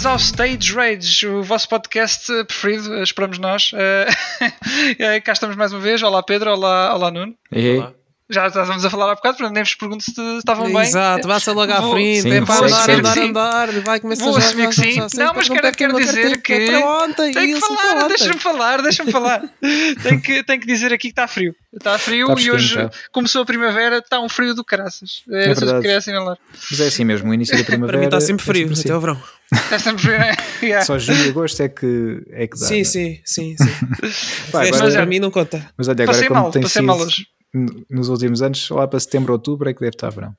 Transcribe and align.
bem-vindos 0.00 0.06
ao 0.06 0.16
Stage 0.16 0.72
Rage, 0.72 1.26
o 1.26 1.42
vosso 1.42 1.68
podcast 1.68 2.26
preferido, 2.44 3.02
esperamos 3.02 3.38
nós. 3.38 3.70
Uh, 3.72 5.20
cá 5.22 5.32
estamos 5.32 5.56
mais 5.56 5.72
uma 5.72 5.80
vez. 5.80 6.02
Olá 6.02 6.22
Pedro, 6.22 6.52
olá, 6.52 6.94
olá 6.94 7.10
Nuno. 7.10 7.34
E 7.52 7.58
aí? 7.58 7.84
Já 8.28 8.46
estávamos 8.46 8.84
a 8.84 8.88
falar 8.88 9.10
há 9.10 9.14
bocado, 9.14 9.36
portanto 9.36 9.54
nem 9.54 9.64
vos 9.64 9.74
pergunto 9.74 10.04
se 10.04 10.38
estavam 10.38 10.72
bem. 10.72 10.82
Exato, 10.82 11.26
vá-se 11.26 11.50
logo 11.50 11.72
à 11.72 11.80
Vou- 11.80 11.92
frente, 11.92 12.22
sim, 12.22 12.30
é 12.30 12.44
para 12.44 12.66
andar, 12.66 12.90
andar, 12.90 13.14
que 13.14 13.20
andar, 13.20 13.72
vai 13.80 14.00
começar 14.00 14.24
Vou 14.24 14.40
já, 14.40 14.46
assumir 14.46 14.68
que 14.68 14.74
sim. 14.74 14.96
Não, 15.18 15.34
mas 15.34 15.48
quero, 15.48 15.72
quero 15.72 15.96
dizer 15.96 16.40
que. 16.40 16.52
é 16.52 16.66
para 16.66 17.04
ontem, 17.04 17.32
Tem 17.32 17.46
que 17.52 17.58
isso, 17.58 17.76
falar, 17.76 18.08
deixa-me 18.08 18.38
falar, 18.38 18.82
deixa-me 18.82 19.12
falar. 19.12 19.42
Tenho 20.02 20.22
que, 20.22 20.44
tenho 20.44 20.60
que 20.60 20.66
dizer 20.66 20.92
aqui 20.92 21.08
que 21.08 21.08
está 21.08 21.26
frio. 21.26 21.54
Está 21.72 21.98
frio 21.98 22.28
Está 22.28 22.40
e 22.40 22.50
hoje 22.50 22.76
tá. 22.76 22.90
começou 23.12 23.42
a 23.42 23.44
primavera, 23.44 23.98
está 23.98 24.20
um 24.20 24.28
frio 24.28 24.54
do 24.54 24.64
caraças. 24.64 25.24
É, 25.30 25.50
é 25.50 25.54
verdade. 25.54 25.80
queria 25.80 25.98
assinalar. 25.98 26.38
Mas 26.70 26.80
é 26.80 26.86
assim 26.86 27.04
mesmo, 27.04 27.30
o 27.30 27.34
início 27.34 27.56
da 27.58 27.64
primavera. 27.64 27.92
Para 27.98 28.00
mim 28.00 28.06
está 28.06 28.20
sempre 28.20 28.42
é 28.42 28.46
frio, 28.46 28.72
assim. 28.72 28.82
até 28.82 28.92
ao 28.92 29.00
verão. 29.00 29.20
Yeah. 30.62 30.84
Só 30.84 30.98
junho 30.98 31.26
e 31.26 31.28
agosto 31.30 31.62
é 31.62 31.68
que, 31.68 32.22
é 32.30 32.46
que 32.46 32.58
dá. 32.58 32.66
Sim, 32.66 32.78
né? 32.78 32.84
sim, 32.84 33.20
sim, 33.24 33.56
sim. 33.56 33.66
Pá, 34.52 34.66
agora- 34.66 34.92
para 34.92 35.06
mim 35.06 35.18
não 35.18 35.30
conta. 35.30 35.66
Mas 35.76 35.88
olha, 35.88 36.02
agora 36.02 36.06
Passei 36.16 36.28
como 36.28 36.40
mal, 36.40 36.50
tem 36.50 36.66
sido 36.66 36.84
mal 36.86 36.98
hoje. 37.00 37.26
nos 37.88 38.08
últimos 38.08 38.42
anos, 38.42 38.68
lá 38.70 38.86
para 38.86 39.00
setembro, 39.00 39.32
outubro 39.32 39.68
é 39.70 39.74
que 39.74 39.80
deve 39.80 39.94
estar 39.94 40.10
verão. 40.10 40.34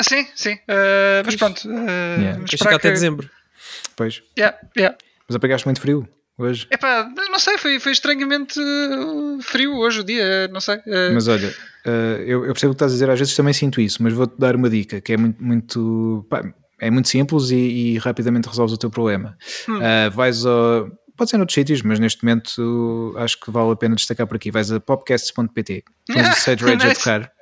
Sim, 0.00 0.26
sim. 0.34 0.54
uh, 0.54 1.22
mas 1.24 1.36
pronto. 1.36 1.68
Uh, 1.68 2.20
Yeah. 2.20 2.44
esperar 2.44 2.70
cá 2.70 2.76
até 2.76 2.88
que- 2.88 2.94
dezembro. 2.94 3.30
Pois. 3.96 4.22
Yeah, 4.38 4.56
yeah. 4.76 4.96
Mas 5.28 5.36
apanhaste 5.36 5.66
muito 5.66 5.80
frio 5.80 6.08
hoje. 6.36 6.66
Epá, 6.70 7.08
não 7.30 7.38
sei, 7.38 7.58
foi, 7.58 7.78
foi 7.80 7.92
estranhamente 7.92 8.58
uh, 8.60 9.38
frio 9.42 9.76
hoje 9.76 10.00
o 10.00 10.04
dia, 10.04 10.48
não 10.48 10.60
sei. 10.60 10.76
Uh, 10.78 11.12
Mas 11.14 11.26
olha, 11.28 11.52
eh, 11.84 12.24
eu, 12.26 12.44
eu 12.46 12.52
percebo 12.52 12.72
o 12.72 12.74
que 12.74 12.76
estás 12.76 12.92
a 12.92 12.94
dizer, 12.94 13.10
às 13.10 13.18
vezes 13.18 13.34
também 13.34 13.52
sinto 13.52 13.80
isso, 13.80 14.00
mas 14.02 14.12
vou-te 14.12 14.38
dar 14.38 14.54
uma 14.56 14.70
dica 14.70 15.00
que 15.00 15.12
é 15.12 15.16
muito, 15.16 15.42
muito 15.42 16.24
pá, 16.30 16.44
é 16.80 16.90
muito 16.90 17.08
simples 17.08 17.50
e, 17.50 17.54
e 17.56 17.98
rapidamente 17.98 18.48
resolves 18.48 18.74
o 18.74 18.78
teu 18.78 18.90
problema. 18.90 19.36
Hum. 19.68 19.82
Eh, 19.82 20.10
vais 20.10 20.44
ao. 20.46 20.88
Pode 21.16 21.30
ser 21.30 21.36
noutros 21.36 21.54
sítios, 21.54 21.82
mas 21.82 21.98
neste 21.98 22.24
momento 22.24 23.12
acho 23.18 23.40
que 23.40 23.50
vale 23.50 23.72
a 23.72 23.76
pena 23.76 23.96
destacar 23.96 24.26
por 24.26 24.36
aqui. 24.36 24.50
Vais 24.52 24.70
a 24.70 24.78
popcasts.pt, 24.78 25.84
tens 26.06 26.28
o 26.28 26.40
Sage 26.40 26.62
Rage 26.64 26.86
a 26.86 26.94
tocar 26.94 27.32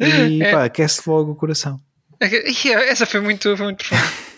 e 0.00 0.42
É. 0.42 0.50
pá, 0.50 0.64
aquece 0.64 1.08
logo 1.08 1.32
o 1.32 1.36
coração. 1.36 1.80
yeah, 2.20 2.84
essa 2.86 3.06
foi 3.06 3.20
muito, 3.20 3.56
foi 3.56 3.66
muito 3.66 3.84
profunda. 3.88 4.12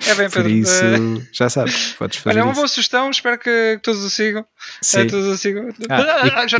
É 0.00 0.14
bem, 0.16 0.28
Por 0.28 0.42
Pedro. 0.42 0.50
isso, 0.50 0.84
Uh, 0.84 1.22
já 1.32 1.48
sabes, 1.48 1.92
podes 1.92 2.18
fazer 2.18 2.36
olha, 2.36 2.40
é 2.40 2.44
uma 2.44 2.52
boa 2.52 2.66
sugestão, 2.66 3.08
espero 3.10 3.38
que 3.38 3.78
todos 3.80 4.02
o 4.02 4.10
sigam. 4.10 4.44
Sim. 4.82 5.02
Uh, 5.02 5.06
todos 5.06 5.26
o 5.26 5.36
sigam. 5.38 5.68
Ah, 5.88 6.44
Já- 6.48 6.58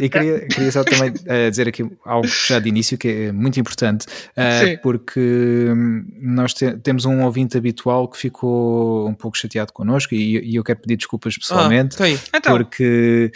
E 0.00 0.08
queria, 0.08 0.40
queria 0.48 0.72
só 0.72 0.82
também 0.82 1.14
eh, 1.26 1.48
dizer 1.48 1.68
aqui 1.68 1.88
algo 2.04 2.26
já 2.26 2.58
de 2.58 2.68
início 2.68 2.98
que 2.98 3.08
é 3.08 3.32
muito 3.32 3.60
importante, 3.60 4.06
eh, 4.36 4.66
Sim. 4.66 4.76
porque 4.82 5.20
hum, 5.20 6.04
nós 6.20 6.52
te- 6.54 6.76
temos 6.78 7.04
um 7.04 7.22
ouvinte 7.22 7.56
habitual 7.56 8.08
que 8.08 8.18
ficou 8.18 9.08
um 9.08 9.14
pouco 9.14 9.38
chateado 9.38 9.72
connosco 9.72 10.12
e, 10.14 10.40
e 10.50 10.56
eu 10.56 10.64
quero 10.64 10.80
pedir 10.80 10.96
desculpas 10.96 11.38
pessoalmente. 11.38 11.96
Ah? 12.02 12.08
Então, 12.36 12.52
Porque 12.56 13.30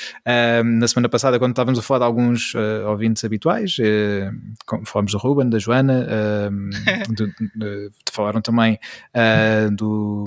hum, 0.65 0.79
na 0.79 0.89
semana 0.89 1.09
passada, 1.09 1.39
quando 1.39 1.53
estávamos 1.53 1.79
a 1.79 1.83
falar 1.83 2.01
de 2.01 2.05
alguns 2.07 2.53
eh, 2.57 2.85
ouvintes 2.85 3.25
habituais, 3.25 3.77
eh, 3.79 4.29
falámos 4.85 5.13
do 5.13 5.19
Ruben, 5.19 5.49
da 5.49 5.59
Joana, 5.61 6.05
hum, 6.51 6.71
do- 7.17 7.27
de- 7.55 7.91
falaram 8.13 8.41
também 8.41 8.79
eh, 9.37 9.69
do. 9.71 10.25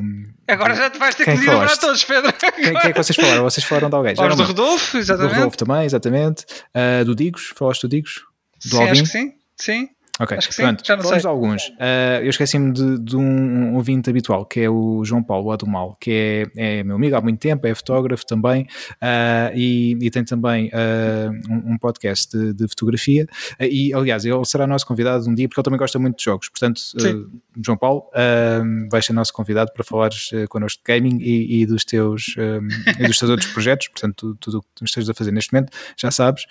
agora 0.48 0.76
já 0.76 0.90
te 0.90 0.98
vais 0.98 1.16
ter 1.16 1.26
que 1.26 1.32
Quem 1.32 1.40
lembrar 1.40 1.54
falaste? 1.56 1.82
todos, 1.82 2.04
Pedro. 2.04 2.34
Quem, 2.34 2.52
quem 2.52 2.78
é 2.78 2.94
que 2.94 3.04
vocês 3.04 3.16
falaram? 3.16 3.44
Vocês 3.44 3.66
falaram 3.66 3.90
de 3.90 3.96
alguém? 3.96 4.16
Falaste 4.16 4.38
do. 4.38 4.44
Rodolfo, 4.44 4.92
Do 4.94 5.00
exatamente. 5.00 5.36
Rodolfo 5.36 5.58
também, 5.58 5.86
exatamente. 5.86 6.46
Uh, 6.76 7.06
do 7.06 7.16
Digos, 7.16 7.52
falaste 7.56 7.82
do 7.82 7.90
Digos? 7.90 8.22
Do 8.64 8.70
sim, 8.72 8.78
Alvin? 8.78 8.92
acho 8.92 9.04
que 9.04 9.10
sim. 9.10 9.34
Sim. 9.58 9.90
Ok, 10.20 10.38
acho 10.38 10.50
que 10.50 10.56
sim, 10.56 10.64
pronto, 10.64 10.86
já 10.86 10.98
não 10.98 11.04
sei. 11.04 11.22
alguns. 11.24 11.70
Uh, 11.70 12.22
eu 12.22 12.30
esqueci-me 12.30 12.74
de, 12.74 13.00
de 13.00 13.16
um 13.16 13.76
ouvinte 13.76 14.10
habitual, 14.10 14.46
que 14.46 14.60
é 14.60 14.70
o 14.70 15.04
João 15.06 15.24
Paulo 15.24 15.50
lá 15.50 15.56
do 15.56 15.66
Mal, 15.66 15.96
que 15.98 16.46
é, 16.58 16.80
é 16.80 16.84
meu 16.84 16.98
amigo 16.98 17.16
há 17.16 17.22
muito 17.22 17.40
tempo, 17.40 17.66
é 17.66 17.74
fotógrafo 17.74 18.26
também 18.26 18.64
uh, 19.02 19.56
e, 19.56 19.98
e 20.02 20.12
tem 20.12 20.26
também 20.26 20.68
uh, 20.68 21.32
um, 21.50 21.74
um 21.74 21.78
podcast 21.78 22.38
de, 22.38 22.54
de 22.54 22.68
fotografia. 22.68 23.26
Uh, 23.60 23.64
e 23.64 23.94
aliás, 23.94 24.26
ele 24.26 24.44
será 24.44 24.68
nosso 24.68 24.86
convidado 24.86 25.30
um 25.30 25.34
dia, 25.34 25.48
porque 25.48 25.62
ele 25.62 25.64
também 25.64 25.80
gosta 25.80 25.98
muito 25.98 26.18
de 26.18 26.24
jogos. 26.26 26.50
Portanto, 26.50 26.82
uh. 26.96 27.32
João 27.64 27.78
Paulo, 27.78 28.10
uh, 28.10 28.90
vais 28.92 29.06
ser 29.06 29.14
nosso 29.14 29.32
convidado 29.32 29.72
para 29.74 29.86
falares 29.86 30.32
uh, 30.34 30.50
connosco 30.50 30.82
de 30.86 30.94
gaming 30.94 31.20
e, 31.22 31.62
e 31.62 31.66
dos 31.66 31.86
teus 31.86 32.36
um, 32.38 32.68
e 33.02 33.08
dos 33.08 33.18
teus 33.18 33.32
outros 33.32 33.50
projetos. 33.54 33.88
Portanto, 33.88 34.36
tudo, 34.38 34.58
o 34.58 34.62
que 34.62 34.68
tu 34.76 34.84
estejas 34.84 35.10
a 35.10 35.14
fazer 35.14 35.32
neste 35.32 35.54
momento, 35.54 35.72
já 35.98 36.12
sabes. 36.12 36.44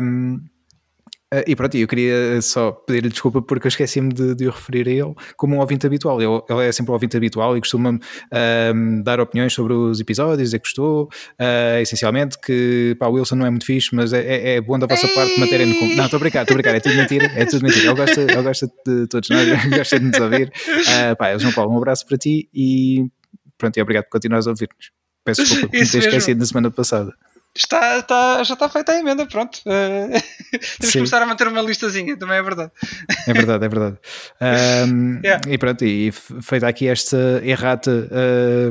Um, 0.00 0.40
Uh, 1.38 1.42
e 1.46 1.56
pronto, 1.56 1.76
eu 1.76 1.88
queria 1.88 2.40
só 2.42 2.70
pedir-lhe 2.70 3.08
desculpa 3.08 3.40
porque 3.42 3.66
eu 3.66 3.68
esqueci-me 3.68 4.12
de, 4.12 4.34
de 4.34 4.46
o 4.46 4.50
referir 4.50 4.86
a 4.88 4.92
ele 4.92 5.14
como 5.36 5.56
um 5.56 5.58
ouvinte 5.60 5.86
habitual. 5.86 6.20
Ele, 6.20 6.42
ele 6.48 6.68
é 6.68 6.70
sempre 6.72 6.90
um 6.90 6.94
ouvinte 6.94 7.16
habitual 7.16 7.56
e 7.56 7.60
costuma 7.60 7.90
um, 8.74 9.02
dar 9.02 9.20
opiniões 9.20 9.52
sobre 9.52 9.72
os 9.72 9.98
episódios, 10.00 10.38
dizer 10.38 10.58
que 10.58 10.64
gostou, 10.68 11.04
uh, 11.40 11.80
essencialmente, 11.80 12.38
que 12.38 12.94
pá, 12.98 13.06
o 13.08 13.12
Wilson 13.14 13.36
não 13.36 13.46
é 13.46 13.50
muito 13.50 13.64
fixe, 13.66 13.94
mas 13.94 14.12
é, 14.12 14.20
é- 14.20 14.54
é 14.56 14.60
bom 14.60 14.78
da 14.78 14.86
vossa 14.86 15.08
parte 15.08 15.38
matéria 15.40 15.66
no 15.66 15.74
com- 15.78 15.94
Não, 15.94 16.04
estou 16.04 16.16
a 16.18 16.20
brincar, 16.20 16.42
estou 16.42 16.54
a 16.54 16.58
brincar, 16.58 16.74
é 16.76 16.80
tudo 16.80 16.94
mentira, 16.96 17.26
é 17.34 17.44
tudo 17.46 17.62
mentira. 17.64 17.86
Ele 17.86 17.94
gosta, 17.94 18.20
ele 18.20 18.42
gosta 18.42 18.66
de 18.86 19.06
todos 19.08 19.28
nós, 19.30 19.48
gosta 19.78 19.98
de 20.00 20.06
nos 20.06 20.20
ouvir. 20.20 20.52
Uh, 20.68 21.16
pá, 21.16 21.36
João 21.38 21.52
Paulo, 21.52 21.72
um 21.72 21.78
abraço 21.78 22.06
para 22.06 22.16
ti 22.18 22.48
e 22.54 23.06
pronto, 23.58 23.76
e 23.76 23.82
obrigado 23.82 24.04
por 24.04 24.10
continuares 24.10 24.46
a 24.46 24.50
ouvir-nos. 24.50 24.90
Peço 25.24 25.42
desculpa 25.42 25.68
por 25.68 25.78
me 25.80 25.88
ter 25.90 25.98
esquecido 25.98 26.38
na 26.38 26.44
semana 26.46 26.70
passada. 26.70 27.12
Está, 27.56 27.98
está, 27.98 28.42
já 28.42 28.54
está 28.54 28.68
feita 28.68 28.92
a 28.92 28.98
emenda, 28.98 29.26
pronto. 29.26 29.60
Uh, 29.64 30.10
temos 30.50 30.76
que 30.78 30.86
Sim. 30.86 30.98
começar 30.98 31.22
a 31.22 31.26
manter 31.26 31.46
uma 31.46 31.62
listazinha, 31.62 32.16
também 32.16 32.36
é 32.36 32.42
verdade. 32.42 32.72
É 33.28 33.32
verdade, 33.32 33.64
é 33.64 33.68
verdade. 33.68 33.98
Um, 34.88 35.20
Yeah. 35.24 35.40
E 35.48 35.56
pronto, 35.56 35.84
e 35.84 36.12
feita 36.12 36.66
aqui 36.68 36.88
esta 36.88 37.16
errata 37.42 38.08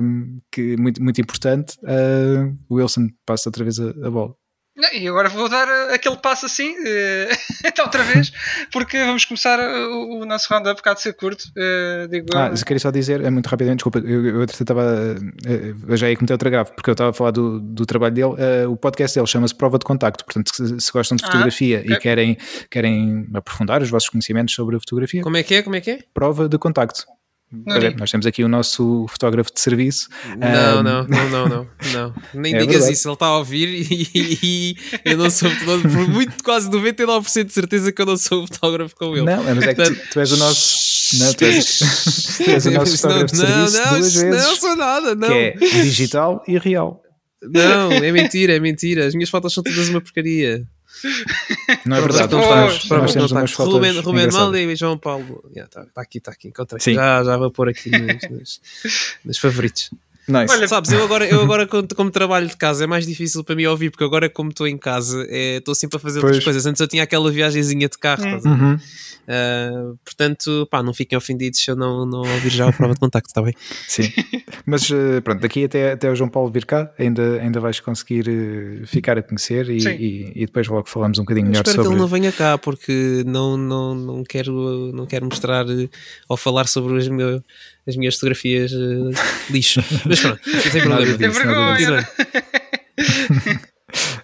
um, 0.02 0.40
que 0.52 0.76
muito, 0.78 1.02
muito 1.02 1.20
importante, 1.22 1.78
uh, 1.84 2.56
Wilson 2.70 3.08
passa 3.26 3.50
outra 3.50 3.64
vez 3.64 3.80
a, 3.80 3.90
a 3.90 4.12
bola. 4.12 4.36
Não, 4.76 4.90
E 4.92 5.08
agora 5.08 5.30
vou 5.30 5.48
dar 5.48 5.68
uh, 5.68 5.94
aquele 5.94 6.18
passo 6.18 6.48
assim, 6.48 6.72
uh, 6.72 7.30
então 7.64 7.86
outra 7.86 8.04
vez, 8.04 8.32
porque 8.72 8.98
vamos 9.06 9.24
começar 9.24 9.60
uh, 9.60 9.92
o, 9.94 10.22
o 10.22 10.26
nosso 10.26 10.52
roundup 10.52 10.82
cá 10.82 10.94
de 10.96 11.02
ser 11.02 11.14
curto. 11.14 11.44
uh, 11.56 12.08
digo, 12.08 12.26
Ah, 12.36 12.48
eu. 12.48 12.54
eu 12.56 12.66
queria 12.66 12.80
só 12.80 12.90
dizer, 12.90 13.22
é 13.24 13.30
muito 13.30 13.46
rapidamente, 13.48 13.78
desculpa, 13.84 14.00
eu, 14.00 14.26
eu 14.40 14.44
estava, 14.46 15.16
eh, 15.46 15.74
eu 15.88 15.96
já 15.98 16.10
ia 16.10 16.16
cometer 16.16 16.34
outra 16.34 16.50
grave, 16.50 16.72
porque 16.76 16.90
eu 16.90 16.94
estava 16.94 17.12
a 17.12 17.14
falar 17.14 17.30
do, 17.32 17.60
do 17.60 17.86
trabalho 17.86 18.14
dele, 18.16 18.34
eh, 18.40 18.66
o 18.68 18.76
podcast 18.76 19.16
dele 19.16 19.28
chama-se 19.28 19.54
Prova 19.54 19.78
de 19.78 19.86
Contacto, 19.86 20.26
portanto, 20.26 20.50
se, 20.56 20.80
se 20.80 20.92
gostam 20.92 21.18
de 21.18 21.24
Ah, 21.24 21.28
fotografia 21.28 21.80
ok. 21.82 21.94
e 21.96 22.00
querem, 22.00 22.38
querem 22.72 23.28
aprofundar 23.36 23.82
os 23.84 23.90
vossos 23.92 24.10
conhecimentos 24.10 24.56
sobre 24.56 24.76
a 24.76 24.80
fotografia, 24.80 25.22
Como 25.22 25.38
é 25.38 25.44
que 25.44 25.54
é? 25.56 25.62
Como 25.62 25.76
é 25.76 25.82
que 25.82 25.92
é? 25.92 26.00
Prova 26.16 26.50
de 26.50 26.58
Contacto. 26.58 27.06
Por 27.66 27.78
exemplo, 27.78 28.00
nós 28.00 28.10
temos 28.12 28.26
aqui 28.26 28.44
o 28.44 28.48
nosso 28.48 29.06
fotógrafo 29.10 29.54
de 29.54 29.60
serviço. 29.62 30.10
Não, 30.38 30.80
Um, 30.80 30.84
não, 30.84 31.04
não, 31.08 31.30
não, 31.30 31.48
não, 31.50 31.68
não. 31.94 32.14
Nem 32.34 32.56
É 32.56 32.58
digas 32.60 32.74
verdade. 32.76 32.94
isso, 32.94 33.08
ele 33.08 33.14
está 33.14 33.26
a 33.28 33.38
ouvir 33.38 33.68
e, 33.92 34.40
e 34.44 34.76
eu 35.06 35.18
não 35.18 35.30
sou 35.30 35.50
fotógrafo, 35.50 35.90
por 35.98 36.08
muito 36.10 36.44
quase 36.44 36.70
99% 36.70 37.44
de 37.46 37.54
certeza 37.54 37.92
que 37.92 38.02
eu 38.02 38.06
não 38.06 38.18
sou 38.18 38.48
fotógrafo 38.48 38.96
com 38.96 39.16
ele. 39.16 39.26
Não, 39.26 39.44
mas 39.44 39.64
é 39.64 39.74
que 39.76 39.84
tu, 39.84 39.96
tu 40.12 40.20
és 40.20 40.32
o 40.32 40.38
nosso. 40.38 41.18
Não, 41.20 41.34
tu 41.34 41.46
és, 41.46 41.80
tu 42.44 42.50
és 42.50 42.66
o 42.66 42.72
nosso 42.72 42.98
fotógrafo 42.98 43.36
de 43.36 43.42
não, 43.42 43.48
serviço 43.68 43.78
não, 43.78 43.90
duas 44.00 44.16
não, 44.16 44.22
vezes. 44.32 44.48
não 44.48 44.56
sou 44.56 44.76
nada, 44.76 45.16
não. 45.16 45.28
Que 45.28 45.34
é 45.34 45.54
digital 45.84 46.44
e 46.48 46.58
real. 46.58 47.02
Não, 47.44 47.92
é 47.92 48.12
mentira, 48.12 48.56
é 48.56 48.60
mentira. 48.60 49.06
As 49.06 49.14
minhas 49.14 49.30
fotos 49.30 49.54
são 49.54 49.62
todas 49.64 49.90
uma 49.90 50.00
porcaria. 50.02 50.64
Não 51.86 51.98
é 51.98 52.02
Prova 52.02 52.14
verdade? 52.18 52.34
Nós, 52.34 52.46
contacto, 52.46 52.74
nós 52.74 52.86
prova 52.88 53.06
de 53.08 53.14
temos 53.14 53.32
umas 53.32 53.56
contacto. 53.56 53.72
fotos. 53.72 54.06
Ruben. 54.06 54.32
Malda 54.32 54.60
e 54.60 54.76
João 54.76 54.98
Paulo. 54.98 55.44
Está 55.54 55.86
tá 55.86 56.02
aqui, 56.02 56.18
está 56.20 56.32
aqui. 56.32 56.48
Encontrei. 56.50 56.80
Sim. 56.80 56.94
Já, 56.94 57.24
já 57.24 57.38
vou 57.38 57.52
pôr 57.52 57.70
aqui 57.70 57.90
nos, 57.90 58.30
nos, 58.30 58.62
nos 59.26 59.38
favoritos. 59.38 59.92
Nice. 60.28 60.54
Olha, 60.54 60.68
Sabes, 60.68 60.92
eu 60.92 61.04
agora, 61.04 61.26
eu 61.28 61.42
agora 61.42 61.68
como, 61.68 61.88
como 61.96 62.10
trabalho 62.12 62.48
de 62.48 62.56
casa 62.56 62.84
é 62.86 62.88
mais 62.88 63.06
difícil 63.06 63.44
para 63.44 63.56
mim 63.56 63.66
ouvir, 63.66 63.90
porque 63.90 64.04
agora, 64.04 64.30
como 64.30 64.50
estou 64.50 64.68
em 64.68 64.78
casa, 64.78 65.26
é, 65.30 65.58
estou 65.58 65.76
sempre 65.76 65.98
a 65.98 66.00
fazer 66.00 66.22
Pois. 66.22 66.32
outras 66.32 66.44
coisas. 66.44 66.66
Antes 66.66 66.80
eu 66.80 66.88
tinha 66.88 67.04
aquela 67.04 67.30
viagenzinha 67.32 67.90
de 67.90 67.98
carro? 67.98 68.24
Uhum. 68.46 68.80
Ah, 69.28 69.94
portanto, 70.04 70.68
pá, 70.70 70.84
não 70.84 70.94
fiquem 70.94 71.18
ofendidos 71.18 71.60
se 71.60 71.72
eu 71.72 71.76
não, 71.76 72.06
não 72.06 72.20
ouvir 72.20 72.50
já 72.50 72.68
a 72.68 72.74
prova 72.74 72.94
de 72.94 73.00
contacto, 73.00 73.30
está 73.30 73.42
bem? 73.42 73.54
Sim. 73.88 74.12
Mas 74.66 74.90
eh, 74.92 75.22
pronto, 75.22 75.40
daqui 75.42 75.64
até, 75.66 75.94
até 75.94 76.10
o 76.10 76.16
João 76.16 76.30
Paulo 76.30 76.52
vir 76.52 76.66
cá, 76.66 76.92
ainda, 76.98 77.42
ainda 77.42 77.60
vais 77.60 77.80
conseguir 77.80 78.28
eh, 78.28 78.86
ficar 78.86 79.18
a 79.18 79.24
conhecer 79.24 79.70
e, 79.70 79.78
e, 79.78 80.32
e 80.36 80.46
depois 80.46 80.68
logo 80.68 80.88
falamos 80.90 81.20
um 81.20 81.24
bocadinho 81.24 81.48
melhor 81.48 81.62
Espero 81.62 81.76
sobre. 81.76 81.90
que 81.90 81.94
ele 81.94 82.02
não 82.02 82.08
venha 82.08 82.32
cá, 82.32 82.58
porque 82.58 83.24
não, 83.26 83.56
não, 83.58 83.96
não, 83.96 84.24
quero, 84.24 84.92
não 84.94 85.06
quero 85.06 85.26
mostrar 85.26 85.70
eh, 85.70 85.90
ou 86.28 86.36
falar 86.36 86.68
sobre 86.68 86.98
as, 86.98 87.08
meu, 87.08 87.42
as 87.88 87.96
minhas 87.96 88.16
fotografias 88.16 88.72
eh, 88.72 89.52
lixo. 89.52 89.82
Mas 90.06 90.20
pronto, 90.22 90.40
problema. 90.42 91.06
Tem 91.18 91.30
disso, 91.30 91.46
nada 91.46 91.76
vergonha. 91.76 92.08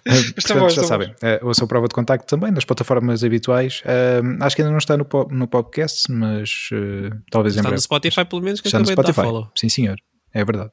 Eh, 0.04 0.22
portanto, 0.34 0.58
bom, 0.58 0.68
já 0.68 0.82
sabem, 0.82 1.14
ouçam 1.42 1.64
a 1.64 1.68
prova 1.68 1.86
de 1.86 1.94
contacto 1.94 2.26
também 2.26 2.50
nas 2.50 2.64
plataformas 2.64 3.22
habituais. 3.22 3.82
Eh, 3.84 4.20
acho 4.40 4.56
que 4.56 4.62
ainda 4.62 4.72
não 4.72 4.78
está 4.78 4.96
no, 4.96 5.04
po- 5.04 5.28
no 5.30 5.46
podcast, 5.46 6.10
mas 6.10 6.70
eh, 6.72 7.10
talvez 7.30 7.54
em 7.54 7.58
Está 7.58 7.68
no 7.68 7.74
breve. 7.74 7.82
Spotify, 7.82 8.24
pelo 8.24 8.42
menos, 8.42 8.60
que 8.60 8.66
Está 8.66 8.78
no 8.80 8.84
de 8.84 8.94
dar 8.96 9.02
Spotify. 9.02 9.22
follow. 9.26 9.48
Sim, 9.54 9.68
senhor. 9.68 9.96
É 10.34 10.44
verdade. 10.44 10.70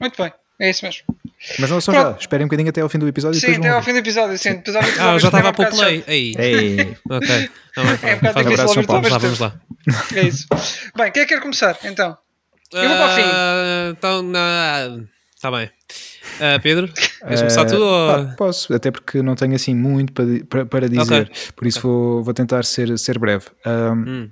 Muito 0.00 0.22
bem, 0.22 0.32
é 0.60 0.70
isso 0.70 0.84
mesmo. 0.84 1.02
Mas 1.58 1.70
não 1.70 1.80
são 1.80 1.94
Pronto. 1.94 2.12
já. 2.14 2.18
Esperem 2.18 2.44
um 2.44 2.48
bocadinho 2.48 2.68
até 2.70 2.80
ao 2.80 2.88
fim 2.88 2.98
do 2.98 3.06
episódio 3.06 3.38
e 3.38 3.40
Sim, 3.40 3.46
depois 3.46 3.66
até 3.66 3.76
ao 3.76 3.82
fim 3.82 3.92
do 3.92 3.98
episódio. 3.98 4.38
Sim, 4.38 4.48
apesar 4.50 4.80
do 4.80 5.00
Ah, 5.00 5.12
eu 5.12 5.18
já 5.20 5.28
estava 5.28 5.46
a 5.48 5.50
um 5.50 5.54
pôr 5.54 5.64
bocado 5.66 5.76
play. 5.82 6.04
Aí. 6.06 6.34
Ei, 6.36 6.96
Ok. 7.08 7.50
Tá 7.74 7.82
bem, 7.84 7.90
É 8.02 8.14
um 8.14 8.18
bocado 8.18 8.38
difícil 8.50 8.52
abraço, 8.52 8.74
Paulo. 8.74 8.84
todas, 8.86 9.10
Já 9.10 9.18
vamos 9.18 9.38
lá. 9.38 9.54
É 10.16 10.22
isso. 10.22 10.46
Bem, 10.96 11.12
quem 11.12 11.22
é 11.22 11.26
que 11.26 11.34
quer 11.34 11.40
começar 11.40 11.78
então? 11.84 12.16
Eu 12.72 12.88
vou 12.88 12.96
para 12.98 13.06
o 13.06 13.14
fim. 13.14 13.22
Ah, 13.24 13.88
Então, 13.96 14.32
está 15.34 15.50
bem. 15.50 15.70
Ah, 16.40 16.58
Pedro, 16.62 16.88
queres 16.92 17.40
começar 17.40 17.62
Eh, 17.62 17.64
tu? 17.66 17.76
Ou... 17.82 18.08
pá, 18.26 18.34
posso, 18.36 18.74
até 18.74 18.90
porque 18.90 19.22
não 19.22 19.34
tenho 19.34 19.54
assim 19.54 19.74
muito 19.74 20.12
para, 20.12 20.26
para, 20.48 20.66
para 20.66 20.88
dizer, 20.88 21.30
por 21.56 21.66
isso 21.66 21.80
vou, 21.80 22.22
vou 22.22 22.34
tentar 22.34 22.64
ser, 22.64 22.98
ser 22.98 23.18
breve. 23.18 23.46
Ahm, 23.64 24.04
Hum. 24.06 24.30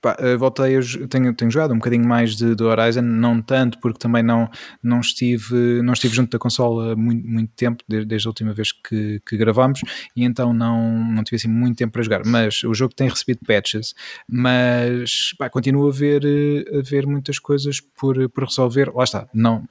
Pá, 0.00 0.16
eh, 0.18 0.36
voltei, 0.36 0.80
jo- 0.80 1.06
tenho, 1.08 1.34
tenho 1.34 1.50
jogado 1.50 1.72
um 1.72 1.78
bocadinho 1.78 2.06
mais 2.06 2.36
de, 2.36 2.54
de 2.54 2.62
Horizon, 2.62 3.02
não 3.02 3.40
tanto, 3.42 3.78
porque 3.80 3.98
também 3.98 4.22
não, 4.22 4.48
não, 4.82 5.00
estive, 5.00 5.82
não 5.82 5.92
estive 5.92 6.14
junto 6.14 6.30
da 6.30 6.38
consola 6.38 6.94
muito, 6.96 7.26
muito 7.26 7.52
tempo, 7.54 7.82
de- 7.88 8.04
desde 8.04 8.26
a 8.26 8.30
última 8.30 8.52
vez 8.52 8.72
que, 8.72 9.20
que 9.26 9.36
gravámos, 9.36 9.80
e 10.16 10.24
então 10.24 10.52
não, 10.52 11.04
não 11.12 11.22
tive 11.24 11.36
assim 11.36 11.48
muito 11.48 11.76
tempo 11.76 11.92
para 11.92 12.02
jogar. 12.02 12.22
Mas 12.26 12.62
o 12.64 12.74
jogo 12.74 12.94
tem 12.94 13.08
recebido 13.08 13.40
patches, 13.46 13.94
mas 14.28 15.32
pá, 15.38 15.48
continuo 15.50 15.88
a 15.88 15.92
ver, 15.92 16.22
eh, 16.24 16.78
a 16.78 16.82
ver 16.82 17.06
muitas 17.06 17.38
coisas 17.38 17.80
por, 17.80 18.28
por 18.30 18.44
resolver. 18.44 18.90
Lá 18.94 19.04
está, 19.04 19.28
não 19.34 19.64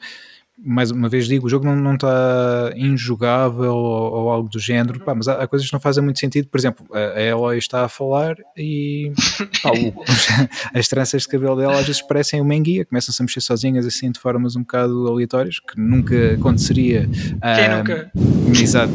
mais 0.57 0.89
uma 0.91 1.07
vez 1.07 1.27
digo, 1.27 1.45
o 1.45 1.49
jogo 1.49 1.65
não, 1.65 1.93
está 1.93 2.71
injogável 2.75 3.73
ou, 3.73 4.11
ou 4.13 4.29
algo 4.29 4.49
do 4.49 4.59
género, 4.59 4.99
pá, 4.99 5.13
mas 5.13 5.27
há, 5.27 5.43
há 5.43 5.47
coisas 5.47 5.67
que 5.67 5.73
não 5.73 5.79
fazem 5.79 6.03
muito 6.03 6.19
sentido. 6.19 6.47
Por 6.47 6.57
exemplo, 6.57 6.85
a, 6.91 7.19
a 7.19 7.21
Eloy 7.21 7.57
está 7.57 7.85
a 7.85 7.89
falar 7.89 8.35
e 8.57 9.11
pá, 9.61 9.71
o- 9.71 10.03
as 10.73 10.87
tranças 10.87 11.23
de 11.23 11.27
cabelo 11.27 11.55
dela 11.55 11.79
às 11.79 11.85
vezes 11.85 12.01
parecem 12.01 12.41
uma 12.41 12.55
enguia, 12.55 12.85
começam-se 12.85 13.21
a 13.21 13.25
mexer 13.25 13.41
sozinhas 13.41 13.85
assim 13.85 14.11
de 14.11 14.19
formas 14.19 14.55
um 14.55 14.61
bocado 14.61 15.07
aleatórias, 15.07 15.59
que 15.59 15.79
nunca 15.79 16.33
aconteceria. 16.33 17.07
Quem 17.07 17.37
ah, 17.41 17.77
nunca? 17.77 18.11
Exato. 18.59 18.93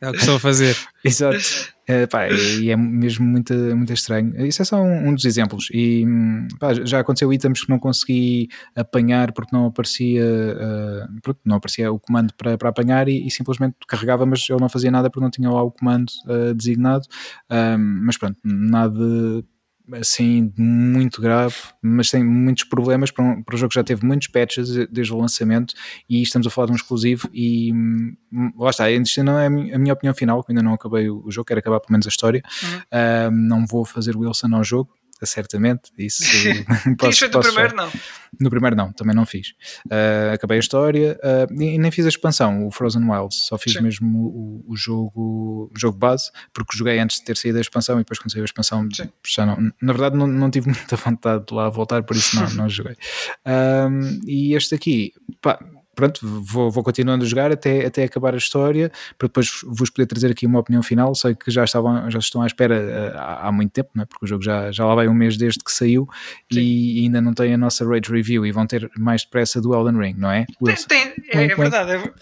É 0.00 0.08
o 0.08 0.12
que 0.12 0.18
estou 0.18 0.36
a 0.36 0.40
fazer. 0.40 0.76
Exato. 1.04 1.74
É, 1.88 2.04
pá, 2.04 2.28
e 2.28 2.68
é 2.68 2.76
mesmo 2.76 3.24
muito, 3.24 3.54
muito 3.54 3.92
estranho. 3.92 4.44
Isso 4.44 4.60
é 4.60 4.64
só 4.64 4.82
um, 4.82 5.08
um 5.08 5.14
dos 5.14 5.24
exemplos. 5.24 5.68
E 5.72 6.04
hum, 6.04 6.48
pá, 6.58 6.74
já 6.74 6.98
aconteceu 6.98 7.32
itens 7.32 7.62
que 7.62 7.70
não 7.70 7.78
consegui 7.78 8.48
apanhar 8.74 9.30
porque 9.32 9.54
não 9.54 9.66
aparecia, 9.66 10.05
ah, 10.18 11.08
pronto, 11.22 11.40
não 11.44 11.56
aparecia 11.56 11.90
o 11.92 11.98
comando 11.98 12.32
para, 12.34 12.56
para 12.56 12.68
apanhar 12.68 13.08
e, 13.08 13.26
e 13.26 13.30
simplesmente 13.30 13.76
carregava, 13.88 14.24
mas 14.26 14.48
eu 14.48 14.58
não 14.58 14.68
fazia 14.68 14.90
nada 14.90 15.10
porque 15.10 15.24
não 15.24 15.30
tinha 15.30 15.50
lá 15.50 15.62
o 15.62 15.70
comando 15.70 16.12
ah, 16.28 16.52
designado. 16.54 17.06
Ah, 17.48 17.76
mas 17.78 18.16
pronto, 18.16 18.38
nada 18.44 19.44
assim 19.92 20.52
muito 20.58 21.22
grave, 21.22 21.54
mas 21.80 22.10
tem 22.10 22.24
muitos 22.24 22.64
problemas 22.64 23.12
para 23.12 23.24
um, 23.24 23.40
para 23.40 23.54
um 23.54 23.58
jogo 23.58 23.68
que 23.68 23.76
já 23.76 23.84
teve 23.84 24.04
muitos 24.04 24.26
patches 24.26 24.68
desde 24.90 25.12
o 25.12 25.16
lançamento 25.16 25.74
e 26.10 26.22
estamos 26.22 26.44
a 26.44 26.50
falar 26.50 26.66
de 26.66 26.72
um 26.72 26.74
exclusivo 26.74 27.28
e 27.32 27.72
hum, 27.72 28.16
lá 28.58 28.70
está, 28.70 28.90
isto 28.90 29.22
não 29.22 29.38
é 29.38 29.46
a 29.46 29.50
mi- 29.50 29.72
a 29.72 29.78
minha 29.78 29.92
opinião 29.94 30.12
final, 30.12 30.42
que 30.42 30.50
ainda 30.50 30.60
não 30.62 30.74
acabei 30.74 31.08
o 31.08 31.30
jogo, 31.30 31.46
quero 31.46 31.60
acabar 31.60 31.78
pelo 31.78 31.92
menos 31.92 32.06
a 32.06 32.10
história, 32.10 32.42
Uhum. 32.64 33.48
Não 33.48 33.64
vou 33.64 33.84
fazer 33.84 34.16
Wilson 34.16 34.54
ao 34.56 34.64
jogo, 34.64 34.90
certamente, 35.24 35.90
isso 35.96 36.22
posso, 36.98 37.18
feito 37.20 37.32
posso 37.32 37.48
já- 37.48 37.54
primeiro, 37.54 37.76
não? 37.76 37.90
no 38.38 38.50
primeiro 38.50 38.76
não, 38.76 38.92
também 38.92 39.14
não 39.14 39.24
fiz. 39.24 39.54
Ah, 39.90 40.32
acabei 40.34 40.58
a 40.58 40.60
história 40.60 41.18
ah, 41.22 41.46
e 41.50 41.78
nem 41.78 41.90
fiz 41.90 42.04
a 42.04 42.08
expansão, 42.08 42.66
o 42.66 42.70
Frozen 42.70 43.08
Wilds, 43.08 43.46
só 43.46 43.56
fiz 43.56 43.72
Sim. 43.74 43.82
mesmo 43.82 44.18
o, 44.18 44.64
o 44.72 44.76
jogo, 44.76 45.70
o 45.74 45.78
jogo 45.78 45.96
base, 45.96 46.30
porque 46.52 46.76
joguei 46.76 46.98
antes 46.98 47.18
de 47.18 47.24
ter 47.24 47.36
saído 47.36 47.58
a 47.58 47.60
expansão 47.60 47.96
e 47.96 47.98
depois 48.00 48.18
quando 48.18 48.32
saiu 48.32 48.42
a 48.42 48.46
expansão 48.46 48.86
Sim. 48.92 49.08
já 49.26 49.46
não. 49.46 49.72
Na 49.80 49.92
verdade 49.92 50.16
não, 50.16 50.26
não 50.26 50.50
tive 50.50 50.66
muita 50.70 50.96
vontade 50.96 51.46
de 51.46 51.54
lá 51.54 51.68
voltar, 51.70 52.02
por 52.02 52.16
isso 52.16 52.36
não, 52.36 52.50
não 52.54 52.68
joguei. 52.68 52.96
Ah, 53.44 53.88
e 54.26 54.54
este 54.54 54.74
aqui, 54.74 55.12
pá, 55.40 55.58
pronto, 55.96 56.20
vou, 56.22 56.70
vou 56.70 56.84
continuando 56.84 57.24
a 57.24 57.26
jogar 57.28 57.50
até, 57.50 57.84
até 57.84 58.04
acabar 58.04 58.34
a 58.34 58.36
história, 58.36 58.92
para 59.18 59.26
depois 59.26 59.48
vos 59.64 59.90
poder 59.90 60.06
trazer 60.06 60.30
aqui 60.30 60.46
uma 60.46 60.60
opinião 60.60 60.82
final. 60.82 61.12
Sei 61.16 61.34
que 61.34 61.50
já, 61.50 61.64
estavam, 61.64 62.08
já 62.10 62.18
estão 62.20 62.42
à 62.42 62.46
espera 62.46 63.12
ah, 63.16 63.20
há, 63.42 63.48
há 63.48 63.52
muito 63.52 63.72
tempo, 63.72 63.90
não 63.94 64.02
é? 64.02 64.06
porque 64.06 64.24
o 64.24 64.28
jogo 64.28 64.44
já, 64.44 64.70
já 64.70 64.84
lá 64.86 64.94
vai 64.94 65.08
um 65.08 65.14
mês 65.14 65.36
desde 65.36 65.58
que 65.64 65.72
saiu 65.72 66.06
e 66.52 67.00
ainda 67.02 67.20
não 67.20 67.34
tem 67.34 67.52
a 67.54 67.58
nossa 67.58 67.84
rage 67.84 68.10
review 68.10 68.46
e 68.46 68.52
vão 68.52 68.66
ter 68.66 68.88
mais 68.96 69.22
depressa 69.24 69.60
do 69.60 69.74
Elden 69.74 69.98
Ring, 69.98 70.14
não 70.16 70.30
é? 70.30 70.44
Tem, 70.46 70.56
Wilson? 70.62 70.86
tem- 70.86 71.12
é, 71.32 71.44
é 71.44 71.54
verdade, 71.56 71.90
é, 71.92 71.98
ver- 71.98 72.14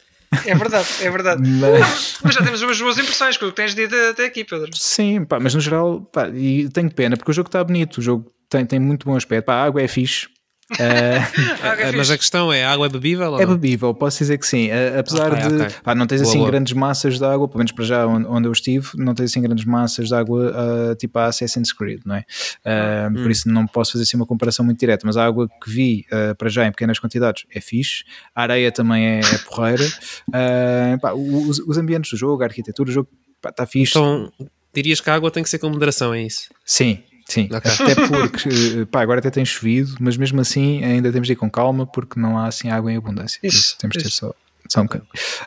é 0.47 0.55
verdade, 0.55 0.89
é 1.03 1.11
verdade. 1.11 1.43
Mas- 1.61 2.19
Mas 2.23 2.35
já 2.35 2.43
temos 2.43 2.63
umas 2.63 2.81
boas 2.81 2.99
impressões 2.99 3.37
com 3.37 3.47
o 3.47 3.51
que 3.51 3.57
tens 3.57 3.75
dito 3.75 3.95
até 4.11 4.25
aqui, 4.27 4.45
Pedro. 4.45 4.71
Sim, 4.75 5.25
pá, 5.25 5.39
mas 5.41 5.55
no 5.55 5.61
geral, 5.61 6.01
pá, 6.01 6.29
e 6.29 6.69
tenho 6.71 6.91
pena 6.91 7.17
porque 7.17 7.31
o 7.31 7.35
jogo 7.35 7.49
está 7.49 7.63
bonito, 7.63 7.99
o 7.99 8.03
jogo 8.03 8.33
tem, 8.49 8.65
tem 8.65 8.79
muito 8.79 9.05
bom 9.07 9.17
aspecto, 9.17 9.47
pá, 9.47 9.55
a 9.55 9.65
água 9.65 9.83
é 9.83 9.89
fixe. 9.89 10.29
Ah, 10.73 11.29
Ah, 11.61 11.89
Ah, 11.89 11.93
mas 11.95 12.11
a 12.11 12.17
questão 12.19 12.53
é: 12.53 12.65
a 12.65 12.73
água 12.73 12.87
é 12.87 12.89
bebível? 12.89 13.33
ou 13.33 13.41
É 13.41 13.47
bebível, 13.47 13.93
posso 13.95 14.19
dizer 14.19 14.39
que 14.39 14.47
sim. 14.47 14.71
A- 14.71 15.01
Apesar 15.01 15.33
Ok, 15.33 15.49
de 15.49 15.63
ok. 15.63 15.77
pá, 15.83 15.95
não 15.95 16.07
tens 16.07 16.21
Boa, 16.23 16.31
assim 16.31 16.39
boa. 16.39 16.51
grandes 16.51 16.73
massas 16.73 17.19
de 17.19 17.25
água, 17.25 17.47
pelo 17.49 17.59
menos 17.59 17.73
para 17.73 17.85
já 17.85 18.07
onde, 18.07 18.27
onde 18.27 18.49
eu 18.49 18.53
estive, 18.53 18.89
não 18.97 19.15
tens 19.15 19.31
assim 19.31 19.43
grandes 19.43 19.65
massas 19.65 20.09
de 20.09 20.15
água 20.15 20.53
ah, 20.93 20.97
tipo 20.97 21.19
a 21.19 21.27
Assassin's 21.27 21.73
Creed, 21.73 22.01
não 22.05 22.15
é? 22.17 22.25
Ah, 22.65 23.09
Hum. 23.11 23.23
Por 23.23 23.31
isso 23.31 23.49
não 23.49 23.67
posso 23.67 23.93
fazer 23.93 24.05
assim 24.05 24.17
uma 24.17 24.27
comparação 24.27 24.65
muito 24.65 24.79
direta, 24.79 25.07
mas 25.07 25.17
a 25.17 25.25
água 25.25 25.49
que 25.63 25.71
vi 25.71 26.07
ah, 26.11 26.35
para 26.35 26.49
já 26.49 26.67
em 26.67 26.71
pequenas 26.71 26.99
quantidades 26.99 27.45
é 27.55 27.61
fixe, 27.61 28.05
a 28.35 28.43
areia 28.43 28.73
também 28.73 29.05
é, 29.07 29.21
é 29.21 29.39
porreira, 29.39 29.85
Ah, 30.33 30.99
pá, 31.01 31.13
os, 31.15 31.59
os 31.61 31.77
ambientes 31.79 32.11
do 32.11 32.17
jogo, 32.17 32.43
a 32.43 32.47
arquitetura 32.47 32.87
do 32.87 32.93
jogo 32.93 33.09
está 33.47 33.67
fixe. 33.67 33.91
Então 33.93 34.33
dirias 34.75 35.01
que 35.01 35.09
a 35.11 35.15
água 35.15 35.31
tem 35.31 35.43
que 35.43 35.49
ser 35.49 35.59
com 35.59 35.69
moderação, 35.71 36.13
é 36.15 36.23
isso? 36.23 36.49
Sim, 36.65 36.99
sim. 37.27 37.49
Até 37.53 37.95
porque, 37.95 38.49
eh, 38.83 38.85
pá, 38.91 39.01
agora 39.03 39.21
até 39.21 39.31
tem 39.31 39.45
chovido, 39.45 39.97
mas 40.01 40.17
mesmo 40.17 40.41
assim 40.41 40.83
ainda 40.85 41.13
temos 41.13 41.27
de 41.27 41.33
ir 41.33 41.37
com 41.37 41.51
calma 41.51 41.87
porque 41.87 42.19
não 42.19 42.39
há 42.39 42.47
assim 42.47 42.71
água 42.71 42.93
em 42.93 42.97
abundância. 42.97 43.39
Isso, 43.43 43.59
isso 43.59 43.79
temos 43.79 43.97
de 43.97 44.05
ter 44.05 44.11
só, 44.11 44.35
só 44.69 44.83
um. 44.83 44.87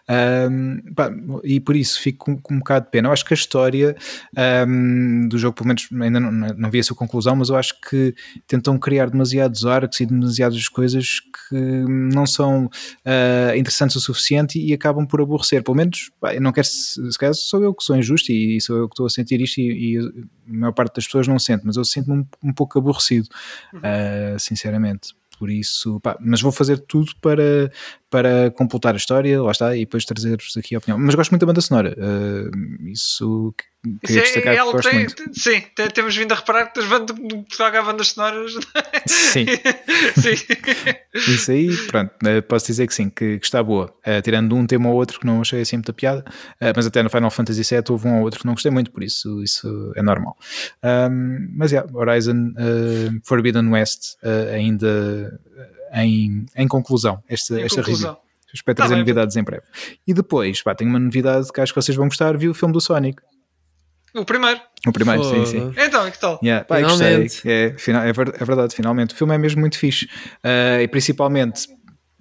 Ahm, 0.08 0.94
pá, 0.96 1.12
e 1.44 1.60
por 1.60 1.76
isso 1.76 2.00
fico 2.00 2.26
com, 2.26 2.38
com 2.38 2.54
um 2.56 2.60
bocado 2.60 2.86
de 2.86 2.92
pena. 2.92 3.08
Eu 3.08 3.14
acho 3.14 3.26
que 3.26 3.34
a 3.34 3.36
história 3.36 3.96
ahm, 4.36 5.28
do 5.28 5.38
jogo, 5.38 5.56
pelo 5.56 5.68
menos 5.68 5.88
ainda 5.92 6.20
não, 6.20 6.32
não 6.32 6.70
vi 6.70 6.80
a 6.80 6.84
sua 6.84 6.96
conclusão, 6.96 7.36
mas 7.36 7.50
eu 7.50 7.56
acho 7.56 7.80
que 7.82 8.14
tentam 8.48 8.78
criar 8.78 9.10
demasiados 9.10 9.66
arcos 9.66 10.00
e 10.00 10.06
demasiadas 10.06 10.68
coisas 10.70 11.20
que 11.20 11.56
não 11.56 12.26
são 12.26 12.70
ah, 13.06 13.58
interessantes 13.58 13.96
o 13.96 14.02
suficiente 14.02 14.60
e 14.60 14.74
acabam 14.74 15.06
por 15.06 15.22
aborrecer. 15.22 15.64
Pelo 15.64 15.78
menos, 15.78 16.12
pá, 16.20 16.36
eu 16.36 16.42
não 16.42 16.52
quero, 16.52 16.68
se, 16.68 17.12
se 17.12 17.18
calhar 17.18 17.34
sou 17.34 17.64
eu 17.64 17.74
que 17.74 17.84
sou 17.84 17.96
injusto 17.96 18.32
e 18.32 18.62
sou 18.62 18.78
eu 18.78 18.88
que 18.88 18.94
estou 18.94 19.06
a 19.06 19.10
sentir 19.10 19.42
isto 19.42 19.60
e, 19.60 19.96
e 19.96 20.00
a 20.00 20.54
maior 20.54 20.74
parte 20.74 20.96
das 20.96 21.06
pessoas 21.06 21.28
não 21.28 21.40
sente, 21.40 21.66
mas 21.66 21.76
eu 21.76 21.84
sinto-me 21.84 22.20
um, 22.20 22.26
um 22.44 22.54
pouco 22.54 22.78
aborrecido, 22.78 23.28
ah, 23.84 24.36
sinceramente. 24.38 25.16
Por 25.38 25.50
isso, 25.52 26.00
pá, 26.00 26.18
mas 26.20 26.42
vou 26.42 26.52
fazer 26.52 26.80
tudo 26.80 27.12
para, 27.22 27.72
para 28.10 28.50
completar 28.52 28.94
a 28.94 28.98
história, 28.98 29.42
lá 29.42 29.52
está, 29.52 29.76
e 29.76 29.82
depois 29.82 30.04
trazer-vos 30.06 30.58
aqui 30.58 30.74
a 30.74 30.80
opinião. 30.80 30.98
Mas 30.98 31.14
gosto 31.16 31.30
muito 31.32 31.42
da 31.42 31.48
banda 31.48 31.62
sonora, 31.62 31.96
que- 31.96 32.92
Isso 32.92 33.54
queria 34.04 34.22
é, 34.22 34.24
destacar 34.24 34.54
é 34.54 34.58
que 34.58 34.64
gosto 34.72 34.90
tem, 34.90 35.00
muito. 35.00 35.24
sim, 35.34 35.62
te- 35.76 35.90
temos 35.90 36.16
vindo 36.16 36.32
a 36.32 36.36
reparar 36.36 36.68
que 36.68 36.80
toca 37.58 37.80
a 37.80 37.84
bandas 37.84 38.10
sonoras. 38.10 38.54
Sim. 39.06 39.46
sim. 40.22 41.32
Isso 41.34 41.52
aí, 41.52 41.76
pronto, 41.88 42.12
eh, 42.26 42.42
posso 42.42 42.68
dizer 42.68 42.88
que 42.88 42.94
sim, 42.94 43.10
que, 43.10 43.40
que 43.40 43.46
está 43.46 43.62
boa. 43.64 43.94
Eh, 44.04 44.22
tirando 44.22 44.56
um 44.56 44.66
tema 44.66 44.90
ou 44.90 44.96
outro 44.96 45.20
que 45.20 45.26
não 45.26 45.42
achei 45.42 45.62
assim 45.62 45.78
muita 45.78 45.94
piada, 45.94 46.24
eh, 46.60 46.74
mas 46.76 46.86
até 46.86 47.02
no 47.04 47.10
Final 47.10 47.30
Fantasy 47.32 47.62
VII 47.64 47.84
houve 47.90 48.08
um 48.08 48.18
ou 48.18 48.24
outro 48.24 48.40
que 48.40 48.46
não 48.46 48.54
gostei 48.54 48.72
muito, 48.72 48.92
por 48.92 49.04
isso 49.04 49.42
isso 49.44 49.92
é 49.96 50.02
normal. 50.02 50.36
Ahm, 50.84 51.48
mas 51.56 51.72
yeah, 51.72 51.90
Horizon 51.94 52.54
eh, 52.58 53.10
Forbidden 53.24 53.70
West 53.70 54.16
ainda 54.54 55.40
em, 55.94 56.46
em 56.56 56.68
conclusão, 56.68 57.24
esta, 57.30 57.60
Em 57.60 57.64
esta 57.64 57.78
conclusão. 57.82 58.10
review. 58.12 58.28
Espero 58.54 58.76
Tá 58.76 58.84
trazer 58.84 58.96
bem, 58.96 59.02
novidades 59.04 59.36
em 59.36 59.44
breve. 59.44 59.64
E 60.08 60.14
depois, 60.14 60.62
pá, 60.64 60.74
tenho 60.74 60.90
uma 60.90 61.00
novidade 61.00 61.52
que 61.52 61.60
acho 61.62 61.74
que 61.74 61.82
vocês 61.82 61.96
vão 61.96 62.08
gostar, 62.08 62.38
vi 62.38 62.48
o 62.50 62.54
filme 62.54 62.74
do 62.74 62.80
Sonic. 62.82 63.22
O 64.18 64.26
primeiro. 64.26 64.60
O 64.88 64.92
primeiro, 64.92 65.24
sim, 65.24 65.46
sim. 65.46 65.60
Foda. 65.60 65.86
Então, 65.86 66.08
e 66.08 66.12
que 66.12 66.20
tal? 66.20 66.40
Yeah, 66.44 66.66
pá, 66.66 66.82
gostei. 66.82 67.28
É, 67.46 67.66
é, 67.68 68.10
é 68.10 68.46
verdade, 68.46 68.76
finalmente. 68.76 69.14
O 69.14 69.18
filme 69.18 69.36
é 69.36 69.38
mesmo 69.38 69.60
muito 69.62 69.78
fixe. 69.78 70.08
Ah, 70.44 70.82
e 70.82 70.88
principalmente, 70.88 71.68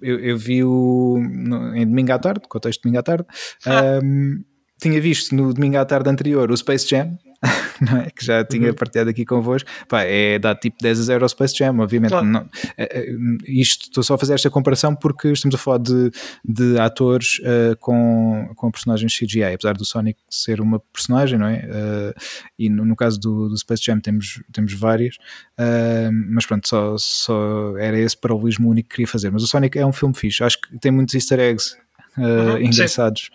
eu, 0.01 0.19
eu 0.19 0.37
vi 0.37 0.63
o 0.63 1.17
no- 1.19 1.75
em 1.75 1.85
domingo 1.87 2.11
à 2.13 2.19
tarde, 2.19 2.41
contexto 2.47 2.79
de 2.79 2.83
domingo 2.83 2.99
à 2.99 3.03
tarde. 3.03 3.25
ahm, 3.65 4.43
tinha 4.79 4.99
visto 5.01 5.35
no 5.35 5.53
domingo 5.53 5.77
à 5.77 5.85
tarde 5.85 6.09
anterior 6.09 6.51
o 6.51 6.57
Space 6.57 6.87
Jam. 6.87 7.17
não 7.81 7.97
é? 7.99 8.09
Que 8.09 8.25
já 8.25 8.43
tinha 8.43 8.73
partilhado 8.73 9.09
aqui 9.09 9.23
convosco, 9.25 9.69
pá, 9.87 10.01
é 10.01 10.39
dar 10.39 10.55
tipo 10.55 10.77
10 10.81 10.99
a 10.99 11.03
0 11.03 11.23
ao 11.23 11.29
Space 11.29 11.55
Jam, 11.55 11.79
obviamente. 11.79 12.09
Claro. 12.09 12.25
Não, 12.25 12.49
é, 12.77 13.05
isto 13.47 13.83
estou 13.83 14.03
só 14.03 14.15
a 14.15 14.17
fazer 14.17 14.33
esta 14.33 14.49
comparação 14.49 14.95
porque 14.95 15.29
estamos 15.29 15.53
a 15.53 15.57
falar 15.57 15.77
de, 15.77 16.11
de 16.43 16.79
atores 16.79 17.39
ah, 17.45 17.75
com, 17.79 18.49
com 18.55 18.71
personagens 18.71 19.15
CGI, 19.15 19.53
apesar 19.53 19.73
do 19.73 19.85
Sonic 19.85 20.19
ser 20.29 20.59
uma 20.59 20.79
personagem, 20.79 21.37
não 21.37 21.47
é? 21.47 21.67
Ah, 21.71 22.13
e 22.57 22.69
no, 22.69 22.83
no 22.83 22.95
caso 22.95 23.19
do, 23.19 23.49
do 23.49 23.57
Space 23.57 23.83
Jam 23.83 23.99
temos, 23.99 24.41
temos 24.51 24.73
várias, 24.73 25.17
ah, 25.57 26.09
mas 26.11 26.45
pronto, 26.45 26.67
só, 26.67 26.95
só 26.97 27.77
era 27.77 27.99
esse 27.99 28.17
paralelismo 28.17 28.69
único 28.69 28.89
que 28.89 28.95
queria 28.95 29.07
fazer. 29.07 29.31
Mas 29.31 29.43
o 29.43 29.47
Sonic 29.47 29.77
é 29.77 29.85
um 29.85 29.93
filme 29.93 30.15
fixe, 30.15 30.43
acho 30.43 30.59
que 30.59 30.79
tem 30.79 30.91
muitos 30.91 31.13
easter 31.13 31.39
eggs 31.39 31.77
Uhum, 32.17 32.57
engraçados 32.57 33.29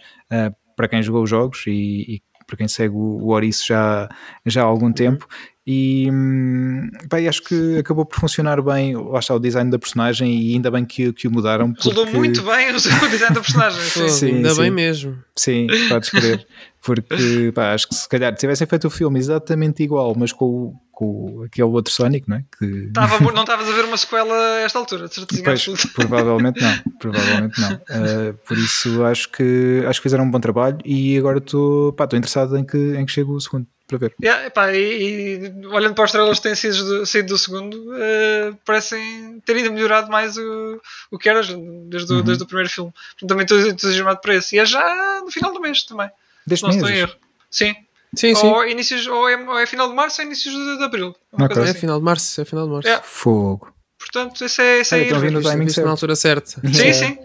para 0.76 0.88
quem 0.88 1.02
jogou 1.02 1.22
os 1.22 1.30
jogos 1.30 1.64
e, 1.66 2.16
e 2.16 2.22
para 2.46 2.56
quem 2.56 2.68
segue 2.68 2.94
o, 2.94 2.98
o 2.98 3.32
Oriço 3.32 3.66
já, 3.66 4.08
já 4.46 4.62
há 4.62 4.66
algum 4.66 4.92
tempo. 4.92 5.26
E, 5.64 6.08
hum, 6.10 6.90
pá, 7.08 7.20
e 7.20 7.28
acho 7.28 7.40
que 7.42 7.78
acabou 7.78 8.04
por 8.04 8.18
funcionar 8.18 8.60
bem, 8.60 8.96
lá 8.96 9.20
está 9.20 9.32
o 9.34 9.38
design 9.38 9.70
da 9.70 9.78
personagem 9.78 10.34
e 10.36 10.54
ainda 10.54 10.70
bem 10.72 10.84
que, 10.84 11.12
que 11.12 11.28
o 11.28 11.30
mudaram. 11.30 11.72
Resultou 11.76 12.04
porque- 12.04 12.18
muito 12.18 12.42
bem 12.42 12.70
o 12.70 12.72
design 13.08 13.34
da 13.34 13.40
personagem. 13.40 13.80
Pô, 13.80 14.08
Sim. 14.08 14.08
Sim, 14.08 14.34
ainda 14.36 14.54
sim. 14.54 14.60
bem 14.62 14.70
mesmo. 14.70 15.18
Sim, 15.36 15.66
podes 15.88 16.10
crer. 16.10 16.46
Porque 16.84 17.52
pá, 17.54 17.74
acho 17.74 17.88
que 17.88 17.94
se 17.94 18.08
calhar 18.08 18.34
tivessem 18.34 18.66
feito 18.66 18.88
o 18.88 18.90
filme 18.90 19.16
exatamente 19.20 19.84
igual, 19.84 20.16
mas 20.18 20.32
com 20.32 20.44
o, 20.46 20.74
com 20.90 21.42
aquele 21.46 21.68
outro 21.68 21.92
Sonic, 21.92 22.28
não 22.28 22.38
é? 22.38 22.44
Que... 22.58 22.90
Tava, 22.92 23.20
não 23.32 23.42
estavas 23.42 23.68
a 23.68 23.72
ver 23.72 23.84
uma 23.84 23.96
sequela 23.96 24.34
a 24.34 24.60
esta 24.62 24.80
altura, 24.80 25.06
de 25.06 25.14
certeza 25.14 25.42
Pois, 25.44 25.64
provavelmente 25.94 26.60
não, 26.60 26.74
provavelmente 26.98 27.60
não. 27.60 27.72
Uh, 27.74 28.34
por 28.46 28.58
isso 28.58 29.04
acho 29.04 29.30
que 29.30 29.84
acho 29.86 30.00
que 30.00 30.02
fizeram 30.02 30.24
um 30.24 30.30
bom 30.30 30.40
trabalho 30.40 30.78
e 30.84 31.16
agora 31.16 31.38
estou 31.38 31.94
interessado 32.14 32.56
em 32.58 32.64
que, 32.64 32.76
em 32.96 33.06
que 33.06 33.12
chegue 33.12 33.30
o 33.30 33.38
segundo 33.40 33.66
para 33.86 33.98
ver. 33.98 34.14
Yeah, 34.22 34.46
epá, 34.46 34.72
e, 34.72 35.52
e 35.62 35.66
olhando 35.66 35.94
para 35.94 36.04
os 36.04 36.10
trailers 36.12 36.38
que 36.38 36.42
têm 36.44 36.54
sido 36.54 36.84
do, 37.00 37.06
saído 37.06 37.28
do 37.28 37.38
segundo, 37.38 37.94
eh, 37.96 38.52
parecem 38.64 39.40
ter 39.44 39.56
ainda 39.56 39.70
melhorado 39.70 40.10
mais 40.10 40.36
o, 40.38 40.80
o 41.10 41.18
que 41.18 41.28
era 41.28 41.42
desde, 41.42 42.12
o, 42.12 42.22
desde 42.22 42.42
o 42.42 42.46
primeiro 42.46 42.70
filme. 42.70 42.92
Portanto, 42.92 43.28
também 43.28 43.42
estou 43.44 43.58
entusiasmado 43.60 44.20
para 44.20 44.34
esse. 44.36 44.56
E 44.56 44.58
é 44.58 44.64
já 44.64 45.20
no 45.24 45.30
final 45.30 45.52
do 45.52 45.60
mês 45.60 45.82
também. 45.84 46.10
Deste 46.46 46.66
mês. 46.66 46.82
erro. 46.82 47.14
Sim. 47.50 47.74
Sim, 48.14 48.34
sim. 48.34 48.46
Ou, 48.46 48.66
inícios, 48.66 49.06
ou, 49.06 49.28
é, 49.28 49.36
ou 49.36 49.58
é 49.58 49.66
final 49.66 49.88
de 49.88 49.94
março 49.94 50.20
ou 50.20 50.26
inícios 50.26 50.54
de, 50.54 50.78
de 50.78 50.84
abril. 50.84 51.14
Uma 51.32 51.46
Ok. 51.46 51.54
coisa 51.56 51.68
É 51.68 51.70
assim. 51.70 51.80
final 51.80 51.98
de 51.98 52.04
março, 52.04 52.40
é 52.40 52.44
final 52.44 52.66
de 52.66 52.72
março. 52.72 52.88
Yeah. 52.88 53.06
Fogo. 53.06 53.72
Portanto, 53.98 54.44
esse 54.44 54.60
é, 54.60 54.80
esse 54.80 54.94
é 54.94 55.02
estão 55.04 55.24
ir. 55.24 55.30
Viste- 55.30 55.48
timing 55.50 55.64
viste 55.64 55.76
na 55.78 55.82
certo. 55.84 55.88
altura 55.90 56.16
certa. 56.16 56.50
Sim, 56.72 56.82
É. 56.88 56.92
sim. 56.92 57.18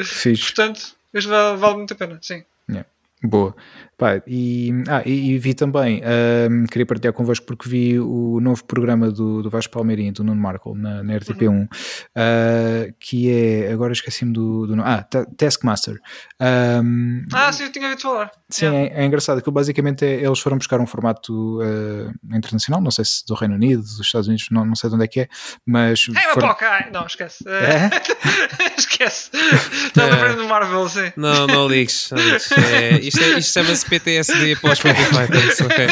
Fixe. 0.00 0.42
Portanto, 0.44 0.80
este 1.12 1.28
vale, 1.28 1.56
vale 1.58 1.76
muito 1.76 1.92
a 1.92 1.96
pena. 1.96 2.18
Sim. 2.22 2.44
Boa. 3.24 3.54
Pá, 3.98 4.20
e, 4.26 4.72
ah, 4.88 5.02
e, 5.06 5.32
e 5.32 5.38
vi 5.38 5.54
também, 5.54 6.02
ahm, 6.04 6.64
queria 6.66 6.84
partilhar 6.86 7.12
convosco 7.12 7.46
porque 7.46 7.68
vi 7.68 8.00
o 8.00 8.40
novo 8.40 8.64
programa 8.64 9.10
do, 9.12 9.42
do 9.42 9.50
Vasco 9.50 9.72
Palmeirinho, 9.72 10.12
do 10.12 10.24
Nuno 10.24 10.40
Marco, 10.40 10.74
na, 10.74 11.02
na 11.04 11.14
RTP1, 11.20 11.68
ah, 12.16 12.92
que 12.98 13.30
é, 13.30 13.70
agora 13.72 13.92
esqueci-me 13.92 14.32
do, 14.32 14.66
do 14.66 14.74
nome, 14.76 14.88
ah, 14.88 15.02
Ta- 15.02 15.26
Taskmaster. 15.36 15.98
Ahm, 16.40 17.26
Ah, 17.32 17.52
sim, 17.52 17.64
eu 17.64 17.72
tinha 17.72 17.84
ouvido 17.84 18.02
falar. 18.02 18.30
Sim, 18.48 18.66
Yeah. 18.66 18.94
é, 18.96 19.02
é 19.02 19.06
engraçado 19.06 19.40
que 19.42 19.50
basicamente 19.50 20.04
é- 20.04 20.24
eles 20.24 20.38
foram 20.40 20.56
buscar 20.58 20.80
um 20.80 20.86
formato 20.86 21.60
ah, 21.62 22.12
internacional, 22.36 22.80
não 22.80 22.90
sei 22.90 23.04
se 23.04 23.24
do 23.26 23.34
Reino 23.34 23.54
Unido, 23.54 23.82
dos 23.82 24.00
Estados 24.00 24.26
Unidos, 24.26 24.46
não, 24.50 24.64
não 24.64 24.74
sei 24.74 24.88
de 24.90 24.96
onde 24.96 25.04
é 25.04 25.08
que 25.08 25.20
é, 25.20 25.28
mas 25.66 26.06
Hey, 26.08 26.14
meu 26.14 26.34
foram- 26.34 26.56
Não, 26.92 27.06
esquece. 27.06 27.44
É? 27.46 27.90
esquece. 28.76 29.30
Está 29.86 30.04
a 30.04 30.06
lembrar 30.06 30.34
do 30.36 30.44
Marvel, 30.48 30.88
sim. 30.88 31.12
Não, 31.16 31.46
não 31.46 31.68
ligues. 31.68 32.10
Não 32.10 32.18
ligues. 32.18 32.50
É, 32.52 32.98
isto 33.00 33.20
é- 33.22 33.38
isto 33.38 33.52
chama-se 33.52 33.84
PTSD 33.92 34.56
pós 34.56 34.78
Spotify. 34.78 35.26
Thanks, 35.30 35.60
ok. 35.60 35.86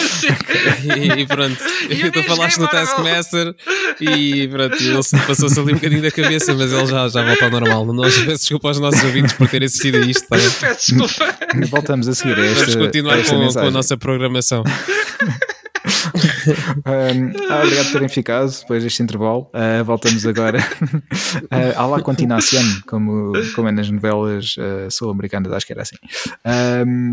E, 0.85 1.21
e 1.21 1.27
pronto, 1.27 1.63
E 1.91 1.97
tu 2.11 2.21
o 2.21 2.23
falaste 2.25 2.57
no 2.57 2.65
Marvel? 2.65 2.87
Taskmaster 2.87 3.55
e 4.01 4.49
pronto, 4.49 4.83
ele 4.83 5.03
se 5.03 5.19
passou-se 5.19 5.61
ali 5.61 5.73
um 5.73 5.75
bocadinho 5.75 6.01
da 6.01 6.11
cabeça, 6.11 6.55
mas 6.55 6.73
ele 6.73 6.87
já, 6.87 7.09
já 7.09 7.23
volta 7.23 7.45
ao 7.45 7.51
normal. 7.51 7.87
Nós 7.93 8.17
peço 8.17 8.41
desculpa 8.41 8.69
aos 8.69 8.81
nossos 8.81 9.05
ouvintes 9.05 9.35
por 9.35 9.49
terem 9.49 9.67
assistido 9.67 9.99
a 9.99 10.01
isto. 10.01 10.27
Tá? 10.27 10.37
Peço 10.61 10.95
desculpa. 10.97 11.37
voltamos 11.69 12.09
a 12.09 12.15
seguir 12.15 12.39
a 12.39 12.47
esta, 12.47 12.61
Vamos 12.61 12.77
continuar 12.77 13.15
a 13.15 13.21
esta 13.21 13.35
com, 13.35 13.53
com 13.53 13.67
a 13.67 13.71
nossa 13.71 13.97
programação. 13.99 14.65
Um, 16.47 17.33
ah, 17.51 17.63
obrigado 17.63 17.87
por 17.87 17.93
terem 17.93 18.09
ficado 18.09 18.51
depois 18.51 18.83
deste 18.83 19.03
intervalo. 19.03 19.49
Ah, 19.53 19.83
voltamos 19.83 20.27
agora 20.27 20.59
uh, 21.51 21.79
à 21.79 21.87
La 21.87 22.03
Continuación, 22.03 22.65
como, 22.87 23.33
como 23.55 23.69
é 23.69 23.73
nas 23.73 23.91
novelas 23.91 24.57
uh, 24.57 24.91
sul-americanas, 24.91 25.53
acho 25.53 25.67
que 25.67 25.73
era 25.73 25.83
assim. 25.83 25.97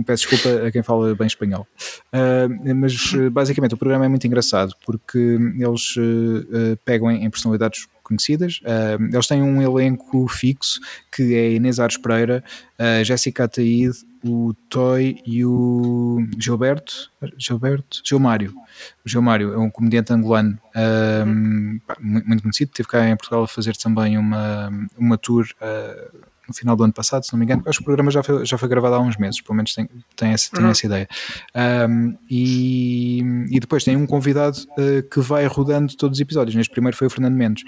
Peço 0.05 0.27
desculpa 0.27 0.67
a 0.67 0.71
quem 0.71 0.83
fala 0.83 1.15
bem 1.15 1.27
espanhol. 1.27 1.67
Uh, 2.13 2.75
mas 2.75 3.13
uh, 3.13 3.29
basicamente 3.29 3.73
o 3.73 3.77
programa 3.77 4.05
é 4.05 4.09
muito 4.09 4.25
engraçado 4.25 4.73
porque 4.85 5.17
eles 5.17 5.95
uh, 5.97 6.01
uh, 6.01 6.77
pegam 6.85 7.11
em, 7.11 7.25
em 7.25 7.29
personalidades 7.29 7.87
conhecidas. 8.07 8.61
Uh, 8.61 9.03
eles 9.13 9.27
têm 9.27 9.41
um 9.41 9.61
elenco 9.61 10.27
fixo 10.27 10.79
que 11.11 11.35
é 11.35 11.51
Inês 11.53 11.79
Ares 11.79 11.97
Pereira, 11.97 12.43
a 12.77 13.03
Jéssica 13.03 13.43
Ataíde, 13.43 13.97
o 14.27 14.53
Toy 14.69 15.17
e 15.25 15.45
o 15.45 16.17
Gilberto, 16.37 17.11
Gilberto, 17.37 18.01
Gilmário. 18.03 18.53
O 19.05 19.09
Gilmário 19.09 19.53
é 19.53 19.57
um 19.57 19.69
comediante 19.69 20.13
angolano 20.13 20.57
um, 21.25 21.79
muito 22.01 22.43
conhecido, 22.43 22.71
teve 22.73 22.87
cá 22.89 23.07
em 23.07 23.15
Portugal 23.15 23.43
a 23.43 23.47
fazer 23.47 23.75
também 23.75 24.17
uma, 24.17 24.69
uma 24.97 25.17
tour 25.17 25.45
uh, 25.61 26.17
no 26.47 26.53
final 26.53 26.75
do 26.75 26.83
ano 26.83 26.93
passado, 26.93 27.25
se 27.25 27.33
não 27.33 27.39
me 27.39 27.45
engano. 27.45 27.63
Acho 27.65 27.79
que 27.79 27.83
o 27.83 27.85
programa 27.85 28.09
já 28.09 28.23
foi, 28.23 28.45
já 28.45 28.57
foi 28.57 28.69
gravado 28.69 28.95
há 28.95 28.99
uns 28.99 29.17
meses, 29.17 29.41
pelo 29.41 29.55
menos 29.55 29.73
tem, 29.73 29.89
tem, 30.15 30.31
essa, 30.31 30.49
tem 30.51 30.63
Uhum. 30.63 30.71
essa 30.71 30.85
ideia. 30.85 31.07
Um, 31.89 32.17
e, 32.29 33.19
e 33.51 33.59
depois 33.59 33.83
tem 33.83 33.95
um 33.97 34.05
convidado 34.07 34.57
uh, 34.77 35.03
que 35.09 35.19
vai 35.19 35.45
rodando 35.45 35.95
todos 35.95 36.17
os 36.17 36.21
episódios. 36.21 36.55
Neste 36.55 36.71
primeiro 36.71 36.95
foi 36.95 37.07
o 37.07 37.09
Fernando 37.09 37.35
Mendes. 37.35 37.63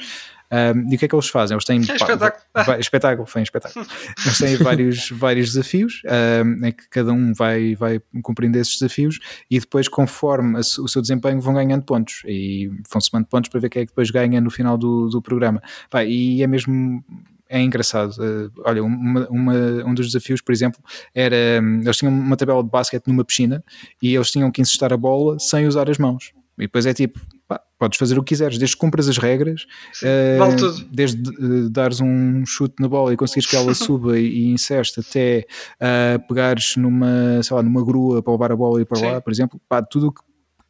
Um, 0.52 0.92
e 0.92 0.96
o 0.96 0.98
que 1.00 1.06
é 1.06 1.08
que 1.08 1.16
eles 1.16 1.28
fazem? 1.28 1.56
Eles 1.56 1.64
têm 1.66 1.78
É 1.80 1.82
espetáculo. 1.82 2.32
vai- 2.66 2.80
espetáculo, 2.80 3.28
foi 3.28 3.42
um 3.42 3.44
espetáculo. 3.44 3.86
Eles 4.26 4.38
têm 4.38 4.56
vários, 4.58 5.10
vários 5.12 5.50
desafios 5.54 6.02
um, 6.44 6.66
em 6.66 6.72
que 6.72 6.90
cada 6.90 7.12
um 7.14 7.34
vai, 7.34 7.76
vai 7.76 8.02
cumprindo 8.24 8.58
esses 8.58 8.74
desafios 8.80 9.20
e 9.50 9.60
depois, 9.60 9.88
conforme 9.88 10.58
a 10.58 10.60
o 10.60 10.88
seu 10.88 11.02
desempenho, 11.02 11.40
vão 11.40 11.54
ganhando 11.54 11.84
pontos 11.84 12.22
e 12.26 12.68
vão 12.92 13.00
somando 13.00 13.28
pontos 13.28 13.50
para 13.50 13.60
ver 13.60 13.70
quem 13.70 13.82
é 13.84 13.86
que 13.86 13.92
depois 13.92 14.10
ganha 14.10 14.42
no 14.42 14.50
final 14.50 14.78
do, 14.78 15.08
do 15.10 15.22
programa. 15.22 15.62
Pá, 15.90 16.04
e 16.04 16.42
é 16.42 16.48
mesmo. 16.48 17.04
É 17.52 17.60
engraçado. 17.62 18.12
Uh, 18.20 18.52
olha, 18.64 18.84
uma, 18.84 19.28
uma- 19.30 19.84
um 19.86 19.94
dos 19.94 20.06
desafios, 20.08 20.40
por 20.42 20.52
exemplo, 20.52 20.80
era. 21.16 21.36
hum, 21.62 21.82
Eles 21.84 21.98
tinham 21.98 22.14
uma 22.14 22.38
tabela 22.38 22.64
de 22.64 22.70
basquete 22.70 23.08
numa 23.08 23.24
piscina 23.26 23.64
e 24.02 24.14
eles 24.16 24.30
tinham 24.32 24.52
que 24.52 24.62
encestar 24.62 24.94
a 24.94 24.98
bola 24.98 25.38
sem 25.40 25.66
usar 25.68 25.90
as 25.90 25.98
mãos. 25.98 26.32
E 26.60 26.64
depois 26.64 26.86
é 26.86 26.94
tipo, 26.94 27.20
pá, 27.48 27.62
podes 27.78 27.98
fazer 27.98 28.18
o 28.20 28.24
que 28.24 28.30
quiseres, 28.30 28.58
desde 28.58 28.76
que 28.76 28.80
cumpras 28.80 29.08
as 29.08 29.18
regras, 29.18 29.66
eh, 30.04 30.38
vale 30.38 30.56
tudo. 30.58 30.86
desde 30.92 31.22
eh, 31.30 31.70
dares 31.70 32.02
um 32.02 32.46
chute 32.46 32.76
na 32.80 32.88
bola 32.88 33.14
e 33.14 33.18
conseguires 33.18 33.50
que 33.50 33.56
ela 33.56 33.74
suba 33.76 34.20
e, 34.20 34.26
e 34.26 34.52
inceste 34.52 35.00
até 35.00 35.46
ah, 35.80 36.20
pegares 36.28 36.76
numa, 36.76 37.42
sei 37.42 37.56
lá, 37.56 37.64
numa 37.64 37.84
grua 37.84 38.22
para 38.22 38.34
levar 38.34 38.52
a 38.52 38.56
bola 38.56 38.82
e 38.82 38.86
para 38.86 39.00
Sim. 39.00 39.06
lá, 39.06 39.22
por 39.22 39.32
exemplo, 39.32 39.60
pá, 39.70 39.82
tudo 39.82 40.08
o 40.08 40.12
que 40.12 40.22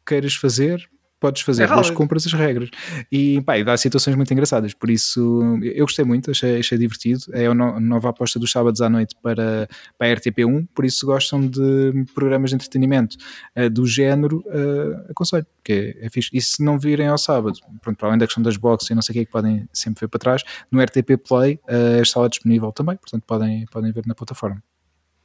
queiras 0.06 0.34
fazer 0.34 0.88
podes 1.20 1.42
fazer, 1.42 1.64
É 1.64 1.66
válido. 1.66 1.92
cumpras 1.94 2.26
as 2.26 2.32
regras 2.32 2.70
e, 3.12 3.40
pá, 3.42 3.58
e 3.58 3.62
dá 3.64 3.76
situações 3.76 4.16
muito 4.16 4.32
engraçadas, 4.32 4.72
por 4.74 4.88
isso 4.90 5.42
eu 5.62 5.84
gostei 5.84 6.04
muito, 6.04 6.30
achei, 6.30 6.58
achei 6.58 6.78
divertido 6.78 7.20
é 7.32 7.46
a 7.46 7.54
no- 7.54 7.78
nova 7.78 8.08
aposta 8.08 8.38
dos 8.38 8.50
sábados 8.50 8.80
à 8.80 8.88
noite 8.88 9.14
para, 9.22 9.68
para 9.98 10.08
a 10.12 10.16
RTP1, 10.16 10.66
por 10.74 10.84
isso 10.84 11.00
se 11.00 11.06
gostam 11.06 11.46
de 11.46 12.04
programas 12.14 12.50
de 12.50 12.56
entretenimento 12.56 13.16
eh, 13.54 13.68
do 13.68 13.86
género, 13.86 14.42
eh, 14.48 15.10
aconselho, 15.10 15.46
que 15.62 15.72
é, 16.00 16.06
é 16.06 16.10
fixe. 16.10 16.30
E 16.32 16.40
se 16.40 16.64
não 16.64 16.78
virem 16.78 17.06
ao 17.08 17.18
sábado, 17.18 17.58
pronto, 17.82 17.96
para 17.98 18.08
além 18.08 18.18
da 18.18 18.26
questão 18.26 18.42
das 18.42 18.56
boxes 18.56 18.88
e 18.90 18.94
não 18.94 19.02
sei 19.02 19.12
o 19.12 19.14
que 19.14 19.20
é 19.20 19.24
que 19.26 19.30
podem 19.30 19.68
sempre 19.72 20.00
ver 20.00 20.08
para 20.08 20.18
trás, 20.18 20.42
no 20.72 20.82
RTP 20.82 21.16
Play 21.28 21.60
eh, 21.68 22.00
está 22.02 22.20
lá 22.20 22.28
disponível 22.28 22.72
também, 22.72 22.96
portanto 22.96 23.22
podem, 23.26 23.66
podem 23.66 23.92
ver 23.92 24.06
na 24.06 24.14
plataforma. 24.14 24.62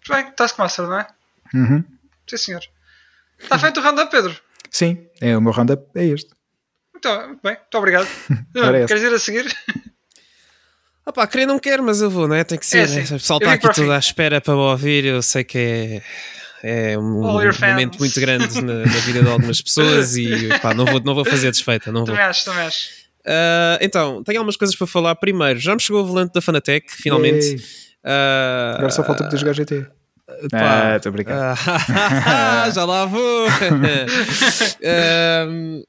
Muito 0.08 0.24
bem, 0.24 0.32
Taskmaster, 0.36 0.86
não 0.88 1.00
é? 1.00 1.08
Uhum. 1.54 1.84
Sim, 2.28 2.38
senhor. 2.38 2.62
Está 3.40 3.58
feito 3.58 3.80
o 3.80 3.84
round-up, 3.84 4.10
Pedro. 4.12 4.36
Sim, 4.76 5.08
é, 5.22 5.38
o 5.38 5.42
meu 5.42 5.54
roundup 5.54 5.88
é 5.96 6.04
este. 6.04 6.32
Então, 6.94 7.28
muito 7.28 7.40
bem, 7.42 7.54
muito 7.54 7.78
obrigado. 7.78 8.08
Essa. 8.54 8.86
Queres 8.88 9.04
ir 9.04 9.14
a 9.14 9.20
seguir? 9.20 9.58
Ah 11.06 11.14
pá, 11.14 11.26
querer 11.26 11.46
não 11.46 11.58
quero, 11.58 11.82
mas 11.82 12.02
eu 12.02 12.10
vou, 12.10 12.28
não 12.28 12.36
é? 12.36 12.44
Tem 12.44 12.58
que 12.58 12.66
ser. 12.66 12.80
É, 12.80 12.88
né? 12.88 13.04
O 13.04 13.08
pessoal 13.12 13.40
está 13.40 13.54
aqui 13.54 13.74
tudo 13.74 13.94
à 13.94 13.98
espera 13.98 14.42
para 14.42 14.54
me 14.54 14.60
ouvir. 14.60 15.06
Eu 15.06 15.22
sei 15.22 15.46
que 15.46 16.02
é, 16.62 16.92
é 16.92 17.00
um 17.00 17.22
momento 17.22 18.00
muito 18.00 18.20
grande 18.20 18.62
na, 18.62 18.80
na 18.80 18.98
vida 19.06 19.22
de 19.22 19.30
algumas 19.30 19.62
pessoas 19.62 20.18
e 20.18 20.50
pá, 20.62 20.74
não, 20.74 20.84
vou, 20.84 21.00
não 21.00 21.16
vou 21.16 21.24
fazer 21.24 21.52
desfeita. 21.52 21.90
Não 21.90 22.02
vou. 22.02 22.08
Também 22.08 22.24
acho, 22.24 22.44
também 22.44 22.64
acho. 22.66 22.90
Ah, 23.26 23.78
então, 23.80 24.24
tenho 24.26 24.40
algumas 24.40 24.58
coisas 24.58 24.76
para 24.76 24.88
falar. 24.88 25.16
Primeiro, 25.16 25.58
já 25.58 25.74
me 25.74 25.82
chegou 25.82 26.04
o 26.04 26.06
volante 26.06 26.34
da 26.34 26.42
Fanatec, 26.42 26.92
finalmente. 26.92 27.64
Ah, 28.04 28.74
Agora 28.76 28.92
só 28.92 29.06
falta 29.06 29.24
poder 29.24 29.38
jogar 29.38 29.54
GT. 29.54 29.88
Ah, 30.54 30.96
estou 30.98 31.10
a 31.10 31.14
brincar. 31.14 31.58
ah, 32.26 32.70
já 32.70 32.86
lá 32.86 33.06
vou. 33.06 33.48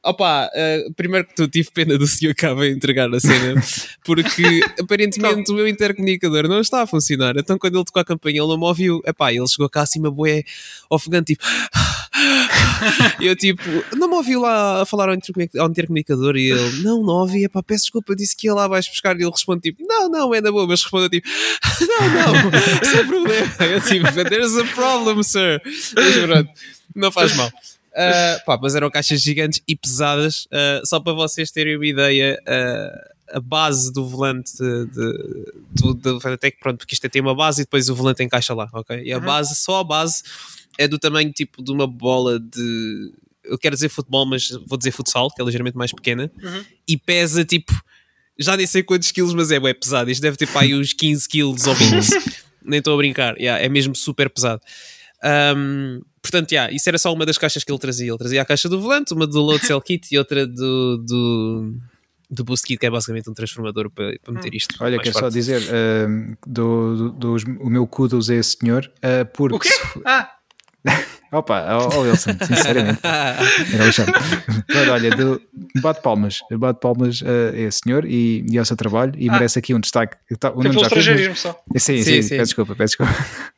opa, 0.03 0.51
uh, 0.55 0.93
primeiro 0.95 1.27
que 1.27 1.35
tu 1.35 1.49
tive 1.49 1.71
pena 1.73 1.99
do 1.99 2.07
senhor 2.07 2.35
que 2.35 2.47
acaba 2.47 2.63
de 2.63 2.75
entregar 2.75 3.13
a 3.13 3.21
cena, 3.21 3.61
porque 4.05 4.61
aparentemente 4.81 5.51
o 5.51 5.55
meu 5.55 5.69
intercomunicador 5.69 6.49
não 6.49 6.61
está 6.61 6.83
a 6.83 6.87
funcionar. 6.87 7.37
Então, 7.37 7.59
quando 7.59 7.77
ele 7.77 7.85
tocou 7.85 8.01
a 8.01 8.05
campanha, 8.05 8.41
ele 8.41 8.49
não 8.49 8.59
me 8.59 8.65
ouviu. 8.65 9.03
Epá, 9.05 9.33
ele 9.33 9.47
chegou 9.49 9.69
cá 9.69 9.83
acima, 9.83 10.11
bué, 10.11 10.43
ofegante, 10.91 11.35
tipo. 11.35 11.45
Eu 13.21 13.37
tipo, 13.37 13.63
não 13.97 14.09
me 14.09 14.15
ouviu 14.15 14.41
lá 14.41 14.83
a 14.83 14.87
falar 14.87 15.09
ao 15.09 15.15
intercomunica- 15.15 15.61
ao 15.61 15.69
intercomunicador 15.69 16.37
e 16.37 16.51
ele, 16.51 16.83
não, 16.83 17.03
não 17.03 17.15
ouvi, 17.15 17.45
epá, 17.45 17.63
peço 17.63 17.85
desculpa, 17.85 18.15
disse 18.15 18.37
que 18.37 18.47
ia 18.47 18.55
lá 18.55 18.67
vais 18.69 18.89
buscar 18.89 19.17
e 19.19 19.23
ele 19.23 19.31
responde 19.31 19.63
tipo, 19.63 19.83
não, 19.87 20.09
não, 20.09 20.35
é 20.35 20.41
na 20.41 20.51
boa, 20.51 20.67
mas 20.67 20.83
responde 20.83 21.09
tipo, 21.09 21.29
não, 21.81 22.51
não, 22.51 22.85
sem 22.85 23.07
problema. 23.07 23.55
Eu 23.61 23.81
tipo, 23.81 24.29
there's 24.29 24.57
a 24.57 24.65
problem, 24.75 25.23
sir. 25.23 25.61
Mas 25.95 26.17
pronto, 26.17 26.51
não 26.95 27.13
faz 27.13 27.35
mal. 27.35 27.51
Ah, 27.99 28.39
pá, 28.45 28.59
mas 28.61 28.75
eram 28.75 28.91
caixas 28.91 29.23
gigantes 29.23 29.63
e 29.67 29.75
pesadas, 29.75 30.47
ah, 30.53 30.83
só 30.85 31.01
para 31.01 31.15
vocês 31.15 31.51
terem 31.51 31.77
uma 31.77 31.87
ideia, 31.87 32.39
ah, 32.47 33.11
a 33.31 33.41
base 33.41 33.93
do 33.93 34.07
volante 34.07 34.53
do, 34.59 35.95
do 35.95 36.21
Fanatec, 36.21 36.59
pronto, 36.61 36.79
porque 36.79 36.95
isto 36.95 37.09
tem 37.09 37.21
uma 37.23 37.35
base 37.35 37.63
e 37.63 37.65
depois 37.65 37.89
o 37.89 37.95
volante 37.95 38.23
encaixa 38.23 38.55
lá, 38.55 38.69
ok? 38.73 39.03
E 39.05 39.13
a 39.13 39.19
Uhum. 39.19 39.25
base, 39.25 39.55
só 39.57 39.81
a 39.81 39.85
base, 39.85 40.23
é 40.79 40.87
do 40.87 40.99
tamanho 40.99 41.33
tipo 41.33 41.63
de 41.63 41.73
uma 41.73 41.87
bola 41.87 42.39
de. 42.39 43.13
Eu 43.45 43.59
quero 43.59 43.75
dizer 43.75 43.89
futebol, 43.89 44.27
mas 44.27 44.49
vou 44.67 44.77
dizer 44.77 44.91
futsal, 44.91 45.31
que 45.31 45.41
é 45.41 45.45
ligeiramente 45.45 45.77
mais 45.77 45.93
pequena, 45.93 46.31
Uhum. 46.43 46.65
e 46.89 46.97
pesa 46.97 47.45
tipo. 47.45 47.73
Já 48.39 48.57
nem 48.57 48.67
sei 48.67 48.83
quantos 48.83 49.11
quilos, 49.13 49.33
mas 49.33 49.51
é, 49.51 49.59
bué 49.59 49.73
pesado. 49.73 50.11
Isto 50.11 50.21
deve 50.21 50.37
ter 50.37 50.47
para 50.47 50.61
aí 50.63 50.75
uns 50.75 50.93
15 50.93 51.27
quilos 51.29 51.67
ou 51.67 51.75
20. 51.75 51.87
nem 52.65 52.79
estou 52.81 52.93
a 52.93 52.97
brincar, 52.99 53.35
Yeah, 53.39 53.65
é 53.65 53.69
mesmo 53.69 53.95
super 53.97 54.29
pesado. 54.29 54.61
Um, 55.57 56.03
portanto, 56.21 56.53
yeah, 56.53 56.71
isso 56.73 56.89
era 56.89 56.99
só 56.99 57.13
uma 57.13 57.25
das 57.25 57.39
caixas 57.39 57.65
que 57.65 57.73
ele 57.73 57.79
trazia. 57.79 58.11
Ele 58.11 58.19
trazia 58.19 58.43
a 58.43 58.45
caixa 58.45 58.69
do 58.69 58.81
volante, 58.81 59.15
uma 59.15 59.27
do 59.27 59.41
Load 59.41 59.65
Cell 59.65 59.81
Kit 59.81 60.07
e 60.13 60.19
outra 60.19 60.47
do, 60.47 60.99
do, 60.99 61.75
do 62.29 62.45
Boost 62.45 62.67
Kit, 62.67 62.79
que 62.81 62.87
é 62.87 62.91
basicamente 62.91 63.31
um 63.31 63.35
transformador 63.35 63.91
para, 63.91 64.19
para 64.23 64.35
meter 64.35 64.55
isto. 64.55 64.75
Olha, 64.81 64.99
quero 64.99 65.17
só 65.19 65.29
dizer, 65.29 65.63
ehm, 65.73 66.35
do, 66.47 66.97
do- 66.97 67.13
dos- 67.13 67.45
o 67.45 67.71
meu 67.71 67.87
kudos 67.87 68.29
a 68.31 68.35
esse 68.35 68.57
senhor, 68.61 68.91
eh, 69.03 69.25
porque... 69.25 69.57
O 69.57 69.59
quê? 69.61 69.69
se- 69.71 70.03
Ah, 70.05 70.31
Opa, 71.33 71.67
ó 71.77 71.89
ó, 71.93 72.01
Wilson, 72.03 72.31
sinceramente. 72.47 73.01
Pronto, 74.67 74.91
olha, 74.91 75.11
do- 75.11 75.41
bate 75.81 76.01
palmas, 76.03 76.39
bate 76.59 76.81
palmas 76.81 77.23
a 77.23 77.57
esse 77.57 77.81
senhor 77.85 78.05
e, 78.05 78.45
e 78.51 78.59
ao 78.59 78.65
seu 78.65 78.77
trabalho 78.77 79.13
e 79.17 79.29
Ah. 79.29 79.33
merece 79.33 79.59
aqui 79.59 79.75
um 79.75 79.81
destaque. 79.81 80.17
Tá, 80.39 80.51
O 80.53 80.63
Nuno 80.63 80.79
já 80.79 80.89
fez, 80.89 81.07
mas- 81.29 81.39
só. 81.39 81.53
Sim, 81.77 81.79
sim, 81.99 82.03
Sim, 82.03 82.23
sim. 82.23 82.29
peço 82.37 82.45
desculpa, 82.45 82.75
peço 82.77 82.97
desculpa. 82.99 83.13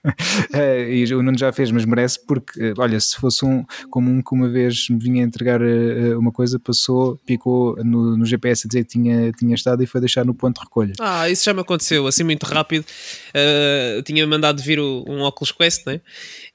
Eh, 0.54 0.94
e 0.94 1.14
o 1.14 1.22
Nuno 1.22 1.36
já 1.36 1.52
fez, 1.52 1.70
mas 1.70 1.84
merece 1.84 2.24
porque, 2.26 2.58
eh, 2.62 2.72
olha, 2.78 2.98
se 3.00 3.16
fosse 3.16 3.44
um 3.44 3.64
como 3.90 4.10
um 4.10 4.22
que 4.22 4.32
uma 4.34 4.48
vez 4.48 4.88
me 4.88 4.98
vinha 4.98 5.22
entregar 5.22 5.60
eh, 5.60 6.16
uma 6.16 6.32
coisa, 6.32 6.58
passou, 6.58 7.18
picou 7.26 7.76
no, 7.84 8.16
no 8.16 8.24
GPS 8.24 8.66
a 8.66 8.68
dizer 8.68 8.84
que 8.84 8.90
tinha, 8.90 9.30
tinha 9.32 9.54
estado 9.54 9.82
e 9.82 9.86
foi 9.86 10.00
deixar 10.00 10.24
no 10.24 10.32
ponto 10.34 10.56
de 10.58 10.64
recolha. 10.64 10.92
Ah, 11.00 11.28
isso 11.28 11.44
já 11.44 11.52
me 11.52 11.60
aconteceu, 11.60 12.06
assim 12.06 12.24
muito 12.24 12.44
rápido. 12.44 12.84
Uh, 13.30 14.02
tinha 14.02 14.26
mandado 14.26 14.62
vir 14.62 14.78
o- 14.80 15.04
um 15.06 15.22
Oculus 15.22 15.52
Quest, 15.52 15.84
né? 15.86 16.00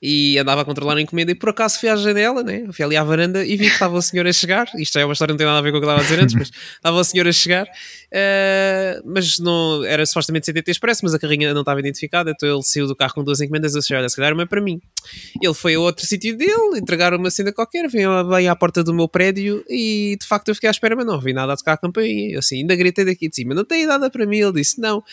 E 0.01 0.37
andava 0.39 0.61
a 0.61 0.65
controlar 0.65 0.99
encomenda 1.03 1.31
e 1.31 1.35
por 1.35 1.49
acaso 1.49 1.79
fui 1.79 1.89
à 1.89 1.95
janela, 1.95 2.43
né? 2.43 2.63
Fui 2.71 2.83
ali 2.83 2.97
à 2.97 3.03
varanda 3.03 3.45
e 3.45 3.55
vi 3.55 3.65
que 3.65 3.73
estava 3.73 3.95
o 3.95 4.01
senhor 4.01 4.25
a 4.25 4.33
chegar. 4.33 4.67
Isto 4.75 4.97
é 4.97 5.05
uma 5.05 5.13
história 5.13 5.31
que 5.31 5.33
não 5.33 5.37
tem 5.37 5.47
nada 5.47 5.59
a 5.59 5.61
ver 5.61 5.71
com 5.71 5.77
o 5.77 5.81
que 5.81 5.85
estava 5.85 6.01
a 6.01 6.03
dizer 6.03 6.19
antes, 6.19 6.35
mas 6.35 6.49
estava 6.49 6.97
o 6.97 7.03
senhor 7.03 7.27
a 7.27 7.31
chegar. 7.31 7.67
Uh, 8.13 9.01
mas 9.05 9.39
não 9.39 9.83
era 9.83 10.05
supostamente 10.05 10.45
CTT 10.51 10.71
Expresso, 10.71 11.01
mas 11.03 11.13
a 11.13 11.19
carrinha 11.19 11.53
não 11.53 11.61
estava 11.61 11.79
identificada, 11.79 12.31
então 12.31 12.47
ele 12.47 12.63
saiu 12.63 12.87
do 12.87 12.95
carro 12.95 13.13
com 13.15 13.23
duas 13.23 13.41
encomendas. 13.41 13.73
Eu 13.75 13.97
Olha, 13.97 14.09
se 14.09 14.15
calhar 14.15 14.33
uma 14.33 14.43
é 14.43 14.45
para 14.45 14.61
mim. 14.61 14.81
Ele 15.41 15.53
foi 15.53 15.75
a 15.75 15.79
outro 15.79 16.05
sítio 16.05 16.35
dele, 16.37 16.77
entregaram 16.77 17.17
uma 17.17 17.29
cena 17.31 17.51
qualquer, 17.51 17.87
veio 17.89 18.23
bem 18.25 18.47
à 18.47 18.55
porta 18.55 18.83
do 18.83 18.93
meu 18.93 19.07
prédio 19.07 19.63
e 19.69 20.17
de 20.19 20.27
facto 20.27 20.49
eu 20.49 20.55
fiquei 20.55 20.67
à 20.67 20.71
espera, 20.71 20.95
mas 20.95 21.05
não 21.05 21.19
vi 21.19 21.33
nada 21.33 21.53
a 21.53 21.57
tocar 21.57 21.73
a 21.73 21.77
campainha. 21.77 22.33
Eu 22.33 22.39
assim, 22.39 22.57
ainda 22.61 22.75
gritei 22.75 23.05
daqui 23.05 23.29
de 23.29 23.35
cima, 23.35 23.53
não 23.53 23.63
tem 23.65 23.85
nada 23.85 24.09
para 24.09 24.25
mim. 24.25 24.37
Ele 24.37 24.53
disse, 24.53 24.79
não. 24.79 25.03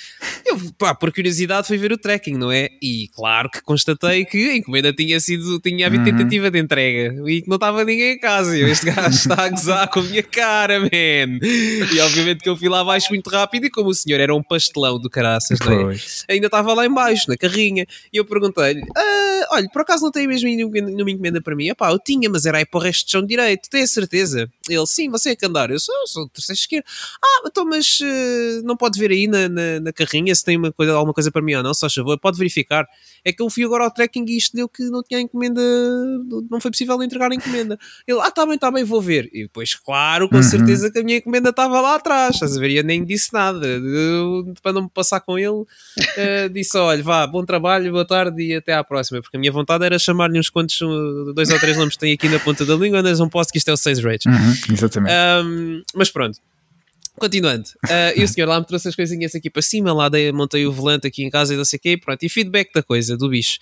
Eu, 0.45 0.59
pá, 0.78 0.95
por 0.95 1.12
curiosidade, 1.12 1.66
fui 1.66 1.78
ver 1.78 1.92
o 1.92 1.99
tracking, 1.99 2.37
não 2.37 2.50
é? 2.50 2.69
E 2.83 3.09
claro 3.14 3.50
que 3.50 3.62
constatei 3.62 4.25
que 4.25 4.50
a 4.50 4.57
encomenda 4.57 4.92
tinha 4.92 5.21
sido, 5.21 5.61
tinha 5.61 5.87
havido 5.87 6.00
Uhum. 6.00 6.16
tentativa 6.16 6.50
de 6.50 6.59
entrega 6.59 7.14
e 7.30 7.42
que 7.42 7.49
não 7.49 7.57
estava 7.57 7.85
ninguém 7.85 8.14
em 8.14 8.19
casa. 8.19 8.57
Eu, 8.57 8.69
este 8.69 8.87
gajo 8.87 9.09
está 9.11 9.45
a 9.45 9.49
gozar 9.49 9.88
com 9.88 10.00
a 10.00 10.02
minha 10.02 10.23
cara, 10.23 10.80
man. 10.80 10.88
E 11.42 12.00
obviamente 12.00 12.40
que 12.40 12.49
eu 12.49 12.57
fui 12.57 12.69
lá 12.69 12.83
abaixo 12.90 13.09
muito 13.11 13.30
rápido 13.30 13.66
e 13.66 13.70
como 13.70 13.90
o 13.90 13.94
senhor 13.94 14.20
era 14.20 14.35
um 14.35 14.42
pastelão 14.42 14.99
do 14.99 15.09
caraças, 15.09 15.59
é? 15.61 16.32
Ainda 16.35 16.47
estava 16.47 16.75
lá 16.75 16.85
embaixo, 16.85 17.25
na 17.28 17.37
carrinha, 17.37 17.87
e 18.12 18.16
eu 18.16 18.25
perguntei-lhe: 18.25 18.82
"Ah, 18.97 19.47
olha, 19.52 19.68
por 19.73 19.82
acaso 19.82 20.04
não 20.04 20.11
tem 20.11 20.26
mesmo 20.26 20.49
nenhuma 20.49 21.11
encomenda 21.11 21.40
para 21.40 21.54
mim? 21.56 21.68
Epá, 21.68 21.90
eu 21.90 21.99
tinha, 21.99 22.28
mas 22.28 22.47
era 22.47 22.59
aí 22.59 22.66
para 22.66 22.78
o 22.78 22.82
resto 22.82 23.06
de 23.06 23.12
chão 23.12 23.25
direito, 23.25 23.68
a 23.75 23.87
certeza? 23.87 24.50
Ele, 24.71 24.87
sim, 24.87 25.09
você 25.11 25.31
é 25.31 25.37
que 25.37 25.47
andar, 25.47 25.71
eu 25.71 25.79
sou, 25.79 25.95
eu 25.95 26.07
sou 26.07 26.29
terceiro 26.29 26.59
esquerdo. 26.59 26.85
Ah, 27.23 27.43
então, 27.47 27.65
mas 27.65 27.99
eh, 28.03 28.61
não 28.62 28.77
pode 28.77 28.99
ver 28.99 29.11
aí 29.11 29.27
na, 29.27 29.49
na, 29.49 29.81
na 29.81 29.93
carrinha 29.93 30.35
se 30.35 30.45
tem 30.45 30.57
uma 30.57 30.73
coisa, 30.73 30.93
alguma 30.93 31.12
coisa 31.15 31.31
para 31.31 31.43
mim 31.43 31.55
ou 31.55 31.62
não, 31.62 31.75
só 31.75 31.89
favor, 31.91 32.19
pode 32.19 32.39
verificar. 32.39 32.87
É 33.25 33.33
que 33.33 33.43
eu 33.43 33.50
fui 33.50 33.65
agora 33.65 33.85
ao 33.85 33.91
tracking 33.91 34.25
e 34.29 34.37
isto 34.37 34.57
deu 34.57 34.69
que 34.69 34.83
não 34.85 35.03
tinha 35.03 35.21
encomenda, 35.21 35.61
não 36.50 36.61
foi 36.61 36.71
possível 36.71 37.03
entregar 37.03 37.31
a 37.31 37.35
encomenda. 37.35 37.79
Ele, 38.07 38.21
ah, 38.21 38.31
tá 38.31 38.47
bem, 38.47 38.59
tá 38.59 38.71
bem, 38.71 38.85
vou 38.85 39.00
ver. 39.00 39.29
E 39.33 39.43
depois, 39.43 39.75
claro, 39.75 40.29
com 40.29 40.37
Uhum. 40.37 40.43
certeza 40.43 40.91
que 40.91 40.99
a 40.99 41.03
minha 41.03 41.19
encomenda 41.19 41.50
estava 41.50 41.81
lá 41.81 41.97
atrás, 41.97 42.37
estás 42.37 42.57
a 42.57 42.61
ver? 42.61 42.71
E 42.71 42.77
eu 42.77 42.85
nem 42.85 43.05
disse 43.05 43.33
nada, 43.33 43.67
Eu, 43.67 44.52
para 44.63 44.73
não 44.73 44.83
me 44.83 44.89
passar 44.89 45.21
com 45.21 45.39
ele, 45.39 45.65
eh, 46.17 46.49
disse: 46.49 46.76
olha, 46.78 47.02
vá, 47.02 47.26
bom 47.26 47.45
trabalho, 47.45 47.91
boa 47.93 48.04
tarde 48.06 48.43
e 48.43 48.54
até 48.54 48.73
à 48.75 48.83
próxima. 48.83 49.21
Porque 49.21 49.37
a 49.37 49.41
minha 49.41 49.52
vontade 49.52 49.85
era 49.85 49.99
chamar-lhe 49.99 50.39
uns 50.39 50.49
quantos, 50.49 50.80
uh, 50.80 51.33
dois 51.35 51.50
ou 51.50 51.59
três 51.61 51.76
nomes 51.76 51.95
que 51.95 52.00
tem 52.00 52.13
aqui 52.13 52.28
na 52.28 52.39
ponta 52.39 52.65
da 52.65 52.75
língua, 52.75 53.02
mas 53.02 53.19
não 53.19 53.28
posso, 53.28 53.50
que 53.50 53.59
isto 53.59 53.69
é 53.69 53.73
o 53.73 53.76
6 53.76 53.99
rates. 54.02 54.26
Uhum, 54.26 54.54
exatamente. 54.70 55.14
Um, 55.44 55.82
mas 55.94 56.10
pronto. 56.10 56.38
Continuando, 57.18 57.68
uh, 57.84 58.18
e 58.18 58.25
o 58.25 58.28
senhor 58.28 58.49
lá 58.49 58.58
me 58.58 58.66
trouxe 58.66 58.88
as 58.88 58.96
coisinhas 58.96 59.34
aqui 59.34 59.50
para 59.50 59.60
cima, 59.60 59.92
lá 59.92 60.08
dei, 60.08 60.32
montei 60.32 60.66
o 60.66 60.73
volante 60.73 61.06
aqui 61.06 61.23
em 61.23 61.28
casa 61.28 61.52
e 61.52 61.56
não 61.56 61.66
sei 61.66 61.76
o 61.76 61.80
quê, 61.80 61.99
pronto, 61.99 62.23
e 62.23 62.28
feedback 62.30 62.73
da 62.73 62.82
coisa, 62.82 63.14
do 63.14 63.28
bicho. 63.28 63.58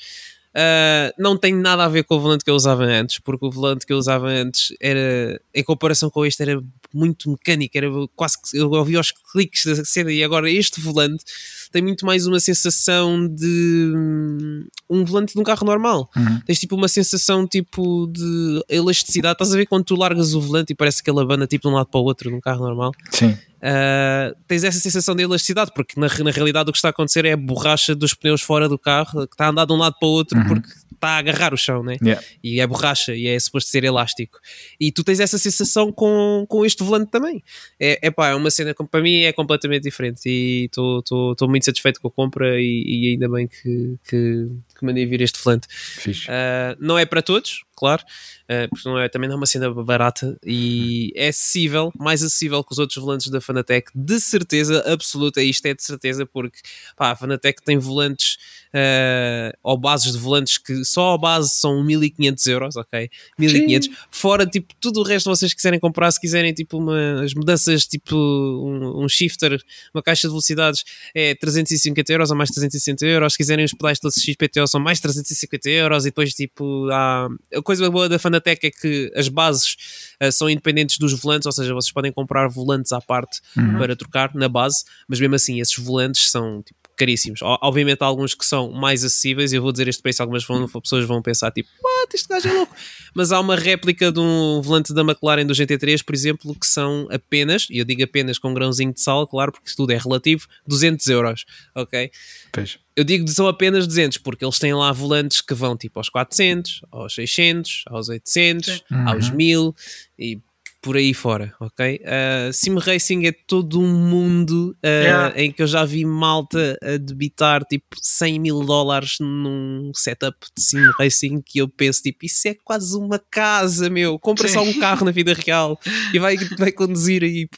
Uh, 0.51 1.13
não 1.19 1.37
tem 1.37 1.55
nada 1.55 1.85
a 1.85 1.89
ver 1.89 2.05
com 2.05 2.15
o 2.17 2.21
volante 2.21 2.45
que 2.45 2.51
eu 2.51 2.55
usava 2.55 2.85
antes, 2.85 3.19
porque 3.19 3.45
o 3.45 3.51
volante 3.51 3.85
que 3.85 3.93
eu 3.93 3.99
usava 3.99 4.29
antes 4.29 4.75
era, 4.81 5.41
em 5.55 5.63
comparação 5.63 6.09
com 6.09 6.25
este, 6.25 6.43
era 6.43 6.61
muito 6.93 7.31
mecânico, 7.31 7.77
era 7.77 7.89
quase 8.15 8.37
que 8.41 8.57
eu 8.57 8.71
ouvia 8.71 9.01
os 9.01 9.13
cliques 9.13 9.65
da 9.65 9.85
cena, 9.85 10.13
e 10.13 10.23
agora 10.23 10.51
este 10.51 10.81
volante 10.81 11.25
tem 11.71 11.83
muito 11.83 12.07
mais 12.07 12.27
uma 12.27 12.41
sensação 12.41 13.27
de 13.27 13.93
hum, 13.95 14.67
um 14.89 15.05
volante 15.05 15.35
de 15.35 15.41
um 15.41 15.43
carro 15.43 15.67
normal. 15.67 16.11
Uhum. 16.17 16.41
Tens 16.47 16.61
tipo 16.61 16.75
uma 16.77 16.89
sensação 16.89 17.47
tipo 17.47 18.07
de 18.07 18.65
elasticidade. 18.69 19.35
Estás 19.35 19.53
a 19.53 19.57
ver 19.57 19.67
quando 19.67 19.85
tu 19.85 19.97
largas 19.97 20.35
o 20.35 20.41
volante 20.41 20.73
e 20.73 20.77
parece 20.77 21.03
que 21.03 21.11
ele 21.11 21.21
abana 21.21 21.47
tipo 21.47 21.69
de 21.69 21.75
um 21.75 21.77
lado 21.77 21.87
para 21.87 22.01
o 22.01 22.05
outro 22.05 22.31
num 22.31 22.41
carro 22.41 22.65
normal? 22.65 22.93
Sim. 23.11 23.37
Uh, 23.59 24.37
tens 24.47 24.63
essa 24.63 24.79
sensação 24.79 25.17
de 25.17 25.25
elasticidade, 25.25 25.73
porque 25.75 25.99
na, 25.99 26.07
na 26.07 26.31
realidade 26.31 26.71
o 26.71 26.73
que 26.73 26.79
está 26.79 26.89
a 26.89 26.91
acontecer 26.91 27.25
é 27.25 27.33
a 27.33 27.37
borracha 27.37 27.95
dos 27.95 28.15
pneus 28.15 28.41
fora 28.41 28.69
do 28.69 28.79
carro 28.79 29.27
que 29.27 29.35
está 29.35 29.47
a 29.47 29.49
andar 29.51 29.67
de 29.67 29.73
um 29.73 29.77
lado 29.77 29.97
para 29.99 30.09
o 30.09 30.13
outro 30.13 30.39
Uhum. 30.39 30.47
porque 30.47 30.69
está 30.99 31.11
a 31.11 31.19
agarrar 31.19 31.55
o 31.55 31.57
chão, 31.57 31.83
né? 31.83 31.97
Yeah. 32.03 32.23
E 32.43 32.61
é 32.61 32.67
borracha 32.67 33.15
e 33.15 33.27
é 33.27 33.39
suposto 33.39 33.71
ser 33.71 33.85
elástico. 33.85 34.39
E 34.81 34.91
tu 34.93 35.05
tens 35.05 35.21
essa 35.21 35.39
sensação 35.39 35.93
com, 35.93 36.45
com 36.49 36.65
este 36.65 36.83
volante 36.83 37.11
também. 37.11 37.43
É, 37.79 37.99
é 38.03 38.11
pá, 38.11 38.29
é 38.29 38.35
uma 38.35 38.51
cena 38.51 38.75
que 38.75 38.85
para 38.85 39.01
mim 39.01 39.23
é 39.23 39.33
completamente 39.33 39.85
diferente 39.85 40.21
e 40.27 40.65
estou 40.65 41.49
muito 41.49 41.58
satisfeito 41.65 42.01
com 42.01 42.09
a 42.09 42.11
compra 42.11 42.61
e, 42.61 42.85
e 42.87 43.13
ainda 43.13 43.29
bem 43.29 43.47
que, 43.47 43.97
que, 44.09 44.49
que 44.79 44.85
mandei 44.85 45.05
vir 45.07 45.21
este 45.21 45.43
volante. 45.43 45.67
Uh, 46.07 46.77
não 46.79 46.99
é 46.99 47.05
para 47.05 47.21
todos, 47.21 47.65
claro, 47.77 48.03
uh, 48.03 48.69
porque 48.71 48.89
não 48.89 48.99
é, 48.99 49.09
também 49.09 49.29
não 49.29 49.35
é 49.35 49.37
uma 49.39 49.47
cena 49.47 49.73
barata 49.73 50.39
e 50.45 51.13
é 51.15 51.29
acessível, 51.29 51.93
mais 51.99 52.23
acessível 52.23 52.63
que 52.65 52.73
os 52.73 52.79
outros 52.79 53.03
volantes 53.03 53.29
da 53.29 53.41
Fanatec, 53.41 53.91
de 53.95 54.21
certeza 54.21 54.93
absoluta, 54.93 55.43
isto 55.43 55.67
é 55.67 55.75
de 55.75 55.83
certeza, 55.83 56.25
porque 56.25 56.59
pá, 56.97 57.11
a 57.11 57.17
Fanatec 57.17 57.63
tem 57.63 57.79
volantes 57.79 58.37
uh, 58.75 59.57
ou 59.63 59.77
bases 59.77 60.13
de 60.13 60.19
volantes 60.19 60.59
que 60.59 60.85
só 60.85 61.15
a 61.15 61.19
base 61.19 61.51
são 61.51 61.83
1500 61.85 62.47
euros, 62.47 62.77
ok? 62.77 63.11
1500, 63.39 63.89
fora 64.11 64.47
tipo 64.47 64.75
tudo 64.81 65.01
o 65.01 65.03
resto 65.03 65.31
vocês 65.31 65.55
quiserem 65.55 65.79
comprar, 65.79 66.11
se 66.11 66.21
quiserem 66.21 66.53
tipo 66.53 66.79
umas 66.79 67.35
mudanças, 67.35 67.87
tipo 67.87 68.17
um, 68.17 69.05
um 69.05 69.09
shifter, 69.09 69.61
uma 69.95 70.03
caixa 70.03 70.23
de 70.23 70.33
velocidades 70.33 70.85
é 71.15 71.35
350 71.35 72.13
euros 72.13 72.31
ou 72.31 72.37
mais 72.37 72.51
360 72.51 73.07
euros, 73.07 73.33
se 73.33 73.37
quiserem 73.39 73.65
os 73.65 73.73
pedais 73.73 73.99
todos 73.99 74.17
XPTO 74.17 74.67
são 74.69 74.81
mais 74.81 75.01
350 75.01 75.69
euros 75.71 76.05
e 76.05 76.11
depois 76.11 76.33
tipo 76.33 76.89
há... 76.91 77.29
a 77.55 77.63
coisa 77.63 77.91
boa 77.91 78.09
da 78.09 78.19
Fanatec 78.19 78.67
é 78.67 78.71
que 78.71 79.13
as 79.17 79.29
bases 79.29 79.77
uh, 80.23 80.31
são 80.31 80.49
independentes 80.49 80.99
dos 80.99 81.13
volantes, 81.19 81.47
ou 81.47 81.53
seja, 81.53 81.75
vocês 81.75 81.93
podem 81.93 82.13
comprar 82.13 82.49
volantes 82.49 82.93
à 82.93 83.01
parte 83.01 83.41
Uhum. 83.57 83.79
para 83.79 83.97
trocar 83.97 84.35
na 84.35 84.49
base, 84.49 84.85
mas 85.09 85.19
mesmo 85.21 85.35
assim 85.35 85.61
esses 85.61 85.77
volantes 85.77 86.31
são 86.31 86.63
tipo, 86.63 86.79
caríssimos. 86.97 87.41
Obviamente 87.43 88.03
há 88.03 88.07
alguns 88.07 88.35
que 88.35 88.45
são 88.45 88.71
mais 88.73 89.05
acessíveis, 89.05 89.53
eu 89.53 89.63
vou 89.63 89.71
dizer 89.73 89.89
este 89.89 90.03
preço, 90.03 90.21
algumas 90.21 90.45
vão, 90.45 90.69
pessoas 90.69 91.05
vão 91.05 91.23
pensar 91.23 91.51
tipo, 91.53 91.69
what, 91.83 92.15
este 92.15 92.29
gajo 92.29 92.49
é 92.49 92.53
louco. 92.53 92.75
Mas 93.15 93.33
há 93.33 93.41
uma 93.41 93.57
réplica 93.57 94.11
de 94.13 94.21
um 94.21 94.61
volante 94.61 94.93
da 94.93 95.03
McLaren 95.03 95.47
do 95.47 95.55
GT3, 95.55 96.05
por 96.05 96.15
exemplo, 96.15 96.55
que 96.55 96.67
são 96.67 97.09
apenas, 97.11 97.69
e 97.71 97.79
eu 97.79 97.85
digo 97.85 98.03
apenas 98.03 98.39
com 98.39 98.51
um 98.51 98.55
grãozinho 98.55 98.93
de 98.93 99.01
sal, 99.01 99.27
claro, 99.27 99.53
porque 99.53 99.71
tudo 99.75 99.93
é 99.93 99.97
relativo, 99.97 100.47
200 100.67 101.07
euros, 101.07 101.45
ok? 101.75 102.11
Pois. 102.53 102.79
Eu 102.99 103.05
digo 103.05 103.25
que 103.25 103.31
são 103.31 103.47
apenas 103.47 103.87
200 103.87 104.19
porque 104.19 104.45
eles 104.45 104.59
têm 104.59 104.75
lá 104.75 104.91
volantes 104.91 105.41
que 105.41 105.55
vão 105.55 105.77
tipo 105.77 106.01
aos 106.01 106.09
400, 106.09 106.81
aos 106.91 107.15
600, 107.15 107.85
aos 107.87 108.09
800, 108.09 108.67
Sim. 108.75 108.83
aos 109.07 109.29
Uhum. 109.29 109.37
1000 109.37 109.77
e 110.19 110.39
por 110.81 110.97
aí 110.97 111.13
fora, 111.15 111.53
ok? 111.61 112.01
Uh, 112.05 112.53
Sim 112.53 112.77
Racing 112.79 113.27
é 113.27 113.33
todo 113.33 113.81
um 113.81 113.87
mundo 114.09 114.77
uh, 114.77 114.87
Yeah. 114.87 115.41
em 115.43 115.53
que 115.53 115.61
eu 115.63 115.67
já 115.67 115.85
vi 115.85 116.05
malta 116.05 116.79
a 116.83 116.97
debitar 116.97 117.65
tipo 117.65 117.97
100 118.01 118.39
mil 118.41 118.65
dólares 118.65 119.17
num 119.21 119.91
setup 119.95 120.37
de 120.57 120.63
Sim 120.63 120.85
Racing 120.99 121.41
que 121.41 121.59
eu 121.59 121.69
penso 121.69 122.03
tipo, 122.03 122.25
isso 122.25 122.47
é 122.49 122.55
quase 122.65 122.97
uma 122.97 123.19
casa, 123.31 123.89
meu. 123.91 124.19
Compra 124.21 124.47
Sim. 124.49 124.55
só 124.55 124.63
um 124.63 124.79
carro 124.81 125.05
na 125.05 125.11
vida 125.13 125.35
real 125.35 125.79
e 126.15 126.19
vai, 126.19 126.37
vai 126.59 126.73
conduzir 126.73 127.23
aí 127.25 127.49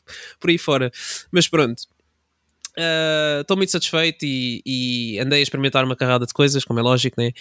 por 0.40 0.48
aí 0.50 0.58
fora. 0.58 0.90
Mas 1.30 1.46
pronto, 1.46 1.82
Estou 3.40 3.56
muito 3.56 3.70
satisfeito 3.70 4.24
e, 4.24 4.62
e 4.64 5.18
andei 5.18 5.40
a 5.40 5.42
experimentar 5.42 5.84
uma 5.84 5.96
carrada 5.96 6.26
de 6.26 6.32
coisas, 6.32 6.64
como 6.64 6.78
é 6.78 6.82
lógico, 6.82 7.20
né? 7.20 7.32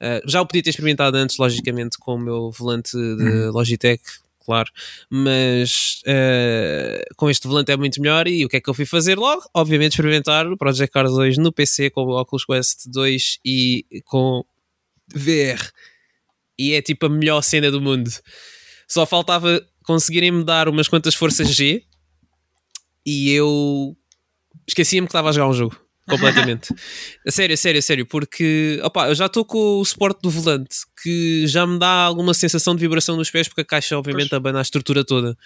Uh, 0.00 0.28
já 0.28 0.40
o 0.40 0.46
podia 0.46 0.62
ter 0.62 0.70
experimentado 0.70 1.16
antes, 1.16 1.36
logicamente, 1.38 1.98
com 1.98 2.14
o 2.14 2.18
meu 2.18 2.50
volante 2.50 2.92
de 2.96 3.48
Logitech, 3.50 4.02
claro, 4.44 4.70
mas 5.10 6.00
uh, 6.06 7.14
com 7.16 7.28
este 7.28 7.46
volante 7.46 7.72
é 7.72 7.76
muito 7.76 8.00
melhor. 8.00 8.26
E 8.26 8.44
o 8.44 8.48
que 8.48 8.56
é 8.56 8.60
que 8.60 8.70
eu 8.70 8.74
fui 8.74 8.86
fazer 8.86 9.18
logo? 9.18 9.42
Obviamente, 9.52 9.92
experimentar 9.92 10.46
o 10.46 10.56
Project 10.56 10.92
Cars 10.92 11.12
2 11.12 11.38
no 11.38 11.52
PC 11.52 11.90
com 11.90 12.02
o 12.02 12.20
Oculus 12.20 12.44
Quest 12.44 12.86
2 12.86 13.40
e 13.44 13.84
com 14.04 14.44
VR. 15.14 15.70
E 16.58 16.72
é 16.72 16.82
tipo 16.82 17.06
a 17.06 17.08
melhor 17.08 17.42
cena 17.42 17.70
do 17.70 17.80
mundo. 17.80 18.10
Só 18.86 19.04
faltava 19.04 19.62
conseguirem-me 19.84 20.44
dar 20.44 20.68
umas 20.68 20.88
quantas 20.88 21.14
forças 21.14 21.48
G 21.48 21.82
e 23.06 23.32
eu 23.32 23.96
esquecia-me 24.68 25.06
que 25.06 25.10
estava 25.10 25.30
a 25.30 25.32
jogar 25.32 25.48
um 25.48 25.54
jogo. 25.54 25.76
completamente. 26.08 26.74
A 27.26 27.30
sério, 27.30 27.52
a 27.52 27.56
sério, 27.56 27.78
a 27.78 27.82
sério, 27.82 28.06
porque 28.06 28.80
opa, 28.82 29.08
eu 29.08 29.14
já 29.14 29.26
estou 29.26 29.44
com 29.44 29.80
o 29.80 29.84
suporte 29.84 30.20
do 30.22 30.30
volante 30.30 30.78
que 31.02 31.46
já 31.46 31.66
me 31.66 31.78
dá 31.78 32.04
alguma 32.04 32.32
sensação 32.32 32.74
de 32.74 32.80
vibração 32.80 33.16
nos 33.16 33.30
pés, 33.30 33.46
porque 33.48 33.60
a 33.60 33.64
caixa, 33.64 33.98
obviamente, 33.98 34.34
abana 34.34 34.58
a 34.58 34.62
estrutura 34.62 35.04
toda. 35.04 35.36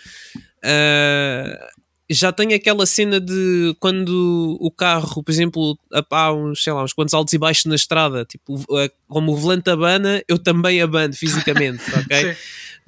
Uh, 0.65 1.83
já 2.09 2.31
tenho 2.31 2.55
aquela 2.55 2.87
cena 2.87 3.19
de 3.21 3.75
quando 3.81 4.57
o 4.61 4.71
carro, 4.71 5.23
por 5.23 5.31
exemplo, 5.33 5.79
há 6.11 6.33
uns, 6.33 6.63
sei 6.63 6.73
lá, 6.73 6.85
uns 6.85 6.93
quantos 6.93 7.15
altos 7.15 7.33
e 7.33 7.39
baixos 7.39 7.65
na 7.65 7.75
estrada, 7.75 8.25
tipo, 8.25 8.63
como 9.09 9.33
o 9.33 9.37
volante 9.37 9.71
abana, 9.71 10.23
eu 10.29 10.39
também 10.39 10.81
abano 10.81 11.15
fisicamente, 11.15 11.83
ok? 11.99 12.37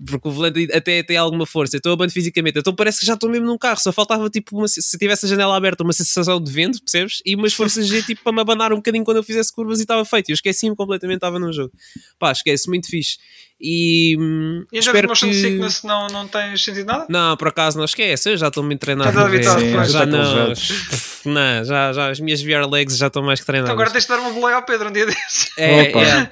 Porque 0.04 0.28
o 0.28 0.30
volante 0.30 0.68
até 0.72 1.02
tem 1.02 1.16
alguma 1.16 1.46
força, 1.46 1.78
eu 1.82 1.92
abano 1.92 2.10
fisicamente, 2.10 2.58
então 2.58 2.74
parece 2.74 3.00
que 3.00 3.06
já 3.06 3.14
estou 3.14 3.30
mesmo 3.30 3.46
num 3.46 3.58
carro, 3.58 3.78
só 3.80 3.92
faltava 3.92 4.28
tipo, 4.28 4.56
uma, 4.56 4.66
se 4.66 4.98
tivesse 4.98 5.26
a 5.26 5.28
janela 5.28 5.56
aberta, 5.56 5.84
uma 5.84 5.92
sensação 5.92 6.40
de 6.42 6.50
vento, 6.50 6.80
percebes? 6.82 7.22
E 7.24 7.34
umas 7.36 7.52
forças 7.52 7.86
G 7.86 8.02
tipo 8.02 8.22
para 8.22 8.32
me 8.32 8.40
abanar 8.40 8.72
um 8.72 8.76
bocadinho 8.76 9.04
quando 9.04 9.18
eu 9.18 9.22
fizesse 9.22 9.52
curvas 9.52 9.78
e 9.78 9.82
estava 9.82 10.04
feito, 10.04 10.30
eu 10.30 10.34
esqueci-me 10.34 10.74
completamente, 10.74 11.16
estava 11.16 11.38
num 11.38 11.52
jogo. 11.52 11.72
Pá, 12.18 12.32
esquece, 12.32 12.68
muito 12.68 12.88
fixe. 12.88 13.18
E, 13.66 14.14
hum, 14.20 14.66
e 14.70 14.82
já 14.82 14.90
espero 14.90 15.08
Motion 15.08 15.28
que... 15.28 15.34
Sickness 15.36 15.82
não, 15.84 16.06
não 16.08 16.28
tens 16.28 16.62
sentido 16.62 16.84
nada? 16.84 17.06
Não, 17.08 17.34
por 17.34 17.48
acaso 17.48 17.78
não 17.78 17.86
esquece, 17.86 18.32
eu 18.32 18.36
já 18.36 18.48
estou 18.48 18.62
muito 18.62 18.78
treinado. 18.80 19.08
Estás 19.08 19.42
já, 19.42 19.54
pois. 19.54 19.90
já 19.90 20.00
Já 20.00 20.06
não, 20.06 20.52
não, 21.32 21.64
já, 21.64 21.92
já 21.94 22.10
as 22.10 22.20
minhas 22.20 22.42
VR 22.42 22.68
legs 22.70 22.98
já 22.98 23.06
estão 23.06 23.22
mais 23.22 23.40
que 23.40 23.46
treinadas. 23.46 23.70
Então 23.70 23.80
agora 23.80 23.90
tens 23.90 24.02
de 24.02 24.08
dar 24.10 24.18
uma 24.18 24.32
boleia 24.34 24.56
ao 24.56 24.64
Pedro 24.64 24.90
um 24.90 24.92
dia 24.92 25.06
desses. 25.06 25.50
É, 25.56 25.82
Opa. 25.82 26.02
é. 26.02 26.30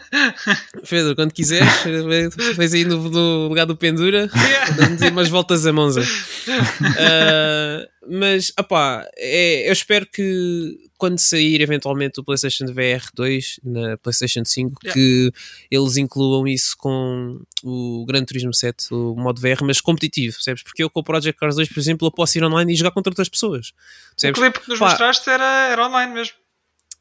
Pedro, 0.87 1.14
quando 1.16 1.33
quiseres, 1.33 1.68
vais 2.55 2.75
aí 2.75 2.85
no, 2.85 2.99
no 3.09 3.49
lugar 3.49 3.64
do 3.64 3.77
Pendura, 3.77 4.29
damos 4.77 5.01
aí 5.01 5.11
umas 5.11 5.29
voltas 5.31 5.64
a 5.64 5.73
Monza. 5.73 6.03
Ah, 6.99 7.88
mas, 8.09 8.53
opá, 8.59 9.07
é, 9.17 9.69
eu 9.69 9.73
espero 9.73 10.07
que 10.07 10.79
quando 10.99 11.19
sair 11.19 11.61
eventualmente 11.61 12.21
o 12.21 12.25
PlayStation 12.25 12.67
VR 12.67 13.05
2 13.15 13.61
na 13.65 13.97
PlayStation 13.99 14.45
5, 14.45 14.79
Yeah. 14.85 14.95
que 14.95 15.33
eles 15.71 15.97
incluam 15.97 16.47
isso 16.47 16.77
com 16.79 17.41
o 17.65 18.05
Gran 18.07 18.25
Turismo 18.25 18.55
7, 18.55 18.93
o 18.95 19.15
modo 19.17 19.41
VR, 19.41 19.62
mas 19.65 19.81
competitivo, 19.81 20.35
percebes? 20.37 20.62
Porque 20.62 20.83
eu 20.83 20.88
com 20.91 21.01
o 21.01 21.05
Project 21.05 21.38
Cars 21.38 21.57
2, 21.57 21.69
por 21.69 21.81
exemplo, 21.81 22.07
eu 22.07 22.12
posso 22.12 22.38
ir 22.38 22.45
online 22.45 22.73
e 22.73 22.77
jogar 22.77 22.93
contra 22.93 23.11
outras 23.11 23.29
pessoas. 23.29 23.69
O 23.69 24.17
Percebes? 24.17 24.41
clipe 24.41 24.61
que 24.61 24.69
nos 24.69 24.79
Pá. 24.79 24.91
mostraste 24.91 25.29
era, 25.29 25.69
era 25.71 25.87
online 25.87 26.12
mesmo. 26.12 26.35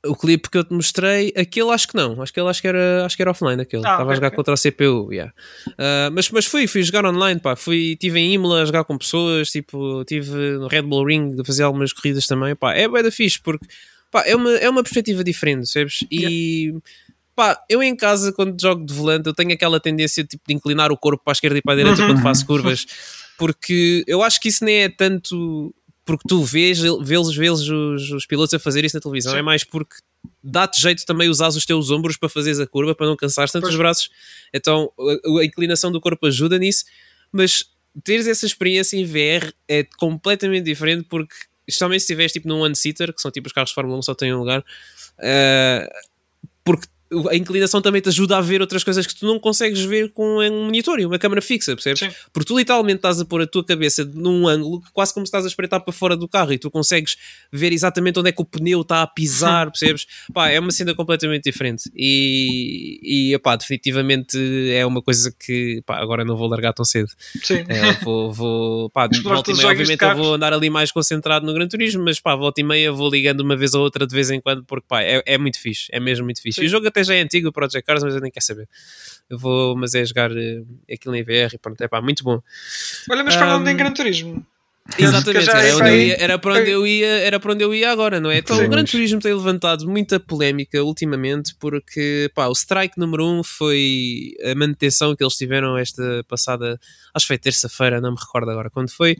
O 0.04 0.16
clipe 0.16 0.50
que 0.50 0.58
eu 0.58 0.64
te 0.64 0.74
mostrei, 0.74 1.32
aquele 1.38 1.70
acho 1.70 1.88
que 1.88 1.96
não, 1.96 2.20
acho 2.24 2.34
que 2.34 2.40
ele 2.40 2.50
acho 2.50 2.60
que 2.60 2.68
era, 2.68 3.06
acho 3.06 3.16
que 3.16 3.22
era 3.22 3.30
offline 3.30 3.62
aquele. 3.62 3.86
Ah, 3.86 3.92
Estava 3.92 4.04
ok, 4.04 4.12
a 4.12 4.16
jogar 4.16 4.28
ok. 4.30 4.36
contra 4.38 4.54
a 4.56 4.58
CPU, 4.58 5.14
yeah. 5.14 5.32
Ah, 5.78 6.10
mas, 6.12 6.30
mas 6.32 6.46
fui, 6.46 6.66
fui 6.66 6.82
jogar 6.82 7.06
online, 7.06 7.40
pá. 7.40 7.56
Fui, 7.56 7.96
tive 8.00 8.20
em 8.20 8.34
Imola 8.34 8.64
a 8.64 8.66
jogar 8.66 8.84
com 8.84 8.98
pessoas, 8.98 9.52
tipo, 9.52 10.04
tive 10.06 10.32
no 10.58 10.68
Red 10.68 10.82
Bull 10.82 11.06
Ring 11.06 11.36
a 11.40 11.46
fazer 11.46 11.64
algumas 11.64 11.94
corridas 11.94 12.26
também, 12.26 12.56
pá. 12.56 12.74
É 12.74 12.88
bué 12.88 13.04
da 13.04 13.12
fixe, 13.12 13.40
porque 13.40 13.66
pá, 14.10 14.24
é, 14.26 14.36
uma, 14.36 14.52
é 14.56 14.68
uma 14.70 14.82
perspectiva 14.82 15.24
diferente, 15.24 15.70
sabes? 15.70 16.00
E 16.12 16.74
pá, 17.36 17.58
eu 17.70 17.84
em 17.84 17.96
casa, 17.96 18.34
quando 18.34 18.60
jogo 18.60 18.84
de 18.84 18.94
volante, 18.94 19.28
eu 19.28 19.34
tenho 19.36 19.54
aquela 19.54 19.80
tendência 19.80 20.24
tipo, 20.24 20.44
de 20.48 20.54
inclinar 20.56 20.92
o 20.92 20.98
corpo 20.98 21.24
para 21.24 21.32
a 21.32 21.36
esquerda 21.36 21.60
e 21.60 21.62
para 21.62 21.74
a 21.74 21.76
direita 21.76 22.02
Uhum. 22.02 22.08
quando 22.08 22.24
faço 22.24 22.46
curvas, 22.46 22.86
porque 23.38 24.04
eu 24.08 24.22
acho 24.22 24.40
que 24.42 24.50
isso 24.50 24.66
nem 24.66 24.84
é 24.84 24.90
tanto 24.90 25.74
porque 26.06 26.24
tu 26.28 26.44
vês, 26.44 26.80
vês, 26.80 27.36
vês 27.36 27.60
os, 27.70 28.12
os 28.12 28.26
pilotos 28.26 28.54
a 28.54 28.60
fazer 28.60 28.84
isso 28.84 28.96
na 28.96 29.02
televisão, 29.02 29.34
Sim. 29.34 29.40
é 29.40 29.42
mais 29.42 29.64
porque 29.64 29.96
dá-te 30.44 30.82
jeito 30.82 31.06
também 31.06 31.30
usar 31.30 31.50
os 31.50 31.66
teus 31.66 31.90
ombros 31.90 32.18
para 32.18 32.30
fazeres 32.30 32.60
a 32.60 32.68
curva, 32.68 32.96
para 32.96 33.06
não 33.06 33.16
cansares 33.16 33.52
tanto 33.52 33.64
Pois. 33.64 33.74
os 33.74 33.78
braços. 33.78 34.10
Então 34.54 34.92
a, 35.00 35.40
a 35.42 35.46
inclinação 35.46 35.92
do 35.92 36.02
corpo 36.02 36.26
ajuda 36.26 36.58
nisso, 36.58 36.86
mas 37.32 37.66
teres 38.04 38.28
essa 38.28 38.46
experiência 38.46 38.98
em 38.98 39.06
VR 39.06 39.54
é 39.68 39.84
completamente 39.98 40.66
diferente 40.66 41.06
porque, 41.10 41.36
especialmente 41.68 42.02
se 42.02 42.06
estiveres 42.06 42.32
tipo 42.32 42.48
num 42.48 42.62
one-seater, 42.62 43.14
que 43.14 43.22
são 43.22 43.32
tipo 43.32 43.48
os 43.48 43.54
carros 43.54 43.70
de 43.70 43.76
Fórmula 43.76 43.98
1 44.00 44.02
só 44.02 44.16
têm 44.16 44.34
um 44.34 44.40
lugar, 44.40 44.64
eh, 45.20 45.90
porque 46.64 46.88
a 47.30 47.36
inclinação 47.36 47.82
também 47.82 48.02
te 48.02 48.10
ajuda 48.10 48.38
a 48.38 48.41
ver 48.41 48.62
outras 48.62 48.84
coisas 48.84 49.06
que 49.06 49.15
tu 49.15 49.26
não 49.26 49.38
consegues 49.38 49.82
ver 49.82 50.12
com 50.12 50.39
um 50.39 50.65
monitor 50.65 51.00
e 51.00 51.06
uma 51.06 51.19
câmera 51.19 51.41
fixa, 51.41 51.76
percebes? 51.76 52.00
Sim. 52.00 52.10
Porque 52.32 52.47
tu 52.47 52.58
literalmente 52.58 52.97
estás 52.97 53.19
a 53.19 53.26
pôr 53.26 53.41
a 53.41 53.47
tua 53.47 53.65
cabeça 53.65 54.06
num 54.06 54.47
ângulo 54.47 54.82
quase 54.93 55.13
como 55.13 55.26
se 55.26 55.30
estás 55.30 55.43
a 55.43 55.47
espreitar 55.47 55.82
para 55.82 55.93
fora 55.93 56.15
do 56.15 56.28
carro 56.28 56.54
e 56.54 56.58
tu 56.58 56.71
consegues 56.71 57.17
ver 57.52 57.74
exatamente 57.74 58.19
onde 58.19 58.30
é 58.30 58.32
que 58.32 58.41
o 58.41 58.45
pneu 58.45 58.82
está 58.82 59.02
a 59.02 59.08
pisar, 59.08 59.67
percebes? 59.71 60.06
Pá, 60.34 60.50
é 60.50 60.60
uma 60.60 60.71
cena 60.71 60.95
completamente 60.95 61.43
diferente 61.43 61.91
e, 61.95 63.34
e 63.34 63.39
pá, 63.39 63.56
definitivamente 63.58 64.38
é 64.71 64.86
uma 64.86 65.02
coisa 65.02 65.34
que 65.38 65.82
pá, 65.86 65.97
agora 65.97 66.24
não 66.24 66.38
vou 66.38 66.47
largar 66.47 66.74
tão 66.74 66.86
cedo. 66.86 67.10
Sim. 67.43 67.65
É, 67.67 67.93
vou, 68.04 68.32
vou, 68.32 68.89
pá, 68.91 69.10
volta 69.24 69.52
e 69.52 69.56
meia, 69.56 69.67
obviamente 69.67 70.02
eu 70.04 70.15
vou 70.15 70.34
andar 70.36 70.54
ali 70.54 70.69
mais 70.69 70.91
concentrado 70.91 71.45
no 71.45 71.54
Gran 71.54 71.67
Turismo, 71.67 72.04
mas 72.06 72.19
pá, 72.19 72.36
volta 72.36 72.62
e 72.62 72.63
meia 72.63 72.91
vou 72.91 73.10
ligando 73.10 73.41
uma 73.41 73.58
vez 73.58 73.74
ou 73.74 73.82
outra 73.82 74.08
de 74.08 74.15
vez 74.15 74.32
em 74.32 74.39
quando, 74.39 74.63
porque 74.63 74.86
pá, 74.88 75.02
é, 75.02 75.21
é 75.26 75.38
muito 75.38 75.60
fixe, 75.60 75.88
é 75.91 76.00
mesmo 76.00 76.24
muito 76.24 76.41
fixe. 76.41 76.56
Sim. 76.56 76.63
E 76.63 76.67
o 76.67 76.69
jogo 76.69 76.88
até 76.88 77.01
já 77.04 77.16
é 77.16 77.22
antigo, 77.22 77.50
o 77.50 77.52
Project 77.52 77.86
Cars, 77.86 78.04
mas 78.04 78.16
eu 78.16 78.22
nem 78.22 78.32
quero 78.32 78.46
saber. 78.46 78.68
Eu 79.30 79.38
vou, 79.38 79.76
mas 79.76 79.94
é 79.94 80.04
jogar 80.06 80.32
eh, 80.36 80.62
aquilo 80.92 81.16
em 81.16 81.24
VR 81.24 81.54
e 81.54 81.58
pronto, 81.58 81.82
é 81.82 81.88
pá, 81.88 82.02
muito 82.02 82.24
bom. 82.24 82.42
Olha, 83.10 83.24
mas 83.24 83.36
falando 83.36 83.66
Um, 83.66 83.70
em 83.70 83.76
Gran 83.78 83.92
Turismo. 83.94 84.46
Exatamente, 84.98 85.50
era, 85.50 85.90
é 85.90 85.96
ia- 86.08 86.18
era 86.20 86.40
para 86.40 86.54
onde 86.60 86.70
eu 86.70 86.86
ia, 86.86 87.08
era 87.08 87.40
para 87.40 87.54
onde 87.54 87.64
eu 87.64 87.74
ia 87.74 87.92
agora, 87.92 88.20
não 88.20 88.30
é? 88.32 88.40
Então 88.40 88.58
Sim, 88.58 88.66
o 88.66 88.70
Gran 88.70 88.84
Turismo 88.84 89.20
tem 89.22 89.34
levantado 89.34 89.88
muita 89.88 90.20
polémica 90.20 90.84
ultimamente 90.84 91.56
porque 91.60 92.30
pá, 92.34 92.48
o 92.48 92.52
strike 92.52 93.00
número 93.00 93.26
um 93.26 93.44
foi 93.44 94.34
a 94.44 94.56
manutenção 94.56 95.16
que 95.16 95.24
eles 95.24 95.36
tiveram 95.36 95.78
esta 95.78 96.26
passada, 96.28 96.80
acho 97.14 97.24
que 97.26 97.28
foi 97.28 97.38
terça-feira, 97.38 98.02
não 98.02 98.12
me 98.12 98.18
recordo 98.20 98.50
agora 98.52 98.70
quando 98.70 98.90
foi. 98.92 99.16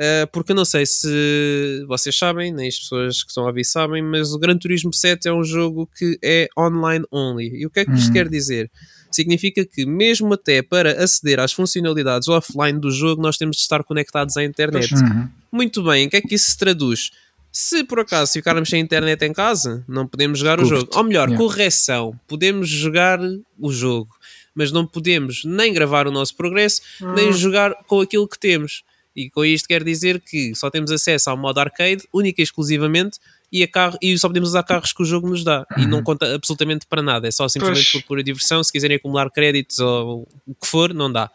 Uh, 0.00 0.26
porque 0.32 0.54
não 0.54 0.64
sei 0.64 0.86
se 0.86 1.84
vocês 1.88 2.16
sabem, 2.16 2.52
nem 2.52 2.68
as 2.68 2.78
pessoas 2.78 3.22
que 3.24 3.30
estão 3.30 3.44
a 3.44 3.48
ouvir 3.48 3.64
sabem, 3.64 4.00
mas 4.02 4.32
o 4.32 4.38
Gran 4.38 4.56
Turismo 4.56 4.92
7 4.94 5.26
é 5.28 5.32
um 5.32 5.42
jogo 5.42 5.88
que 5.98 6.16
é 6.22 6.48
online 6.56 7.04
only. 7.12 7.48
E 7.52 7.66
o 7.66 7.70
que 7.70 7.80
é 7.80 7.84
que 7.84 7.92
isto 7.92 8.06
Uhum. 8.08 8.12
quer 8.12 8.28
dizer? 8.28 8.70
Significa 9.10 9.64
que, 9.64 9.84
mesmo 9.86 10.32
até 10.34 10.62
para 10.62 11.02
aceder 11.02 11.40
às 11.40 11.52
funcionalidades 11.52 12.28
offline 12.28 12.78
do 12.78 12.90
jogo, 12.92 13.20
nós 13.20 13.36
temos 13.36 13.56
de 13.56 13.62
estar 13.62 13.82
conectados 13.82 14.36
à 14.36 14.44
internet. 14.44 14.94
Uhum. 14.94 15.28
Muito 15.50 15.82
bem, 15.82 16.04
em 16.04 16.08
que 16.08 16.16
é 16.16 16.20
que 16.20 16.34
isso 16.36 16.50
se 16.50 16.58
traduz? 16.58 17.10
Se 17.50 17.82
por 17.82 17.98
acaso 17.98 18.32
ficarmos 18.34 18.68
sem 18.68 18.80
internet 18.80 19.22
em 19.24 19.32
casa, 19.32 19.82
não 19.88 20.06
podemos 20.06 20.38
jogar 20.38 20.60
o 20.60 20.64
jogo. 20.64 20.90
Ou 20.94 21.02
melhor, 21.02 21.28
Yeah. 21.28 21.36
correção, 21.44 22.14
podemos 22.28 22.68
jogar 22.68 23.18
o 23.58 23.72
jogo, 23.72 24.14
mas 24.54 24.70
não 24.70 24.86
podemos 24.86 25.42
nem 25.44 25.72
gravar 25.72 26.06
o 26.06 26.12
nosso 26.12 26.36
progresso, 26.36 26.82
nem 27.16 27.32
jogar 27.32 27.74
com 27.86 28.00
aquilo 28.00 28.28
que 28.28 28.38
temos. 28.38 28.84
E 29.18 29.28
com 29.30 29.44
isto 29.44 29.66
quer 29.66 29.82
dizer 29.82 30.20
que 30.20 30.54
só 30.54 30.70
temos 30.70 30.92
acesso 30.92 31.28
ao 31.28 31.36
modo 31.36 31.58
arcade, 31.58 32.06
única 32.14 32.40
e 32.40 32.44
exclusivamente, 32.44 33.18
e, 33.50 33.64
a 33.64 33.68
carro, 33.68 33.98
e 34.00 34.16
só 34.16 34.28
podemos 34.28 34.50
usar 34.50 34.62
carros 34.62 34.92
que 34.92 35.02
o 35.02 35.04
jogo 35.04 35.28
nos 35.28 35.42
dá. 35.42 35.66
E 35.76 35.86
não 35.86 36.04
conta 36.04 36.36
absolutamente 36.36 36.86
para 36.86 37.02
nada, 37.02 37.26
é 37.26 37.30
só 37.32 37.48
simplesmente 37.48 37.90
Pois. 37.90 38.02
por 38.04 38.06
pura 38.06 38.22
diversão. 38.22 38.62
Se 38.62 38.70
quiserem 38.70 38.96
acumular 38.96 39.28
créditos 39.28 39.80
ou 39.80 40.28
o 40.46 40.54
que 40.54 40.66
for, 40.66 40.94
não 40.94 41.10
dá. 41.10 41.28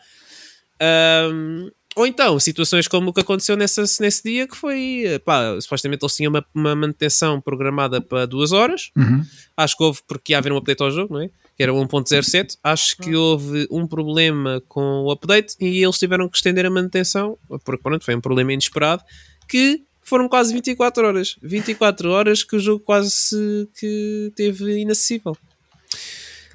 Ahm, 0.80 1.70
ou 1.96 2.08
então, 2.08 2.40
situações 2.40 2.88
como 2.88 3.10
o 3.10 3.14
que 3.14 3.22
aconteceu 3.22 3.56
nessa, 3.56 3.84
nesse 4.00 4.24
dia, 4.24 4.48
que 4.48 4.56
foi, 4.58 5.04
pá, 5.24 5.60
supostamente 5.62 6.04
eles 6.04 6.16
tinham 6.16 6.30
uma, 6.32 6.46
uma 6.54 6.76
manutenção 6.76 7.40
programada 7.42 8.02
para 8.02 8.26
duas 8.26 8.52
horas. 8.52 8.90
Uhum. 8.96 9.24
Acho 9.56 9.78
que 9.78 9.84
houve, 9.84 10.00
porque 10.08 10.34
ia 10.34 10.38
haver 10.40 10.52
um 10.52 10.58
update 10.58 10.82
ao 10.82 10.92
jogo, 10.92 11.14
não 11.16 11.22
é? 11.22 11.30
Que 11.56 11.62
era 11.64 11.74
o 11.74 11.78
1.07. 11.88 12.58
Acho 12.64 12.98
que 12.98 13.16
houve 13.16 13.68
um 13.70 13.86
problema 13.86 14.62
com 14.68 15.04
o 15.04 15.12
update 15.12 15.56
e 15.60 15.84
eles 15.84 16.00
tiveram 16.00 16.28
que 16.28 16.36
estender 16.38 16.66
a 16.66 16.70
manutenção, 16.70 17.38
porque 17.64 17.82
pronto, 17.84 18.04
foi 18.04 18.16
um 18.16 18.22
problema 18.22 18.52
inesperado, 18.54 19.04
que 19.48 19.84
foram 20.02 20.28
quase 20.28 20.52
24 20.52 21.06
horas. 21.06 21.36
24 21.44 22.10
horas 22.10 22.44
que 22.44 22.56
o 22.56 22.60
jogo 22.60 22.80
quase 22.84 23.12
se- 23.12 23.70
que 23.80 24.32
teve 24.36 24.80
inacessível. 24.80 25.38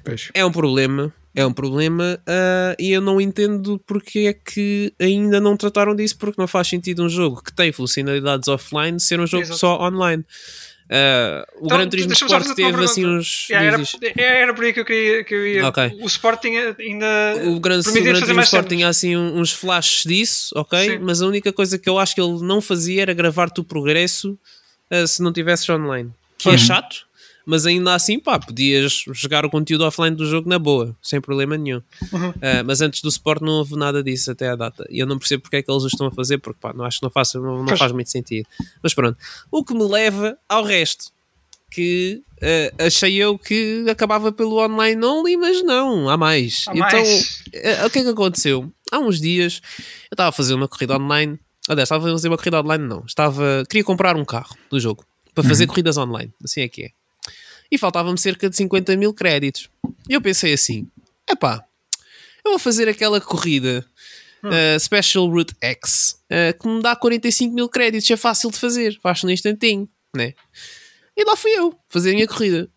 Pois. 0.03 0.29
É 0.33 0.45
um 0.45 0.51
problema, 0.51 1.13
é 1.35 1.45
um 1.45 1.53
problema 1.53 2.19
ah, 2.27 2.75
e 2.79 2.91
eu 2.91 3.01
não 3.01 3.19
entendo 3.21 3.79
porque 3.85 4.19
é 4.27 4.33
que 4.33 4.93
ainda 4.99 5.39
não 5.39 5.55
trataram 5.55 5.95
disso, 5.95 6.17
porque 6.17 6.39
não 6.41 6.47
faz 6.47 6.67
sentido 6.67 7.03
um 7.03 7.09
jogo 7.09 7.41
que 7.43 7.53
tem 7.53 7.71
funcionalidades 7.71 8.47
offline 8.47 8.99
ser 8.99 9.19
um 9.19 9.27
jogo 9.27 9.43
Exato. 9.43 9.59
só 9.59 9.79
online. 9.81 10.25
Ah, 10.91 11.45
o 11.61 11.65
Então, 11.67 11.77
Gran 11.77 11.87
Turismo 11.87 12.13
Sport 12.13 12.55
teve 12.55 12.83
assim 12.83 13.05
uns. 13.05 13.47
Yeah, 13.47 13.67
era, 13.67 13.77
diz, 13.77 13.95
era 14.17 14.53
por 14.55 14.65
aí 14.65 14.73
que 14.73 14.79
eu 14.79 14.85
queria. 14.85 15.23
Que 15.23 15.35
eu 15.35 15.47
ia. 15.47 15.67
Ok. 15.67 15.99
O 16.01 16.07
Sport 16.07 16.41
tinha 16.41 16.75
ainda. 16.79 17.05
O 17.45 17.59
Gran, 17.59 17.79
o 17.79 17.83
Gran 17.83 18.13
Turismo 18.19 18.41
Sport 18.41 18.67
tinha 18.67 18.87
assim 18.87 19.15
uns 19.15 19.51
flashes 19.53 20.03
disso, 20.03 20.51
ok? 20.55 20.93
Sim. 20.93 20.97
Mas 20.99 21.21
a 21.21 21.27
única 21.27 21.53
coisa 21.53 21.77
que 21.77 21.87
eu 21.87 21.99
acho 21.99 22.15
que 22.15 22.21
ele 22.21 22.41
não 22.41 22.59
fazia 22.59 23.03
era 23.03 23.13
gravar-te 23.13 23.59
o 23.61 23.63
progresso 23.63 24.35
ah, 24.89 25.05
se 25.05 25.21
não 25.21 25.31
tivesses 25.31 25.69
online. 25.69 26.11
Que 26.39 26.49
é 26.49 26.53
Uhum. 26.53 26.57
chato, 26.57 27.05
mas 27.49 27.65
ainda 27.65 27.95
assim, 27.95 28.19
pá, 28.19 28.37
podias 28.37 29.05
jogar 29.11 29.43
o 29.43 29.49
conteúdo 29.49 29.83
offline 29.83 30.15
do 30.15 30.23
jogo 30.23 30.47
na 30.47 30.59
boa, 30.59 30.95
sem 31.01 31.19
problema 31.19 31.57
nenhum. 31.57 31.81
Uhum. 32.13 32.31
Ah, 32.39 32.63
mas 32.63 32.79
antes 32.79 33.01
do 33.01 33.09
Sport 33.09 33.41
não 33.41 33.53
houve 33.53 33.75
nada 33.75 34.03
disso 34.03 34.29
até 34.29 34.49
à 34.49 34.55
data. 34.55 34.85
E 34.87 34.99
eu 34.99 35.07
não 35.07 35.17
percebo 35.17 35.41
porque 35.41 35.55
é 35.55 35.63
que 35.63 35.71
eles 35.71 35.83
o 35.83 35.87
estão 35.87 36.05
a 36.05 36.11
fazer, 36.11 36.37
porque 36.37 36.59
pá, 36.61 36.73
não 36.73 36.85
acho 36.85 36.99
que 36.99 37.03
não, 37.03 37.09
faça, 37.09 37.39
não, 37.39 37.63
não 37.63 37.75
faz 37.75 37.91
muito 37.91 38.11
sentido. 38.11 38.47
Mas 38.83 38.93
pronto, 38.93 39.17
o 39.49 39.65
que 39.65 39.73
me 39.73 39.83
leva 39.83 40.37
ao 40.47 40.63
resto. 40.63 41.05
Que 41.71 42.21
ah, 42.39 42.85
achei 42.85 43.15
eu 43.15 43.37
que 43.37 43.83
acabava 43.89 44.31
pelo 44.31 44.63
online 44.63 45.03
only, 45.03 45.35
mas 45.35 45.63
não, 45.63 46.07
há 46.07 46.17
mais. 46.17 46.65
Há 46.67 46.73
então, 46.73 46.99
mais. 46.99 47.43
eh, 47.51 47.83
o 47.83 47.89
que 47.89 47.99
é 47.99 48.03
que 48.03 48.09
aconteceu? 48.09 48.71
Há 48.91 48.99
uns 48.99 49.19
dias 49.19 49.59
eu 50.11 50.13
estava 50.13 50.29
a 50.29 50.31
fazer 50.31 50.53
uma 50.53 50.67
corrida 50.67 50.95
online. 50.95 51.39
Aliás, 51.67 51.87
estava 51.87 52.07
a 52.07 52.11
fazer 52.11 52.27
uma 52.27 52.37
corrida 52.37 52.61
online, 52.61 52.87
não. 52.87 53.03
Estava, 53.07 53.63
queria 53.67 53.83
comprar 53.83 54.15
um 54.15 54.25
carro 54.25 54.55
do 54.69 54.79
jogo 54.79 55.03
para 55.33 55.43
fazer 55.43 55.65
corridas 55.65 55.97
online. 55.97 56.31
Assim 56.43 56.61
é 56.61 56.67
que 56.67 56.83
é. 56.83 56.98
E 57.71 57.77
faltavam-me 57.77 58.17
cerca 58.17 58.49
de 58.49 58.55
50 58.55 58.95
mil 58.97 59.13
créditos. 59.13 59.69
E 60.07 60.13
eu 60.13 60.21
pensei 60.21 60.53
assim: 60.53 60.87
epá, 61.29 61.63
eu 62.43 62.51
vou 62.51 62.59
fazer 62.59 62.89
aquela 62.89 63.21
corrida 63.21 63.85
uh, 64.43 64.79
Special 64.79 65.27
Route 65.27 65.55
X 65.61 66.19
uh, 66.31 66.57
que 66.59 66.67
me 66.67 66.81
dá 66.81 66.95
45 66.95 67.53
mil 67.53 67.69
créditos. 67.69 68.09
É 68.09 68.17
fácil 68.17 68.51
de 68.51 68.57
fazer, 68.57 68.97
faço 69.01 69.25
num 69.25 69.31
instantinho, 69.31 69.87
né? 70.15 70.33
E 71.15 71.23
lá 71.23 71.35
fui 71.35 71.51
eu 71.51 71.77
fazer 71.89 72.11
a 72.11 72.13
minha 72.13 72.27
corrida. 72.27 72.69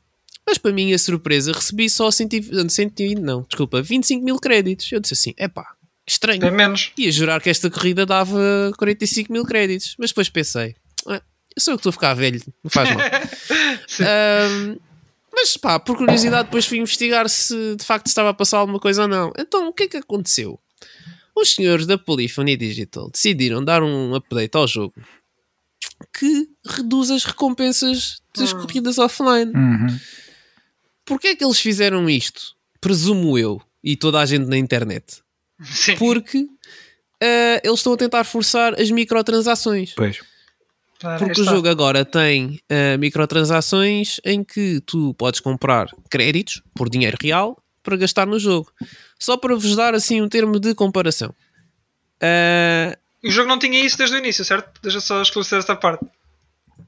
Mas 0.47 0.59
para 0.59 0.73
minha 0.73 0.99
surpresa, 0.99 1.53
recebi 1.53 1.89
só 1.89 2.11
120, 2.11 2.71
120 2.71 3.21
não, 3.21 3.43
desculpa, 3.43 3.81
25 3.81 4.25
mil 4.25 4.39
créditos. 4.39 4.91
Eu 4.91 5.01
disse 5.01 5.15
assim: 5.15 5.35
epá, 5.39 5.65
estranho. 6.07 6.45
É 6.45 6.51
menos. 6.51 6.91
Ia 6.99 7.13
jurar 7.13 7.41
que 7.41 7.49
esta 7.49 7.71
corrida 7.71 8.05
dava 8.05 8.73
45 8.77 9.33
mil 9.33 9.45
créditos. 9.45 9.95
Mas 9.99 10.11
depois 10.11 10.29
pensei: 10.29 10.75
"Ah, 11.07 11.23
sou 11.59 11.73
eu 11.73 11.79
que 11.79 11.81
estou 11.81 11.91
a 11.91 11.93
ficar 11.93 12.15
velho, 12.15 12.41
não 12.63 12.71
faz 12.71 12.91
mal. 12.91 12.99
Ahm, 14.01 14.77
mas 15.33 15.57
pá, 15.57 15.79
por 15.79 15.97
curiosidade, 15.97 16.45
depois 16.45 16.67
fui 16.67 16.79
investigar 16.79 17.29
se 17.29 17.77
de 17.77 17.85
facto 17.85 18.07
estava 18.07 18.31
a 18.31 18.35
passar 18.35 18.59
alguma 18.59 18.79
coisa 18.79 19.03
ou 19.03 19.09
não. 19.09 19.33
Então, 19.39 19.69
o 19.69 19.73
que 19.73 19.85
é 19.85 19.89
que 19.89 19.97
aconteceu? 19.97 20.59
Os 21.35 21.55
senhores 21.55 21.87
da 21.87 21.97
Polyphony 21.97 22.57
Digital 22.57 23.11
decidiram 23.11 23.65
dar 23.65 23.83
um 23.83 24.15
update 24.15 24.57
ao 24.57 24.69
jogo 24.69 24.95
que 26.19 26.49
reduz 26.67 27.11
as 27.11 27.25
recompensas 27.25 28.21
das 28.37 28.53
corridas 28.53 28.99
offline. 28.99 29.53
Uhum. 29.55 29.99
Porquê 31.05 31.29
é 31.29 31.37
que 31.37 31.45
eles 31.45 31.61
fizeram 31.61 32.09
isto? 32.09 32.55
Presumo 32.81 33.39
eu 33.39 33.63
e 33.83 33.97
toda 33.97 34.21
a 34.21 34.27
gente 34.27 34.47
na 34.47 34.57
internet. 34.57 35.23
Sim. 35.63 35.97
Porque 35.97 36.47
ah, 37.23 37.61
eles 37.63 37.79
estão 37.79 37.93
a 37.93 37.97
tentar 37.97 38.25
forçar 38.25 38.79
as 38.81 38.91
microtransações. 38.91 39.95
Pois. 39.95 40.21
Porque 41.19 41.41
aí 41.41 41.47
o 41.47 41.51
jogo 41.51 41.69
agora 41.69 42.05
tem 42.05 42.61
ah, 42.71 42.97
microtransações 42.99 44.17
em 44.25 44.43
que 44.45 44.81
tu 44.87 45.15
podes 45.15 45.41
comprar 45.41 45.89
créditos 46.11 46.63
por 46.75 46.89
dinheiro 46.89 47.17
real 47.21 47.57
para 47.83 47.97
gastar 47.97 48.27
no 48.27 48.39
jogo. 48.39 48.73
Só 49.19 49.37
para 49.37 49.55
vos 49.55 49.75
dar 49.77 49.95
assim 49.95 50.21
um 50.23 50.29
termo 50.29 50.59
de 50.61 50.75
comparação. 50.75 51.35
Ah, 52.21 52.97
O 53.25 53.31
jogo 53.31 53.49
não 53.49 53.59
tinha 53.59 53.85
isso 53.85 53.99
desde 53.99 54.17
o 54.17 54.19
início, 54.19 54.45
certo? 54.45 54.81
Deixa 54.83 55.01
só 55.01 55.21
esclarecer 55.23 55.59
esta 55.59 55.77
parte. 55.77 56.05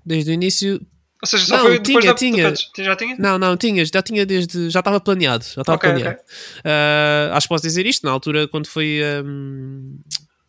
desde 0.04 0.30
o 0.30 0.34
início. 0.34 0.80
Ou 1.22 1.26
seja, 1.26 1.46
só 1.46 1.56
Não, 1.56 1.62
foi 1.64 1.78
depois 1.78 2.04
tinha, 2.04 2.12
da 2.12 2.18
tinha. 2.18 2.50
da- 2.52 2.84
Já 2.84 2.96
tinha? 2.96 3.16
Não, 3.18 3.38
não, 3.38 3.56
tinhas, 3.56 3.88
já 3.88 4.02
tinha 4.02 4.26
desde. 4.26 4.68
Já 4.68 4.80
estava 4.80 5.00
planeado. 5.00 5.42
Já 5.44 5.62
estava 5.62 5.76
Ok, 5.76 5.90
planeado. 5.90 6.18
Ah, 6.64 7.30
acho 7.34 7.46
que 7.46 7.54
posso 7.54 7.62
dizer 7.62 7.86
isto, 7.86 8.04
na 8.04 8.12
altura, 8.12 8.46
quando 8.46 8.66
foi. 8.66 9.00
ahm, 9.02 9.96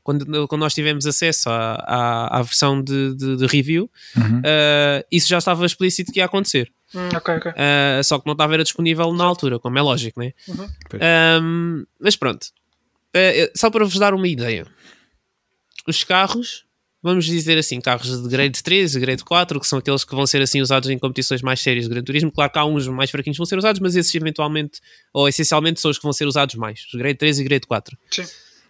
quando, 0.05 0.47
quando 0.47 0.61
nós 0.61 0.73
tivemos 0.73 1.05
acesso 1.05 1.49
à, 1.49 1.73
à, 1.85 2.39
à 2.39 2.41
versão 2.43 2.81
de, 2.81 3.13
de- 3.15 3.35
de 3.37 3.45
review, 3.47 3.91
Uhum. 4.15 4.41
ah, 4.45 5.03
isso 5.11 5.27
já 5.27 5.39
estava 5.39 5.65
explícito 5.65 6.13
que 6.13 6.19
ia 6.19 6.25
acontecer. 6.25 6.71
Hum, 6.93 7.09
ok, 7.13 7.35
ok. 7.35 7.51
Uh, 7.51 8.03
só 8.05 8.19
que 8.19 8.25
não 8.27 8.31
estava 8.33 8.53
era 8.53 8.63
disponível 8.63 9.11
na 9.11 9.23
altura, 9.25 9.59
como 9.59 9.77
é 9.77 9.81
lógico, 9.81 10.19
né? 10.21 10.31
Uhum. 10.47 10.67
Um, 11.43 11.85
mas 11.99 12.15
pronto, 12.15 12.47
Uh, 13.15 13.47
só 13.57 13.69
para 13.69 13.85
vos 13.85 13.97
dar 13.97 14.13
uma 14.13 14.27
ideia, 14.27 14.67
os 15.87 16.03
carros, 16.03 16.65
vamos 17.01 17.23
dizer 17.25 17.57
assim, 17.57 17.79
carros 17.79 18.21
de 18.23 18.27
grade 18.27 18.61
3 18.61 18.93
e 18.95 18.99
grade 18.99 19.23
4, 19.23 19.57
que 19.59 19.65
são 19.67 19.79
aqueles 19.79 20.03
que 20.03 20.13
vão 20.13 20.27
ser 20.27 20.41
assim 20.41 20.61
usados 20.61 20.89
em 20.89 20.97
competições 20.99 21.41
mais 21.41 21.61
sérias 21.61 21.85
de 21.85 21.89
Gran 21.91 22.03
Turismo. 22.03 22.29
Claro 22.31 22.51
que 22.51 22.59
há 22.59 22.65
uns 22.65 22.87
mais 22.89 23.09
fraquinhos 23.09 23.37
que 23.37 23.39
vão 23.39 23.45
ser 23.45 23.57
usados, 23.57 23.79
mas 23.79 23.95
esses 23.95 24.13
eventualmente, 24.13 24.81
ou 25.13 25.29
essencialmente, 25.29 25.79
são 25.79 25.89
os 25.91 25.97
que 25.97 26.03
vão 26.03 26.11
ser 26.11 26.25
usados 26.27 26.55
mais, 26.55 26.85
os 26.91 26.99
grade 26.99 27.17
3 27.17 27.39
e 27.39 27.43
grade 27.45 27.65
4 27.67 27.97
Sim. 28.11 28.25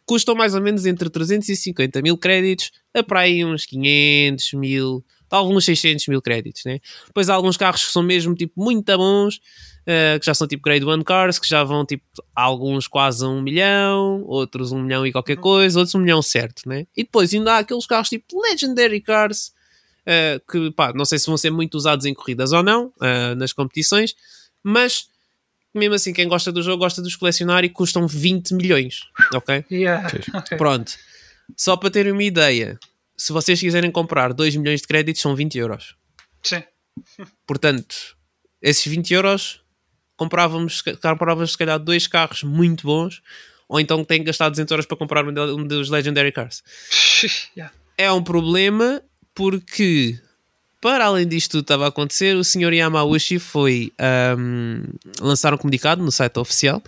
Custam 0.05 0.35
mais 0.35 0.53
ou 0.53 0.61
menos 0.61 0.85
entre 0.85 1.09
350 1.09 2.01
mil 2.01 2.17
créditos 2.17 2.71
a 2.93 3.03
para 3.03 3.21
aí 3.21 3.43
uns 3.43 3.65
500 3.65 4.53
mil, 4.53 5.03
talvez 5.27 5.57
uns 5.57 5.65
600 5.65 6.07
mil 6.07 6.21
créditos, 6.21 6.63
né? 6.65 6.79
Depois 7.07 7.29
há 7.29 7.33
alguns 7.33 7.57
carros 7.57 7.85
que 7.85 7.91
são 7.91 8.03
mesmo 8.03 8.35
tipo 8.35 8.53
muito 8.61 8.95
bons, 8.97 9.39
eh, 9.85 10.17
que 10.19 10.25
já 10.25 10.33
são 10.33 10.47
tipo 10.47 10.63
grade 10.63 10.85
1 10.85 11.03
cars, 11.03 11.39
que 11.39 11.47
já 11.47 11.63
vão 11.63 11.85
tipo 11.85 12.03
alguns 12.33 12.87
quase 12.87 13.25
a 13.25 13.27
um 13.27 13.41
milhão, 13.41 14.23
outros 14.25 14.71
um 14.71 14.81
milhão 14.81 15.05
e 15.05 15.11
qualquer 15.11 15.37
coisa, 15.37 15.79
outros 15.79 15.95
um 15.95 15.99
milhão 15.99 16.21
certo, 16.21 16.67
né? 16.67 16.87
E 16.95 17.03
depois 17.03 17.33
ainda 17.33 17.53
há 17.53 17.57
aqueles 17.59 17.85
carros 17.85 18.09
tipo 18.09 18.41
legendary 18.41 19.01
cars, 19.01 19.51
eh, 20.05 20.39
que 20.49 20.71
pá, 20.71 20.93
não 20.93 21.05
sei 21.05 21.19
se 21.19 21.27
vão 21.27 21.37
ser 21.37 21.49
muito 21.51 21.75
usados 21.75 22.05
em 22.05 22.13
corridas 22.13 22.51
ou 22.51 22.63
não, 22.63 22.93
eh, 23.01 23.35
nas 23.35 23.53
competições, 23.53 24.15
mas 24.63 25.07
mesmo 25.77 25.95
assim 25.95 26.13
quem 26.13 26.27
gosta 26.27 26.51
do 26.51 26.63
jogo 26.63 26.77
gosta 26.77 27.01
de 27.01 27.07
os 27.07 27.15
colecionar 27.15 27.63
e 27.63 27.69
custam 27.69 28.07
20 28.07 28.53
milhões, 28.53 29.01
ok? 29.33 29.63
Yeah. 29.71 30.09
Pronto. 30.57 30.93
Só 31.55 31.75
para 31.77 31.91
terem 31.91 32.11
uma 32.11 32.23
ideia, 32.23 32.79
se 33.17 33.31
vocês 33.31 33.59
quiserem 33.59 33.91
comprar 33.91 34.33
2 34.33 34.55
milhões 34.55 34.81
de 34.81 34.87
créditos, 34.87 35.21
são 35.21 35.35
20 35.35 35.57
euros. 35.57 35.95
Sim. 36.41 36.63
Portanto, 37.45 37.95
esses 38.61 38.85
20 38.85 39.13
euros 39.13 39.61
comprávamos, 40.17 40.81
comprávamos 41.01 41.51
se 41.51 41.57
calhar 41.57 41.77
dois 41.77 42.07
carros 42.07 42.41
muito 42.43 42.83
bons, 42.87 43.21
ou 43.67 43.79
então 43.79 44.03
tem 44.03 44.19
que 44.19 44.25
gastar 44.25 44.49
200 44.49 44.71
euros 44.71 44.85
para 44.85 44.97
comprar 44.97 45.27
um 45.27 45.33
de- 45.33 45.39
um 45.41 45.65
dos 45.67 45.89
Legendary 45.89 46.31
Cars. 46.31 46.63
Yeah. 47.55 47.73
É 47.97 48.11
um 48.11 48.21
problema 48.23 49.01
porque, 49.33 50.19
para 50.85 51.05
além 51.05 51.27
disto 51.27 51.53
tudo 51.53 51.61
estava 51.61 51.85
a 51.85 51.87
acontecer, 51.87 52.35
o 52.35 52.43
Sr. 52.43 52.71
Yamauchi 52.71 53.39
foi 53.39 53.91
ahm, 53.97 54.83
lançar 55.19 55.51
um 55.51 55.57
comunicado 55.57 56.03
no 56.03 56.11
site 56.11 56.37
oficial 56.37 56.79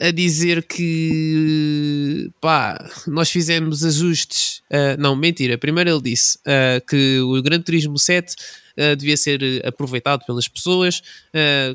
a 0.00 0.10
dizer 0.10 0.62
que 0.62 2.30
pá, 2.40 2.82
nós 3.06 3.30
fizemos 3.30 3.84
ajustes. 3.84 4.62
ah, 4.72 4.96
não, 4.98 5.14
mentira. 5.14 5.58
Primeiro 5.58 5.90
ele 5.90 6.00
disse 6.00 6.38
ah, 6.46 6.80
que 6.88 7.20
o 7.20 7.42
Gran 7.42 7.60
Turismo 7.60 7.98
7 7.98 8.34
ah, 8.78 8.94
devia 8.94 9.18
ser 9.18 9.66
aproveitado 9.66 10.24
pelas 10.24 10.48
pessoas 10.48 11.02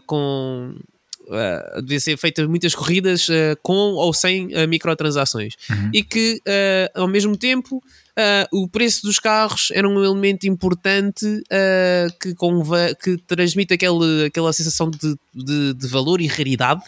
com. 0.07 0.73
devia 1.83 1.99
ser 1.99 2.17
feitas 2.17 2.47
muitas 2.47 2.73
corridas 2.73 3.27
com 3.61 3.93
ou 3.93 4.11
sem 4.15 4.47
microtransações 4.67 5.53
e 5.93 6.01
que 6.01 6.41
ao 6.95 7.07
mesmo 7.07 7.37
tempo 7.37 7.83
ah, 8.17 8.47
o 8.51 8.67
preço 8.67 9.03
dos 9.03 9.19
carros 9.19 9.69
era 9.73 9.87
um 9.87 10.03
elemento 10.03 10.47
importante 10.47 11.25
ah, 11.51 12.07
que, 12.21 12.33
conva- 12.35 12.95
que 12.95 13.17
transmite 13.17 13.73
aquele, 13.73 14.25
aquela 14.25 14.53
sensação 14.53 14.89
de, 14.89 15.15
de, 15.33 15.73
de 15.73 15.87
valor 15.87 16.21
e 16.21 16.27
raridade 16.27 16.83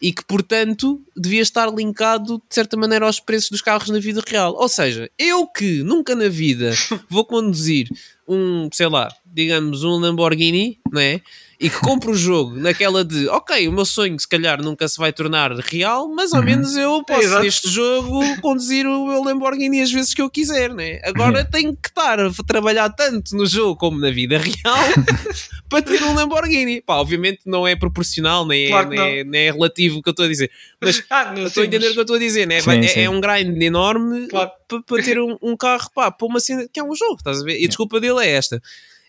e 0.00 0.12
que, 0.12 0.24
portanto, 0.24 1.00
devia 1.16 1.42
estar 1.42 1.72
linkado 1.72 2.38
de 2.48 2.54
certa 2.54 2.76
maneira 2.76 3.06
aos 3.06 3.20
preços 3.20 3.50
dos 3.50 3.62
carros 3.62 3.88
na 3.90 3.98
vida 3.98 4.22
real. 4.26 4.54
Ou 4.56 4.68
seja, 4.68 5.10
eu 5.18 5.46
que 5.46 5.82
nunca 5.82 6.14
na 6.14 6.28
vida 6.28 6.72
vou 7.08 7.24
conduzir 7.24 7.88
um, 8.28 8.68
sei 8.72 8.88
lá, 8.88 9.08
digamos, 9.26 9.82
um 9.84 9.96
Lamborghini, 9.98 10.78
não 10.90 11.00
é? 11.00 11.20
E 11.62 11.70
que 11.70 11.78
compro 11.78 12.10
o 12.10 12.14
jogo 12.16 12.56
naquela 12.56 13.04
de, 13.04 13.28
ok, 13.28 13.68
o 13.68 13.72
meu 13.72 13.84
sonho 13.84 14.18
se 14.18 14.26
calhar 14.26 14.60
nunca 14.60 14.88
se 14.88 14.98
vai 14.98 15.12
tornar 15.12 15.52
real, 15.52 16.08
mas 16.08 16.34
ao 16.34 16.42
menos 16.42 16.76
eu 16.76 17.04
posso 17.04 17.22
Exato. 17.22 17.44
neste 17.44 17.68
jogo 17.70 18.20
conduzir 18.40 18.84
o 18.84 19.06
meu 19.06 19.22
Lamborghini 19.22 19.80
às 19.80 19.92
vezes 19.92 20.12
que 20.12 20.20
eu 20.20 20.28
quiser, 20.28 20.74
né? 20.74 21.00
Agora 21.04 21.44
tenho 21.44 21.76
que 21.76 21.88
estar 21.88 22.18
a 22.18 22.30
trabalhar 22.44 22.90
tanto 22.90 23.36
no 23.36 23.46
jogo 23.46 23.76
como 23.76 24.00
na 24.00 24.10
vida 24.10 24.38
real 24.38 24.76
para 25.70 25.80
ter 25.82 26.02
um 26.02 26.14
Lamborghini. 26.14 26.80
Pá, 26.82 26.96
obviamente 26.96 27.42
não 27.46 27.64
é 27.64 27.76
proporcional, 27.76 28.44
nem, 28.44 28.66
Claro 28.66 28.88
que 28.88 28.96
é, 28.96 28.98
nem, 28.98 29.18
é, 29.20 29.24
nem 29.24 29.40
é 29.42 29.52
relativo 29.52 30.00
o 30.00 30.02
que 30.02 30.08
eu 30.08 30.12
estou 30.12 30.24
a 30.24 30.28
dizer. 30.28 30.50
Mas 30.80 31.04
Ah, 31.08 31.32
eu 31.36 31.46
estou 31.46 31.62
a 31.62 31.66
entender 31.66 31.90
o 31.90 31.92
que 31.92 31.98
eu 31.98 32.02
estou 32.02 32.16
a 32.16 32.18
dizer, 32.18 32.44
né? 32.44 32.60
Sim, 32.60 32.78
é, 32.78 32.88
sim. 32.88 33.00
é 33.02 33.08
um 33.08 33.20
grind 33.20 33.62
enorme 33.62 34.26
Claro. 34.26 34.50
para, 34.66 34.82
para 34.82 35.02
ter 35.04 35.20
um, 35.20 35.38
um 35.40 35.56
carro, 35.56 35.88
pá, 35.94 36.10
para 36.10 36.26
uma 36.26 36.40
cena 36.40 36.66
que 36.72 36.80
é 36.80 36.82
um 36.82 36.92
jogo, 36.96 37.18
estás 37.18 37.40
a 37.40 37.44
ver? 37.44 37.60
E 37.60 37.66
a 37.66 37.68
desculpa 37.68 38.00
dele 38.00 38.18
é 38.26 38.30
esta. 38.30 38.60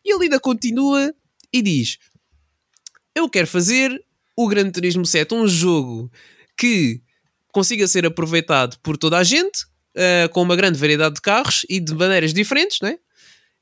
E 0.06 0.14
ele 0.14 0.26
ainda 0.26 0.40
continua 0.40 1.12
e 1.52 1.60
diz: 1.60 1.98
Eu 3.16 3.30
quero 3.30 3.48
fazer 3.48 4.04
o 4.36 4.48
Gran 4.48 4.70
Turismo 4.72 5.06
7 5.06 5.34
um 5.36 5.48
jogo 5.48 6.12
que 6.58 7.02
consiga 7.52 7.88
ser 7.88 8.06
aproveitado 8.06 8.78
por 8.82 8.98
toda 8.98 9.18
a 9.18 9.24
gente, 9.24 9.66
eh, 9.96 10.28
com 10.30 10.42
uma 10.42 10.56
grande 10.56 10.80
variedade 10.80 11.16
de 11.16 11.22
carros 11.22 11.66
e 11.70 11.80
de 11.80 11.94
maneiras 11.94 12.34
diferentes, 12.34 12.80
né? 12.82 12.98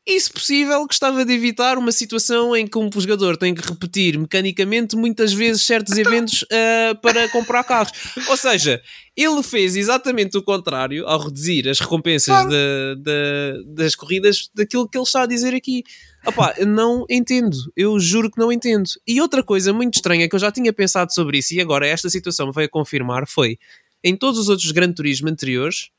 E, 0.06 0.20
se 0.20 0.32
possível, 0.34 0.84
gostava 0.88 1.24
de 1.24 1.32
evitar 1.32 1.78
uma 1.78 1.92
situação 1.92 2.56
em 2.56 2.66
que 2.66 2.76
um 2.76 2.90
jogador 2.96 3.38
tem 3.38 3.54
que 3.54 3.62
repetir 3.62 4.18
mecanicamente 4.18 4.96
muitas 4.96 5.32
vezes 5.32 5.62
certos 5.62 5.96
eventos 5.96 6.44
eh, 6.52 6.96
para 7.04 7.30
comprar 7.30 7.64
carros. 7.64 7.92
Ou 8.28 8.36
seja, 8.36 8.82
ele 9.16 9.44
fez 9.44 9.76
exatamente 9.76 10.36
o 10.36 10.42
contrário 10.42 11.06
ao 11.08 11.20
reduzir 11.20 11.70
as 11.70 11.80
recompensas 11.80 12.26
Claro. 12.34 12.50
da- 12.50 12.96
da- 12.98 13.62
das 13.76 13.94
corridas 13.94 14.50
daquilo 14.56 14.90
que 14.90 14.98
ele 14.98 15.04
está 15.06 15.22
a 15.22 15.28
dizer 15.28 15.54
aqui. 15.54 15.84
Opá, 16.26 16.56
não 16.66 17.06
entendo, 17.08 17.56
eu 17.78 18.00
juro 18.00 18.32
que 18.32 18.40
não 18.40 18.52
entendo. 18.52 18.90
E 19.08 19.22
outra 19.22 19.44
coisa 19.44 19.72
muito 19.72 19.96
estranha 19.96 20.28
que 20.28 20.36
eu 20.36 20.40
já 20.40 20.52
tinha 20.52 20.74
pensado 20.74 21.14
sobre 21.14 21.38
isso 21.38 21.54
e 21.54 21.62
agora 21.62 21.86
esta 21.88 22.10
situação 22.10 22.48
me 22.48 22.54
veio 22.54 22.66
a 22.66 22.70
confirmar 22.70 23.28
foi 23.28 23.60
em 24.04 24.16
todos 24.16 24.40
os 24.40 24.50
outros 24.50 24.72
Gran 24.72 24.92
Turismo 24.92 25.30
anteriores, 25.30 25.90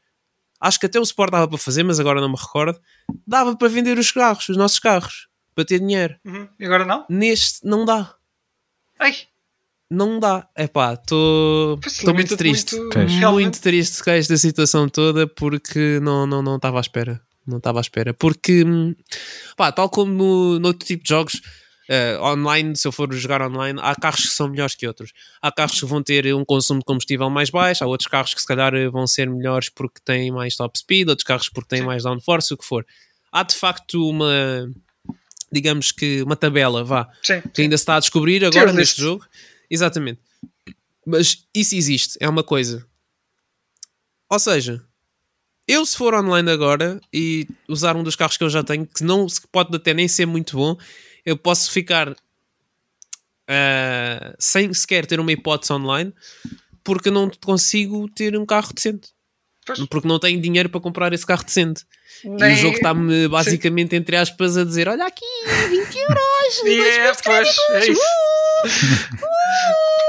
acho 0.62 0.80
que 0.80 0.86
até 0.86 0.98
o 0.98 1.02
Sport 1.02 1.30
dava 1.32 1.48
para 1.48 1.58
fazer, 1.58 1.82
mas 1.82 2.00
agora 2.00 2.20
não 2.20 2.30
me 2.30 2.36
recordo, 2.36 2.80
dava 3.26 3.56
para 3.56 3.68
vender 3.68 3.98
os 3.98 4.10
carros, 4.10 4.48
os 4.48 4.56
nossos 4.56 4.78
carros, 4.78 5.28
para 5.54 5.64
ter 5.64 5.80
dinheiro. 5.80 6.16
Uhum. 6.24 6.48
E 6.58 6.64
agora 6.64 6.84
não? 6.84 7.04
Neste 7.10 7.66
não 7.66 7.84
dá. 7.84 8.14
Ai, 8.98 9.14
Não 9.90 10.18
dá. 10.20 10.48
É 10.54 10.66
pá, 10.66 10.94
estou 10.94 11.78
muito 12.14 12.36
triste. 12.36 12.76
muito. 12.76 12.96
Muito 12.98 13.10
realmente. 13.18 13.60
triste 13.60 14.02
com 14.02 14.10
esta 14.10 14.36
situação 14.36 14.88
toda 14.88 15.26
porque 15.26 15.98
não 16.00 16.26
não 16.26 16.40
não 16.40 16.56
estava 16.56 16.78
à 16.78 16.80
espera. 16.80 17.20
Não 17.46 17.58
estava 17.58 17.80
à 17.80 17.82
espera. 17.82 18.14
Porque, 18.14 18.64
hum, 18.64 18.94
pá, 19.56 19.72
tal 19.72 19.90
como 19.90 20.12
no, 20.12 20.60
no 20.60 20.68
outro 20.68 20.86
tipo 20.86 21.02
de 21.02 21.08
jogos, 21.08 21.42
eh, 21.94 22.18
online, 22.22 22.74
se 22.74 22.88
eu 22.88 22.92
for 22.92 23.12
jogar 23.12 23.42
online, 23.42 23.78
há 23.82 23.94
carros 23.94 24.22
que 24.22 24.34
são 24.34 24.48
melhores 24.48 24.74
que 24.74 24.86
outros. 24.86 25.12
Há 25.42 25.52
carros 25.52 25.78
que 25.78 25.84
vão 25.84 26.02
ter 26.02 26.34
um 26.34 26.42
consumo 26.42 26.80
de 26.80 26.86
combustível 26.86 27.28
mais 27.28 27.50
baixo, 27.50 27.84
há 27.84 27.86
outros 27.86 28.08
carros 28.08 28.32
que 28.32 28.40
se 28.40 28.46
calhar 28.46 28.74
eh, 28.74 28.88
vão 28.88 29.06
ser 29.06 29.28
melhores 29.28 29.68
porque 29.68 30.00
têm 30.02 30.30
mais 30.30 30.56
top 30.56 30.78
speed, 30.78 31.08
outros 31.10 31.26
carros 31.26 31.50
porque 31.50 31.68
têm 31.68 31.80
Sim. 31.80 31.84
mais 31.86 32.04
downforce, 32.04 32.54
o 32.54 32.56
que 32.56 32.64
for. 32.64 32.86
Há 33.30 33.42
de 33.42 33.54
facto 33.54 34.08
uma, 34.08 34.70
digamos 35.52 35.92
que 35.92 36.22
uma 36.22 36.34
tabela, 36.34 36.82
vá, 36.82 37.06
Sim. 37.22 37.42
que 37.52 37.60
ainda 37.60 37.76
se 37.76 37.82
está 37.82 37.96
a 37.96 38.00
descobrir 38.00 38.42
agora 38.42 38.52
Tier 38.52 38.66
list. 38.68 38.78
neste 38.78 39.00
jogo. 39.02 39.26
Exatamente. 39.70 40.20
Mas 41.06 41.44
isso 41.54 41.74
existe, 41.74 42.16
é 42.20 42.28
uma 42.28 42.42
coisa. 42.42 42.86
Ou 44.30 44.38
seja, 44.38 44.82
eu 45.68 45.84
se 45.84 45.94
for 45.94 46.14
online 46.14 46.50
agora 46.50 46.98
e 47.12 47.46
usar 47.68 47.96
um 47.96 48.02
dos 48.02 48.16
carros 48.16 48.38
que 48.38 48.44
eu 48.44 48.48
já 48.48 48.64
tenho, 48.64 48.86
que 48.86 49.04
não 49.04 49.28
se 49.28 49.42
pode 49.52 49.76
até 49.76 49.92
nem 49.92 50.08
ser 50.08 50.24
muito 50.24 50.56
bom, 50.56 50.74
eu 51.24 51.36
posso 51.36 51.70
ficar 51.70 52.14
ah, 53.48 54.34
sem 54.38 54.72
sequer 54.72 55.06
ter 55.06 55.20
uma 55.20 55.32
hipótese 55.32 55.72
online 55.72 56.12
porque 56.84 57.10
não 57.10 57.30
consigo 57.44 58.08
ter 58.08 58.36
um 58.36 58.46
carro 58.46 58.72
decente. 58.72 59.08
Pois. 59.64 59.78
Porque 59.86 60.08
não 60.08 60.18
tenho 60.18 60.40
dinheiro 60.40 60.68
para 60.68 60.80
comprar 60.80 61.12
esse 61.12 61.24
carro 61.24 61.44
decente. 61.44 61.84
E 62.24 62.28
Nem- 62.28 62.54
o 62.54 62.56
jogo 62.56 62.76
está-me 62.76 63.28
basicamente, 63.28 63.94
entre 63.94 64.16
aspas, 64.16 64.56
a 64.56 64.64
dizer: 64.64 64.88
Olha 64.88 65.06
aqui, 65.06 65.24
20 65.70 65.96
euros, 65.96 66.58
E 66.64 66.76
dois 66.76 66.94
é, 66.96 67.02
meses 67.02 67.16
de 67.16 67.22
pois, 67.22 67.48
é 67.70 67.86
isso. 67.88 68.02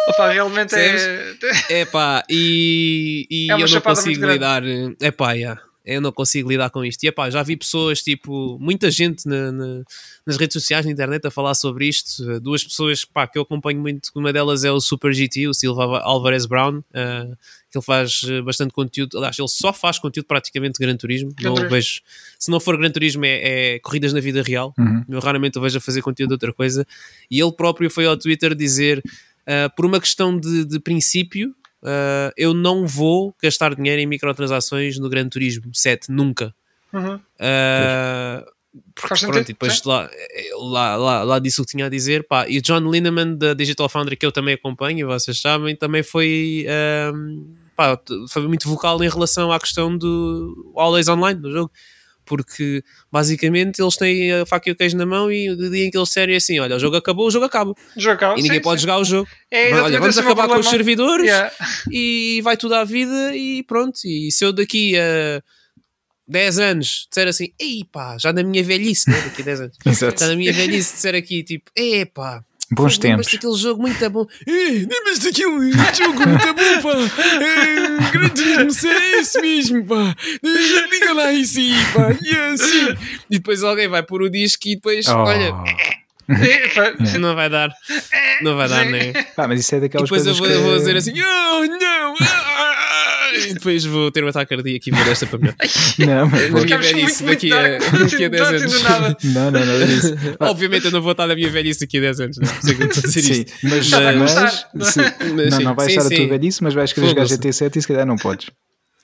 Opa, 0.07 0.31
realmente 0.31 0.75
é. 0.75 1.35
É 1.69 1.85
pá, 1.85 2.23
e, 2.29 3.27
e 3.29 3.51
É 3.51 3.53
eu 3.53 3.67
não 3.67 3.81
consigo 3.81 4.25
lidar. 4.25 4.63
É 4.99 5.11
pá, 5.11 5.33
yeah, 5.33 5.61
eu 5.85 5.99
não 5.99 6.11
consigo 6.11 6.49
lidar 6.49 6.69
com 6.69 6.83
isto. 6.85 7.03
E 7.03 7.07
é 7.07 7.11
pá, 7.11 7.29
já 7.29 7.43
vi 7.43 7.55
pessoas, 7.57 8.01
tipo, 8.01 8.57
muita 8.59 8.89
gente 8.89 9.27
na- 9.27 9.51
na- 9.51 9.83
nas 10.25 10.37
redes 10.37 10.53
sociais, 10.53 10.85
na 10.85 10.91
internet, 10.91 11.25
a 11.27 11.31
falar 11.31 11.53
sobre 11.55 11.87
isto. 11.87 12.39
Duas 12.39 12.63
pessoas 12.63 13.03
pá, 13.03 13.27
que 13.27 13.37
eu 13.37 13.41
acompanho 13.41 13.79
muito, 13.81 14.09
uma 14.15 14.31
delas 14.31 14.63
é 14.63 14.71
o 14.71 14.79
Super 14.79 15.13
GT, 15.13 15.47
o 15.47 15.53
Silva 15.53 15.99
Alvarez 15.99 16.45
Brown, 16.45 16.81
eh, 16.93 17.27
que 17.69 17.77
ele 17.77 17.83
faz 17.85 18.21
eh, 18.29 18.41
bastante 18.41 18.71
conteúdo. 18.71 19.17
Aliás, 19.17 19.37
ele 19.37 19.47
só 19.47 19.73
faz 19.73 19.99
conteúdo 19.99 20.25
praticamente 20.25 20.79
de 20.79 20.85
Gran 20.85 20.95
Turismo. 20.95 21.33
Não 21.41 21.55
vejo, 21.69 22.01
se 22.39 22.49
não 22.51 22.59
for 22.59 22.77
Gran 22.77 22.91
Turismo, 22.91 23.25
é, 23.25 23.75
é 23.75 23.79
corridas 23.79 24.13
na 24.13 24.19
vida 24.21 24.41
real. 24.41 24.73
Uhum. 24.77 25.03
Eu 25.09 25.19
raramente 25.19 25.57
o 25.57 25.61
vejo 25.61 25.77
a 25.79 25.81
fazer 25.81 26.01
conteúdo 26.01 26.29
de 26.29 26.33
outra 26.35 26.53
coisa. 26.53 26.85
E 27.29 27.41
ele 27.41 27.51
próprio 27.51 27.89
foi 27.89 28.05
ao 28.05 28.15
Twitter 28.15 28.55
dizer, 28.55 29.03
ah, 29.45 29.69
por 29.75 29.85
uma 29.85 29.99
questão 29.99 30.39
de, 30.39 30.63
de 30.65 30.79
princípio, 30.79 31.53
ah, 31.83 32.31
eu 32.37 32.53
não 32.53 32.87
vou 32.87 33.35
gastar 33.41 33.75
dinheiro 33.75 34.01
em 34.01 34.05
microtransações 34.05 34.97
no 34.97 35.09
Gran 35.09 35.27
Turismo 35.27 35.73
7, 35.73 36.11
nunca. 36.11 36.53
Uhum. 36.91 37.19
Ah, 37.39 38.45
porque, 38.95 39.25
pronto, 39.25 39.41
e 39.41 39.53
depois 39.53 39.83
lá, 39.83 40.09
lá, 40.59 40.95
lá, 40.95 41.23
lá 41.23 41.39
disse 41.39 41.61
o 41.61 41.65
que 41.65 41.71
tinha 41.71 41.85
a 41.85 41.89
dizer. 41.89 42.25
Pá. 42.27 42.47
E 42.47 42.57
o 42.57 42.61
John 42.61 42.89
Linneman 42.89 43.35
da 43.35 43.53
Digital 43.53 43.87
Foundry, 43.87 44.15
que 44.15 44.25
eu 44.25 44.31
também 44.31 44.55
acompanho, 44.55 45.07
vocês 45.07 45.39
sabem, 45.39 45.75
também 45.75 46.01
foi, 46.01 46.65
ahm, 46.67 47.43
pá, 47.75 47.99
foi 48.29 48.47
muito 48.47 48.67
vocal 48.67 49.03
em 49.03 49.09
relação 49.09 49.51
à 49.51 49.59
questão 49.59 49.95
do 49.95 50.73
Always 50.75 51.07
Online 51.07 51.39
do 51.39 51.51
jogo. 51.51 51.71
Porque 52.25 52.83
basicamente 53.11 53.81
eles 53.81 53.95
têm 53.97 54.33
a 54.33 54.45
faca 54.45 54.69
e 54.69 54.71
o 54.73 54.75
queijo 54.75 54.97
na 54.97 55.05
mão 55.05 55.31
e 55.31 55.49
o 55.49 55.57
dia 55.57 55.85
em 55.85 55.91
que 55.91 55.97
eles 55.97 56.07
disserem 56.07 56.35
assim: 56.35 56.59
olha, 56.59 56.75
o 56.75 56.79
jogo 56.79 56.95
acabou, 56.95 57.27
o 57.27 57.31
jogo 57.31 57.45
acaba. 57.45 57.73
Jogo 57.97 58.15
acaba, 58.15 58.39
e 58.39 58.41
ninguém 58.41 58.57
sim, 58.57 58.63
pode 58.63 58.81
sim. 58.81 58.87
jogar 58.87 58.99
o 58.99 59.05
jogo. 59.05 59.27
É 59.51 59.73
olha, 59.73 59.99
vamos 59.99 60.17
acabar 60.17 60.47
com 60.47 60.59
os 60.59 60.67
servidores 60.67 61.23
Yeah. 61.23 61.51
e 61.91 62.41
vai 62.43 62.57
tudo 62.57 62.75
à 62.75 62.83
vida 62.83 63.35
e 63.35 63.63
pronto. 63.63 63.99
E 64.05 64.31
se 64.31 64.43
eu 64.43 64.51
daqui 64.51 64.97
a 64.97 65.41
10 66.27 66.59
anos 66.59 67.07
disser 67.09 67.27
assim, 67.27 67.53
ei 67.59 67.83
pá, 67.89 68.17
já 68.19 68.31
na 68.31 68.43
minha 68.43 68.63
velhice, 68.63 69.09
né? 69.09 69.21
daqui 69.21 69.41
a 69.41 69.45
10 69.45 69.61
anos, 69.61 69.77
Exato. 69.85 70.19
já 70.19 70.27
na 70.27 70.35
minha 70.35 70.53
velhice 70.53 70.93
disser 70.93 71.15
aqui 71.15 71.43
tipo, 71.43 71.69
ei 71.75 72.05
pá, 72.05 72.43
Bons 72.73 72.97
tempos. 72.97 73.31
daquele 73.31 73.55
jogo 73.57 73.81
muito 73.81 74.09
bom, 74.09 74.25
ei, 74.47 74.87
lembras 74.89 75.19
daquele 75.19 75.71
jogo 75.95 76.27
muito 76.27 76.53
bom, 76.53 76.81
pá, 76.81 77.23
é, 77.41 78.11
Gran 78.11 78.29
Turismo 78.29 78.71
C, 78.71 78.87
é 78.87 79.19
esse 79.19 79.41
mesmo, 79.41 79.85
pá, 79.85 80.15
diga 80.43 81.13
lá 81.13 81.31
isso 81.33 81.59
aí, 81.59 81.73
pá, 81.93 82.15
e 82.21 82.29
é 82.35 82.47
assim. 82.49 82.89
E 83.29 83.37
depois 83.37 83.63
alguém 83.63 83.87
vai 83.87 84.03
pôr 84.03 84.21
o 84.21 84.29
disco 84.29 84.67
e 84.67 84.75
depois, 84.75 85.05
Oh. 85.07 85.17
olha, 85.23 85.53
É, 85.67 86.02
não 87.19 87.35
vai 87.35 87.49
dar, 87.49 87.69
não 88.41 88.55
vai 88.55 88.69
dar, 88.69 88.85
Sim. 88.85 88.91
né? 88.91 89.13
Pá, 89.35 89.47
mas 89.47 89.59
isso 89.59 89.75
é 89.75 89.79
daquelas 89.81 90.09
depois 90.09 90.25
eu 90.25 90.35
coisas 90.35 90.57
vou, 90.57 90.63
que... 90.63 90.69
vou 90.69 90.77
dizer 90.77 90.95
assim, 90.97 91.13
oh 91.21 91.65
não, 91.65 92.13
ah, 92.21 92.25
ah, 92.25 93.29
ah", 93.31 93.37
e 93.47 93.53
depois 93.53 93.83
vou 93.85 94.11
ter 94.11 94.23
um 94.23 94.27
ataque 94.27 94.55
cardíaco 94.55 94.87
e 94.87 94.91
vou 94.91 95.03
desta 95.05 95.25
para 95.25 95.39
melhor. 95.39 95.55
Não, 95.99 96.29
mas 96.29 96.85
velhice 96.85 97.23
muito, 97.23 97.45
muito 97.45 97.49
daqui 97.49 97.53
a- 97.53 97.97
daqui 97.99 98.25
a 98.25 98.29
10 98.29 98.41
Não 98.41 98.95
anos. 98.95 99.23
não, 99.23 99.51
não, 99.51 99.65
não, 99.65 99.85
disso. 99.87 100.15
Obviamente 100.39 100.85
eu 100.85 100.91
não 100.91 101.01
vou 101.01 101.11
estar 101.11 101.27
na 101.27 101.35
minha 101.35 101.49
velhice 101.49 101.81
daqui 101.81 101.97
a 101.97 102.01
10 102.01 102.19
anos, 102.21 102.37
isso 102.37 102.71
é 102.71 102.75
que 102.75 102.83
eu 102.83 102.87
estou 102.87 103.03
a 103.03 103.07
dizer 103.11 103.21
Sim, 103.33 103.45
mas, 103.63 103.89
vai 103.89 104.15
mas, 104.15 104.65
Mas 104.73 104.95
não, 105.51 105.59
não 105.61 105.75
vais 105.75 105.91
sim, 105.91 105.97
estar 105.99 106.13
a 106.13 106.17
tua 106.17 106.27
velhice, 106.27 106.63
mas 106.63 106.73
vais 106.73 106.93
querer 106.93 107.07
jogar 107.09 107.27
Foda-se. 107.27 107.49
GT7 107.65 107.75
e 107.75 107.81
se 107.81 107.87
calhar 107.87 108.05
não 108.05 108.15
podes. 108.17 108.49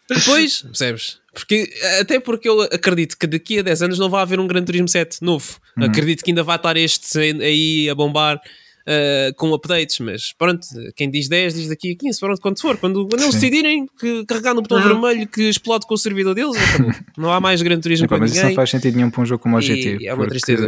Depois, 0.09 0.61
percebes? 0.63 1.17
Porque, 1.33 1.69
até 1.99 2.19
porque 2.19 2.49
eu 2.49 2.61
acredito 2.61 3.17
que 3.17 3.27
daqui 3.27 3.59
a 3.59 3.61
10 3.61 3.83
anos 3.83 3.99
não 3.99 4.09
vai 4.09 4.21
haver 4.21 4.39
um 4.39 4.47
Gran 4.47 4.63
Turismo 4.63 4.87
7 4.87 5.21
novo. 5.21 5.57
Uhum. 5.77 5.85
Acredito 5.85 6.23
que 6.23 6.31
ainda 6.31 6.43
vai 6.43 6.55
estar 6.55 6.75
este 6.75 7.17
aí 7.19 7.89
a 7.89 7.95
bombar 7.95 8.41
ah, 8.89 9.31
com 9.35 9.53
updates, 9.53 9.99
mas 9.99 10.33
pronto, 10.33 10.65
quem 10.95 11.11
diz 11.11 11.29
10 11.29 11.53
diz 11.53 11.69
daqui 11.69 11.91
a 11.91 11.95
15, 11.95 12.19
pronto, 12.19 12.41
quando 12.41 12.59
for. 12.59 12.75
Quando, 12.77 13.07
quando 13.07 13.21
eles 13.21 13.35
decidirem 13.35 13.85
que 13.99 14.25
carregar 14.25 14.55
no 14.55 14.63
botão 14.63 14.81
vermelho 14.81 15.27
que 15.27 15.43
explode 15.43 15.85
com 15.85 15.93
o 15.93 15.97
servidor 15.97 16.33
deles, 16.33 16.57
não 17.15 17.31
há 17.31 17.39
mais 17.39 17.61
Gran 17.61 17.79
Turismo 17.79 18.05
Epá, 18.05 18.15
para 18.15 18.21
mas 18.21 18.31
isso 18.31 18.39
ninguém. 18.39 18.49
não 18.49 18.55
faz 18.55 18.71
sentido 18.71 18.95
nenhum 18.95 19.11
para 19.11 19.21
um 19.21 19.25
jogo 19.27 19.43
como 19.43 19.57
o 19.57 19.61
GT. 19.61 20.07
é 20.07 20.13
uma 20.13 20.27
tristeza. 20.27 20.67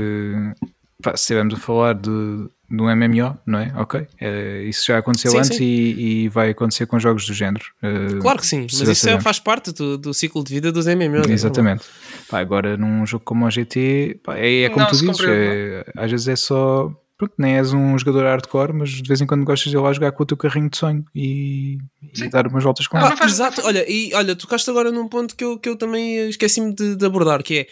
Pá, 1.01 1.15
se 1.17 1.23
estivermos 1.23 1.53
a 1.53 1.57
falar 1.57 1.93
de, 1.95 2.09
de 2.09 2.81
um 2.81 2.89
MMO, 2.95 3.37
não 3.45 3.59
é? 3.59 3.73
Ok. 3.75 4.07
É, 4.19 4.63
isso 4.63 4.85
já 4.87 4.97
aconteceu 4.97 5.31
Sim, 5.31 5.37
antes 5.39 5.57
sim. 5.57 5.63
E, 5.63 6.23
e 6.25 6.29
vai 6.29 6.51
acontecer 6.51 6.85
com 6.85 6.99
jogos 6.99 7.25
do 7.25 7.33
género. 7.33 7.65
Eh, 7.83 8.19
Claro 8.21 8.39
que 8.39 8.45
sim, 8.47 8.61
mas 8.61 8.87
isso 8.87 9.09
é- 9.09 9.19
faz 9.19 9.39
parte 9.39 9.71
do, 9.71 9.97
do 9.97 10.13
ciclo 10.13 10.43
de 10.43 10.53
vida 10.53 10.71
dos 10.71 10.87
MMOs. 10.87 11.27
né? 11.27 11.33
Exatamente. 11.33 11.83
Pá, 12.29 12.39
agora 12.39 12.77
num 12.77 13.05
jogo 13.05 13.25
como 13.25 13.45
o 13.45 13.49
GT, 13.51 14.19
pá, 14.23 14.37
é, 14.37 14.63
é 14.63 14.69
como 14.69 14.85
Não 14.85 14.91
tu 14.91 14.97
dizes, 14.97 15.19
é- 15.27 15.85
às 15.97 16.09
vezes 16.11 16.27
é 16.27 16.35
só. 16.35 16.91
Pronto, 17.17 17.33
nem 17.37 17.57
és 17.57 17.71
um 17.71 17.95
jogador 17.99 18.23
hardcore, 18.23 18.73
mas 18.73 18.89
de 18.89 19.07
vez 19.07 19.21
em 19.21 19.27
quando 19.27 19.45
gostas 19.45 19.69
de 19.69 19.77
ir 19.77 19.79
lá 19.79 19.93
jogar 19.93 20.11
com 20.11 20.23
o 20.23 20.25
teu 20.25 20.35
carrinho 20.35 20.67
de 20.71 20.75
sonho 20.77 21.05
e, 21.13 21.77
e 22.17 22.29
dar 22.31 22.47
umas 22.47 22.63
voltas 22.63 22.87
com 22.87 22.97
Ah, 22.97 23.13
ele. 23.21 23.29
exato, 23.29 23.61
olha, 23.63 23.85
e 23.87 24.11
olha, 24.15 24.35
tocaste 24.35 24.67
agora 24.71 24.91
num 24.91 25.07
ponto 25.07 25.35
que 25.35 25.43
eu, 25.43 25.59
que 25.59 25.69
eu 25.69 25.75
também 25.75 26.27
esqueci-me 26.29 26.73
de, 26.73 26.95
de 26.95 27.05
abordar, 27.05 27.43
que 27.43 27.59
é 27.59 27.67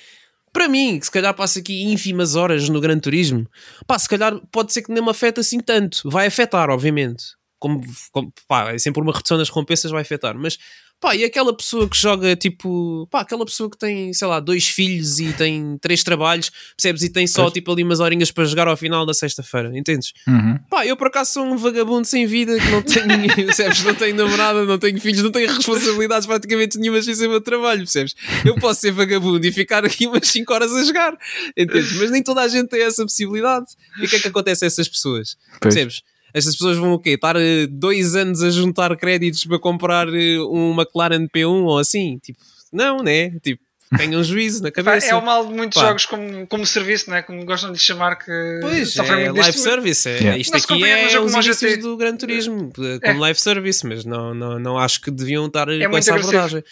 para 0.52 0.68
mim, 0.68 1.00
que 1.00 1.06
se 1.06 1.12
calhar 1.12 1.34
passa 1.34 1.60
aqui 1.60 1.84
ínfimas 1.84 2.36
horas 2.36 2.68
no 2.70 2.82
Gran 2.82 3.00
Turismo, 3.00 3.48
pá, 3.88 3.98
se 3.98 4.10
calhar 4.10 4.40
pode 4.52 4.74
ser 4.74 4.82
que 4.82 4.92
nem 4.92 5.04
me 5.04 5.10
afeta 5.10 5.42
assim 5.42 5.60
tanto. 5.60 6.10
Vai 6.10 6.28
afetar, 6.28 6.70
obviamente. 6.70 7.38
Como, 7.60 7.82
como 8.12 8.34
pá, 8.48 8.74
é 8.74 8.78
sempre 8.78 9.02
uma 9.02 9.12
redução 9.12 9.38
das 9.38 9.50
recompensas, 9.50 9.92
vai 9.92 10.02
afetar. 10.02 10.38
Mas, 10.38 10.58
pá, 11.00 11.16
e 11.16 11.24
aquela 11.24 11.56
pessoa 11.56 11.88
que 11.88 11.98
joga 11.98 12.36
tipo, 12.36 13.08
pá, 13.10 13.22
aquela 13.22 13.46
pessoa 13.46 13.70
que 13.70 13.78
tem, 13.78 14.14
sei 14.14 14.28
lá, 14.28 14.40
dois 14.40 14.68
filhos 14.68 15.20
e 15.20 15.32
tem 15.34 15.78
três 15.82 16.04
trabalhos, 16.04 16.52
percebes? 16.76 17.04
E 17.04 17.10
tem 17.10 17.26
só 17.28 17.44
Pois. 17.44 17.54
tipo 17.54 17.72
ali 17.72 17.84
umas 17.84 18.00
horinhas 18.00 18.32
para 18.32 18.46
jogar 18.46 18.68
ao 18.68 18.76
final 18.78 19.06
da 19.06 19.14
sexta-feira, 19.14 19.72
entendes? 19.78 20.14
Uhum. 20.28 20.60
Pá, 20.70 20.86
eu 20.86 20.98
por 20.98 21.08
acaso 21.08 21.32
sou 21.34 21.46
um 21.46 21.58
vagabundo 21.58 22.06
sem 22.06 22.26
vida 22.26 22.60
que 22.60 22.68
não 22.70 22.82
tenho, 22.82 23.06
percebes? 23.46 23.84
Não 23.84 23.96
tenho 23.96 24.16
namorada, 24.16 24.66
não 24.66 24.78
tenho 24.78 25.00
filhos, 25.00 25.24
não 25.24 25.32
tenho 25.32 25.48
responsabilidades 25.54 26.28
praticamente 26.28 26.78
nenhuma 26.78 27.02
sem 27.02 27.16
ser 27.16 27.28
o 27.28 27.30
meu 27.32 27.42
trabalho, 27.42 27.80
percebes? 27.80 28.16
Eu 28.46 28.56
posso 28.56 28.82
ser 28.82 28.92
vagabundo 28.92 29.46
e 29.46 29.52
ficar 29.52 29.86
aqui 29.86 30.08
umas 30.08 30.28
5 30.28 30.54
horas 30.54 30.74
a 30.74 30.84
jogar, 30.84 31.18
entendes? 31.56 31.94
Mas 31.94 32.12
nem 32.12 32.22
toda 32.24 32.42
a 32.42 32.48
gente 32.48 32.68
tem 32.68 32.82
essa 32.82 33.04
possibilidade. 33.04 33.66
E 34.02 34.06
o 34.06 34.10
que 34.10 34.16
é 34.16 34.20
que 34.20 34.28
acontece 34.28 34.66
a 34.66 34.68
essas 34.68 34.88
pessoas? 34.88 35.38
Pois. 35.62 35.74
Percebes? 35.74 36.02
Estas 36.34 36.56
pessoas 36.56 36.78
vão 36.78 36.94
o 36.94 37.00
quê? 37.00 37.12
Estar 37.12 37.36
eh, 37.38 37.68
dois 37.68 38.16
anos 38.16 38.43
a 38.43 38.49
juntar 38.49 38.95
créditos 38.97 39.45
para 39.45 39.60
comprar 39.60 40.08
eh, 40.10 40.39
um 40.39 40.74
McLaren 40.80 41.28
P1 41.28 41.64
ou 41.64 41.78
assim? 41.80 42.18
Tipo, 42.22 42.39
não, 42.72 42.99
né? 43.03 43.32
Tipo, 43.41 43.62
tenham 43.97 44.22
um 44.22 44.24
juízo 44.24 44.62
na 44.62 44.70
cabeça. 44.72 45.08
é 45.08 45.16
o 45.16 45.26
mal 45.26 45.45
de 45.47 45.53
muitos 45.53 45.82
Pá. 45.82 45.88
jogos 45.88 46.06
como, 46.06 46.45
como 46.45 46.66
serviço, 46.66 47.10
não 47.10 47.18
é? 47.18 47.24
Como 47.24 47.43
gostam 47.43 47.72
de 47.72 47.80
chamar 47.80 48.16
que 48.18 48.32
Pois, 48.62 48.93
sofrem 48.93 49.26
é 49.26 49.32
live 49.32 49.58
service. 49.58 50.08
É, 50.08 50.18
Yeah. 50.20 50.38
Isto 50.38 50.51
Não 50.53 50.60
aqui 50.60 50.84
um 50.84 50.86
é 50.86 51.10
jogo 51.10 51.26
os 51.39 51.45
GT. 51.45 51.78
do 51.78 51.97
Gran 51.97 52.16
Turismo, 52.16 52.72
É. 52.80 52.99
como 53.08 53.20
live 53.22 53.39
service, 53.41 53.86
mas 53.88 54.06
não, 54.06 54.34
não, 54.36 54.60
não 54.60 54.78
acho 54.78 55.01
que 55.01 55.10
deviam 55.10 55.47
estar 55.47 55.66
com 55.66 55.72
muito 55.74 55.95
essa 55.97 56.12
agressivo. 56.12 56.38
abordagem. 56.38 56.64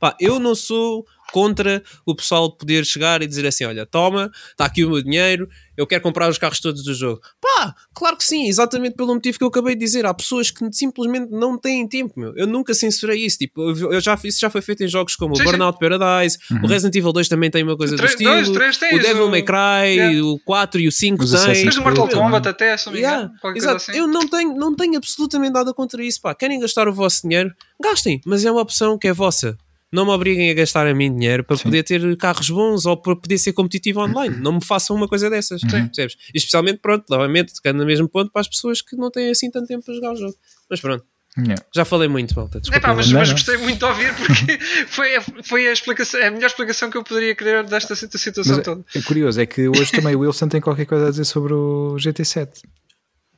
Pá, 0.00 0.16
eu 0.20 0.40
não 0.40 0.54
sou 0.56 1.06
contra 1.34 1.82
o 2.06 2.14
pessoal 2.14 2.48
poder 2.56 2.84
chegar 2.86 3.20
e 3.20 3.26
dizer 3.26 3.44
assim: 3.44 3.64
olha, 3.64 3.84
toma, 3.84 4.30
está 4.52 4.66
aqui 4.66 4.84
o 4.84 4.90
meu 4.90 5.02
dinheiro, 5.02 5.48
eu 5.76 5.84
quero 5.84 6.00
comprar 6.00 6.30
os 6.30 6.38
carros 6.38 6.60
todos 6.60 6.84
do 6.84 6.94
jogo. 6.94 7.20
Pá, 7.40 7.74
claro 7.92 8.16
que 8.16 8.22
sim, 8.22 8.46
exatamente 8.46 8.94
pelo 8.94 9.12
motivo 9.12 9.36
que 9.36 9.42
eu 9.42 9.48
acabei 9.48 9.74
de 9.74 9.80
dizer. 9.84 10.06
Há 10.06 10.14
pessoas 10.14 10.52
que 10.52 10.64
simplesmente 10.72 11.32
não 11.32 11.58
têm 11.58 11.88
tempo, 11.88 12.14
meu. 12.20 12.32
Eu 12.36 12.46
nunca 12.46 12.72
censurei 12.72 13.24
isso. 13.26 13.38
Tipo, 13.38 13.62
eu, 13.70 14.00
já, 14.00 14.16
isso 14.22 14.38
já 14.38 14.48
foi 14.48 14.62
feito 14.62 14.84
em 14.84 14.88
jogos 14.88 15.16
como 15.16 15.34
Sim, 15.34 15.42
o 15.42 15.44
sim. 15.44 15.50
Burnout 15.50 15.78
Paradise, 15.80 16.38
o 16.62 16.66
Resident 16.68 16.94
Evil 16.94 17.12
2 17.12 17.26
também 17.28 17.50
tem 17.50 17.64
uma 17.64 17.76
coisa 17.76 17.94
do 17.96 17.98
Três- 17.98 18.12
estilo, 18.12 18.32
dois, 18.32 18.50
três 18.50 18.76
tens, 18.76 18.94
o 19.00 19.02
Devil 19.02 19.26
o- 19.26 19.30
May 19.30 19.42
Cry, 19.42 19.94
Yeah. 19.96 20.22
o 20.24 20.38
4 20.44 20.80
e 20.80 20.86
o 20.86 20.92
5 20.92 21.24
Os 21.24 21.30
têm. 21.30 21.40
Assassin's 21.40 21.64
Mas 21.64 21.76
no 21.76 21.82
Mortal 21.82 22.06
Creed 22.06 22.20
Kombat 22.22 22.48
até, 22.48 22.76
se 22.76 22.86
não 22.86 22.92
me 22.92 22.98
Yeah, 23.00 23.24
engano, 23.24 23.56
exato. 23.56 23.76
assim. 23.78 23.92
Eu 23.98 24.06
não 24.06 24.28
tenho, 24.28 24.54
não 24.54 24.76
tenho 24.76 24.96
absolutamente 24.96 25.52
nada 25.52 25.74
contra 25.74 26.00
isso. 26.04 26.20
Pá. 26.20 26.32
Querem 26.34 26.60
gastar 26.60 26.86
o 26.86 26.92
vosso 26.94 27.22
dinheiro? 27.26 27.52
Gastem, 27.82 28.20
mas 28.24 28.44
é 28.44 28.50
uma 28.52 28.60
opção 28.62 28.96
que 28.96 29.08
é 29.08 29.12
vossa. 29.12 29.56
Não 29.94 30.04
me 30.04 30.10
obriguem 30.10 30.50
a 30.50 30.54
gastar 30.54 30.86
a 30.86 30.94
mim 30.94 31.14
dinheiro 31.14 31.44
para 31.44 31.56
Sim. 31.56 31.64
poder 31.64 31.82
ter 31.82 32.16
carros 32.16 32.50
bons 32.50 32.84
ou 32.84 32.96
para 32.96 33.14
poder 33.16 33.38
ser 33.38 33.52
competitivo 33.52 34.00
online. 34.00 34.36
Não 34.36 34.52
me 34.54 34.64
façam 34.64 34.94
uma 34.96 35.08
coisa 35.08 35.30
dessas. 35.30 35.60
Percebes? 35.62 36.16
E 36.34 36.38
especialmente, 36.38 36.78
pronto, 36.82 37.04
novamente, 37.08 37.54
tocando 37.54 37.78
no 37.78 37.86
mesmo 37.86 38.08
ponto 38.08 38.30
para 38.30 38.40
as 38.40 38.48
pessoas 38.48 38.82
que 38.82 38.96
não 38.96 39.10
têm 39.10 39.30
assim 39.30 39.50
tanto 39.50 39.66
tempo 39.68 39.84
para 39.84 39.94
jogar 39.94 40.12
o 40.12 40.16
jogo. 40.16 40.34
Mas 40.68 40.80
pronto, 40.80 41.04
Yeah. 41.36 41.60
já 41.74 41.84
falei 41.84 42.06
muito, 42.08 42.32
malta. 42.36 42.60
Desculpa. 42.60 42.78
Epá, 42.78 42.94
mas, 42.94 43.10
mas 43.10 43.32
gostei 43.32 43.56
muito 43.56 43.80
de 43.80 43.84
ouvir 43.84 44.14
porque 44.14 44.56
foi, 44.86 45.16
a, 45.16 45.20
foi 45.42 45.66
a, 45.66 45.72
explicação, 45.72 46.20
a 46.24 46.30
melhor 46.30 46.46
explicação 46.46 46.88
que 46.90 46.96
eu 46.96 47.02
poderia 47.02 47.34
querer 47.34 47.64
desta 47.64 47.96
situ- 47.96 48.16
situação 48.18 48.54
Mas 48.54 48.64
toda. 48.64 48.84
é, 48.94 48.98
é 49.00 49.02
curioso, 49.02 49.40
é 49.40 49.44
que 49.44 49.66
hoje 49.68 49.90
também 49.90 50.14
o 50.14 50.20
Wilson 50.20 50.46
tem 50.46 50.60
qualquer 50.60 50.84
coisa 50.86 51.08
a 51.08 51.10
dizer 51.10 51.24
sobre 51.24 51.52
o 51.52 51.96
GT7. 51.98 52.50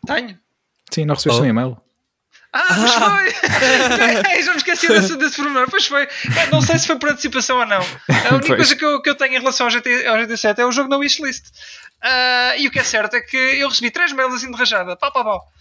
Tenho. 0.07 0.38
Sim, 0.90 1.07
não 1.07 1.14
recebeste 1.14 1.40
Oh. 1.40 1.44
um 1.44 1.48
e-mail. 1.48 1.76
Ah, 2.52 2.64
pois 2.74 2.92
foi! 2.94 4.32
Ei, 4.36 4.42
Já 4.42 4.50
me 4.52 4.57
esqueci 4.76 5.00
desse, 5.00 5.16
desse 5.16 5.36
pormenor. 5.36 5.68
Pois 5.70 5.86
foi. 5.86 6.02
É, 6.02 6.46
Não 6.50 6.60
sei 6.60 6.78
se 6.78 6.86
foi 6.86 6.96
por 6.96 7.10
antecipação 7.10 7.58
ou 7.58 7.66
não. 7.66 7.80
A 7.80 8.34
única 8.34 8.46
Pois. 8.46 8.56
coisa 8.56 8.76
que 8.76 8.84
eu, 8.84 9.02
que 9.02 9.10
eu 9.10 9.14
tenho 9.14 9.34
em 9.34 9.38
relação 9.38 9.66
ao, 9.66 9.70
GT, 9.70 10.06
ao 10.06 10.16
GT7 10.16 10.58
é 10.58 10.64
o 10.64 10.72
jogo 10.72 10.88
na 10.88 10.96
wishlist. 10.96 11.44
Ah, 12.02 12.54
e 12.56 12.68
o 12.68 12.70
que 12.70 12.78
é 12.78 12.84
certo 12.84 13.14
é 13.14 13.20
que 13.20 13.36
eu 13.36 13.68
recebi 13.68 13.90
três 13.90 14.12
mails 14.12 14.34
assim 14.34 14.50
de 14.50 14.56
rajada. 14.56 14.96
Pau, 14.96 15.12
pau, 15.12 15.24
pau. 15.24 15.52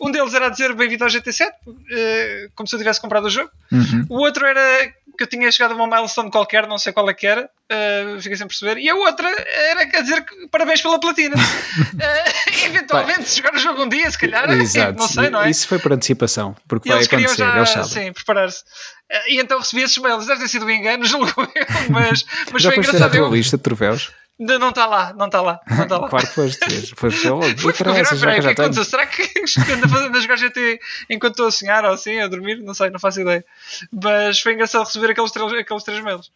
um 0.00 0.10
deles 0.10 0.32
era 0.34 0.46
a 0.46 0.48
dizer 0.48 0.72
bem-vindo 0.74 1.04
ao 1.04 1.10
GT7, 1.10 1.50
eh, 1.90 2.48
como 2.54 2.66
se 2.66 2.74
eu 2.74 2.78
tivesse 2.78 3.00
comprado 3.00 3.26
o 3.26 3.30
jogo. 3.30 3.50
Uhum. 3.70 4.06
O 4.08 4.20
outro 4.20 4.46
era 4.46 4.92
que 5.20 5.24
eu 5.24 5.28
tinha 5.28 5.52
chegado 5.52 5.72
a 5.72 5.74
uma 5.74 5.86
milestone 5.86 6.30
qualquer, 6.30 6.66
não 6.66 6.78
sei 6.78 6.94
qual 6.94 7.08
é 7.10 7.12
que 7.12 7.26
era, 7.26 7.42
uh, 7.44 8.18
fiquei 8.22 8.38
sem 8.38 8.46
perceber. 8.46 8.78
E 8.78 8.88
a 8.88 8.94
outra 8.94 9.28
era 9.28 9.82
a 9.82 10.00
dizer 10.00 10.24
que 10.24 10.48
parabéns 10.48 10.80
pela 10.80 10.98
platina. 10.98 11.36
Uh, 11.36 12.64
eventualmente, 12.64 13.28
se 13.28 13.36
jogar 13.36 13.54
o 13.54 13.58
jogo 13.58 13.82
um 13.82 13.88
dia, 13.90 14.10
se 14.10 14.18
calhar, 14.18 14.50
Exato. 14.50 14.98
não 14.98 15.06
sei, 15.06 15.28
não 15.28 15.42
é? 15.42 15.50
Isso 15.50 15.68
foi 15.68 15.78
por 15.78 15.92
antecipação, 15.92 16.56
porque 16.66 16.88
E 16.88 16.92
vai 16.92 17.04
acontecer, 17.04 17.36
já, 17.36 17.54
eles 17.54 17.68
sim, 17.84 18.12
preparar-se. 18.12 18.60
Uh, 18.62 19.28
e 19.28 19.40
então 19.40 19.58
recebi 19.58 19.82
esses 19.82 19.98
mails, 19.98 20.26
deve 20.26 20.40
ter 20.40 20.48
sido 20.48 20.64
um 20.66 20.70
engano, 20.70 21.04
julgo 21.06 21.26
eu, 21.36 21.90
mas, 21.90 22.24
mas 22.52 22.62
Já 22.62 22.70
foi 22.70 22.76
foste 22.76 22.92
ver 22.92 22.96
a 23.02 23.06
engraçado. 23.06 23.10
tua 23.12 23.20
Eu, 23.20 23.34
lista 23.34 23.56
de 23.56 23.62
troféus? 23.62 24.10
ainda 24.40 24.58
não 24.58 24.70
está 24.70 24.86
lá, 24.86 25.12
não 25.12 25.26
está 25.26 25.42
lá, 25.42 25.60
não 25.68 25.82
está 25.82 25.98
lá. 25.98 26.08
Claro 26.10 26.26
que 26.26 26.32
foste. 26.34 26.94
Foste 26.96 27.28
logo. 27.28 27.42
Fui 27.58 27.72
já 27.74 27.84
peraí, 27.84 28.02
que 28.02 28.06
o 28.06 28.08
que 28.08 28.16
já 28.16 28.30
é 28.32 28.52
aconteceu? 28.52 28.84
Será 28.84 29.06
que 29.06 29.22
ando 29.22 29.84
a 29.84 29.88
fazer- 29.88 30.06
ando 30.06 30.16
a 30.16 30.20
jogar 30.22 30.36
GT 30.36 30.80
enquanto 31.10 31.32
estou 31.32 31.46
a 31.48 31.50
sonhar 31.50 31.84
ou 31.84 31.92
assim, 31.92 32.18
a 32.20 32.26
dormir? 32.26 32.56
Não 32.62 32.72
sei, 32.72 32.88
não 32.88 32.98
faço 32.98 33.20
ideia. 33.20 33.44
Mas 33.92 34.40
foi 34.40 34.54
engraçado 34.54 34.86
receber 34.86 35.10
aqueles 35.10 35.30
três, 35.30 35.52
aqueles 35.52 35.82
três 35.84 36.02
mails. 36.02 36.28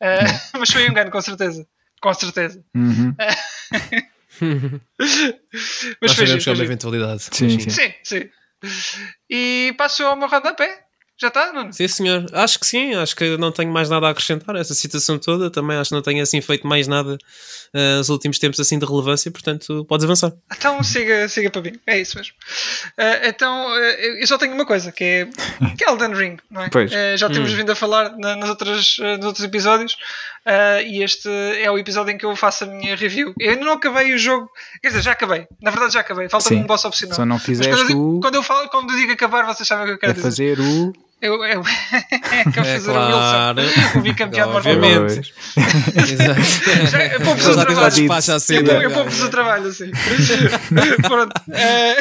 Uh, 0.00 0.58
mas 0.60 0.70
foi 0.70 0.84
um 0.86 0.90
engano, 0.92 1.10
com 1.10 1.20
certeza. 1.20 1.66
Com 2.00 2.14
certeza. 2.14 2.62
Uhum. 2.76 3.12
Mas 5.00 6.00
Nós 6.00 6.12
foi 6.14 6.26
sabemos 6.26 6.44
que 6.44 6.50
é 6.50 6.52
uma 6.52 6.62
eventualidade. 6.64 7.22
Sim, 7.32 7.58
sim. 7.58 7.70
Sim, 7.70 7.94
sim. 8.04 8.30
E 9.28 9.74
passo 9.76 10.04
ao 10.04 10.16
meu 10.16 10.28
rodapé. 10.28 10.84
Já 11.20 11.28
está, 11.28 11.52
Nuno? 11.52 11.72
Sim, 11.72 11.88
senhor. 11.88 12.26
Acho 12.32 12.60
que 12.60 12.66
sim, 12.66 12.94
acho 12.94 13.16
que 13.16 13.36
não 13.38 13.50
tenho 13.50 13.72
mais 13.72 13.88
nada 13.90 14.06
a 14.06 14.10
acrescentar 14.10 14.54
a 14.54 14.60
essa 14.60 14.72
situação 14.72 15.18
toda. 15.18 15.50
Também 15.50 15.76
acho 15.76 15.88
que 15.90 15.94
não 15.96 16.02
tenho 16.02 16.22
assim 16.22 16.40
feito 16.40 16.64
mais 16.64 16.86
nada 16.86 17.18
eh, 17.74 17.96
nos 17.96 18.08
últimos 18.08 18.38
tempos 18.38 18.60
assim 18.60 18.78
de 18.78 18.86
relevância, 18.86 19.28
portanto, 19.30 19.84
podes 19.88 20.04
avançar. 20.04 20.32
Então 20.56 20.80
siga, 20.84 21.28
siga 21.28 21.50
para 21.50 21.60
mim. 21.62 21.72
É 21.86 21.98
isso 22.00 22.16
mesmo. 22.16 22.34
Uh, 22.96 23.26
então, 23.26 23.66
uh, 23.68 23.74
eu 24.20 24.26
só 24.28 24.38
tenho 24.38 24.54
uma 24.54 24.64
coisa, 24.64 24.92
que 24.92 25.02
é, 25.02 25.28
que 25.76 25.84
é 25.84 25.88
Elden 25.90 26.14
Ring, 26.14 26.36
não 26.48 26.62
é? 26.62 26.68
Pois. 26.70 26.92
Uh, 26.92 27.16
já 27.16 27.28
temos 27.28 27.52
Hum. 27.52 27.56
vindo 27.56 27.72
a 27.72 27.74
falar 27.74 28.16
na- 28.16 28.36
nas 28.36 28.48
outras, 28.48 28.96
uh, 28.98 29.16
nos 29.16 29.26
outros 29.26 29.44
episódios 29.44 29.94
uh, 30.46 30.80
e 30.86 31.02
este 31.02 31.28
é 31.60 31.68
o 31.68 31.76
episódio 31.78 32.12
em 32.12 32.18
que 32.18 32.26
eu 32.26 32.36
faço 32.36 32.62
a 32.62 32.66
minha 32.68 32.94
review. 32.94 33.34
Eu 33.40 33.50
ainda 33.50 33.64
não 33.64 33.72
acabei 33.72 34.14
o 34.14 34.18
jogo, 34.18 34.48
quer 34.80 34.88
dizer, 34.88 35.02
já 35.02 35.12
acabei. 35.12 35.48
Na 35.60 35.72
verdade, 35.72 35.94
já 35.94 36.00
acabei. 36.00 36.28
Falta-me 36.28 36.60
um 36.60 36.66
boss 36.66 36.84
opcional. 36.84 37.16
Só 37.16 37.26
não 37.26 37.34
Mas 37.36 37.44
fizeste 37.44 37.72
quando, 37.72 37.80
eu 37.80 37.86
digo, 37.88 38.16
o- 38.18 38.20
quando, 38.20 38.34
eu 38.36 38.42
falo, 38.44 38.68
quando 38.68 38.92
eu 38.92 38.96
digo 38.96 39.10
acabar, 39.12 39.44
vocês 39.46 39.66
sabem 39.66 39.82
o 39.84 39.86
que 39.88 39.92
eu 39.94 39.98
quero 39.98 40.12
É 40.12 40.14
dizer. 40.14 40.28
fazer 40.28 40.60
o. 40.60 40.92
Eu, 41.20 41.44
eu, 41.44 41.62
quero 42.54 42.66
É 42.66 42.74
fazer 42.78 42.92
claro. 42.92 43.60
o 43.60 43.64
Wilson, 43.64 43.98
o 43.98 44.02
bicampeão 44.02 44.50
de 44.50 44.56
Obviamente. 44.56 45.34
Exato. 45.96 46.40
Eu 47.12 47.20
poupo-vos 47.22 47.46
o 47.56 47.56
trabalho. 47.64 48.36
assim. 48.36 48.54
Eu, 48.54 48.66
eu 48.82 48.90
poupo-vos 48.92 49.22
o 49.22 49.28
trabalho, 49.30 49.66
assim. 49.68 49.90
Pronto. 51.02 51.32
Eh, 51.52 51.96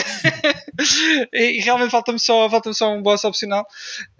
e 1.58 1.62
realmente 1.62 1.90
falta-me 1.90 2.20
só, 2.20 2.48
falta 2.50 2.72
só 2.74 2.92
um 2.94 3.02
boss 3.02 3.24
opcional. 3.24 3.66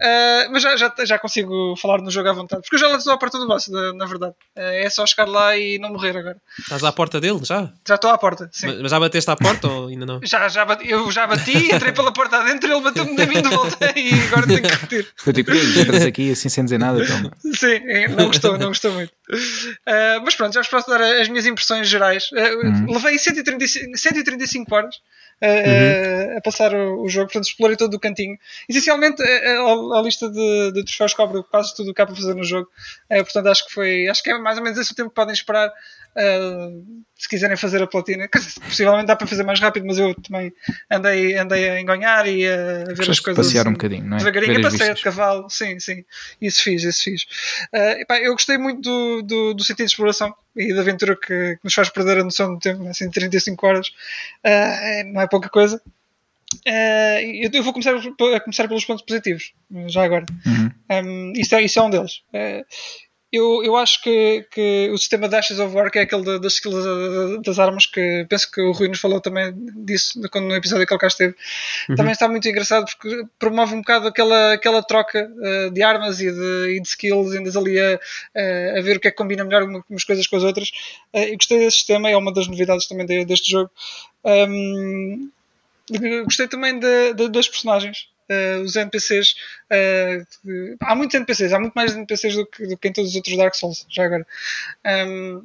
Eh, 0.00 0.48
mas 0.50 0.62
já, 0.62 0.76
já, 0.76 0.92
já 1.04 1.18
consigo 1.18 1.76
falar 1.76 1.98
no 2.02 2.10
jogo 2.10 2.28
à 2.28 2.32
vontade. 2.32 2.62
Porque 2.62 2.76
eu 2.76 2.80
já 2.80 2.88
lá 2.88 2.96
estou 2.96 3.12
à 3.12 3.18
porta 3.18 3.38
do 3.38 3.46
boss, 3.46 3.68
na, 3.68 3.92
na 3.92 4.04
verdade. 4.06 4.34
Eh, 4.56 4.84
é 4.86 4.90
só 4.90 5.06
chegar 5.06 5.28
lá 5.28 5.56
e 5.56 5.78
não 5.78 5.90
morrer 5.90 6.16
agora. 6.16 6.36
Estás 6.58 6.82
à 6.82 6.90
porta 6.92 7.20
dele, 7.20 7.40
já? 7.44 7.70
Já 7.86 7.94
estou 7.94 8.10
à 8.10 8.18
porta, 8.18 8.48
sim. 8.52 8.66
Mas 8.66 8.80
mas 8.82 8.90
já 8.90 8.98
bateste 9.00 9.30
à 9.30 9.36
porta 9.36 9.68
ou 9.68 9.88
ainda 9.88 10.06
não? 10.06 10.20
Já, 10.24 10.48
já 10.48 10.64
bati- 10.64 10.90
eu 10.90 11.10
já 11.12 11.26
bati, 11.26 11.72
entrei 11.72 11.92
pela 11.92 12.12
porta 12.12 12.38
adentro, 12.38 12.70
ele 12.72 12.80
bateu-me 12.80 13.14
de 13.14 13.26
mim 13.26 13.42
de 13.42 13.48
volta 13.48 13.92
e 13.96 14.12
agora 14.26 14.46
tenho 14.46 14.62
que 14.62 14.87
repetir. 14.88 15.12
Foi 15.16 15.32
tipo, 15.32 15.52
"Ei, 15.52 15.80
entras 15.80 16.02
aqui 16.04 16.32
assim 16.32 16.48
sem 16.48 16.64
dizer 16.64 16.78
nada, 16.78 17.02
então. 17.02 17.30
Sim, 17.54 17.74
é, 17.86 18.08
não 18.08 18.26
gostou, 18.26 18.58
não 18.58 18.68
gostou 18.68 18.92
muito. 18.92 19.12
Uh, 19.30 20.20
mas 20.24 20.34
pronto, 20.34 20.52
já 20.54 20.60
vos 20.60 20.68
posso 20.70 20.88
dar 20.88 21.00
as 21.02 21.28
minhas 21.28 21.46
impressões 21.46 21.88
gerais. 21.88 22.24
Uh, 22.32 22.92
Levei 22.92 23.18
135, 23.18 23.96
135 23.98 24.74
horas 24.74 24.94
uh, 25.42 26.38
a 26.38 26.40
passar 26.40 26.74
o, 26.74 27.02
o 27.04 27.08
jogo, 27.08 27.26
portanto 27.26 27.44
explorei 27.48 27.76
todo 27.76 27.94
o 27.94 28.00
cantinho. 28.00 28.36
Essencialmente, 28.68 29.22
a, 29.22 29.26
a- 29.26 29.98
a 29.98 30.02
lista 30.02 30.28
de, 30.30 30.72
de 30.72 30.84
troféus 30.84 31.14
cobre 31.14 31.42
quase 31.50 31.74
tudo 31.76 31.90
o 31.90 31.94
que 31.94 32.02
há 32.02 32.06
para 32.06 32.14
fazer 32.16 32.34
no 32.34 32.44
jogo. 32.44 32.68
Portanto, 33.08 33.46
acho 33.48 33.66
que 33.66 33.74
foi, 33.74 34.08
acho 34.08 34.22
que 34.22 34.30
é 34.30 34.38
mais 34.38 34.58
ou 34.58 34.64
menos 34.64 34.78
esse 34.78 34.92
o 34.92 34.94
tempo 34.94 35.10
que 35.10 35.14
podem 35.14 35.32
esperar. 35.34 35.70
Uh, 36.18 37.04
se 37.16 37.28
quiserem 37.28 37.56
fazer 37.56 37.82
a 37.82 37.86
platina, 37.86 38.28
possivelmente 38.62 39.06
dá 39.06 39.16
para 39.16 39.26
fazer 39.26 39.42
mais 39.42 39.58
rápido, 39.60 39.86
mas 39.86 39.98
eu 39.98 40.14
também 40.14 40.52
andei, 40.90 41.36
andei 41.36 41.68
a 41.70 41.80
enganhar 41.80 42.26
e 42.28 42.46
a 42.46 42.56
ver 42.56 42.92
as 42.92 42.98
Gostaste 42.98 43.22
coisas 43.22 43.46
passear 43.46 43.66
um 43.66 43.72
bocadinho, 43.72 44.04
não 44.04 44.16
é? 44.16 44.18
devagarinho, 44.18 44.62
passeio 44.62 44.94
de 44.94 45.02
cavalo, 45.02 45.48
sim, 45.50 45.80
sim. 45.80 46.04
Isso 46.40 46.62
fiz, 46.62 46.84
isso 46.84 47.02
fiz. 47.02 47.26
Ah, 47.72 48.00
epá, 48.00 48.18
eu 48.20 48.32
gostei 48.32 48.56
muito 48.58 48.80
do, 48.82 49.22
do, 49.22 49.54
do 49.54 49.64
sentido 49.64 49.86
de 49.86 49.92
exploração 49.92 50.34
e 50.56 50.72
da 50.74 50.80
aventura 50.80 51.16
que, 51.16 51.26
que 51.56 51.60
nos 51.64 51.74
faz 51.74 51.88
perder 51.90 52.18
a 52.18 52.24
noção 52.24 52.54
do 52.54 52.60
tempo, 52.60 52.86
assim, 52.88 53.10
35 53.10 53.66
horas. 53.66 53.90
Ah, 54.44 54.48
é- 54.48 55.04
não 55.04 55.20
é 55.20 55.26
pouca 55.26 55.48
coisa. 55.48 55.80
Ah, 56.66 57.20
eu, 57.22 57.50
eu 57.52 57.62
vou 57.62 57.72
começar 57.72 57.94
a 57.96 58.40
começar 58.40 58.68
pelos 58.68 58.84
pontos 58.84 59.04
positivos, 59.04 59.52
já 59.88 60.04
agora. 60.04 60.24
Uhum. 60.46 60.70
Um, 60.90 61.32
isso, 61.36 61.54
é, 61.54 61.62
isso 61.62 61.78
é 61.78 61.82
um 61.82 61.90
deles. 61.90 62.22
Uh, 62.32 62.64
eu, 63.30 63.62
eu 63.62 63.76
acho 63.76 64.02
que, 64.02 64.46
que 64.50 64.88
o 64.90 64.96
sistema 64.98 65.28
de 65.28 65.36
Ashes 65.36 65.58
of 65.58 65.74
War, 65.74 65.90
que 65.90 65.98
é 65.98 66.02
aquele 66.02 66.24
da- 66.24 66.38
das 66.38 66.54
skills 66.54 66.82
da- 66.84 67.36
das 67.44 67.58
armas, 67.58 67.84
que 67.86 68.26
penso 68.28 68.50
que 68.50 68.60
o 68.60 68.72
Rui 68.72 68.88
nos 68.88 69.00
falou 69.00 69.20
também 69.20 69.52
disso 69.84 70.20
quando 70.30 70.46
no 70.48 70.54
episódio 70.56 70.86
que 70.86 70.92
ele 70.94 71.00
cá 71.00 71.06
esteve, 71.08 71.34
também 71.96 72.12
está 72.12 72.26
muito 72.28 72.48
engraçado 72.48 72.86
porque 72.86 73.24
promove 73.38 73.74
um 73.74 73.78
bocado 73.78 74.08
aquela, 74.08 74.54
aquela 74.54 74.82
troca 74.82 75.30
uh, 75.30 75.70
de 75.70 75.82
armas 75.82 76.20
e 76.20 76.30
de, 76.32 76.76
e 76.76 76.80
de 76.80 76.88
skills, 76.88 77.34
e 77.34 77.38
andas 77.38 77.56
ali 77.56 77.78
a, 77.78 77.94
a- 78.76 78.80
ver 78.82 78.96
o 78.96 79.00
que 79.00 79.08
é 79.08 79.10
que 79.10 79.16
combina 79.16 79.44
melhor 79.44 79.62
uma- 79.64 79.84
umas 79.90 80.04
coisas 80.04 80.26
com 80.26 80.36
as 80.36 80.42
outras. 80.42 80.70
Uh, 81.14 81.18
eu 81.18 81.34
gostei 81.36 81.58
desse 81.58 81.76
sistema, 81.78 82.08
é 82.10 82.16
uma 82.16 82.32
das 82.32 82.48
novidades 82.48 82.86
também 82.88 83.04
de- 83.06 83.24
deste 83.24 83.50
jogo. 83.50 83.70
Um, 84.24 85.30
Gostei 86.24 86.46
também 86.48 86.78
de, 86.78 87.14
de- 87.14 87.28
das 87.30 87.48
personagens. 87.48 88.08
Eh, 88.28 88.56
os 88.58 88.76
NPCs. 88.76 89.34
eh, 89.70 90.22
que- 90.42 90.76
há 90.80 90.94
muitos 90.94 91.14
NPCs, 91.14 91.52
há 91.52 91.58
muito 91.60 91.74
mais 91.74 91.94
NPCs 91.94 92.34
do 92.36 92.46
que, 92.46 92.66
do 92.66 92.76
que 92.78 92.88
em 92.88 92.92
todos 92.92 93.10
os 93.10 93.16
outros 93.16 93.36
Dark 93.36 93.54
Souls, 93.54 93.86
já 93.90 94.04
agora. 94.04 94.26
Um, 94.86 95.44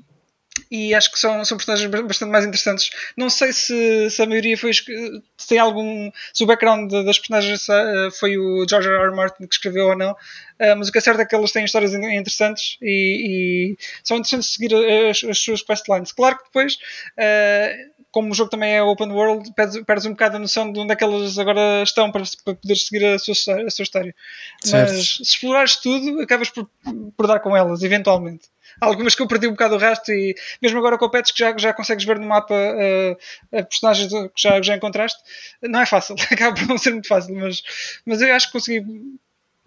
e 0.70 0.94
acho 0.94 1.12
que 1.12 1.18
são, 1.18 1.44
são 1.44 1.58
personagens 1.58 1.90
ba- 1.90 2.04
bastante 2.04 2.30
mais 2.32 2.46
interessantes. 2.46 2.92
Não 3.18 3.28
sei 3.30 3.52
se, 3.52 4.10
se 4.12 4.22
a 4.22 4.26
maioria 4.28 4.56
foi. 4.56 4.72
Se 4.74 5.48
tem 5.48 5.58
algum. 5.58 6.12
Se 6.32 6.44
o 6.44 6.48
background 6.48 6.92
da- 6.92 7.02
das 7.04 7.18
personagens 7.18 7.68
eh, 7.70 8.10
foi 8.12 8.38
o 8.38 8.64
George 8.70 8.88
R. 8.88 8.98
R. 9.08 9.16
Martin 9.16 9.48
que 9.48 9.56
escreveu 9.56 9.88
ou 9.88 9.98
não, 9.98 10.16
eh, 10.60 10.76
mas 10.76 10.90
o 10.90 10.92
que 10.92 11.00
é 11.00 11.02
certo 11.02 11.22
é 11.22 11.26
que 11.26 11.34
elas 11.34 11.52
têm 11.52 11.66
histórias 11.66 11.94
in- 11.96 12.06
interessantes 12.20 12.78
e, 12.82 13.74
e 13.76 13.78
são 14.04 14.18
interessantes 14.18 14.54
seguir 14.54 14.74
as, 15.10 15.24
as 15.24 15.40
suas 15.40 15.62
questlines. 15.64 16.12
Claro 16.12 16.38
que 16.38 16.44
depois. 16.46 16.78
eh, 17.18 17.76
como 18.14 18.32
o 18.32 18.36
jogo 18.36 18.52
também 18.52 18.76
é 18.76 18.82
open 18.84 19.12
world, 19.12 19.52
perdes, 19.54 19.84
perdes 19.84 20.06
um 20.06 20.12
bocado 20.12 20.38
a 20.38 20.40
noção 20.40 20.72
de 20.72 20.80
onde 20.80 20.94
é 20.94 20.96
que 20.96 21.04
elas 21.04 21.38
agora 21.40 21.82
estão 21.82 22.12
para, 22.12 22.24
para 22.46 22.54
poder 22.54 22.76
seguir 22.76 23.04
a 23.06 23.18
sua, 23.18 23.32
história- 23.32 23.66
a 23.66 23.72
sua 23.72 23.84
história. 23.84 24.16
Certo. 24.64 24.94
Mas 24.94 25.16
se 25.18 25.24
explorares 25.24 25.76
tudo, 25.78 26.22
acabas 26.22 26.50
por, 26.52 26.70
por 27.18 27.26
dar 27.28 27.40
com 27.40 27.58
elas, 27.58 27.82
eventualmente. 27.82 28.48
Há 28.80 28.86
algumas 28.86 29.16
que 29.16 29.22
eu 29.22 29.28
perdi 29.28 29.48
um 29.48 29.52
bocado 29.52 29.76
o 29.76 29.80
resto 29.80 30.12
e 30.12 30.36
mesmo 30.62 30.78
agora 30.78 30.98
com 30.98 31.06
o 31.06 31.10
Pets 31.10 31.32
que 31.32 31.40
já, 31.40 31.58
já 31.58 31.74
consegues 31.74 32.06
ver 32.06 32.20
no 32.20 32.28
mapa 32.28 32.54
uh, 32.54 33.14
uh, 33.60 33.66
personagens 33.66 34.12
que 34.12 34.42
já, 34.42 34.62
já 34.62 34.76
encontraste, 34.76 35.20
não 35.64 35.82
é 35.82 35.86
fácil, 35.86 36.16
acaba 36.32 36.56
por 36.56 36.68
não 36.68 36.78
ser 36.78 36.92
muito 36.92 37.08
fácil, 37.08 37.36
mas, 37.36 37.62
mas 38.06 38.22
eu 38.22 38.34
acho 38.34 38.48
que 38.48 38.54
consegui 38.54 38.86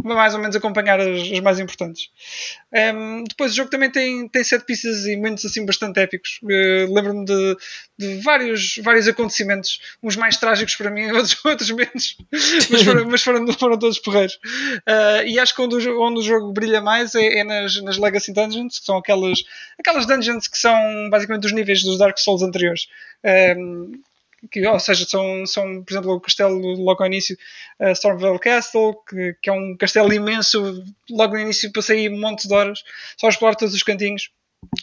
mais 0.03 0.35
ou 0.35 0.41
menos 0.41 0.55
acompanhar 0.55 1.01
as, 1.01 1.33
as 1.33 1.41
mais 1.41 1.59
importantes. 1.59 2.11
Um, 2.73 3.25
depois 3.25 3.53
o 3.53 3.55
jogo 3.55 3.71
também 3.71 3.91
tem, 3.91 4.29
tem 4.29 4.45
set 4.45 4.65
pieces 4.65 5.07
e 5.07 5.17
momentos 5.17 5.45
assim 5.45 5.65
bastante 5.65 5.99
épicos. 6.01 6.39
Uh, 6.43 6.93
Lembro-me 6.93 7.25
de, 7.25 7.57
de 7.99 8.21
vários, 8.21 8.77
vários 8.83 9.09
acontecimentos, 9.09 9.81
uns 10.03 10.17
mais 10.17 10.37
trágicos 10.37 10.77
para 10.77 10.91
mim, 10.91 11.11
outros, 11.13 11.45
outros 11.45 11.71
menos, 11.71 12.17
mas 12.71 12.83
foram, 12.83 13.05
mas 13.07 13.23
foram, 13.23 13.53
foram 13.53 13.79
todos 13.79 13.99
porreiros. 13.99 14.35
Uh, 14.35 15.27
e 15.27 15.39
acho 15.39 15.55
que 15.55 15.63
onde 15.63 15.89
onde 15.89 16.21
o 16.21 16.23
jogo 16.23 16.53
brilha 16.53 16.81
mais 16.81 17.15
é, 17.15 17.41
é 17.41 17.45
nas, 17.45 17.81
nas 17.83 17.99
Legacy 17.99 18.33
Dungeons, 18.33 18.79
que 18.79 18.87
são 18.87 18.99
aquelas, 18.99 19.39
aquelas 19.79 20.07
dungeons 20.07 20.49
que 20.49 20.59
são 20.59 20.77
basicamente 21.11 21.47
os 21.47 21.53
níveis 21.53 21.83
dos 21.83 21.99
Dark 21.99 22.19
Souls 22.19 22.43
anteriores. 22.43 22.89
Um, 23.25 23.93
que, 24.51 24.67
ou 24.67 24.79
seja, 24.79 25.05
são, 25.07 25.47
são, 25.47 25.83
por 25.83 25.93
exemplo, 25.93 26.13
o 26.13 26.21
castelo 26.21 26.59
logo 26.59 27.03
ao 27.03 27.07
início, 27.07 27.37
uh, 27.81 27.91
Stormvale 27.93 28.39
Castle, 28.39 28.95
que, 29.09 29.37
que 29.43 29.51
é 29.51 29.53
um 29.53 29.77
castelo 29.77 30.13
imenso, 30.13 30.85
logo 31.11 31.35
no 31.35 31.41
início 31.41 31.73
passei 31.73 32.09
um 32.09 32.21
monte 32.21 32.47
de 32.47 32.55
horas 32.55 32.83
só 33.17 33.27
a 33.27 33.31
explorar 33.31 33.55
todos 33.55 33.75
os 33.75 33.83
cantinhos 33.83 34.31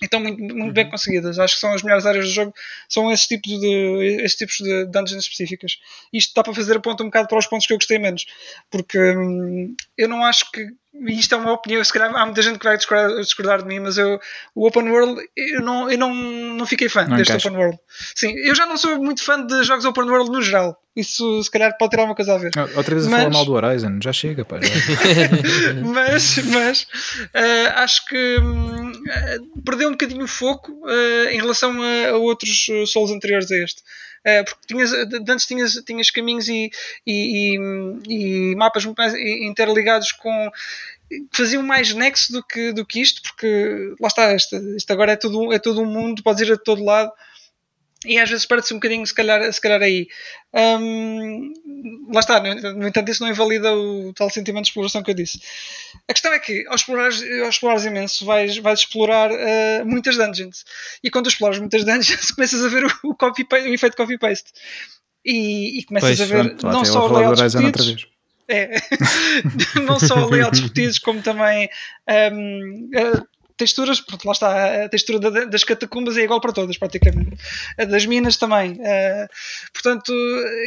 e 0.01 0.05
estão 0.05 0.19
muito, 0.19 0.55
muito 0.55 0.73
bem 0.73 0.89
conseguidas. 0.89 1.39
Acho 1.39 1.55
que 1.55 1.61
são 1.61 1.73
as 1.73 1.83
melhores 1.83 2.05
áreas 2.05 2.25
do 2.25 2.31
jogo, 2.31 2.53
são 2.87 3.11
esses 3.11 3.27
tipos 3.27 3.59
de, 3.59 4.21
esses 4.23 4.37
tipos 4.37 4.57
de 4.57 4.85
dungeons 4.85 5.23
específicas. 5.23 5.77
Isto 6.11 6.33
dá 6.35 6.43
para 6.43 6.53
fazer 6.53 6.77
a 6.77 6.79
ponta 6.79 7.03
um 7.03 7.07
bocado 7.07 7.27
para 7.27 7.37
os 7.37 7.47
pontos 7.47 7.67
que 7.67 7.73
eu 7.73 7.77
gostei 7.77 7.99
menos, 7.99 8.25
porque 8.69 8.97
hum, 8.99 9.75
eu 9.97 10.07
não 10.07 10.23
acho 10.23 10.49
que 10.51 10.67
isto 11.07 11.33
é 11.33 11.37
uma 11.37 11.53
opinião, 11.53 11.83
se 11.83 11.91
calhar 11.91 12.15
há 12.15 12.25
muita 12.25 12.41
gente 12.41 12.59
que 12.59 12.65
vai 12.65 12.77
discordar, 12.77 13.19
discordar 13.19 13.61
de 13.61 13.67
mim, 13.67 13.79
mas 13.79 13.97
eu, 13.97 14.19
o 14.53 14.67
Open 14.67 14.89
World, 14.89 15.21
eu 15.35 15.61
não, 15.61 15.89
eu 15.89 15.97
não, 15.97 16.13
não 16.13 16.65
fiquei 16.65 16.87
fã 16.87 17.05
não 17.05 17.17
deste 17.17 17.31
encaixa. 17.31 17.49
Open 17.49 17.59
World. 17.59 17.79
Sim, 18.15 18.33
eu 18.37 18.53
já 18.53 18.65
não 18.65 18.77
sou 18.77 18.97
muito 18.97 19.23
fã 19.23 19.43
de 19.43 19.63
jogos 19.63 19.85
Open 19.85 20.03
World 20.03 20.31
no 20.31 20.41
geral. 20.41 20.79
Isso 20.95 21.41
se 21.41 21.49
calhar 21.49 21.75
pode 21.79 21.89
ter 21.89 21.99
alguma 21.99 22.15
coisa 22.15 22.35
a 22.35 22.37
ver. 22.37 22.51
Outra 22.75 22.93
vez 22.93 23.07
a 23.07 23.09
mas... 23.09 23.19
falar 23.23 23.33
mal 23.33 23.45
do 23.45 23.53
Horizon, 23.53 23.99
já 24.01 24.13
chega, 24.13 24.45
pá. 24.45 24.59
Já. 24.61 24.69
mas 25.83 26.37
mas 26.45 26.83
uh, 26.83 27.77
acho 27.77 28.05
que 28.05 28.37
uh, 28.37 29.63
perdeu 29.65 29.89
um 29.89 29.93
bocadinho 29.93 30.23
o 30.23 30.27
foco 30.27 30.71
uh, 30.71 31.29
em 31.31 31.37
relação 31.37 31.81
a, 31.81 32.09
a 32.11 32.17
outros 32.17 32.67
Souls 32.85 33.09
anteriores 33.09 33.49
a 33.51 33.55
este. 33.55 33.81
Uh, 34.25 34.45
porque 34.45 34.67
tinhas, 34.67 34.93
antes 34.93 35.45
tinhas, 35.45 35.73
tinhas 35.85 36.09
caminhos 36.09 36.47
e, 36.47 36.71
e, 37.05 37.57
e, 37.57 38.51
e 38.51 38.55
mapas 38.55 38.85
muito 38.85 38.97
mais 38.97 39.13
interligados 39.13 40.11
com 40.13 40.49
faziam 41.31 41.61
mais 41.61 41.93
nexo 41.93 42.31
do 42.31 42.43
que, 42.43 42.71
do 42.71 42.85
que 42.85 43.01
isto, 43.01 43.21
porque 43.21 43.93
lá 43.99 44.07
está, 44.07 44.33
isto, 44.33 44.55
isto 44.75 44.91
agora 44.91 45.11
é 45.11 45.15
todo, 45.15 45.53
é 45.53 45.59
todo 45.59 45.81
um 45.81 45.85
mundo, 45.85 46.23
podes 46.23 46.47
ir 46.47 46.53
a 46.53 46.57
todo 46.57 46.83
lado 46.83 47.11
e 48.05 48.19
às 48.19 48.29
vezes 48.29 48.45
perde-se 48.45 48.73
um 48.73 48.77
bocadinho, 48.77 49.05
se 49.05 49.13
calhar, 49.13 49.51
se 49.51 49.61
calhar 49.61 49.81
aí. 49.81 50.07
Um, 50.53 51.53
lá 52.13 52.19
está, 52.19 52.39
no, 52.39 52.87
entanto, 52.87 53.09
isso 53.09 53.23
não 53.23 53.29
invalida 53.29 53.73
o 53.75 54.13
tal 54.13 54.29
sentimento 54.29 54.65
de 54.65 54.69
exploração 54.69 55.01
que 55.01 55.11
eu 55.11 55.15
disse. 55.15 55.39
A 56.07 56.13
questão 56.13 56.33
é 56.33 56.39
que, 56.39 56.65
ao 56.67 56.75
explorares, 56.75 57.23
ao 57.41 57.49
explorares 57.49 57.85
imenso, 57.85 58.25
vais, 58.25 58.57
vais 58.57 58.79
explorar 58.79 59.31
uh, 59.31 59.85
muitas 59.85 60.17
dungeons. 60.17 60.65
E 61.03 61.09
quando 61.09 61.27
exploras 61.27 61.59
muitas 61.59 61.83
dungeons, 61.83 62.31
começas 62.35 62.63
a 62.63 62.69
ver 62.69 62.85
o, 62.85 62.91
o, 63.03 63.15
copy 63.15 63.47
o 63.51 63.73
efeito 63.73 63.97
copy-paste. 63.97 64.51
E, 65.25 65.79
e, 65.79 65.83
começas 65.85 66.17
pois, 66.17 66.21
a 66.21 66.25
ver 66.25 66.55
pronto, 66.57 66.67
não 66.67 66.85
só 66.85 67.07
layouts 67.07 67.53
repetidos, 67.53 68.07
é, 68.47 68.75
não 69.85 69.99
só 69.99 70.25
layouts 70.25 70.59
repetidos, 70.59 70.99
como 70.99 71.21
também 71.21 71.69
um, 72.33 72.89
uh, 72.93 73.27
texturas, 73.63 74.01
porque 74.01 74.27
lá 74.27 74.33
está, 74.33 74.83
a 74.85 74.89
textura 74.89 75.19
das 75.45 75.63
catacumbas 75.63 76.17
é 76.17 76.23
igual 76.23 76.41
para 76.41 76.51
todas, 76.51 76.77
praticamente. 76.77 77.37
A 77.77 77.85
das 77.85 78.05
minas 78.05 78.35
também. 78.35 78.73
Uh, 78.73 79.27
portanto, 79.71 80.13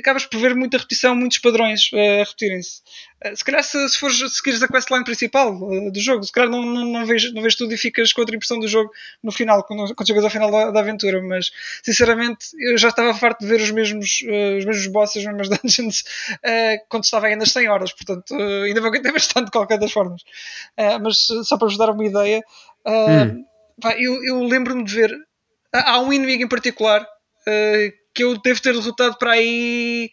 acabas 0.01 0.25
por 0.25 0.41
ver 0.41 0.55
muita 0.55 0.79
repetição, 0.79 1.15
muitos 1.15 1.39
padrões 1.39 1.91
a 1.93 2.25
repetirem-se. 2.25 2.81
Uh, 3.25 3.35
se 3.35 3.45
calhar, 3.45 3.63
se, 3.63 3.89
se 3.89 3.99
fores 3.99 4.19
seguires 4.37 4.63
a 4.63 4.69
questline 4.69 5.05
principal 5.05 5.59
do 5.59 6.01
jogo, 6.01 6.23
se 6.23 6.33
calhar 6.33 6.51
não, 6.51 6.63
não, 6.63 6.85
não, 6.85 7.07
vês, 7.07 7.33
não 7.33 7.41
vês 7.41 7.55
tudo 7.55 7.73
e 7.73 7.77
ficas 7.77 8.13
com 8.13 8.21
outra 8.21 8.37
impressão 8.37 8.59
do 8.59 8.69
jogo 8.69 8.91
no 9.23 9.33
final, 9.33 9.65
quando, 9.65 9.95
quando 9.95 10.07
chegas 10.07 10.25
ao 10.25 10.31
final 10.31 10.51
da, 10.51 10.71
da, 10.71 10.81
aventura. 10.81 11.23
Mas, 11.23 11.51
sinceramente, 11.83 12.49
eu 12.59 12.77
já 12.77 12.89
estava 12.89 13.15
farto 13.15 13.41
de 13.41 13.47
ver 13.47 13.61
os 13.61 13.71
mesmos, 13.71 14.23
os 14.59 14.65
mesmos 14.65 14.87
bosses, 14.89 15.17
as 15.17 15.33
mesmas 15.33 15.49
dungeons, 15.63 16.05
quando 16.89 17.05
estava 17.05 17.27
ainda 17.27 17.41
nas 17.41 17.53
100 17.53 17.69
horas. 17.69 17.93
Portanto, 17.93 18.35
ainda 18.35 18.81
vou 18.81 18.91
aguentar 18.91 19.13
bastante 19.15 19.47
de 19.47 19.51
qualquer 19.53 19.79
das 19.79 19.93
formas. 19.93 20.23
mas, 21.03 21.27
só 21.45 21.57
para 21.57 21.69
vos 21.69 21.79
dar 21.79 21.91
uma 21.91 22.05
ideia, 22.05 22.45
hum. 22.87 23.45
pá, 23.81 23.95
eu, 23.99 24.23
eu 24.25 24.43
lembro-me 24.43 24.85
de 24.85 24.95
ver. 24.95 25.17
Há 25.73 26.01
um 26.01 26.13
inimigo 26.13 26.43
em 26.43 26.49
particular 26.49 27.03
uh, 27.03 27.93
que 28.15 28.25
eu 28.25 28.41
devo 28.41 28.61
ter 28.61 28.73
derrotado 28.73 29.17
para 29.19 29.33
aí. 29.33 30.11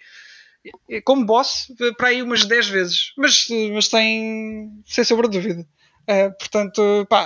Como 1.03 1.25
boss, 1.25 1.67
para 1.97 2.09
aí 2.09 2.21
umas 2.21 2.45
10 2.45 2.67
vezes, 2.67 3.13
mas, 3.17 3.47
mas 3.73 3.87
sem, 3.87 4.71
sem 4.85 5.03
sombra 5.03 5.27
de 5.27 5.37
dúvida. 5.37 5.67
Uh, 6.03 6.35
portanto, 6.37 7.05
pá, 7.09 7.25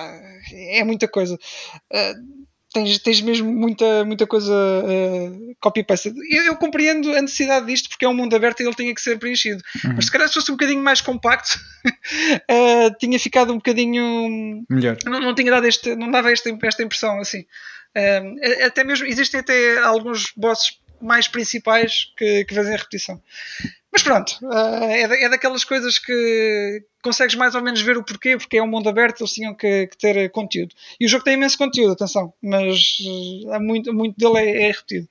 é 0.53 0.83
muita 0.83 1.07
coisa. 1.07 1.35
Uh, 1.35 2.47
tens, 2.73 2.99
tens 2.99 3.21
mesmo 3.21 3.51
muita, 3.51 4.05
muita 4.05 4.27
coisa 4.27 4.53
uh, 4.53 5.55
copy-paste. 5.59 6.13
Eu, 6.29 6.43
eu, 6.43 6.55
compreendo 6.55 7.11
a 7.15 7.21
necessidade 7.21 7.65
disto 7.65 7.89
porque 7.89 8.05
é 8.05 8.09
um 8.09 8.13
mundo 8.13 8.35
aberto 8.35 8.61
e 8.61 8.65
ele 8.65 8.75
tinha 8.75 8.93
que 8.93 9.01
ser 9.01 9.17
preenchido. 9.17 9.61
Uhum. 9.83 9.93
Mas 9.95 10.05
se 10.05 10.11
calhar 10.11 10.27
se 10.27 10.35
fosse 10.35 10.51
um 10.51 10.55
bocadinho 10.55 10.83
mais 10.83 11.01
compacto, 11.01 11.59
tinha 12.99 13.19
ficado 13.19 13.51
um 13.51 13.57
bocadinho. 13.57 14.63
Melhor. 14.69 14.97
Não, 15.05 15.19
não 15.19 15.35
tinha 15.35 15.51
dado 15.51 15.65
este, 15.65 15.95
não 15.95 16.11
dava 16.11 16.31
esta, 16.31 16.55
esta 16.63 16.83
impressão 16.83 17.19
assim. 17.19 17.45
Até 18.63 18.83
mesmo, 18.83 19.07
existem 19.07 19.39
até 19.39 19.79
alguns 19.79 20.31
bosses 20.37 20.77
mais 21.01 21.27
principais 21.27 22.11
que, 22.17 22.45
que 22.45 22.55
fazem 22.55 22.73
a 22.73 22.77
repetição. 22.77 23.21
Mas 23.91 24.03
pronto, 24.03 24.37
é, 24.89 25.23
é 25.23 25.29
daquelas 25.29 25.63
coisas 25.63 25.97
que 25.97 26.83
consegues 27.01 27.35
mais 27.35 27.55
ou 27.55 27.63
menos 27.63 27.81
ver 27.81 27.97
o 27.97 28.03
porquê, 28.03 28.37
porque 28.37 28.57
é 28.57 28.61
um 28.61 28.67
mundo 28.67 28.89
aberto, 28.89 29.21
eles 29.21 29.33
tinham 29.33 29.55
que, 29.55 29.87
que 29.87 29.97
ter 29.97 30.29
conteúdo. 30.29 30.75
E 30.99 31.05
o 31.05 31.09
jogo 31.09 31.23
tem 31.23 31.33
imenso 31.33 31.57
conteúdo, 31.57 31.93
atenção, 31.93 32.33
mas 32.41 32.97
há 33.51 33.59
muito, 33.59 33.93
muito 33.93 34.15
dele 34.17 34.37
é, 34.37 34.63
é 34.65 34.67
repetido. 34.67 35.07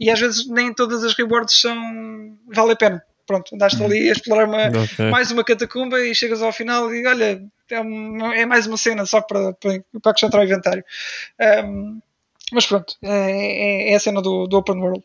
E 0.00 0.10
às 0.10 0.18
vezes 0.18 0.48
nem 0.48 0.72
todas 0.72 1.04
as 1.04 1.14
rewards 1.14 1.60
são. 1.60 2.36
vale 2.48 2.72
a 2.72 2.76
pena. 2.76 3.04
Pronto, 3.26 3.54
andaste 3.54 3.82
ali 3.82 4.08
a 4.08 4.12
explorar 4.12 4.46
uma, 4.46 4.68
okay. 4.68 5.10
mais 5.10 5.30
uma 5.30 5.44
catacumba 5.44 5.98
e 6.00 6.14
chegas 6.14 6.42
ao 6.42 6.52
final 6.52 6.94
e 6.94 7.06
olha, 7.06 7.42
é, 7.70 7.80
uma, 7.80 8.34
é 8.34 8.44
mais 8.44 8.66
uma 8.66 8.76
cena 8.76 9.06
só 9.06 9.20
para, 9.20 9.54
para, 9.54 9.82
para 10.02 10.10
acrescentar 10.10 10.40
ao 10.40 10.46
inventário. 10.46 10.84
Um, 11.64 12.00
mas 12.52 12.66
pronto, 12.66 12.94
é, 13.02 13.88
é, 13.88 13.92
é, 13.92 13.94
a 13.94 14.00
cena 14.00 14.20
do, 14.20 14.46
do 14.46 14.56
Open 14.56 14.76
World. 14.76 15.02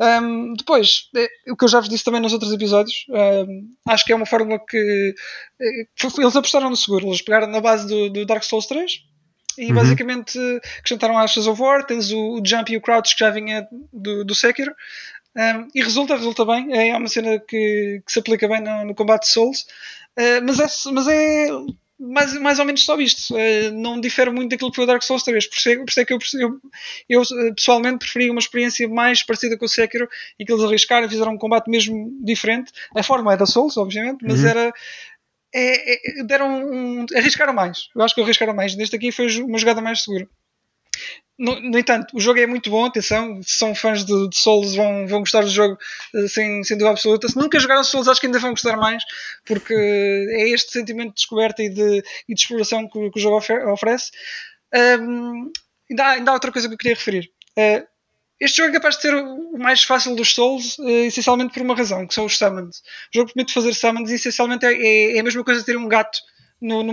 Um, 0.00 0.54
depois, 0.54 1.08
é, 1.16 1.26
o 1.50 1.56
que 1.56 1.64
eu 1.64 1.68
já 1.68 1.80
vos 1.80 1.88
disse 1.88 2.04
também 2.04 2.20
nos 2.20 2.32
outros 2.32 2.52
episódios, 2.52 3.04
um, 3.08 3.68
acho 3.88 4.04
que 4.04 4.12
é 4.12 4.16
uma 4.16 4.26
fórmula 4.26 4.60
que, 4.60 5.14
é, 5.60 5.66
eles 6.18 6.36
apostaram 6.36 6.70
no 6.70 6.76
seguro. 6.76 7.08
Eles 7.08 7.22
pegaram 7.22 7.48
na 7.48 7.60
base 7.60 7.86
do, 7.86 8.08
do 8.08 8.24
Dark 8.24 8.44
Souls 8.44 8.66
3 8.66 9.02
e 9.58 9.66
uhum. 9.66 9.74
basicamente 9.74 10.38
acrescentaram 10.78 11.18
Ashes 11.18 11.48
of 11.48 11.60
War. 11.60 11.84
Tens 11.84 12.12
o, 12.12 12.38
o, 12.38 12.42
Jump 12.44 12.72
e 12.72 12.76
o 12.76 12.80
Crouch 12.80 13.14
que 13.14 13.24
já 13.24 13.30
vinha 13.30 13.66
do, 13.92 14.24
do 14.24 14.34
Sekiro. 14.34 14.72
Um, 15.36 15.68
e 15.74 15.82
resulta, 15.82 16.16
resulta 16.16 16.44
bem. 16.44 16.72
É 16.72 16.96
uma 16.96 17.08
cena 17.08 17.38
que, 17.40 18.00
que 18.06 18.12
se 18.12 18.20
aplica 18.20 18.46
bem 18.46 18.60
no, 18.60 18.84
no 18.84 18.94
combate 18.94 19.22
de 19.22 19.30
Souls. 19.30 19.62
Uh, 20.16 20.44
mas, 20.44 20.60
é, 20.60 20.92
mas 20.92 21.08
é 21.08 21.48
mais, 21.98 22.32
mais 22.34 22.58
ou 22.58 22.64
menos 22.64 22.84
só 22.84 22.98
isto. 23.00 23.34
Uh, 23.34 23.72
não 23.72 24.00
difere 24.00 24.30
muito 24.30 24.50
daquilo 24.50 24.70
que 24.70 24.76
foi 24.76 24.84
o 24.84 24.86
Dark 24.86 25.02
Souls 25.02 25.22
3. 25.24 25.46
Por 25.46 25.56
isso, 25.56 25.68
é, 25.68 25.76
por 25.76 25.88
isso 25.88 26.00
é 26.00 26.04
que 26.04 26.12
eu, 26.12 26.18
eu, 26.34 26.60
eu, 27.08 27.22
eh, 27.22 27.52
pessoalmente 27.54 27.98
preferi 27.98 28.30
uma 28.30 28.38
experiência 28.38 28.88
mais 28.88 29.22
parecida 29.22 29.58
com 29.58 29.64
o 29.64 29.68
Sekiro 29.68 30.08
e 30.38 30.44
que 30.44 30.52
eles 30.52 30.62
arriscaram 30.62 31.08
fizeram 31.08 31.32
um 31.32 31.38
combate 31.38 31.68
mesmo 31.68 32.16
diferente. 32.22 32.72
A 32.94 33.02
forma 33.02 33.32
é 33.32 33.36
da 33.36 33.46
Souls, 33.46 33.76
obviamente, 33.76 34.20
mas 34.22 34.42
uhum. 34.42 34.48
era. 34.48 34.72
É, 35.52 36.20
é, 36.20 36.24
deram 36.24 36.62
um, 36.70 37.06
arriscaram 37.16 37.54
mais. 37.54 37.88
Eu 37.96 38.02
acho 38.02 38.14
que 38.14 38.20
arriscaram 38.20 38.54
mais. 38.54 38.76
Neste 38.76 38.94
aqui 38.94 39.10
foi 39.10 39.26
uma 39.40 39.58
jogada 39.58 39.80
mais 39.80 40.02
segura. 40.02 40.28
No, 41.38 41.60
no, 41.60 41.78
entanto, 41.78 42.16
o 42.16 42.20
jogo 42.20 42.40
é 42.40 42.46
muito 42.46 42.68
bom, 42.68 42.84
atenção, 42.84 43.40
se 43.44 43.58
são 43.58 43.72
fãs 43.72 44.04
de, 44.04 44.28
de 44.28 44.36
Souls 44.36 44.74
vão, 44.74 45.06
vão 45.06 45.20
gostar 45.20 45.42
do 45.42 45.50
jogo 45.50 45.78
uh, 46.14 46.28
sem, 46.28 46.64
sem 46.64 46.76
dúvida 46.76 46.90
absoluta. 46.90 47.28
Se 47.28 47.36
nunca 47.36 47.60
jogaram 47.60 47.84
Souls, 47.84 48.08
acho 48.08 48.20
que 48.20 48.26
ainda 48.26 48.40
vão 48.40 48.50
gostar 48.50 48.76
mais, 48.76 49.04
porque 49.46 49.72
é 49.72 50.48
este 50.48 50.72
sentimento 50.72 51.10
de 51.10 51.14
descoberta 51.14 51.62
e 51.62 51.68
de, 51.68 52.02
e 52.28 52.34
de 52.34 52.40
exploração 52.40 52.88
que, 52.88 53.10
que 53.10 53.18
o 53.18 53.22
jogo 53.22 53.36
oferece. 53.36 54.10
Um, 55.00 55.52
ainda, 55.88 56.04
há, 56.04 56.10
ainda 56.10 56.30
há 56.32 56.34
outra 56.34 56.50
coisa 56.50 56.66
que 56.66 56.74
eu 56.74 56.78
queria 56.78 56.96
referir. 56.96 57.30
Uh, 57.56 57.86
este 58.40 58.56
jogo 58.56 58.70
é 58.70 58.72
capaz 58.74 58.96
de 58.96 59.02
ser 59.02 59.14
o 59.14 59.58
mais 59.58 59.84
fácil 59.84 60.16
dos 60.16 60.34
Souls, 60.34 60.76
uh, 60.78 60.88
essencialmente 60.88 61.54
por 61.54 61.62
uma 61.62 61.76
razão, 61.76 62.04
que 62.04 62.14
são 62.14 62.24
os 62.24 62.36
summons. 62.36 62.78
O 63.14 63.18
jogo 63.18 63.32
permite 63.32 63.54
fazer 63.54 63.74
summons 63.74 64.10
e 64.10 64.14
essencialmente 64.14 64.66
é, 64.66 64.72
é, 64.72 65.16
é 65.16 65.20
a 65.20 65.22
mesma 65.22 65.44
coisa 65.44 65.60
de 65.60 65.66
ter 65.66 65.76
um 65.76 65.86
gato 65.86 66.18
no, 66.60 66.82
no 66.82 66.92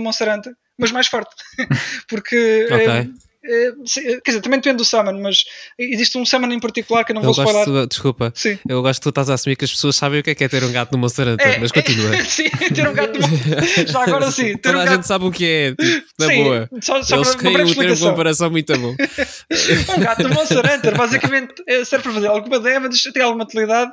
mas 0.78 0.92
mais 0.92 1.08
forte. 1.08 1.34
porque 2.08 2.68
okay. 2.70 3.12
Eh, 3.48 4.20
quer 4.24 4.30
dizer, 4.30 4.40
também 4.40 4.58
depende 4.58 4.78
do 4.78 4.84
summon, 4.84 5.20
mas 5.22 5.44
existe 5.78 6.18
um 6.18 6.26
summon 6.26 6.52
em 6.52 6.60
particular 6.60 7.04
que 7.04 7.12
eu 7.12 7.14
não 7.14 7.22
eu 7.22 7.32
vou 7.32 7.44
spoiler. 7.44 7.64
Tu, 7.64 7.86
desculpa, 7.86 8.32
Sim. 8.34 8.58
eu 8.68 8.82
gosto 8.82 9.00
que 9.00 9.04
tu 9.04 9.08
estás 9.10 9.30
a 9.30 9.34
assumir 9.34 9.56
que 9.56 9.64
as 9.64 9.70
pessoas 9.70 9.96
sabem 9.96 10.20
o 10.20 10.22
que 10.22 10.30
é, 10.30 10.34
que 10.34 10.44
é 10.44 10.48
ter 10.48 10.64
um 10.64 10.72
gato 10.72 10.92
no 10.92 10.98
Monster 10.98 11.28
Hunter, 11.28 11.46
é, 11.46 11.58
mas 11.58 11.70
continua. 11.70 12.16
É, 12.16 12.24
sim, 12.26 12.48
ter 12.48 12.88
um 12.88 12.92
gato 12.92 13.18
no 13.18 13.26
Já 13.86 14.02
agora 14.02 14.30
sim. 14.30 14.56
Ter 14.56 14.58
Toda 14.58 14.78
um 14.78 14.80
a 14.80 14.84
gato... 14.84 14.94
gente 14.94 15.06
sabe 15.06 15.24
o 15.24 15.30
que 15.30 15.44
é, 15.46 15.70
tipo, 15.70 16.06
na 16.18 16.26
sim, 16.26 16.44
boa. 16.44 16.70
Só, 16.80 17.02
só 17.02 17.16
Eles 17.16 17.34
termo 17.34 17.94
de 17.94 18.00
comparação 18.00 18.50
muito 18.50 18.78
bom. 18.78 18.94
um 19.96 20.00
gato 20.00 20.22
no 20.24 20.34
Monster 20.34 20.58
Hunter, 20.58 20.96
basicamente, 20.96 21.54
é, 21.68 21.84
serve 21.84 22.04
para 22.04 22.12
fazer 22.12 22.26
alguma 22.26 22.58
damage, 22.58 23.12
tem 23.12 23.22
alguma 23.22 23.44
utilidade 23.44 23.92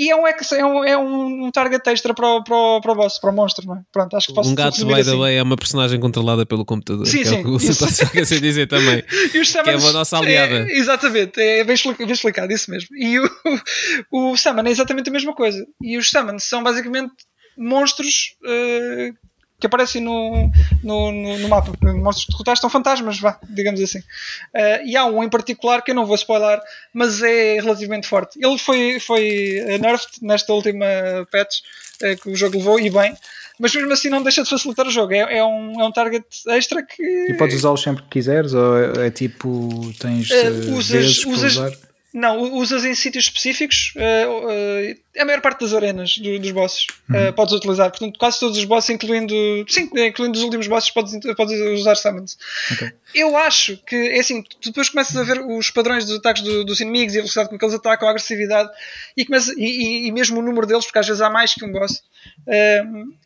e 0.00 0.10
é 0.10 0.16
um, 0.16 0.26
é 0.26 0.64
um, 0.64 0.84
é 0.84 0.96
um 0.96 1.50
target 1.50 1.86
extra 1.90 2.14
para 2.14 2.26
o, 2.26 2.42
para, 2.42 2.56
o, 2.56 2.80
para 2.80 2.92
o 2.92 2.94
boss, 2.94 3.18
para 3.18 3.28
o 3.28 3.34
monstro, 3.34 3.66
não 3.66 3.76
é? 3.76 3.82
Pronto, 3.92 4.16
acho 4.16 4.28
que 4.28 4.34
posso 4.34 4.48
Um 4.48 4.54
gato, 4.54 4.86
by 4.86 4.94
the 4.94 5.00
assim. 5.00 5.18
way, 5.18 5.36
é 5.36 5.42
uma 5.42 5.58
personagem 5.58 6.00
controlada 6.00 6.46
pelo 6.46 6.64
computador. 6.64 7.06
Sim, 7.06 7.18
que 7.18 7.24
sim. 7.26 7.36
É 7.36 7.40
o 7.40 7.42
que 7.42 7.50
o 7.50 7.56
está 7.58 8.38
dizer 8.40 8.66
também. 8.66 9.04
Que 9.30 9.70
é 9.70 9.76
uma 9.76 9.92
nossa 9.92 10.16
aliada. 10.16 10.70
É, 10.70 10.72
exatamente, 10.72 11.38
é 11.38 11.62
bem 11.64 11.74
explicado, 11.74 12.06
bem 12.06 12.14
explicado, 12.14 12.50
isso 12.50 12.70
mesmo. 12.70 12.96
E 12.96 13.18
o, 13.18 13.30
o 14.32 14.36
Summon 14.38 14.62
é 14.66 14.70
exatamente 14.70 15.10
a 15.10 15.12
mesma 15.12 15.34
coisa. 15.34 15.62
E 15.82 15.98
os 15.98 16.08
Summons 16.08 16.44
são 16.44 16.62
basicamente 16.62 17.12
monstros 17.58 18.36
uh, 18.42 19.14
que 19.60 19.66
aparecem 19.66 20.02
no, 20.02 20.50
no, 20.82 21.12
no, 21.12 21.38
no 21.38 21.48
mapa. 21.48 21.72
Monstros 21.82 22.28
derrotados 22.28 22.60
são 22.60 22.70
fantasmas, 22.70 23.18
vá, 23.20 23.38
digamos 23.48 23.80
assim. 23.80 23.98
Uh, 23.98 24.84
e 24.84 24.96
há 24.96 25.04
um 25.04 25.22
em 25.22 25.28
particular 25.28 25.82
que 25.82 25.90
eu 25.90 25.94
não 25.94 26.06
vou 26.06 26.16
spoiler, 26.16 26.60
mas 26.92 27.22
é 27.22 27.60
relativamente 27.60 28.06
forte. 28.06 28.38
Ele 28.42 28.58
foi, 28.58 28.98
foi 28.98 29.78
nerfed 29.80 30.18
nesta 30.22 30.52
última 30.52 30.86
patch 31.30 31.60
uh, 32.02 32.20
que 32.20 32.30
o 32.30 32.36
jogo 32.36 32.56
levou, 32.56 32.80
e 32.80 32.90
bem 32.90 33.14
mas 33.60 33.74
mesmo 33.74 33.92
assim 33.92 34.08
não 34.08 34.22
deixa 34.22 34.42
de 34.42 34.48
facilitar 34.48 34.86
o 34.86 34.90
jogo. 34.90 35.12
É, 35.12 35.36
é, 35.36 35.44
um, 35.44 35.78
é 35.78 35.84
um 35.84 35.92
target 35.92 36.24
extra 36.48 36.82
que. 36.82 37.02
E 37.02 37.34
podes 37.34 37.56
usá-lo 37.56 37.76
sempre 37.76 38.02
que 38.04 38.08
quiseres? 38.08 38.54
Ou 38.54 38.78
é, 38.78 39.08
é 39.08 39.10
tipo. 39.10 39.92
tens 39.98 40.30
uh, 40.30 40.72
usas, 40.72 40.88
vezes 40.88 41.26
usas, 41.26 41.56
usar? 41.56 41.89
Não, 42.12 42.40
usas 42.54 42.84
em 42.84 42.94
sítios 42.94 43.26
específicos. 43.26 43.92
Uh, 43.94 44.00
uh, 44.00 45.20
a 45.20 45.24
maior 45.24 45.40
parte 45.40 45.60
das 45.60 45.72
arenas 45.72 46.18
do, 46.18 46.40
dos 46.40 46.50
bosses 46.50 46.86
uhum. 47.08 47.28
uh, 47.28 47.32
podes 47.32 47.54
utilizar. 47.54 47.88
Portanto, 47.88 48.18
quase 48.18 48.40
todos 48.40 48.58
os 48.58 48.64
bosses, 48.64 48.90
incluindo. 48.90 49.34
Sim, 49.68 49.88
incluindo 49.94 50.36
os 50.36 50.42
últimos 50.42 50.66
bosses, 50.66 50.90
podes, 50.90 51.16
podes 51.36 51.60
usar 51.78 51.94
summons. 51.94 52.36
Okay. 52.72 52.92
Eu 53.14 53.36
acho 53.36 53.76
que, 53.86 53.94
é 53.94 54.18
assim, 54.18 54.42
tu 54.42 54.70
depois 54.70 54.88
começas 54.88 55.16
a 55.16 55.22
ver 55.22 55.40
os 55.40 55.70
padrões 55.70 56.04
dos 56.04 56.16
ataques 56.16 56.42
do, 56.42 56.64
dos 56.64 56.80
inimigos 56.80 57.14
e 57.14 57.18
a 57.18 57.20
velocidade 57.20 57.48
com 57.48 57.56
que 57.56 57.64
eles 57.64 57.74
atacam, 57.76 58.08
a 58.08 58.10
agressividade 58.10 58.70
e, 59.16 59.24
começa, 59.24 59.52
e, 59.56 59.64
e, 59.64 60.08
e, 60.08 60.12
mesmo 60.12 60.40
o 60.40 60.42
número 60.42 60.66
deles, 60.66 60.86
porque 60.86 60.98
às 60.98 61.06
vezes 61.06 61.22
há 61.22 61.30
mais 61.30 61.54
que 61.54 61.64
um 61.64 61.70
boss. 61.70 62.02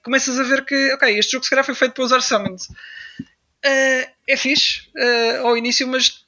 começas 0.02 0.38
a 0.38 0.42
ver 0.42 0.62
que, 0.64 0.92
ok, 0.92 1.18
este 1.18 1.32
jogo 1.32 1.44
se 1.44 1.50
calhar 1.50 1.64
foi 1.64 1.74
feito 1.74 1.92
para 1.94 2.04
usar 2.04 2.20
summons. 2.20 2.68
é 3.62 4.36
fixe 4.36 4.82
ao 5.42 5.56
início, 5.56 5.88
mas 5.88 6.23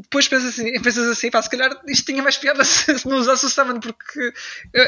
depois 0.00 0.26
pensas 0.28 0.50
assim, 0.50 0.72
pensas 0.82 1.08
assim 1.08 1.30
pá, 1.30 1.40
se 1.40 1.50
calhar 1.50 1.70
isto 1.86 2.04
tinha 2.04 2.22
mais 2.22 2.36
piada 2.36 2.64
se, 2.64 2.98
se 2.98 3.08
não 3.08 3.18
usasse 3.18 3.46
o 3.46 3.48
Summon, 3.48 3.80
porque 3.80 4.32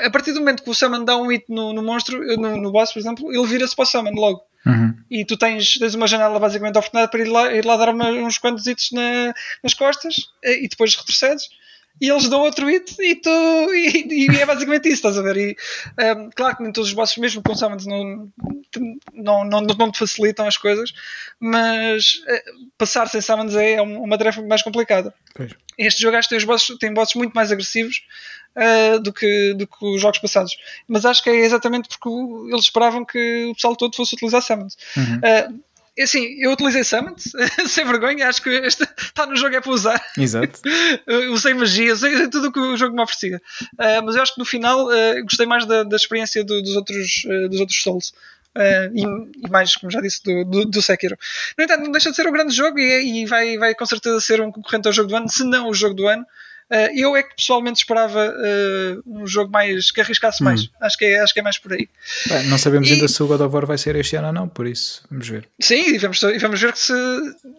a 0.05 0.11
partir 0.11 0.33
do 0.33 0.41
momento 0.41 0.63
que 0.63 0.71
o 0.71 0.75
Summon 0.75 1.05
dá 1.05 1.17
um 1.17 1.29
hit 1.29 1.45
no, 1.49 1.73
no 1.73 1.83
monstro, 1.83 2.19
no, 2.37 2.57
no 2.57 2.73
boss, 2.73 2.93
por 2.93 2.99
exemplo, 2.99 3.33
ele 3.33 3.47
vira-se 3.47 3.75
para 3.75 3.85
o 3.85 3.87
Summon 3.87 4.15
logo. 4.15 4.43
Uhum. 4.67 4.97
E 5.09 5.25
tu 5.25 5.37
tens, 5.37 5.75
tens 5.79 5.95
uma 5.95 6.09
janela 6.09 6.41
basicamente 6.41 6.77
oportunidade 6.77 7.13
para 7.13 7.21
ir 7.21 7.29
lá, 7.29 7.53
ir 7.55 7.65
lá 7.65 7.77
dar 7.77 7.91
uma, 7.91 8.11
uns 8.11 8.37
quantos 8.37 8.67
hits 8.67 8.91
na, 8.91 9.33
nas 9.63 9.75
costas 9.75 10.17
eh, 10.43 10.65
e 10.65 10.69
depois 10.69 10.97
retrocedes 10.97 11.45
e 12.01 12.11
eles 12.11 12.29
dão 12.29 12.43
outro 12.43 12.67
hit 12.67 12.95
e 13.01 13.17
tu 13.17 13.31
e, 13.75 14.27
e 14.27 14.39
é 14.39 14.47
basicamente 14.47 14.87
isso, 14.87 14.97
estás 14.97 15.19
a 15.19 15.23
ver? 15.23 15.37
E, 15.37 15.57
um, 15.99 16.03
ehm, 16.03 16.31
claro 16.35 16.57
que 16.57 16.63
nem 16.63 16.73
todos 16.73 16.91
os 16.91 16.95
bosses, 16.95 17.17
mesmo 17.17 17.43
com 17.43 17.55
summons, 17.55 17.87
não, 17.87 18.31
não, 19.15 19.45
não, 19.45 19.61
não 19.63 19.91
te 19.91 19.99
facilitam 19.99 20.47
as 20.47 20.57
coisas, 20.57 20.93
mas 21.41 22.17
uh, 22.27 22.71
passar 22.77 23.09
sem 23.09 23.21
summons 23.21 23.55
é 23.55 23.81
uma 23.81 24.19
tarefa 24.19 24.43
mais 24.43 24.63
complicada. 24.63 25.15
Pois. 25.35 25.53
Este 25.79 26.03
jogo 26.03 26.17
acho 26.17 26.29
que 26.29 26.35
tem, 26.35 26.39
os 26.39 26.45
bosses, 26.45 26.79
tem 26.79 26.93
bosses 26.93 27.15
muito 27.15 27.33
mais 27.33 27.51
agressivos 27.51 28.03
uh, 28.57 29.01
do, 29.01 29.13
que, 29.13 29.55
do 29.55 29.67
que 29.67 29.85
os 29.85 30.01
jogos 30.01 30.19
passados, 30.19 30.57
mas 30.87 31.05
acho 31.05 31.23
que 31.23 31.31
é 31.31 31.37
exatamente 31.37 31.89
porque 31.89 32.09
eles 32.51 32.65
esperavam 32.65 33.05
que 33.05 33.47
o 33.47 33.55
pessoal 33.55 33.77
todo 33.77 33.97
fosse 33.97 34.15
utilizar 34.15 34.43
summons. 34.43 34.77
Uhum. 34.97 35.17
Uh, 35.17 35.66
assim, 36.03 36.37
eu 36.39 36.53
utilizei 36.53 36.85
Summons, 36.85 37.33
sem 37.69 37.85
vergonha, 37.85 38.29
acho 38.29 38.43
que 38.43 38.51
este 38.51 38.85
está 38.99 39.27
no 39.27 39.37
jogo 39.37 39.57
é 39.57 39.61
para 39.61 39.73
usar. 39.73 40.05
Exato. 40.19 40.61
usei 41.33 41.55
magia, 41.55 41.93
usei 41.93 42.29
tudo 42.29 42.49
o 42.49 42.53
que 42.53 42.61
o 42.61 42.77
jogo 42.77 42.95
me 42.95 43.03
oferecia. 43.03 43.41
Uh, 43.73 44.05
mas 44.05 44.17
eu 44.17 44.23
acho 44.23 44.35
que 44.35 44.39
no 44.39 44.45
final 44.45 44.87
uh, 44.87 45.23
gostei 45.23 45.47
mais 45.47 45.65
da, 45.65 45.83
da 45.83 45.97
experiência 45.97 46.45
do, 46.45 46.61
dos, 46.63 46.77
outros, 46.77 47.25
uh, 47.25 47.49
dos 47.49 47.61
outros 47.61 47.83
Souls. 47.83 48.13
E, 48.95 49.03
e, 49.03 49.51
mais, 49.51 49.77
como 49.77 49.91
já 49.91 50.01
disse, 50.01 50.23
do, 50.23 50.45
do, 50.45 50.65
do, 50.65 50.81
Sekiro. 50.81 51.19
No 51.59 51.65
entanto, 51.65 51.85
não 51.85 51.93
deixa 51.93 52.09
de 52.09 52.17
ser 52.17 52.27
um 52.27 52.33
grande 52.33 52.55
jogo 52.55 52.79
e, 52.79 53.23
e 53.23 53.27
vai, 53.27 53.59
vai 53.59 53.75
com 53.75 53.85
certeza 53.85 54.19
ser 54.19 54.41
um 54.41 54.51
concorrente 54.51 54.89
ao 54.89 54.95
jogo 54.95 55.11
do 55.11 55.17
ano, 55.17 55.29
se 55.29 55.45
não 55.45 55.69
o 55.69 55.75
jogo 55.75 55.95
do 55.95 56.09
ano. 56.09 56.25
Uh, 56.69 56.91
eu 56.97 57.15
é 57.15 57.23
que 57.23 57.37
pessoalmente 57.37 57.79
esperava 57.79 58.29
uh, 58.29 59.03
um 59.07 59.25
jogo 59.25 59.53
mais 59.53 59.93
que 59.93 60.01
arriscasse 60.01 60.43
mais. 60.43 60.65
Hum. 60.65 60.69
Acho, 60.81 60.99
que 60.99 61.05
é, 61.05 61.21
acho 61.21 61.33
que 61.33 61.39
é 61.39 61.43
mais 61.43 61.59
por 61.59 61.73
aí. 61.73 61.89
Bem, 62.27 62.47
não 62.49 62.59
sabemos 62.59 62.89
e... 62.89 62.95
ainda 62.95 63.07
se 63.07 63.23
o 63.23 63.27
God 63.29 63.41
of 63.41 63.55
War 63.55 63.67
vai 63.67 63.79
ser 63.79 63.95
este 63.95 64.17
ano 64.17 64.27
ou 64.29 64.33
não, 64.33 64.49
por 64.49 64.67
isso 64.67 65.03
vamos 65.09 65.29
ver. 65.29 65.49
Sim, 65.61 65.95
e 65.95 65.99
vamos, 65.99 66.21
e 66.23 66.39
vamos 66.39 66.61
ver 66.61 66.73
que 66.73 66.79
se, 66.81 66.93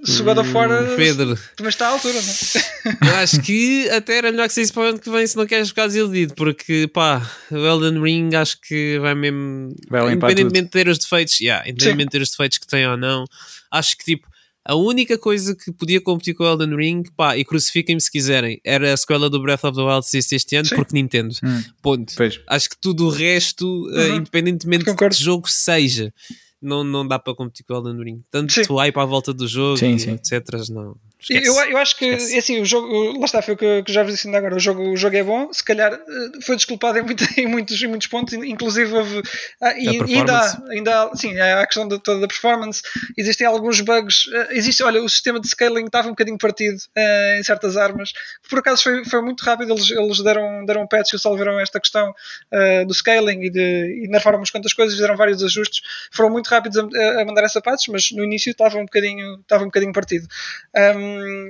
se 0.03 0.21
o 0.21 0.25
God 0.25 0.39
of 0.39 0.51
War 0.51 0.69
hum, 0.69 0.95
Pedro. 0.97 1.39
também 1.55 1.69
está 1.69 1.87
à 1.87 1.91
altura, 1.91 2.15
não 2.15 2.19
é? 2.21 2.97
Eu 3.09 3.15
acho 3.17 3.41
que 3.41 3.89
até 3.91 4.17
era 4.17 4.31
melhor 4.31 4.47
que 4.49 4.53
saísse 4.53 4.73
para 4.73 4.83
o 4.83 4.85
ano 4.87 4.99
que 4.99 5.09
vem 5.09 5.25
se 5.25 5.37
não 5.37 5.45
queres 5.45 5.69
ficar 5.69 5.87
desiludido, 5.87 6.33
porque 6.35 6.89
pá, 6.93 7.21
o 7.49 7.55
Elden 7.55 8.01
Ring 8.01 8.35
acho 8.35 8.59
que 8.59 8.99
vai 8.99 9.15
mesmo. 9.15 9.73
Vai 9.89 10.13
independentemente 10.13 10.65
de 10.65 10.71
ter 10.71 10.89
os 10.89 10.97
defeitos, 10.97 11.39
yeah, 11.39 11.61
independentemente 11.61 12.07
de 12.07 12.11
ter 12.11 12.21
os 12.21 12.29
defeitos 12.31 12.57
que 12.57 12.67
tem 12.67 12.85
ou 12.85 12.97
não, 12.97 13.23
acho 13.71 13.97
que 13.97 14.03
tipo 14.03 14.27
a 14.67 14.75
única 14.75 15.17
coisa 15.17 15.55
que 15.55 15.71
podia 15.71 16.01
competir 16.01 16.35
com 16.35 16.43
o 16.43 16.47
Elden 16.47 16.75
Ring, 16.75 17.03
pá, 17.15 17.37
e 17.37 17.45
crucifiquem-me 17.45 18.01
se 18.01 18.11
quiserem, 18.11 18.59
era 18.65 18.93
a 18.93 18.97
sequela 18.97 19.29
do 19.29 19.41
Breath 19.41 19.63
of 19.63 19.77
the 19.77 19.81
Wild 19.81 20.05
se 20.05 20.17
este 20.17 20.57
ano, 20.57 20.67
Sim. 20.67 20.75
porque 20.75 20.93
Nintendo. 20.93 21.33
Hum. 21.41 21.63
Ponto. 21.81 22.13
Pois. 22.17 22.41
Acho 22.45 22.69
que 22.69 22.77
tudo 22.77 23.05
o 23.05 23.09
resto, 23.09 23.65
uh, 23.65 23.95
uhum. 23.95 24.15
independentemente 24.17 24.83
de 24.83 24.93
que 24.93 25.11
jogo 25.13 25.49
seja, 25.49 26.13
não, 26.61 26.83
não 26.83 27.07
dá 27.07 27.17
para 27.17 27.33
competir 27.33 27.65
com 27.65 27.75
o 27.75 27.77
Elden 27.77 28.03
Ring. 28.03 28.21
Tanto 28.29 28.51
sim. 28.51 28.61
hype 28.75 28.97
à 28.97 29.05
volta 29.05 29.33
do 29.33 29.47
jogo, 29.47 29.77
sim, 29.77 29.97
sim. 29.97 30.11
etc. 30.11 30.43
Não. 30.69 30.97
Eu, 31.29 31.55
eu 31.71 31.77
acho 31.77 31.97
que, 31.97 32.05
é 32.05 32.37
assim, 32.37 32.61
o 32.61 32.65
jogo, 32.65 33.17
lá 33.17 33.25
está, 33.25 33.41
foi 33.41 33.55
o 33.55 33.57
que, 33.57 33.83
que 33.83 33.91
já 33.91 34.03
vos 34.03 34.13
disse 34.13 34.33
agora, 34.33 34.55
o 34.55 34.59
jogo, 34.59 34.83
o 34.83 34.95
jogo 34.95 35.15
é 35.15 35.23
bom, 35.23 35.51
se 35.51 35.63
calhar 35.63 35.91
eh, 35.93 36.41
foi 36.43 36.55
desculpado 36.55 36.99
em, 36.99 37.01
muito, 37.01 37.25
em 37.37 37.47
muitos, 37.47 37.81
em 37.81 37.87
muitos 37.87 38.07
pontos, 38.07 38.33
inclusive 38.33 38.93
houve, 38.93 39.23
ah, 39.59 39.73
e, 39.77 39.99
ainda, 40.15 40.37
há, 40.37 40.63
ainda 40.69 41.03
há, 41.03 41.15
sim, 41.15 41.37
há 41.39 41.61
a 41.61 41.65
questão 41.65 41.87
de, 41.87 41.99
toda 41.99 42.21
da 42.21 42.27
performance, 42.27 42.83
existem 43.17 43.47
alguns 43.47 43.81
bugs, 43.81 44.27
uh, 44.27 44.47
existe, 44.51 44.83
olha, 44.83 45.01
o 45.01 45.09
sistema 45.09 45.39
de 45.39 45.47
scaling 45.47 45.85
estava 45.85 46.07
um 46.07 46.11
bocadinho 46.11 46.37
partido 46.37 46.77
uh, 46.77 47.39
em 47.39 47.43
certas 47.43 47.77
armas, 47.77 48.13
por 48.47 48.59
acaso 48.59 48.83
foi, 48.83 49.03
foi 49.03 49.21
muito 49.21 49.41
rápido, 49.43 49.73
eles, 49.73 49.89
eles 49.89 50.19
deram, 50.23 50.65
deram 50.65 50.83
um 50.83 50.87
patch 50.87 51.09
e 51.09 51.15
resolveram 51.15 51.59
esta 51.59 51.79
questão 51.79 52.11
uh, 52.11 52.85
do 52.85 52.93
scaling 52.93 53.41
e, 53.41 53.49
de, 53.49 54.03
e 54.03 54.07
nerfaram 54.07 54.37
umas 54.37 54.51
quantas 54.51 54.71
coisas, 54.71 54.93
fizeram 54.93 55.17
vários 55.17 55.43
ajustes, 55.43 55.81
foram 56.11 56.29
muito 56.29 56.47
rápidos 56.47 56.77
a, 56.77 57.21
a 57.21 57.25
mandar 57.25 57.43
essa 57.43 57.59
patch, 57.59 57.87
mas 57.89 58.11
no 58.11 58.23
início 58.23 58.51
estava 58.51 58.77
um 58.77 58.85
bocadinho, 58.85 59.39
estava 59.41 59.63
um 59.63 59.67
bocadinho 59.67 59.91
partido. 59.91 60.27
Um, 60.75 61.06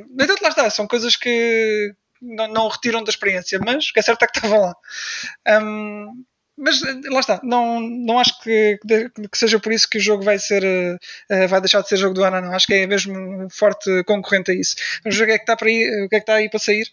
no 0.10 0.24
entanto, 0.24 0.42
lá 0.42 0.50
está, 0.50 0.70
são 0.70 0.88
coisas 0.88 1.16
que 1.16 1.94
não, 2.22 2.48
não 2.48 2.68
retiram 2.68 3.04
da 3.04 3.10
experiência, 3.10 3.60
mas 3.60 3.90
o 3.90 3.94
que 3.94 4.00
é 4.00 4.04
certo 4.04 4.24
é 4.24 4.28
que 4.28 4.38
estavam 4.38 4.62
lá. 4.62 4.76
Um, 5.62 6.24
mas 6.58 6.82
lá 6.82 7.20
está, 7.20 7.40
não, 7.44 7.80
não 7.80 8.18
acho 8.18 8.42
que, 8.42 8.80
que, 9.32 9.38
seja 9.38 9.60
por 9.60 9.72
isso 9.72 9.88
que 9.88 10.00
o 10.00 10.02
jogo 10.02 10.24
vai 10.24 10.40
ser 10.40 10.64
uh, 10.64 11.48
vai 11.48 11.62
deixar 11.62 11.82
de 11.82 11.88
ser 11.88 11.98
jogo 11.98 12.16
do 12.16 12.24
ano, 12.24 12.42
não. 12.42 12.52
Acho 12.54 12.66
que 12.66 12.74
é 12.74 12.88
mesmo 12.88 13.16
um 13.16 13.48
forte 13.50 14.04
concorrente 14.06 14.50
a 14.50 14.56
isso. 14.56 14.76
Vamos 15.04 15.18
ver 15.18 15.24
o 15.26 15.28
que 15.28 15.34
é 15.34 15.38
que 15.38 15.44
está, 15.44 15.56
para 15.56 15.68
aí, 15.68 16.04
o 16.04 16.10
que 16.10 16.16
é 16.16 16.20
que 16.20 16.24
está 16.24 16.34
aí 16.36 16.50
para 16.50 16.60
sair. 16.60 16.88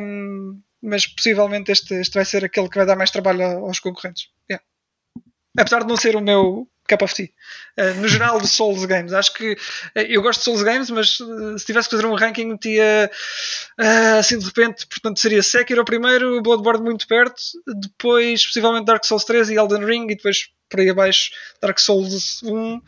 Um, 0.00 0.60
mas 0.80 1.06
possivelmente 1.06 1.72
este, 1.72 1.94
este 1.94 2.14
vai 2.14 2.24
ser 2.24 2.44
aquele 2.44 2.68
que 2.68 2.76
vai 2.76 2.86
dar 2.86 2.94
mais 2.94 3.10
trabalho 3.10 3.42
aos 3.42 3.80
concorrentes. 3.80 4.28
Yeah. 4.48 4.64
Apesar 5.58 5.80
de 5.80 5.88
não 5.88 5.96
ser 5.96 6.16
o 6.16 6.20
meu 6.20 6.68
cup 6.88 7.02
of 7.02 7.14
tea. 7.14 7.30
Uh, 7.78 8.00
no 8.00 8.08
geral 8.08 8.40
de 8.40 8.48
Souls 8.48 8.84
Games. 8.84 9.12
Acho 9.12 9.32
que 9.34 9.52
uh, 9.52 10.00
eu 10.00 10.22
gosto 10.22 10.40
de 10.40 10.44
Souls 10.44 10.62
Games, 10.62 10.90
mas 10.90 11.18
uh, 11.20 11.58
se 11.58 11.64
tivesse 11.64 11.88
que 11.88 11.96
fazer 11.96 12.06
um 12.06 12.14
ranking, 12.14 12.46
metia 12.46 13.10
assim 14.18 14.38
de 14.38 14.44
repente, 14.44 14.86
portanto 14.86 15.18
seria 15.18 15.42
Sekiro 15.42 15.84
primeiro, 15.84 16.40
Bloodborne 16.42 16.84
muito 16.84 17.06
perto, 17.06 17.40
depois 17.80 18.46
possivelmente 18.46 18.86
Dark 18.86 19.04
Souls 19.04 19.24
3 19.24 19.50
e 19.50 19.54
Elden 19.54 19.84
Ring, 19.84 20.04
e 20.04 20.16
depois 20.16 20.48
por 20.68 20.80
aí 20.80 20.90
abaixo 20.90 21.30
Dark 21.60 21.78
Souls 21.78 22.42
1. 22.42 22.80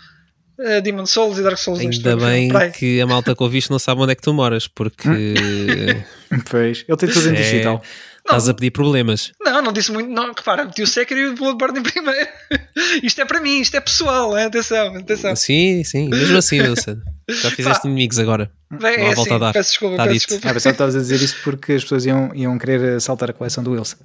Uh, 0.58 0.80
Demon 0.82 1.04
Souls 1.04 1.38
e 1.38 1.42
Dark 1.42 1.58
Souls 1.58 1.80
Ainda 1.80 2.16
bem 2.16 2.50
que 2.72 2.98
a 2.98 3.06
malta 3.06 3.36
que 3.36 3.42
ouviste 3.42 3.70
não 3.70 3.78
sabe 3.78 4.00
onde 4.00 4.12
é 4.12 4.14
que 4.14 4.22
tu 4.22 4.32
moras, 4.32 4.66
porque. 4.66 5.06
pois, 6.50 6.82
ele 6.88 6.96
tem 6.96 7.10
tudo 7.10 7.28
em 7.28 7.36
é... 7.36 7.80
Estás 8.26 8.48
a 8.48 8.54
pedir 8.54 8.72
problemas. 8.72 9.32
Não, 9.40 9.62
não 9.62 9.72
disse 9.72 9.92
muito. 9.92 10.10
Não, 10.10 10.32
repara, 10.32 10.64
meti 10.64 10.82
o 10.82 10.86
Sekiro 10.86 11.20
e 11.20 11.26
o 11.28 11.34
Bloodborne 11.34 11.78
em 11.78 11.82
primeiro. 11.82 12.28
isto 13.02 13.20
é 13.20 13.24
para 13.24 13.40
mim, 13.40 13.60
isto 13.60 13.76
é 13.76 13.80
pessoal, 13.80 14.36
hein? 14.36 14.46
atenção, 14.46 14.96
atenção. 14.96 15.36
Sim, 15.36 15.84
sim, 15.84 16.08
mesmo 16.08 16.36
assim, 16.36 16.60
Wilson. 16.60 16.98
Já 17.28 17.50
fizeste 17.50 17.82
Pá. 17.82 17.88
inimigos 17.88 18.18
agora. 18.18 18.50
Bem, 18.70 18.98
não 18.98 19.06
é 19.06 19.12
há 19.12 19.14
volta 19.14 19.20
assim, 19.22 19.34
a 19.34 19.38
dar. 19.38 19.52
Peço 19.52 19.70
desculpa, 19.70 19.96
tá 19.96 20.04
peço 20.04 20.14
desculpa. 20.14 20.48
Ah, 20.48 20.54
pensava 20.54 20.72
que 20.72 20.74
estavas 20.74 20.96
a 20.96 20.98
dizer 20.98 21.22
isso 21.22 21.36
porque 21.42 21.72
as 21.72 21.82
pessoas 21.82 22.06
iam, 22.06 22.30
iam 22.34 22.58
querer 22.58 23.00
saltar 23.00 23.30
a 23.30 23.32
coleção 23.32 23.64
do 23.64 23.72
Wilson. 23.72 23.96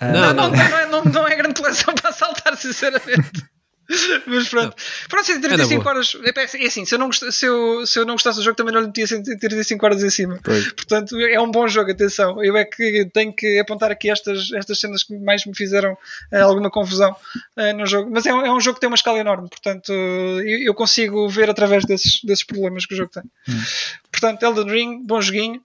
Uh, 0.00 0.04
não, 0.12 0.34
não, 0.34 0.34
não, 0.34 0.50
não, 0.50 0.78
é, 0.78 0.86
não, 0.86 1.04
não 1.04 1.28
é 1.28 1.36
grande 1.36 1.54
coleção 1.54 1.94
para 2.00 2.12
saltar, 2.12 2.56
sinceramente. 2.56 3.44
Mas 4.26 4.48
pronto. 4.48 4.74
Pronto, 5.08 5.26
135 5.26 5.88
horas. 5.88 6.16
É, 6.24 6.62
é 6.62 6.66
assim, 6.66 6.84
se 6.84 6.94
eu, 6.94 6.98
não 6.98 7.06
gost, 7.06 7.30
se, 7.30 7.46
eu, 7.46 7.86
se 7.86 7.98
eu 7.98 8.04
não 8.04 8.14
gostasse 8.14 8.38
do 8.38 8.44
jogo, 8.44 8.56
também 8.56 8.74
não 8.74 8.80
lhe 8.80 8.88
metia 8.88 9.06
135 9.06 9.84
horas 9.84 10.02
em 10.02 10.10
cima. 10.10 10.38
Pois. 10.42 10.72
Portanto, 10.72 11.16
é 11.18 11.40
um 11.40 11.50
bom 11.50 11.68
jogo, 11.68 11.90
atenção. 11.90 12.42
Eu 12.42 12.56
é 12.56 12.64
que 12.64 13.08
tenho 13.12 13.32
que 13.32 13.58
apontar 13.58 13.90
aqui 13.90 14.10
estas, 14.10 14.52
estas 14.52 14.80
cenas 14.80 15.04
que 15.04 15.16
mais 15.18 15.44
me 15.46 15.54
fizeram 15.54 15.92
uh, 15.92 16.36
alguma 16.42 16.70
confusão 16.70 17.14
uh, 17.56 17.76
no 17.76 17.86
jogo. 17.86 18.10
Mas 18.12 18.26
é, 18.26 18.30
é, 18.30 18.52
um 18.52 18.60
jogo 18.60 18.74
que 18.74 18.80
tem 18.80 18.88
uma 18.88 18.96
escala 18.96 19.18
enorme, 19.18 19.48
portanto, 19.48 19.92
eu, 19.92 20.58
eu 20.64 20.74
consigo 20.74 21.28
ver 21.28 21.48
através 21.48 21.84
desses, 21.84 22.22
desses 22.24 22.44
problemas 22.44 22.86
que 22.86 22.94
o 22.94 22.96
jogo 22.96 23.10
tem. 23.10 23.22
Hum. 23.48 23.62
Portanto, 24.10 24.42
Elden 24.42 24.70
Ring, 24.70 25.02
bom 25.04 25.20
joguinho. 25.20 25.60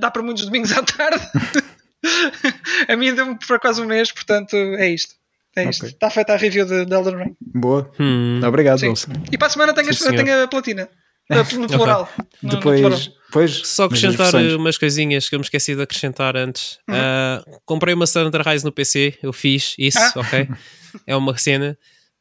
Dá 0.00 0.10
para 0.10 0.22
muitos 0.22 0.44
domingos 0.44 0.70
à 0.72 0.82
tarde. 0.82 1.24
a 2.88 2.96
mim 2.96 3.14
deu-me 3.14 3.38
por 3.38 3.58
quase 3.58 3.80
um 3.80 3.86
mês, 3.86 4.12
portanto, 4.12 4.54
é 4.54 4.88
isto. 4.90 5.14
É 5.56 5.64
isto. 5.64 5.80
Okay. 5.80 5.94
Está 5.94 6.10
feita 6.10 6.34
a 6.34 6.36
review 6.36 6.66
de, 6.66 6.84
de 6.84 6.94
Elden 6.94 7.16
Ring. 7.16 7.36
Boa. 7.40 7.90
Hum. 7.98 8.40
Obrigado, 8.44 8.78
Sim. 8.78 8.88
Wilson. 8.88 9.12
E 9.32 9.38
para 9.38 9.46
a 9.46 9.50
semana 9.50 9.72
tenho, 9.72 9.92
Sim, 9.92 10.08
a, 10.08 10.10
tenho 10.10 10.42
a 10.44 10.48
platina. 10.48 10.88
No 11.30 11.66
plural. 11.68 12.02
okay. 12.02 12.26
no, 12.42 12.50
Depois, 12.50 13.06
no 13.06 13.12
Pois, 13.32 13.62
Só 13.66 13.84
acrescentar 13.84 14.34
umas 14.34 14.78
coisinhas 14.78 15.28
que 15.28 15.34
eu 15.34 15.38
me 15.38 15.44
esqueci 15.44 15.74
de 15.74 15.82
acrescentar 15.82 16.36
antes. 16.36 16.78
Uhum. 16.88 16.94
Uh, 16.94 17.60
comprei 17.64 17.92
uma 17.92 18.06
Thunder 18.06 18.42
Rise 18.46 18.64
no 18.64 18.72
PC, 18.72 19.18
eu 19.22 19.32
fiz 19.32 19.74
isso, 19.78 19.98
ah. 19.98 20.12
ok? 20.16 20.48
É 21.06 21.14
uma 21.14 21.36
cena. 21.36 21.76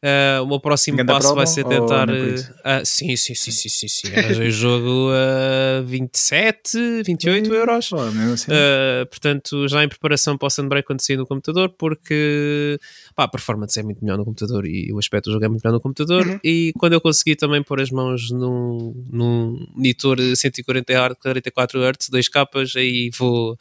Uh, 0.05 0.43
o 0.43 0.47
meu 0.47 0.59
próximo 0.59 0.97
Ganda 0.97 1.13
passo 1.13 1.33
vai 1.33 1.45
promo 1.45 1.47
ser 1.47 1.65
ou 1.65 1.69
tentar. 1.71 2.07
uh, 2.09 2.85
sim, 2.85 3.15
sim, 3.15 3.33
sim, 3.33 3.49
sim, 3.49 3.69
sim, 3.69 3.87
sim. 3.87 4.15
Arranjei 4.15 4.49
o 4.49 4.51
jogo 4.51 5.09
a 5.11 5.81
27, 5.81 7.01
28 7.03 7.51
euros. 7.53 7.91
Mesmo 7.91 8.33
assim. 8.33 8.51
Uh, 8.51 9.05
portanto, 9.09 9.67
já 9.67 9.83
em 9.83 9.89
preparação 9.89 10.37
para 10.37 10.45
o 10.45 10.49
Sunbreak 10.49 10.85
quando 10.85 11.01
sair 11.01 11.17
no 11.17 11.25
computador, 11.25 11.69
porque 11.69 12.79
pá, 13.15 13.23
a 13.23 13.27
performance 13.27 13.79
é 13.79 13.83
muito 13.83 14.03
melhor 14.03 14.17
no 14.17 14.25
computador 14.25 14.67
e 14.67 14.93
o 14.93 14.99
aspecto 14.99 15.29
do 15.29 15.33
jogo 15.33 15.45
é 15.45 15.47
muito 15.47 15.63
melhor 15.63 15.73
no 15.75 15.81
computador. 15.81 16.25
Uhum. 16.27 16.39
E 16.43 16.71
quando 16.77 16.93
eu 16.93 17.01
consegui 17.01 17.35
também 17.35 17.63
pôr 17.63 17.81
as 17.81 17.89
mãos 17.89 18.29
num, 18.29 18.93
num 19.11 19.65
monitor 19.73 20.19
140 20.19 20.93
Hz, 20.93 21.15
44 21.19 21.79
Hz, 21.81 22.09
2 22.11 22.29
capas, 22.29 22.73
aí 22.75 23.09
vou, 23.17 23.57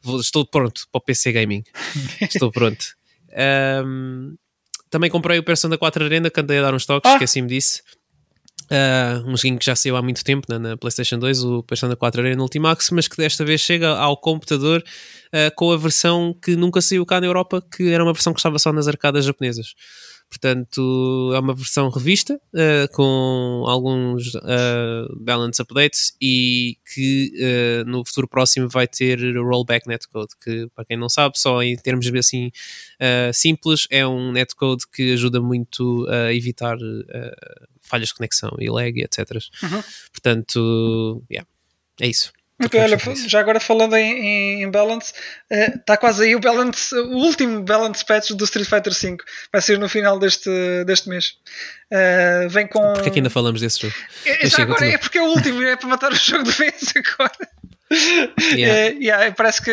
vou- 0.00 0.20
estou 0.20 0.46
pronto 0.46 0.86
para 0.92 0.98
o 0.98 1.02
PC 1.02 1.32
Gaming. 1.32 1.64
estou 2.22 2.52
pronto. 2.52 2.84
Um, 3.84 4.36
também 4.90 5.08
comprei 5.08 5.38
o 5.38 5.42
Persona 5.42 5.78
4 5.78 6.04
Arena, 6.04 6.30
que 6.30 6.40
andei 6.40 6.58
a 6.58 6.62
dar 6.62 6.74
uns 6.74 6.84
toques, 6.84 7.10
Ah. 7.10 7.14
esqueci-me 7.14 7.48
disso. 7.48 7.82
Uh, 8.70 9.28
um 9.28 9.36
joguinho 9.36 9.58
que 9.58 9.66
já 9.66 9.74
saiu 9.74 9.96
há 9.96 10.02
muito 10.02 10.22
tempo 10.22 10.46
né, 10.48 10.56
na 10.56 10.76
PlayStation 10.76 11.18
2, 11.18 11.42
o 11.42 11.62
Persona 11.64 11.96
4 11.96 12.20
Arena 12.20 12.40
Ultimax, 12.40 12.90
mas 12.90 13.08
que 13.08 13.16
desta 13.16 13.44
vez 13.44 13.60
chega 13.60 13.88
ao 13.88 14.16
computador 14.16 14.80
uh, 14.80 15.54
com 15.56 15.72
a 15.72 15.76
versão 15.76 16.32
que 16.40 16.54
nunca 16.54 16.80
saiu 16.80 17.04
cá 17.04 17.20
na 17.20 17.26
Europa, 17.26 17.60
que 17.76 17.90
era 17.90 18.04
uma 18.04 18.12
versão 18.12 18.32
que 18.32 18.38
estava 18.38 18.60
só 18.60 18.72
nas 18.72 18.86
arcadas 18.86 19.24
japonesas. 19.24 19.74
Portanto, 20.30 21.32
é 21.34 21.40
uma 21.40 21.52
versão 21.52 21.90
revista 21.90 22.40
uh, 22.54 22.92
com 22.92 23.64
alguns 23.66 24.32
uh, 24.36 25.16
balance 25.18 25.60
updates 25.60 26.14
e 26.22 26.78
que 26.94 27.32
uh, 27.34 27.90
no 27.90 28.04
futuro 28.04 28.28
próximo 28.28 28.68
vai 28.68 28.86
ter 28.86 29.18
rollback 29.36 29.88
netcode, 29.88 30.34
que 30.40 30.68
para 30.72 30.84
quem 30.84 30.96
não 30.96 31.08
sabe, 31.08 31.36
só 31.36 31.60
em 31.60 31.76
termos 31.76 32.06
assim 32.14 32.52
simples, 33.34 33.88
é 33.90 34.06
um 34.06 34.30
netcode 34.30 34.84
que 34.92 35.12
ajuda 35.14 35.40
muito 35.40 36.06
a 36.08 36.32
evitar 36.32 36.76
falhas 37.80 38.08
de 38.08 38.14
conexão 38.14 38.54
e 38.60 38.70
lag, 38.70 39.00
etc. 39.00 39.30
Uhum. 39.62 39.82
Portanto, 40.12 41.24
yeah, 41.30 41.48
é 42.00 42.06
isso. 42.06 42.32
Ok, 42.62 42.78
olha, 42.78 42.98
já 43.26 43.40
agora 43.40 43.58
falando 43.58 43.96
em, 43.96 44.62
em, 44.62 44.70
balance, 44.70 45.14
está 45.50 45.96
quase 45.96 46.24
aí 46.24 46.36
o 46.36 46.40
balance, 46.40 46.94
o 46.94 47.16
último 47.16 47.62
balance 47.62 48.04
patch 48.04 48.32
do 48.32 48.44
Street 48.44 48.68
Fighter 48.68 48.92
V. 48.92 49.16
Vai 49.50 49.62
ser 49.62 49.78
no 49.78 49.88
final 49.88 50.18
deste, 50.18 50.50
deste 50.84 51.08
mês. 51.08 51.38
Uh, 51.92 52.48
vem 52.48 52.66
com. 52.66 52.92
Porque 52.92 53.08
é 53.08 53.12
que 53.12 53.18
ainda 53.18 53.30
falamos 53.30 53.60
desse 53.60 53.80
jogo? 53.80 53.94
É, 54.24 54.46
já 54.46 54.62
agora 54.62 54.86
é 54.86 54.96
porque 54.96 55.18
é 55.18 55.22
o 55.22 55.26
último, 55.26 55.62
é 55.62 55.76
para 55.76 55.88
matar 55.88 56.12
o 56.12 56.14
jogo 56.16 56.44
de 56.44 56.52
vez 56.52 56.92
agora. 56.96 57.48
Yeah. 58.52 58.78
É, 58.78 58.88
yeah, 58.92 59.34
parece 59.34 59.60
que 59.62 59.72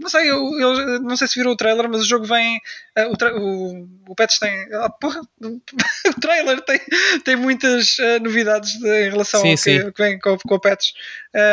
não 0.00 0.08
sei, 0.08 0.30
eu, 0.30 0.58
eu, 0.58 1.00
não 1.00 1.14
sei 1.14 1.28
se 1.28 1.38
viram 1.38 1.52
o 1.52 1.56
trailer, 1.56 1.86
mas 1.88 2.00
o 2.00 2.08
jogo 2.08 2.24
vem. 2.24 2.56
Uh, 2.98 3.12
o, 3.12 3.16
tra 3.16 3.36
o, 3.36 3.88
o 4.08 4.14
patch 4.14 4.38
tem. 4.38 4.66
Ah, 4.72 4.88
porra, 4.88 5.20
o 5.44 6.20
trailer 6.20 6.62
tem, 6.62 6.80
tem 7.22 7.36
muitas 7.36 7.98
uh, 7.98 8.18
novidades 8.22 8.78
de, 8.78 9.06
em 9.06 9.10
relação 9.10 9.42
sim, 9.42 9.50
ao 9.50 9.56
que, 9.84 9.92
que, 9.92 10.02
vem 10.02 10.18
com, 10.18 10.38
com 10.38 10.54
o 10.54 10.60
patch. 10.60 10.92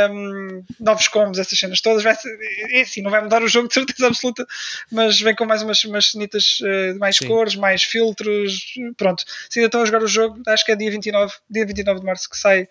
Um, 0.09 0.63
novos 0.79 1.09
combos, 1.09 1.39
essas 1.39 1.59
cenas 1.59 1.81
todas. 1.81 2.03
Vai 2.03 2.15
ser, 2.15 2.37
é 2.71 2.81
assim, 2.81 3.01
não 3.01 3.11
vai 3.11 3.21
mudar 3.21 3.43
o 3.43 3.49
jogo 3.49 3.67
de 3.67 3.73
certeza 3.73 4.07
absoluta, 4.07 4.47
mas 4.89 5.19
vem 5.19 5.35
com 5.35 5.45
mais 5.45 5.61
umas, 5.61 5.83
umas 5.83 6.11
cenitas 6.11 6.59
uh, 6.61 6.97
mais 6.97 7.17
Sim. 7.17 7.27
cores, 7.27 7.55
mais 7.55 7.83
filtros. 7.83 8.73
Pronto. 8.95 9.25
Se 9.49 9.59
ainda 9.59 9.69
estão 9.77 9.81
a 9.83 9.85
jogar 9.85 10.03
o 10.03 10.07
jogo, 10.07 10.41
acho 10.47 10.65
que 10.65 10.71
é 10.71 10.75
dia 10.75 10.89
29, 10.91 11.33
dia 11.49 11.65
29 11.65 11.99
de 11.99 12.05
março 12.05 12.29
que 12.29 12.37
sai 12.37 12.67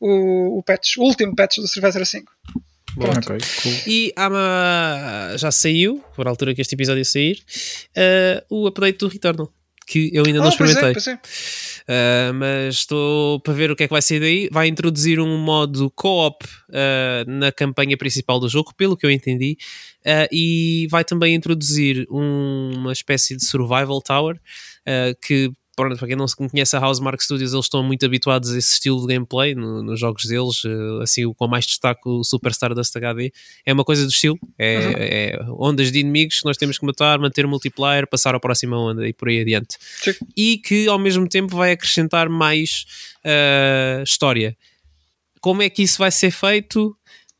o, 0.00 0.58
o 0.58 0.62
patch, 0.62 0.96
o 0.98 1.02
último 1.02 1.34
patch 1.34 1.56
do 1.58 1.64
Street 1.64 1.92
Fighter 1.92 2.20
V. 2.22 2.26
Pronto. 2.94 3.32
Ok, 3.32 3.38
cool. 3.62 3.72
E 3.86 4.12
uma... 4.18 5.34
já 5.36 5.50
saiu, 5.52 6.02
por 6.16 6.26
altura 6.26 6.54
que 6.54 6.60
este 6.60 6.74
episódio 6.74 7.04
sair, 7.04 7.38
uh, 7.96 8.44
o 8.48 8.66
update 8.66 8.98
do 8.98 9.08
Returnal, 9.08 9.52
que 9.86 10.10
eu 10.12 10.24
ainda 10.26 10.40
não 10.40 10.48
Ah, 10.48 10.54
pois 10.56 10.70
é, 10.70 10.72
experimentei. 10.72 10.92
pois 10.94 11.06
é. 11.06 11.14
Uh, 11.90 12.34
mas 12.34 12.74
estou 12.74 13.40
para 13.40 13.54
ver 13.54 13.70
o 13.70 13.76
que 13.76 13.84
é 13.84 13.86
que 13.86 13.92
vai 13.92 14.02
sair 14.02 14.20
daí. 14.20 14.48
Vai 14.52 14.68
introduzir 14.68 15.18
um 15.20 15.38
modo 15.38 15.90
co-op 15.92 16.44
uh, 16.44 17.30
na 17.30 17.50
campanha 17.52 17.96
principal 17.96 18.38
do 18.40 18.48
jogo, 18.48 18.74
pelo 18.76 18.96
que 18.96 19.06
eu 19.06 19.10
entendi, 19.10 19.56
uh, 20.04 20.28
e 20.32 20.86
vai 20.90 21.04
também 21.04 21.34
introduzir 21.34 22.06
um- 22.10 22.72
uma 22.74 22.92
espécie 22.92 23.36
de 23.36 23.44
survival 23.44 24.02
tower 24.02 24.36
uh, 24.36 25.16
que. 25.22 25.50
Para 25.96 26.06
quem 26.08 26.16
não 26.16 26.26
se 26.26 26.34
conhece 26.34 26.76
a 26.76 26.80
Housemark 26.84 27.22
Studios, 27.22 27.52
eles 27.52 27.64
estão 27.64 27.82
muito 27.82 28.04
habituados 28.04 28.50
a 28.52 28.58
esse 28.58 28.72
estilo 28.72 29.00
de 29.06 29.14
gameplay 29.14 29.54
no- 29.54 29.82
nos 29.82 30.00
jogos 30.00 30.24
deles, 30.24 30.64
uh, 30.64 31.00
assim, 31.02 31.24
o 31.24 31.32
com 31.32 31.46
mais 31.46 31.64
destaque 31.64 32.00
o 32.08 32.24
Superstar 32.24 32.74
Dust 32.74 32.94
HD. 32.96 33.32
É 33.64 33.72
uma 33.72 33.84
coisa 33.84 34.04
do 34.04 34.10
estilo, 34.10 34.38
é, 34.58 34.78
Uhum. 34.78 34.92
é 34.96 35.38
ondas 35.50 35.92
de 35.92 36.00
inimigos 36.00 36.40
que 36.40 36.44
nós 36.46 36.56
temos 36.56 36.78
que 36.78 36.84
matar, 36.84 37.18
manter 37.18 37.44
o 37.46 37.48
multiplayer, 37.48 38.06
passar 38.08 38.34
à 38.34 38.40
próxima 38.40 38.76
onda 38.78 39.06
e 39.06 39.12
por 39.12 39.28
aí 39.28 39.40
adiante 39.40 39.76
Sim. 40.02 40.14
e 40.36 40.58
que 40.58 40.88
ao 40.88 40.98
mesmo 40.98 41.28
tempo 41.28 41.56
vai 41.56 41.72
acrescentar 41.72 42.28
mais 42.28 42.84
uh, 43.24 44.02
história. 44.02 44.56
Como 45.40 45.62
é 45.62 45.70
que 45.70 45.82
isso 45.82 45.98
vai 45.98 46.10
ser 46.10 46.30
feito? 46.32 46.96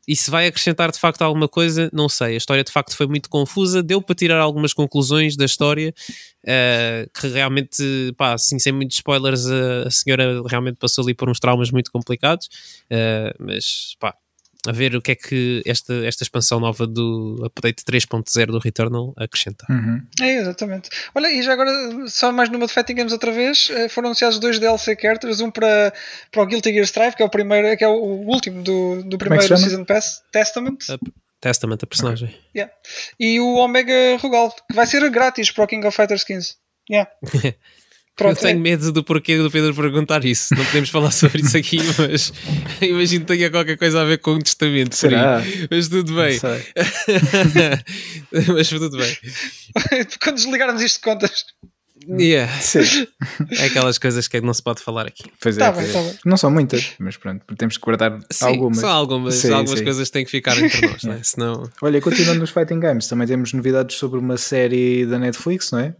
E 0.09 0.15
se 0.15 0.31
vai 0.31 0.47
acrescentar 0.47 0.91
de 0.91 0.99
facto 0.99 1.21
alguma 1.21 1.47
coisa, 1.47 1.87
não 1.93 2.09
sei. 2.09 2.33
A 2.33 2.37
história 2.37 2.63
de 2.63 2.71
facto 2.71 2.97
foi 2.97 3.05
muito 3.05 3.29
confusa, 3.29 3.83
deu 3.83 4.01
para 4.01 4.15
tirar 4.15 4.39
algumas 4.39 4.73
conclusões 4.73 5.37
da 5.37 5.45
história, 5.45 5.93
uh, 6.45 7.09
que 7.13 7.27
realmente, 7.27 8.11
pá, 8.17 8.33
assim, 8.33 8.57
sem 8.57 8.73
muitos 8.73 8.97
spoilers, 8.97 9.45
a, 9.45 9.83
a 9.87 9.91
senhora 9.91 10.41
realmente 10.47 10.77
passou 10.77 11.03
ali 11.03 11.13
por 11.13 11.29
uns 11.29 11.39
traumas 11.39 11.69
muito 11.69 11.91
complicados, 11.91 12.47
uh, 12.91 13.35
mas 13.37 13.95
pá, 13.99 14.15
a 14.69 14.71
ver 14.71 14.95
o 14.95 15.01
que 15.01 15.13
é 15.13 15.15
que 15.15 15.63
esta, 15.65 16.05
esta 16.05 16.23
expansão 16.23 16.59
nova 16.59 16.85
do 16.85 17.41
update 17.43 17.83
3.0 17.83 18.45
do 18.45 18.59
Returnal 18.59 19.15
acrescenta. 19.17 19.65
Uhum. 19.67 19.99
É, 20.21 20.37
exatamente. 20.37 20.91
Olha, 21.15 21.31
e 21.31 21.41
já 21.41 21.53
agora, 21.53 21.71
só 22.07 22.31
mais 22.31 22.49
numa 22.49 22.67
de 22.67 22.73
Fighting 22.73 22.93
Games 22.93 23.11
outra 23.11 23.31
vez, 23.31 23.71
eh, 23.71 23.89
foram 23.89 24.09
anunciados 24.09 24.37
dois 24.37 24.59
DLC 24.59 24.95
characters, 24.95 25.41
um 25.41 25.49
para, 25.49 25.91
para 26.31 26.43
o 26.43 26.45
Guilty 26.45 26.71
Gear 26.71 26.83
Strive, 26.83 27.15
que 27.15 27.23
é 27.23 27.25
o 27.25 27.29
primeiro, 27.29 27.75
que 27.75 27.83
é 27.83 27.87
o 27.87 28.27
último 28.27 28.61
do, 28.61 29.01
do 29.01 29.15
é 29.15 29.17
primeiro 29.17 29.43
chama? 29.43 29.59
Season 29.59 29.83
Pass, 29.83 30.21
Testament, 30.31 30.85
Testament, 31.41 31.79
a 31.81 31.87
personagem. 31.87 32.37
yeah. 32.55 32.71
e 33.19 33.39
o 33.39 33.55
Omega 33.55 34.17
Rugal, 34.21 34.51
que 34.51 34.75
vai 34.75 34.85
ser 34.85 35.09
grátis 35.09 35.49
para 35.49 35.63
o 35.63 35.67
King 35.67 35.87
of 35.87 35.97
Fighters 35.97 36.23
15. 36.23 36.57
Yeah. 36.91 37.09
Pronto, 38.19 38.37
eu 38.37 38.41
tenho 38.41 38.59
é. 38.59 38.61
medo 38.61 38.91
do 38.91 39.01
porquê 39.01 39.37
do 39.37 39.49
Pedro 39.49 39.73
perguntar 39.73 40.25
isso. 40.25 40.53
Não 40.53 40.65
podemos 40.65 40.89
falar 40.89 41.11
sobre 41.11 41.41
isso 41.41 41.57
aqui, 41.57 41.77
mas 41.97 42.33
imagino 42.81 43.25
que 43.25 43.33
tenha 43.33 43.49
qualquer 43.49 43.77
coisa 43.77 44.01
a 44.01 44.03
ver 44.03 44.17
com 44.19 44.31
o 44.31 44.39
testamento. 44.39 44.93
Será? 44.93 45.41
Mas 45.71 45.87
tudo 45.87 46.13
bem. 46.13 46.33
Não 46.33 46.39
sei. 46.39 46.63
mas 48.53 48.67
tudo 48.67 48.97
bem. 48.97 49.17
Quando 50.21 50.35
desligarmos 50.35 50.81
isto 50.81 50.95
de 50.97 51.01
contas. 51.01 51.45
Yeah. 52.07 52.51
Sim. 52.59 53.07
É 53.57 53.65
aquelas 53.65 53.97
coisas 53.97 54.27
que 54.27 54.41
não 54.41 54.53
se 54.53 54.63
pode 54.63 54.81
falar 54.81 55.07
aqui. 55.07 55.23
Pois 55.39 55.57
é, 55.57 55.59
Tá 55.59 55.71
bem, 55.71 55.85
é. 55.85 55.91
tá 55.91 56.01
bem. 56.01 56.19
Não 56.25 56.37
são 56.37 56.49
muitas, 56.51 56.93
mas 56.99 57.17
pronto, 57.17 57.43
temos 57.55 57.77
que 57.77 57.83
guardar 57.83 58.19
Sim, 58.31 58.45
algumas. 58.45 58.79
são 58.79 58.89
algumas, 58.89 59.35
Sim, 59.35 59.51
algumas 59.53 59.79
sim. 59.79 59.85
coisas 59.85 60.09
têm 60.09 60.25
que 60.25 60.31
ficar 60.31 60.57
entre 60.57 60.87
nós, 60.87 61.03
não 61.03 61.13
é? 61.13 61.23
Senão. 61.23 61.69
Olha, 61.81 62.01
continuando 62.01 62.39
nos 62.39 62.49
Fighting 62.51 62.79
Games, 62.79 63.07
também 63.07 63.27
temos 63.27 63.53
novidades 63.53 63.97
sobre 63.97 64.19
uma 64.19 64.37
série 64.37 65.05
da 65.05 65.19
Netflix, 65.19 65.71
não 65.71 65.79
é? 65.79 65.95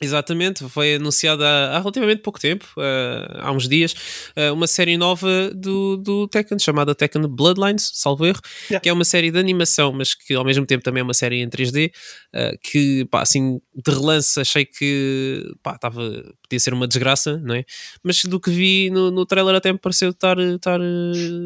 Exatamente, 0.00 0.68
foi 0.68 0.96
anunciada 0.96 1.46
há, 1.46 1.76
há 1.76 1.78
relativamente 1.78 2.20
pouco 2.20 2.38
tempo, 2.40 2.66
eh, 2.78 3.38
há 3.40 3.52
uns 3.52 3.68
dias, 3.68 3.94
eh, 4.34 4.50
uma 4.50 4.66
série 4.66 4.96
nova 4.98 5.50
do, 5.54 5.96
do 5.96 6.26
Tekken 6.26 6.58
chamada 6.58 6.94
Tekken 6.96 7.22
Bloodlines, 7.28 7.90
salvo 7.94 8.26
erro, 8.26 8.40
Yeah. 8.68 8.80
que 8.82 8.88
é 8.88 8.92
uma 8.92 9.04
série 9.04 9.30
de 9.30 9.38
animação, 9.38 9.92
mas 9.92 10.14
que 10.14 10.34
ao 10.34 10.44
mesmo 10.44 10.66
tempo 10.66 10.82
também 10.82 11.00
é 11.00 11.04
uma 11.04 11.14
série 11.14 11.40
em 11.42 11.48
3D, 11.48 11.92
eh, 12.32 12.56
que 12.60 13.04
pá, 13.06 13.22
assim 13.22 13.60
de 13.74 13.90
relance 13.90 14.38
achei 14.40 14.64
que 14.64 15.44
pá, 15.62 15.78
tava, 15.78 16.02
podia 16.42 16.58
ser 16.58 16.74
uma 16.74 16.88
desgraça, 16.88 17.38
não 17.38 17.54
é? 17.54 17.64
Mas 18.02 18.24
do 18.24 18.40
que 18.40 18.50
vi 18.50 18.90
no, 18.90 19.10
no 19.10 19.24
trailer 19.24 19.54
até 19.54 19.72
me 19.72 19.78
pareceu 19.78 20.10
estar, 20.10 20.38
estar 20.38 20.80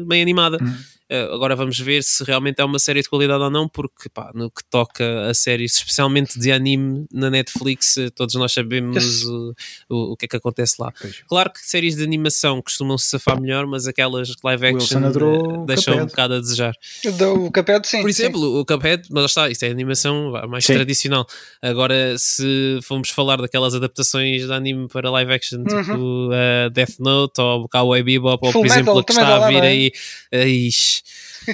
bem 0.07 0.21
animada. 0.21 0.57
Uh, 0.57 0.98
agora 1.33 1.55
vamos 1.55 1.79
ver 1.79 2.03
se 2.03 2.23
realmente 2.23 2.59
é 2.59 2.65
uma 2.65 2.79
série 2.79 3.01
de 3.01 3.09
qualidade 3.09 3.43
ou 3.43 3.49
não, 3.49 3.67
porque 3.67 4.09
pá, 4.09 4.31
no 4.33 4.49
que 4.49 4.63
toca 4.69 5.27
a 5.29 5.33
séries, 5.33 5.75
especialmente 5.75 6.39
de 6.39 6.51
anime 6.51 7.05
na 7.11 7.29
Netflix, 7.29 7.97
uh, 7.97 8.11
todos 8.11 8.35
nós 8.35 8.51
sabemos 8.51 9.23
o, 9.25 9.53
o, 9.89 10.11
o 10.13 10.17
que 10.17 10.25
é 10.25 10.27
que 10.27 10.35
acontece 10.37 10.75
lá. 10.79 10.91
Pois. 10.99 11.23
Claro 11.27 11.51
que 11.51 11.59
séries 11.59 11.95
de 11.95 12.03
animação 12.03 12.61
costumam 12.61 12.97
se 12.97 13.07
safar 13.07 13.39
melhor, 13.41 13.65
mas 13.65 13.87
aquelas 13.87 14.33
live 14.43 14.67
action 14.67 14.99
o 14.99 15.65
deixam 15.65 15.93
um 15.93 15.97
Cuphead. 15.97 16.11
bocado 16.11 16.33
a 16.35 16.39
desejar. 16.39 16.73
Do 17.17 17.51
Caped, 17.51 17.87
sim. 17.87 18.01
Por 18.01 18.13
sim. 18.13 18.23
exemplo, 18.23 18.59
o 18.59 18.65
Cuphead, 18.65 19.07
mas 19.09 19.21
lá 19.21 19.25
está, 19.25 19.49
isto 19.49 19.63
é 19.63 19.69
animação 19.69 20.31
mais 20.47 20.65
Sim. 20.65 20.73
tradicional. 20.73 21.25
Agora, 21.61 22.17
se 22.17 22.79
formos 22.83 23.09
falar 23.09 23.37
daquelas 23.37 23.73
adaptações 23.73 24.45
de 24.45 24.53
anime 24.53 24.87
para 24.87 25.09
live 25.09 25.33
action, 25.33 25.63
tipo 25.63 26.29
uh, 26.29 26.69
Death 26.71 26.99
Note 26.99 27.41
ou 27.41 27.67
Cowboy 27.67 28.03
Bebop, 28.03 28.45
ou 28.45 28.51
Full 28.51 28.61
por 28.61 28.67
exemplo 28.67 28.95
Metal 28.95 28.99
a 28.99 29.03
que 29.03 29.11
está 29.11 29.45
a 29.45 29.47
vir 29.47 29.63
é? 29.63 29.67
aí, 29.67 29.91
aí, 30.33 30.69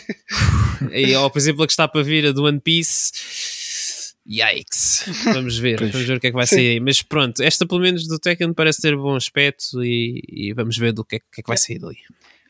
aí, 0.91 1.15
ou 1.15 1.29
por 1.29 1.37
exemplo 1.39 1.63
a 1.63 1.67
que 1.67 1.73
está 1.73 1.87
para 1.87 2.03
vir 2.03 2.27
a 2.27 2.31
do 2.31 2.43
One 2.43 2.59
Piece. 2.59 3.11
Yikes! 4.27 5.03
Vamos 5.25 5.57
ver, 5.59 5.77
Pois. 5.77 5.91
vamos 5.91 6.07
ver 6.07 6.17
o 6.17 6.19
que 6.19 6.27
é 6.27 6.29
que 6.31 6.35
vai 6.35 6.47
Sim. 6.47 6.55
sair 6.55 6.69
aí. 6.69 6.79
Mas 6.79 7.01
pronto, 7.03 7.43
esta 7.43 7.65
pelo 7.65 7.81
menos 7.81 8.07
do 8.07 8.17
Tekken 8.17 8.53
parece 8.53 8.81
ter 8.81 8.95
bom 8.95 9.15
aspecto 9.15 9.83
e, 9.83 10.23
e 10.27 10.53
vamos 10.53 10.77
ver 10.77 10.93
do 10.93 11.05
que 11.05 11.17
é, 11.17 11.19
que 11.19 11.41
é 11.41 11.43
que 11.43 11.47
vai 11.47 11.57
sair 11.57 11.77
dali. 11.77 11.97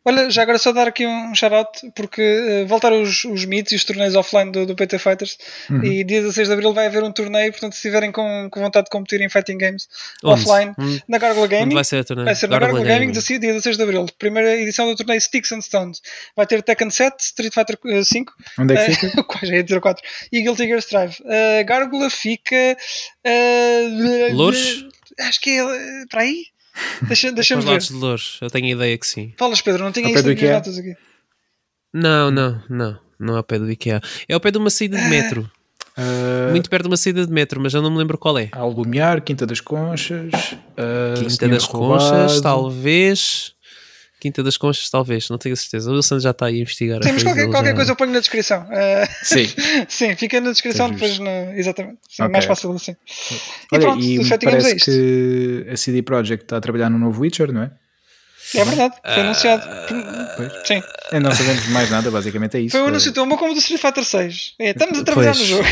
Olha, 0.05 0.29
já 0.29 0.43
agora 0.43 0.57
só 0.59 0.71
dar 0.71 0.87
aqui 0.87 1.05
um 1.07 1.33
shout-out, 1.33 1.91
porque 1.95 2.21
uh, 2.63 2.67
voltaram 2.67 3.01
os, 3.01 3.25
os 3.25 3.43
meets 3.45 3.71
e 3.71 3.75
os 3.75 3.83
torneios 3.83 4.15
offline 4.15 4.51
do, 4.51 4.65
do 4.65 4.75
PT 4.75 4.99
Fighters 4.99 5.37
Uhum. 5.69 5.83
e 5.83 6.03
dia 6.03 6.21
16 6.21 6.47
de 6.47 6.53
Abril 6.53 6.73
vai 6.73 6.85
haver 6.85 7.03
um 7.03 7.11
torneio, 7.11 7.51
portanto 7.51 7.73
se 7.73 7.79
estiverem 7.79 8.11
com, 8.11 8.47
com 8.51 8.59
vontade 8.61 8.85
de 8.85 8.91
competir 8.91 9.19
em 9.21 9.29
Fighting 9.29 9.57
Games 9.57 9.87
Onde? 10.23 10.41
offline, 10.43 10.73
Onde- 10.77 11.03
na 11.07 11.17
Gargoyle 11.17 11.45
Onde 11.47 11.55
Gaming, 11.59 11.73
vai 11.75 11.83
ser 11.83 12.05
torneio? 12.05 12.25
Vai 12.25 12.35
ser 12.35 12.47
na 12.49 12.59
Gargoyle 12.59 12.85
Gargoyle 12.85 12.99
Gaming, 13.11 13.19
do 13.19 13.39
dia 13.39 13.39
16 13.53 13.77
de 13.77 13.83
Abril. 13.83 14.05
Primeira 14.19 14.55
edição 14.55 14.85
do 14.87 14.95
torneio 14.95 15.19
Sticks 15.19 15.51
and 15.51 15.61
Stones. 15.61 16.01
Vai 16.35 16.45
ter 16.45 16.61
Tekken 16.61 16.89
7, 16.91 17.19
Street 17.19 17.53
Fighter 17.53 17.77
eh, 17.87 18.03
5, 18.03 18.33
Onde 18.59 18.73
é 18.75 18.85
que 18.85 18.91
eh, 18.91 18.95
fica? 18.95 19.23
quase 19.25 19.53
ia 19.53 19.63
dizer 19.63 19.81
4, 19.81 20.03
e 20.31 20.41
Guilty 20.41 20.65
Gear 20.67 20.79
Strive. 20.79 21.15
A 21.59 21.63
Gárgula 21.63 22.09
fica. 22.11 22.77
eh, 23.23 24.29
Louros? 24.33 24.85
Acho 25.19 25.41
que 25.41 25.49
é 25.51 25.61
eh, 25.63 26.03
para 26.09 26.21
aí. 26.21 26.43
Deixa- 27.07 27.31
Deixa-me 27.31 27.59
Os 27.59 27.65
ver. 27.65 27.71
lados 27.71 27.87
de 27.87 27.93
Louros, 27.93 28.37
eu 28.41 28.49
tenho 28.49 28.65
a 28.67 28.69
ideia 28.71 28.97
que 28.97 29.07
sim. 29.07 29.33
Falas, 29.37 29.61
Pedro, 29.61 29.83
não 29.83 29.91
tinha 29.91 30.05
pé 30.05 30.11
isso 30.19 30.27
nas 30.27 30.35
minhas 30.39 30.53
notas 30.55 30.77
aqui. 30.77 30.95
Não, 31.93 32.29
não, 32.31 32.61
não. 32.69 32.99
Não 33.17 33.33
é 33.35 33.37
ao 33.37 33.43
pé 33.43 33.57
do 33.57 33.71
IKEA. 33.71 34.01
É 34.27 34.33
ao 34.33 34.39
pé 34.41 34.51
de 34.51 34.57
uma 34.57 34.69
saída 34.69 34.97
de 34.97 35.05
metro. 35.05 35.49
Ah, 35.97 36.49
Muito 36.51 36.69
perto 36.69 36.83
de 36.83 36.89
uma 36.89 36.97
saída 36.97 37.25
de 37.25 37.31
metro, 37.31 37.61
mas 37.61 37.73
eu 37.73 37.81
não 37.81 37.89
me 37.89 37.97
lembro 37.97 38.17
qual 38.17 38.37
é. 38.37 38.49
Ao 38.51 38.69
Lumiar, 38.69 39.21
Quinta 39.21 39.45
das 39.45 39.61
Conchas, 39.61 40.29
ah, 40.77 41.13
Quinta 41.17 41.47
das 41.47 41.65
Conchas, 41.65 42.11
Roubado. 42.11 42.41
talvez. 42.41 43.54
Quinta 44.25 44.41
das 44.41 44.57
Conchas, 44.57 44.89
talvez, 44.89 45.29
não 45.29 45.37
tenho 45.37 45.53
a 45.53 45.55
certeza. 45.55 45.91
O 45.91 45.93
Wilson 45.93 46.19
já 46.19 46.31
está 46.31 46.47
aí 46.47 46.55
a 46.55 46.61
investigar. 46.61 47.03
Sim, 47.03 47.11
mas 47.11 47.21
a 47.21 47.25
qualquer, 47.25 47.47
qualquer 47.51 47.69
já- 47.69 47.75
coisa 47.75 47.91
eu 47.91 47.95
ponho 47.95 48.11
na 48.11 48.19
descrição. 48.19 48.67
Eh, 48.71 49.07
Sim. 49.21 49.45
sim, 49.87 50.15
fica 50.15 50.41
na 50.41 50.49
descrição, 50.49 50.87
É 50.87 50.91
depois 50.93 51.19
no, 51.19 51.29
exatamente. 51.53 51.99
Sim, 52.09 52.23
Ok. 52.23 52.31
mais 52.33 52.45
fácil 52.45 52.71
assim. 52.71 52.91
E 52.91 53.75
Olha, 53.75 53.81
pronto, 53.81 54.03
e 54.03 54.17
o 54.17 54.23
me 54.23 54.27
Fighting 54.27 54.45
Games 54.47 54.65
é 54.65 54.69
parece 54.69 54.75
isto. 54.77 54.85
que 54.91 55.67
a 55.71 55.77
CD 55.77 56.01
Projekt 56.01 56.45
está 56.45 56.57
a 56.57 56.61
trabalhar 56.61 56.89
no 56.89 56.97
novo 56.97 57.21
Witcher, 57.21 57.51
não 57.53 57.61
é? 57.61 57.71
É 58.55 58.63
verdade, 58.65 58.95
foi 59.03 59.21
anunciado. 59.21 59.63
Pois. 60.37 60.51
Sim. 60.67 60.81
É, 61.11 61.19
não 61.19 61.31
sabemos 61.31 61.67
mais 61.67 61.89
nada, 61.91 62.09
basicamente 62.09 62.57
é 62.57 62.61
isso. 62.61 62.71
Foi 62.71 62.81
um 62.81 62.85
É- 62.85 62.89
anúncio 62.89 63.11
tão 63.13 63.27
bom 63.29 63.37
como 63.37 63.51
o 63.51 63.53
do 63.53 63.59
Street 63.59 63.79
Fighter 63.81 64.03
6. 64.03 64.53
É, 64.59 64.71
estamos 64.71 64.97
a 64.99 65.03
trabalhar 65.03 65.33
Pois, 65.35 65.39
no 65.39 65.45
jogo. 65.57 65.63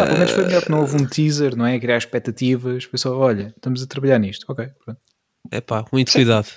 Ah, 0.00 0.04
pelo 0.06 0.18
menos 0.18 0.32
foi 0.32 0.44
melhor 0.46 0.62
que 0.64 0.70
não 0.72 0.80
houve 0.80 0.96
um 0.96 1.06
teaser, 1.06 1.56
não 1.56 1.64
é? 1.66 1.78
Criar 1.78 1.98
expectativas. 1.98 2.84
Foi 2.84 2.98
só, 2.98 3.16
olha, 3.16 3.52
estamos 3.56 3.82
a 3.82 3.86
trabalhar 3.86 4.18
nisto. 4.18 4.44
Ok, 4.48 4.66
pronto. 4.84 5.00
É 5.52 5.60
pá, 5.60 5.84
muito 5.92 6.10
cuidado. 6.12 6.48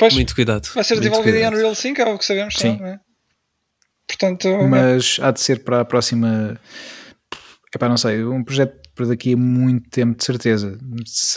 Pois, 0.00 0.14
Muito 0.14 0.34
cuidado. 0.34 0.66
vai 0.74 0.82
ser 0.82 0.94
muito 0.94 1.10
desenvolvido 1.10 1.36
em. 1.36 1.46
Unreal 1.46 1.74
5, 1.74 2.00
é 2.00 2.04
o 2.06 2.18
que 2.18 2.24
sabemos. 2.24 2.54
Sim. 2.56 2.78
não 2.80 2.86
é? 2.86 3.00
Portanto, 4.08 4.48
Mas 4.66 5.18
há 5.20 5.30
de 5.30 5.40
ser 5.42 5.62
para 5.62 5.82
a 5.82 5.84
próxima. 5.84 6.58
Epá, 7.72 7.86
não 7.86 7.98
sei, 7.98 8.24
um 8.24 8.42
projeto 8.42 8.80
para 8.94 9.06
daqui 9.06 9.34
a 9.34 9.36
muito 9.36 9.90
tempo, 9.90 10.16
de 10.16 10.24
certeza. 10.24 10.78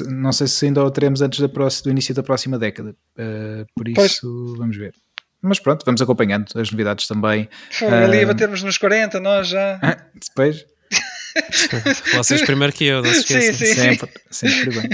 Não 0.07 0.32
sei 0.32 0.47
se 0.47 0.66
ainda 0.66 0.82
o 0.82 0.89
teremos 0.89 1.22
antes 1.22 1.41
da 1.41 1.49
próxima, 1.49 1.84
do 1.84 1.91
início 1.91 2.16
da 2.16 2.24
próxima 2.24 2.57
década. 2.57 2.95
Ah, 3.18 3.66
por 3.76 3.86
Pois. 3.93 4.14
isso, 4.14 4.55
vamos 4.57 4.78
ver. 4.78 4.93
Mas 5.41 5.59
pronto, 5.59 5.86
vamos 5.86 6.01
acompanhando 6.01 6.47
as 6.55 6.72
novidades 6.72 7.05
também. 7.05 7.49
foi 7.70 7.89
ali 7.89 8.20
a 8.20 8.24
ah, 8.24 8.28
batermos 8.28 8.64
nos 8.64 8.78
40, 8.78 9.20
nós 9.20 9.49
já. 9.49 9.78
Depois, 10.16 10.66
Vocês 12.15 12.41
primeiro 12.43 12.73
que 12.73 12.86
eu, 12.86 13.01
não 13.01 13.13
se 13.13 13.23
Sim, 13.23 13.38
esqueçam. 13.38 13.67
sim. 13.67 13.73
sempre, 13.73 14.09
sempre 14.29 14.69
bem. 14.69 14.89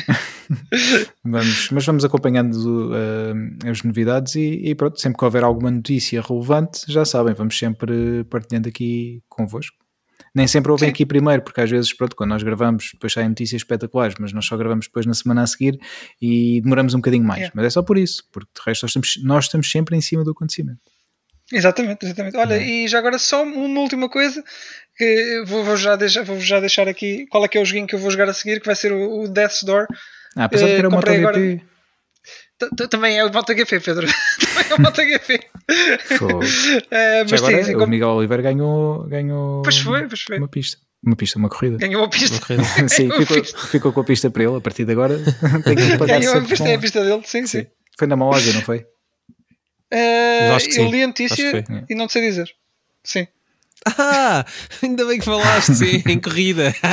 vamos, 1.24 1.70
mas 1.72 1.86
vamos 1.86 2.06
acompanhando 2.06 2.92
ah, 2.94 3.70
as 3.70 3.84
novidades 3.84 4.36
e, 4.36 4.62
e 4.66 4.76
pronto, 4.76 5.00
sempre 5.00 5.18
que 5.18 5.26
houver 5.26 5.44
alguma 5.44 5.72
notícia 5.72 6.22
relevante, 6.22 6.82
já 6.88 7.06
sabem, 7.06 7.34
vamos 7.34 7.58
sempre 7.58 8.24
partilhando 8.30 8.70
aqui 8.70 9.22
convosco. 9.28 9.78
Nem 10.34 10.48
sempre 10.48 10.72
ouvem 10.72 10.88
Sim. 10.88 10.92
aqui 10.94 11.06
primeiro, 11.06 11.42
porque 11.42 11.60
às 11.60 11.70
vezes, 11.70 11.92
pronto, 11.94 12.16
quando 12.16 12.30
nós 12.30 12.44
gravamos, 12.44 12.92
depois 12.94 13.12
saem 13.12 13.30
notícias 13.30 13.62
espetaculares, 13.62 14.16
mas 14.20 14.32
nós 14.32 14.46
só 14.46 14.56
gravamos 14.56 14.86
depois 14.86 15.06
na 15.06 15.14
semana 15.14 15.42
a 15.42 15.48
seguir 15.48 15.80
e 16.22 16.62
demoramos 16.62 16.94
um 16.94 16.98
bocadinho 16.98 17.24
mais. 17.24 17.40
Yeah. 17.40 17.54
Mas 17.56 17.66
é 17.66 17.70
só 17.72 17.82
por 17.82 17.98
isso, 17.98 18.24
porque 18.32 18.50
de 18.56 18.62
resto 18.66 18.84
nós 18.84 18.92
estamos, 18.92 19.20
nós 19.24 19.46
estamos 19.46 19.72
sempre 19.72 19.96
em 19.98 20.02
cima 20.02 20.24
do 20.24 20.32
acontecimento. 20.32 20.80
Exatamente, 21.52 22.06
exatamente. 22.06 22.38
Olha, 22.38 22.62
e 22.62 22.88
já 22.88 23.00
agora 23.00 23.18
só 23.18 23.44
uma 23.44 23.80
última 23.80 24.08
coisa 24.08 24.44
que 25.00 25.44
vou, 25.48 25.64
vou 25.64 25.78
já 25.78 25.96
deixar, 25.96 26.24
vou 26.24 26.40
já 26.40 26.60
deixar 26.60 26.88
aqui 26.88 27.26
qual 27.28 27.44
é 27.46 27.48
que 27.48 27.58
é 27.58 27.62
o 27.62 27.66
joguinho 27.66 27.88
que 27.88 27.96
eu 27.96 28.00
vou 28.00 28.12
jogar 28.12 28.28
a 28.30 28.34
seguir, 28.34 28.60
que 28.60 28.66
vai 28.66 28.76
ser 28.76 28.92
o, 28.92 29.22
o 29.22 29.28
Death's 29.28 29.64
Door. 29.64 29.88
Ah, 30.38 30.44
apesar 30.44 30.66
de 30.68 30.72
Eh, 30.74 30.76
que 30.76 30.80
era 30.80 30.90
o 30.90 30.92
MotoGP. 30.92 31.62
T- 32.76 32.88
Também 32.90 33.18
é 33.18 33.24
o 33.26 33.32
MotoGP, 33.34 33.80
Pedro. 33.80 34.06
Também 34.40 34.72
é 34.72 34.76
o 34.76 34.82
MotoGP. 34.82 35.40
Eh, 36.92 37.24
mas 37.30 37.34
agora, 37.34 37.64
sim, 37.64 37.76
o 37.76 37.88
Miguel 37.88 38.10
Oliveira 38.10 38.44
ganhou, 38.44 39.04
ganhou 39.08 39.62
Pois 39.62 39.78
foi, 39.80 40.08
pois 40.08 40.22
foi. 40.22 40.38
uma 40.38 40.48
pista. 40.48 40.78
Uma 41.02 41.16
pista, 41.16 41.40
uma 41.40 41.48
corrida. 41.48 41.78
Ganhou 41.78 42.04
a 42.04 42.10
pista. 42.10 42.36
Uma 42.36 42.42
corrida. 42.42 42.64
Sim, 42.90 43.10
ficou, 43.10 43.42
pista. 43.42 43.58
ficou 43.68 43.94
com 43.94 44.02
a 44.02 44.04
pista 44.04 44.30
para 44.30 44.44
ele. 44.44 44.58
A 44.58 44.62
partir 44.62 44.84
de 44.84 44.92
agora 44.92 45.18
tem 45.64 45.76
que 45.78 45.98
pagar 45.98 46.20
Ganhou 46.20 46.36
a 46.38 46.42
pista, 46.42 46.58
com- 46.66 46.70
é 46.70 46.76
a 46.76 46.80
pista 46.80 47.04
dele, 47.06 47.22
sim, 47.24 47.48
sim. 47.48 47.62
Sim. 47.62 47.68
Foi 47.98 48.06
na 48.08 48.18
Malásia, 48.18 48.52
não 48.54 48.62
foi? 48.62 48.86
Eh, 49.92 50.58
que 50.60 50.66
eu 50.68 50.86
sim. 50.86 50.92
li 50.92 51.04
a 51.04 51.08
notícia 51.08 51.64
e 51.90 51.96
não 51.96 52.08
te 52.08 52.14
sei 52.14 52.22
dizer. 52.24 52.50
Sim. 53.04 53.28
Ah, 53.86 54.46
ainda 54.84 55.06
bem 55.06 55.20
que 55.20 55.26
falaste, 55.26 55.74
sim, 55.74 56.04
em 56.08 56.20
corrida. 56.20 56.74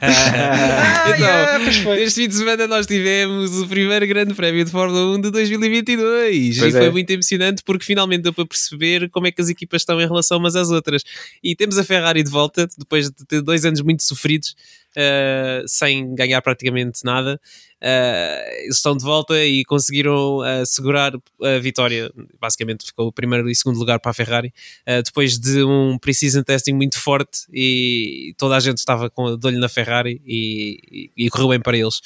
Ah, 0.00 1.12
então, 1.14 1.26
yeah, 1.26 1.82
foi. 1.82 2.02
este 2.02 2.22
fim 2.22 2.28
de 2.28 2.34
semana 2.34 2.66
nós 2.66 2.86
tivemos 2.86 3.58
o 3.60 3.66
primeiro 3.66 4.06
grande 4.06 4.34
prémio 4.34 4.64
de 4.64 4.70
Fórmula 4.70 5.16
1 5.16 5.20
de 5.22 5.30
2022 5.30 6.58
Pois 6.58 6.74
e 6.74 6.76
foi 6.76 6.86
é. 6.86 6.90
muito 6.90 7.10
emocionante 7.10 7.62
porque 7.64 7.84
finalmente 7.84 8.22
deu 8.22 8.32
para 8.32 8.46
perceber 8.46 9.08
como 9.10 9.26
é 9.26 9.32
que 9.32 9.40
as 9.40 9.48
equipas 9.48 9.82
estão 9.82 10.00
em 10.00 10.06
relação 10.06 10.38
umas 10.38 10.56
às 10.56 10.70
outras. 10.70 11.02
E 11.42 11.54
temos 11.56 11.78
a 11.78 11.84
Ferrari 11.84 12.22
de 12.22 12.30
volta, 12.30 12.68
depois 12.78 13.06
de 13.10 13.24
ter 13.26 13.42
dois 13.42 13.64
anos 13.64 13.80
muito 13.80 14.02
sofridos, 14.02 14.54
eh, 14.98 15.62
sem 15.68 16.14
ganhar 16.14 16.42
praticamente 16.42 17.04
nada. 17.04 17.40
Eles 18.62 18.76
estão 18.76 18.96
de 18.96 19.04
volta 19.04 19.42
e 19.44 19.64
conseguiram 19.64 20.44
eh, 20.44 20.64
segurar 20.66 21.12
a 21.42 21.58
vitória. 21.58 22.10
Basicamente 22.40 22.86
ficou 22.86 23.06
o 23.08 23.12
primeiro 23.12 23.48
e 23.48 23.54
segundo 23.54 23.78
lugar 23.78 24.00
para 24.00 24.10
a 24.10 24.14
Ferrari, 24.14 24.52
eh, 24.84 25.02
depois 25.02 25.38
de 25.38 25.62
um 25.64 25.98
pre-season 25.98 26.42
testing 26.42 26.72
muito 26.72 26.98
forte 26.98 27.40
e 27.52 28.34
toda 28.36 28.56
a 28.56 28.60
gente 28.60 28.78
estava 28.78 29.08
com 29.10 29.36
de 29.36 29.46
olho 29.46 29.58
na 29.60 29.68
Ferrari 29.68 30.20
e, 30.26 31.10
e- 31.16 31.26
e 31.26 31.30
correu 31.30 31.48
bem 31.48 31.60
para 31.60 31.76
eles. 31.76 32.00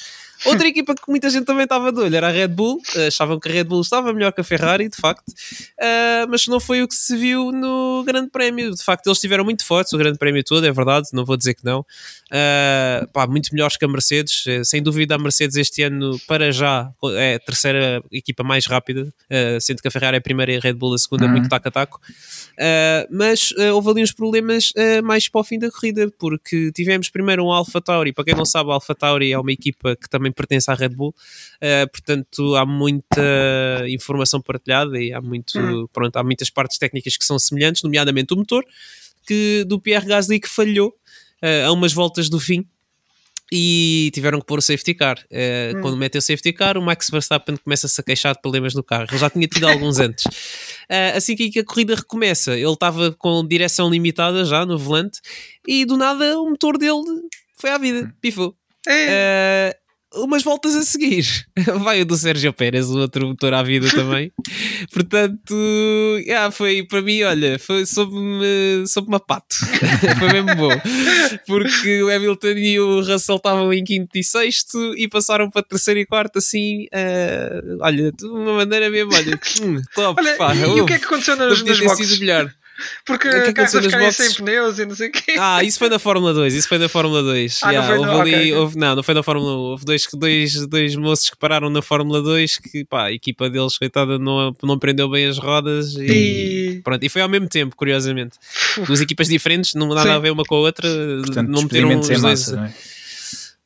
Outra 0.45 0.67
equipa 0.67 0.93
que 0.95 1.03
muita 1.07 1.29
gente 1.29 1.45
também 1.45 1.63
estava 1.63 1.91
de 1.91 1.99
olho 1.99 2.15
era 2.15 2.27
a 2.27 2.31
Red 2.31 2.49
Bull, 2.49 2.81
eh, 2.95 3.07
achavam 3.07 3.39
que 3.39 3.49
a 3.49 3.51
Red 3.51 3.63
Bull 3.65 3.81
estava 3.81 4.11
melhor 4.13 4.31
que 4.31 4.41
a 4.41 4.43
Ferrari, 4.43 4.89
de 4.89 4.97
facto, 4.97 5.31
eh, 5.79 6.25
mas 6.27 6.47
não 6.47 6.59
foi 6.59 6.81
o 6.83 6.87
que 6.87 6.95
se 6.95 7.15
viu 7.15 7.51
no 7.51 8.03
Grande 8.05 8.29
Prémio. 8.29 8.71
De 8.71 8.83
facto, 8.83 9.07
eles 9.07 9.17
estiveram 9.17 9.43
muito 9.43 9.65
fortes 9.65 9.93
o 9.93 9.97
Grande 9.97 10.17
Prémio 10.17 10.43
todo, 10.43 10.65
é 10.65 10.71
verdade, 10.71 11.07
não 11.13 11.25
vou 11.25 11.37
dizer 11.37 11.53
que 11.53 11.63
não. 11.63 11.85
Uh, 12.31 13.07
pá, 13.13 13.27
muito 13.27 13.49
melhores 13.53 13.77
que 13.77 13.85
a 13.85 13.87
Mercedes. 13.87 14.43
Sem 14.63 14.81
dúvida, 14.81 15.13
a 15.13 15.17
Mercedes 15.19 15.55
este 15.55 15.83
ano, 15.83 16.19
para 16.27 16.51
já, 16.51 16.89
é 17.15 17.35
a 17.35 17.39
terceira 17.39 18.03
equipa 18.11 18.43
mais 18.43 18.65
rápida, 18.65 19.03
uh, 19.03 19.61
sendo 19.61 19.81
que 19.81 19.87
a 19.87 19.91
Ferrari 19.91 20.15
é 20.15 20.17
a 20.17 20.21
primeira 20.21 20.51
e 20.51 20.57
a 20.57 20.59
Red 20.59 20.73
Bull 20.73 20.95
a 20.95 20.97
segunda, 20.97 21.25
Uhum. 21.25 21.31
muito 21.31 21.47
taco 21.47 21.67
a 21.67 21.71
taco. 21.71 22.01
Uh, 22.53 23.07
mas 23.11 23.51
uh, 23.51 23.73
houve 23.73 23.89
ali 23.91 24.03
uns 24.03 24.11
problemas 24.11 24.71
uh, 24.71 25.03
mais 25.03 25.29
para 25.29 25.41
o 25.41 25.43
fim 25.43 25.59
da 25.59 25.69
corrida, 25.71 26.11
porque 26.17 26.71
tivemos 26.73 27.07
primeiro 27.09 27.45
um 27.45 27.51
Alpha 27.51 27.79
Tauri. 27.79 28.11
Para 28.11 28.25
quem 28.25 28.35
não 28.35 28.45
sabe, 28.45 28.71
a 28.71 28.73
Alpha 28.73 28.95
Tauri 28.95 29.31
é 29.31 29.39
uma 29.39 29.51
equipa 29.51 29.95
que 29.95 30.09
também 30.09 30.31
pertence 30.33 30.69
à 30.69 30.73
Red 30.73 30.89
Bull, 30.89 31.13
Uh, 31.61 31.89
portanto, 31.91 32.55
há 32.55 32.65
muita 32.65 33.21
informação 33.89 34.41
partilhada 34.41 34.99
e 35.01 35.13
há, 35.13 35.21
muito, 35.21 35.57
Uhum. 35.57 35.87
pronto, 35.93 36.15
há 36.17 36.23
muitas 36.23 36.49
partes 36.49 36.77
técnicas 36.77 37.15
que 37.15 37.23
são 37.23 37.39
semelhantes, 37.39 37.81
nomeadamente 37.83 38.33
o 38.33 38.37
motor 38.37 38.65
que, 39.25 39.63
do 39.65 39.79
Pierre 39.79 40.05
Gasly 40.05 40.39
que 40.39 40.49
falhou 40.49 40.89
uh, 41.41 41.67
a 41.67 41.71
umas 41.71 41.93
voltas 41.93 42.29
do 42.29 42.39
fim 42.39 42.65
e 43.51 44.09
tiveram 44.13 44.39
que 44.39 44.45
pôr 44.47 44.57
o 44.59 44.61
safety 44.61 44.93
car. 44.93 45.17
Uh, 45.31 45.77
Hum. 45.77 45.81
Quando 45.81 45.97
metem 45.97 46.19
o 46.19 46.21
safety 46.21 46.51
car, 46.53 46.77
o 46.77 46.81
Max 46.81 47.09
Verstappen 47.09 47.55
começa-se 47.57 47.99
a 47.99 48.03
queixar 48.03 48.33
de 48.35 48.41
problemas 48.41 48.73
no 48.73 48.83
carro. 48.83 49.05
Ele 49.11 49.17
já 49.19 49.29
tinha 49.29 49.47
tido 49.47 49.67
alguns 49.67 49.99
antes. 49.99 50.25
Uh, 50.25 51.15
assim 51.15 51.35
que 51.35 51.59
a 51.59 51.63
corrida 51.63 51.95
recomeça, 51.95 52.57
ele 52.57 52.71
estava 52.71 53.11
com 53.13 53.45
direção 53.47 53.89
limitada 53.89 54.43
já 54.43 54.65
no 54.65 54.77
volante 54.77 55.19
e 55.67 55.85
do 55.85 55.95
nada 55.97 56.39
o 56.39 56.49
motor 56.49 56.77
dele 56.77 57.03
foi 57.55 57.69
à 57.69 57.77
vida, 57.77 58.13
pifou. 58.19 58.55
É, 58.87 59.77
Uh, 59.79 59.82
umas 60.15 60.43
voltas 60.43 60.75
a 60.75 60.83
seguir 60.83 61.25
vai 61.83 62.01
o 62.01 62.05
do 62.05 62.15
Sérgio 62.15 62.53
Pérez, 62.53 62.89
o 62.89 62.97
outro 62.97 63.27
motor 63.27 63.53
à 63.53 63.63
vida 63.63 63.89
também. 63.89 64.31
Portanto, 64.93 65.55
yeah, 66.25 66.51
foi 66.51 66.83
para 66.83 67.01
mim, 67.01 67.23
olha, 67.23 67.57
foi 67.59 67.85
soube-me 67.85 68.85
soube 68.87 69.13
a 69.15 69.19
pato. 69.19 69.55
foi 70.19 70.29
mesmo 70.31 70.55
bom. 70.55 70.71
Porque 71.47 72.03
o 72.03 72.13
Hamilton 72.13 72.47
e 72.47 72.79
o 72.79 73.01
Russell 73.01 73.37
estavam 73.37 73.73
em 73.73 73.83
quinto 73.83 74.17
e 74.17 74.23
sexto 74.23 74.93
e 74.95 75.07
passaram 75.07 75.49
para 75.49 75.63
terceiro 75.63 75.99
e 75.99 76.05
quarto 76.05 76.39
assim, 76.39 76.85
uh, 76.85 77.77
olha, 77.81 78.11
de 78.11 78.25
uma 78.25 78.53
maneira 78.53 78.89
mesmo, 78.89 79.13
olha, 79.13 79.39
hum, 79.61 79.81
top, 79.95 80.21
Olha, 80.21 80.35
pá, 80.37 80.55
e, 80.55 80.81
o 80.81 80.85
que 80.85 80.93
é 80.93 80.99
que 80.99 81.05
aconteceu 81.05 81.35
nas, 81.35 81.63
nas 81.63 81.79
boxes? 81.79 82.19
melhor. 82.19 82.53
Porque 83.05 83.27
é 83.27 83.41
que 83.43 83.53
carros 83.53 83.71
ficarem 83.71 84.07
boxes? 84.07 84.25
sem 84.33 84.35
pneus 84.43 84.79
e 84.79 84.85
não 84.85 84.95
sei 84.95 85.09
o 85.09 85.11
quê. 85.11 85.35
Ah, 85.39 85.63
isso 85.63 85.77
foi 85.77 85.89
na 85.89 85.99
Fórmula 85.99 86.33
2, 86.33 86.53
isso 86.55 86.67
foi 86.67 86.77
na 86.79 86.89
Fórmula 86.89 87.21
2. 87.21 87.59
Ah, 87.61 87.65
não 87.67 87.71
Yeah, 87.73 87.87
foi 87.89 87.97
houve 87.99 88.11
no- 88.11 88.21
ali, 88.21 88.31
ok, 88.33 88.41
ok. 88.41 88.55
houve- 88.55 88.77
não, 88.79 88.95
não 88.95 89.03
foi 89.03 89.13
na 89.13 89.23
Fórmula 89.23 89.51
1. 89.53 89.57
Houve 89.57 89.85
dois, 89.85 90.07
dois, 90.13 90.67
dois 90.67 90.95
moços 90.95 91.29
que 91.29 91.37
pararam 91.37 91.69
na 91.69 91.81
Fórmula 91.81 92.21
2 92.21 92.57
que 92.57 92.83
pá, 92.85 93.05
a 93.05 93.11
equipa 93.11 93.49
deles, 93.49 93.77
coitada, 93.77 94.17
não, 94.17 94.55
não 94.63 94.79
prendeu 94.79 95.07
bem 95.09 95.25
as 95.27 95.37
rodas 95.37 95.95
e, 95.95 96.01
E- 96.77 96.81
pronto. 96.83 97.03
E 97.03 97.09
foi 97.09 97.21
ao 97.21 97.29
mesmo 97.29 97.47
tempo, 97.47 97.75
curiosamente. 97.75 98.37
Duas 98.87 99.01
equipas 99.01 99.27
diferentes, 99.27 99.75
não 99.75 99.89
nada 99.89 100.03
Sim. 100.09 100.15
a 100.15 100.19
ver 100.19 100.31
uma 100.31 100.43
com 100.43 100.55
a 100.55 100.59
outra, 100.59 100.87
Portanto, 101.25 101.47
não 101.49 101.61
meteram 101.63 101.99
os 101.99 102.07
dois. 102.07 102.21
massa, 102.21 102.55
não 102.55 102.65
é? 102.65 102.73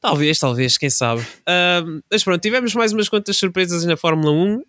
Talvez, 0.08 0.40
talvez, 0.40 0.78
quem 0.78 0.90
sabe. 0.90 1.22
Uh, 1.22 2.02
mas 2.10 2.24
pronto, 2.24 2.42
tivemos 2.42 2.74
mais 2.74 2.94
umas 2.94 3.10
quantas 3.10 3.36
surpresas 3.36 3.84
na 3.84 3.98
Fórmula 3.98 4.32
1. 4.32 4.56
Uh, 4.56 4.64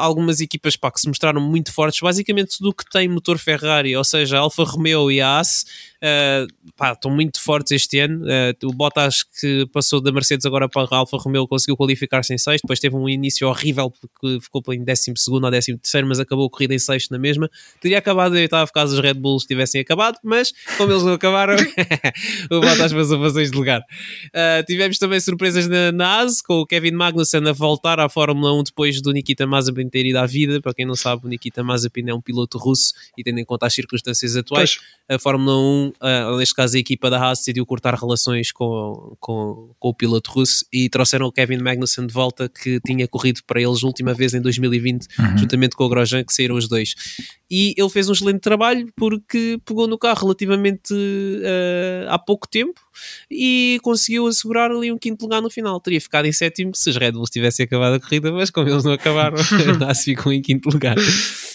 algumas 0.00 0.40
equipas 0.40 0.74
pá, 0.74 0.90
que 0.90 1.00
se 1.00 1.06
mostraram 1.06 1.40
muito 1.40 1.72
fortes, 1.72 2.00
basicamente 2.00 2.58
tudo 2.58 2.70
o 2.70 2.74
que 2.74 2.84
tem 2.90 3.08
motor 3.08 3.38
Ferrari, 3.38 3.96
ou 3.96 4.02
seja, 4.02 4.38
a 4.38 4.40
Alfa 4.40 4.64
Romeo 4.64 5.08
e 5.08 5.20
a 5.20 5.28
Haas, 5.28 5.64
estão 6.92 7.10
muito 7.10 7.40
fortes 7.40 7.72
este 7.72 7.98
ano. 7.98 8.24
Uh, 8.24 8.66
o 8.66 8.72
Bottas 8.72 9.22
que 9.22 9.66
passou 9.72 10.00
da 10.00 10.10
Mercedes 10.10 10.46
agora 10.46 10.68
para 10.68 10.86
a 10.90 10.96
Alfa 10.96 11.16
Romeo 11.18 11.46
conseguiu 11.46 11.76
qualificar-se 11.76 12.32
em 12.32 12.38
sexto, 12.38 12.64
depois 12.64 12.80
teve 12.80 12.96
um 12.96 13.08
início 13.08 13.46
horrível 13.48 13.90
porque 13.90 14.40
ficou 14.40 14.62
em 14.72 14.82
décimo 14.82 15.16
segundo 15.16 15.44
ou 15.44 15.50
décimo 15.50 15.78
terceiro, 15.78 16.06
mas 16.06 16.18
acabou 16.18 16.46
a 16.46 16.50
corrida 16.50 16.74
em 16.74 16.78
sexto 16.78 17.10
na 17.10 17.18
mesma. 17.18 17.50
Teria 17.80 17.98
acabado 17.98 18.36
em 18.36 18.42
oitavo 18.42 18.72
caso 18.72 18.94
os 18.94 19.00
Red 19.00 19.14
Bulls 19.14 19.44
tivessem 19.44 19.80
acabado, 19.80 20.18
mas 20.24 20.52
como 20.76 20.92
eles 20.92 21.02
não 21.02 21.12
acabaram, 21.12 21.56
o 22.50 22.60
Bottas 22.60 22.92
passou 22.92 23.20
para 23.20 23.44
de 23.44 23.50
lugar. 23.50 23.80
Uh, 23.80 24.64
tivemos 24.66 24.98
também 24.98 25.20
surpresas 25.20 25.68
na, 25.68 25.92
na 25.92 26.20
AS, 26.20 26.40
com 26.40 26.60
o 26.60 26.66
Kevin 26.66 26.92
Magnussen 26.92 27.46
a 27.48 27.52
voltar 27.52 28.00
à 28.00 28.08
Fórmula 28.08 28.52
1 28.60 28.64
depois 28.64 29.00
do 29.00 29.12
Nikita 29.12 29.46
Mazepin 29.46 29.88
ter 29.88 30.06
ido 30.06 30.18
à 30.18 30.26
vida. 30.26 30.60
Para 30.60 30.74
quem 30.74 30.86
não 30.86 30.94
sabe, 30.94 31.26
o 31.26 31.28
Nikita 31.28 31.62
Mazepin 31.62 32.08
é 32.08 32.14
um 32.14 32.20
piloto 32.20 32.58
russo 32.58 32.92
e 33.16 33.22
tendo 33.22 33.38
em 33.38 33.44
conta 33.44 33.66
as 33.66 33.74
circunstâncias 33.74 34.36
atuais, 34.36 34.76
pois. 34.76 35.16
a 35.16 35.18
Fórmula 35.18 35.56
1, 35.56 35.89
uh, 36.02 36.36
neste 36.36 36.54
caso 36.54 36.76
a 36.76 36.80
equipa 36.80 37.10
da 37.10 37.18
Haas, 37.18 37.38
decidiu 37.38 37.64
cortar 37.66 37.94
relações 37.94 38.52
com, 38.52 39.16
com, 39.20 39.70
com, 39.78 39.88
o 39.88 39.94
piloto 39.94 40.30
russo 40.30 40.64
e 40.72 40.88
trouxeram 40.88 41.26
o 41.26 41.32
Kevin 41.32 41.58
Magnussen 41.58 42.06
de 42.06 42.12
volta, 42.12 42.48
que 42.48 42.80
tinha 42.80 43.06
corrido 43.08 43.40
para 43.46 43.60
eles 43.60 43.82
última 43.82 44.14
vez 44.14 44.34
em 44.34 44.40
2020, 44.40 45.06
uhum. 45.18 45.38
juntamente 45.38 45.76
com 45.76 45.84
o 45.84 45.88
Grosjean, 45.88 46.24
que 46.24 46.32
saíram 46.32 46.56
os 46.56 46.68
dois. 46.68 46.94
E 47.50 47.74
ele 47.76 47.88
fez 47.88 48.08
um 48.08 48.12
excelente 48.12 48.40
trabalho 48.40 48.88
porque 48.96 49.58
pegou 49.64 49.86
no 49.86 49.98
carro 49.98 50.22
relativamente 50.22 50.94
uh, 50.94 52.08
há 52.08 52.18
pouco 52.18 52.48
tempo 52.48 52.80
e 53.30 53.78
conseguiu 53.82 54.26
assegurar 54.26 54.70
ali 54.70 54.92
um 54.92 54.98
quinto 54.98 55.22
lugar 55.22 55.40
no 55.40 55.50
final. 55.50 55.80
Teria 55.80 56.00
ficado 56.00 56.26
em 56.26 56.32
sétimo 56.32 56.74
se 56.74 56.90
os 56.90 56.96
Red 56.96 57.12
Bulls 57.12 57.30
tivessem 57.30 57.64
acabado 57.64 57.94
a 57.94 58.00
corrida, 58.00 58.32
mas 58.32 58.50
como 58.50 58.68
eles 58.68 58.84
não 58.84 58.92
acabaram, 58.92 59.36
se 59.94 60.04
ficou 60.04 60.32
em 60.32 60.42
quinto 60.42 60.68
lugar. 60.68 60.96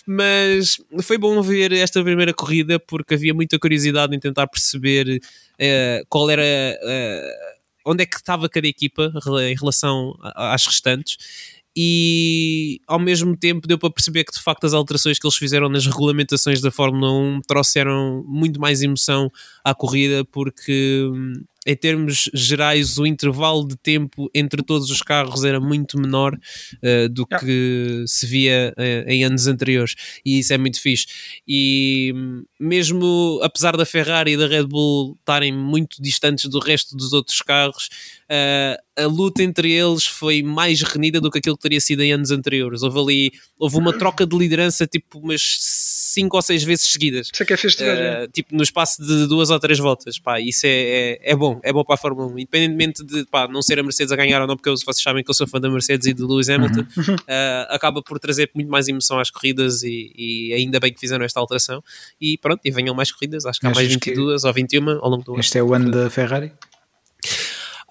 Mas 0.05 0.77
foi 1.01 1.17
bom 1.17 1.41
ver 1.41 1.71
esta 1.71 2.03
primeira 2.03 2.33
corrida 2.33 2.79
porque 2.79 3.15
havia 3.15 3.33
muita 3.33 3.57
curiosidade 3.59 4.15
em 4.15 4.19
tentar 4.19 4.47
perceber 4.47 5.19
uh, 5.19 6.05
qual 6.09 6.29
era. 6.29 6.43
Uh, 6.43 7.55
onde 7.87 8.01
é 8.01 8.05
que 8.05 8.15
estava 8.15 8.49
cada 8.49 8.67
equipa 8.67 9.13
em 9.47 9.55
relação 9.55 10.17
às 10.35 10.65
restantes 10.65 11.17
e 11.75 12.79
ao 12.87 12.97
mesmo 12.97 13.35
tempo 13.35 13.67
deu 13.67 13.77
para 13.77 13.91
perceber 13.91 14.23
que 14.23 14.31
de 14.31 14.41
facto 14.41 14.63
as 14.65 14.73
alterações 14.73 15.19
que 15.19 15.27
eles 15.27 15.35
fizeram 15.35 15.67
nas 15.67 15.85
regulamentações 15.85 16.61
da 16.61 16.71
Fórmula 16.71 17.11
1 17.11 17.41
trouxeram 17.47 18.23
muito 18.27 18.59
mais 18.59 18.81
emoção 18.81 19.29
à 19.63 19.75
corrida 19.75 20.23
porque 20.23 21.03
hum, 21.11 21.33
em 21.65 21.75
termos 21.75 22.29
gerais, 22.33 22.97
o 22.97 23.05
intervalo 23.05 23.67
de 23.67 23.75
tempo 23.75 24.29
entre 24.33 24.61
todos 24.63 24.91
os 24.91 25.01
carros 25.01 25.43
era 25.43 25.59
muito 25.59 25.99
menor 25.99 26.33
uh, 26.35 27.09
do 27.09 27.25
yeah. 27.29 27.39
que 27.45 28.03
se 28.07 28.25
via 28.25 28.73
uh, 28.77 29.09
em 29.09 29.23
anos 29.23 29.47
anteriores, 29.47 29.95
e 30.23 30.39
isso 30.39 30.53
é 30.53 30.57
muito 30.57 30.79
fixe. 30.79 31.07
E 31.47 32.13
mesmo 32.59 33.39
apesar 33.41 33.75
da 33.75 33.85
Ferrari 33.85 34.33
e 34.33 34.37
da 34.37 34.47
Red 34.47 34.65
Bull 34.67 35.17
estarem 35.19 35.51
muito 35.51 36.01
distantes 36.01 36.45
do 36.49 36.59
resto 36.59 36.95
dos 36.95 37.13
outros 37.13 37.41
carros, 37.41 37.89
uh, 38.29 38.85
a 38.97 39.05
luta 39.07 39.43
entre 39.43 39.71
eles 39.71 40.05
foi 40.05 40.41
mais 40.41 40.81
renida 40.81 41.19
do 41.19 41.29
que 41.29 41.39
aquilo 41.39 41.57
que 41.57 41.63
teria 41.63 41.81
sido 41.81 42.01
em 42.01 42.13
anos 42.13 42.31
anteriores. 42.31 42.81
Houve 42.81 42.99
ali, 42.99 43.31
houve 43.59 43.77
uma 43.77 43.91
troca 43.91 44.25
de 44.25 44.37
liderança 44.37 44.87
tipo 44.87 45.19
umas 45.19 45.41
5 46.15 46.35
ou 46.35 46.41
6 46.41 46.63
vezes 46.63 46.87
seguidas. 46.87 47.29
Isso 47.31 47.43
é 47.43 47.45
que 47.45 47.53
é 47.53 47.57
fixe 47.57 47.83
uh, 47.83 48.27
Tipo 48.31 48.55
no 48.55 48.63
espaço 48.63 49.01
de 49.01 49.27
duas 49.27 49.49
ou 49.49 49.59
três 49.59 49.77
voltas. 49.77 50.17
Pá, 50.17 50.39
isso 50.39 50.65
é, 50.65 50.69
é, 50.69 51.31
é, 51.31 51.35
bom, 51.35 51.59
é 51.61 51.73
bom 51.73 51.83
para 51.83 51.95
a 51.95 51.97
Fórmula 51.97 52.27
1. 52.27 52.39
Independentemente 52.39 53.03
de 53.03 53.25
pá, 53.25 53.47
não 53.47 53.61
ser 53.61 53.79
a 53.79 53.83
Mercedes 53.83 54.11
a 54.11 54.15
ganhar 54.15 54.41
ou 54.41 54.47
não, 54.47 54.55
porque 54.55 54.69
vocês 54.69 55.01
sabem 55.01 55.23
que 55.23 55.29
eu 55.29 55.35
sou 55.35 55.47
fã 55.47 55.59
da 55.59 55.69
Mercedes 55.69 56.07
e 56.07 56.13
de 56.13 56.23
Lewis 56.23 56.49
Hamilton, 56.49 56.85
uhum. 56.97 57.15
uh, 57.15 57.65
acaba 57.69 58.01
por 58.01 58.19
trazer 58.19 58.49
muito 58.55 58.69
mais 58.69 58.87
emoção 58.87 59.19
às 59.19 59.29
corridas 59.29 59.83
e, 59.83 60.13
e, 60.15 60.53
ainda 60.53 60.79
bem 60.79 60.93
que 60.93 60.99
fizeram 60.99 61.25
esta 61.25 61.39
alteração. 61.39 61.83
E 62.19 62.37
pronto, 62.37 62.61
e 62.63 62.71
venham 62.71 62.95
mais 62.95 63.11
corridas, 63.11 63.45
acho 63.45 63.59
que 63.59 63.67
há 63.67 63.71
mais 63.71 63.87
22 63.87 64.41
que 64.41 64.47
ou 64.47 64.53
21 64.53 64.89
ao 64.89 65.09
longo 65.09 65.23
do 65.23 65.31
ano. 65.33 65.39
Este 65.41 65.57
é 65.57 65.63
o 65.63 65.73
ano 65.73 65.91
da 65.91 66.09
Ferrari? 66.09 66.51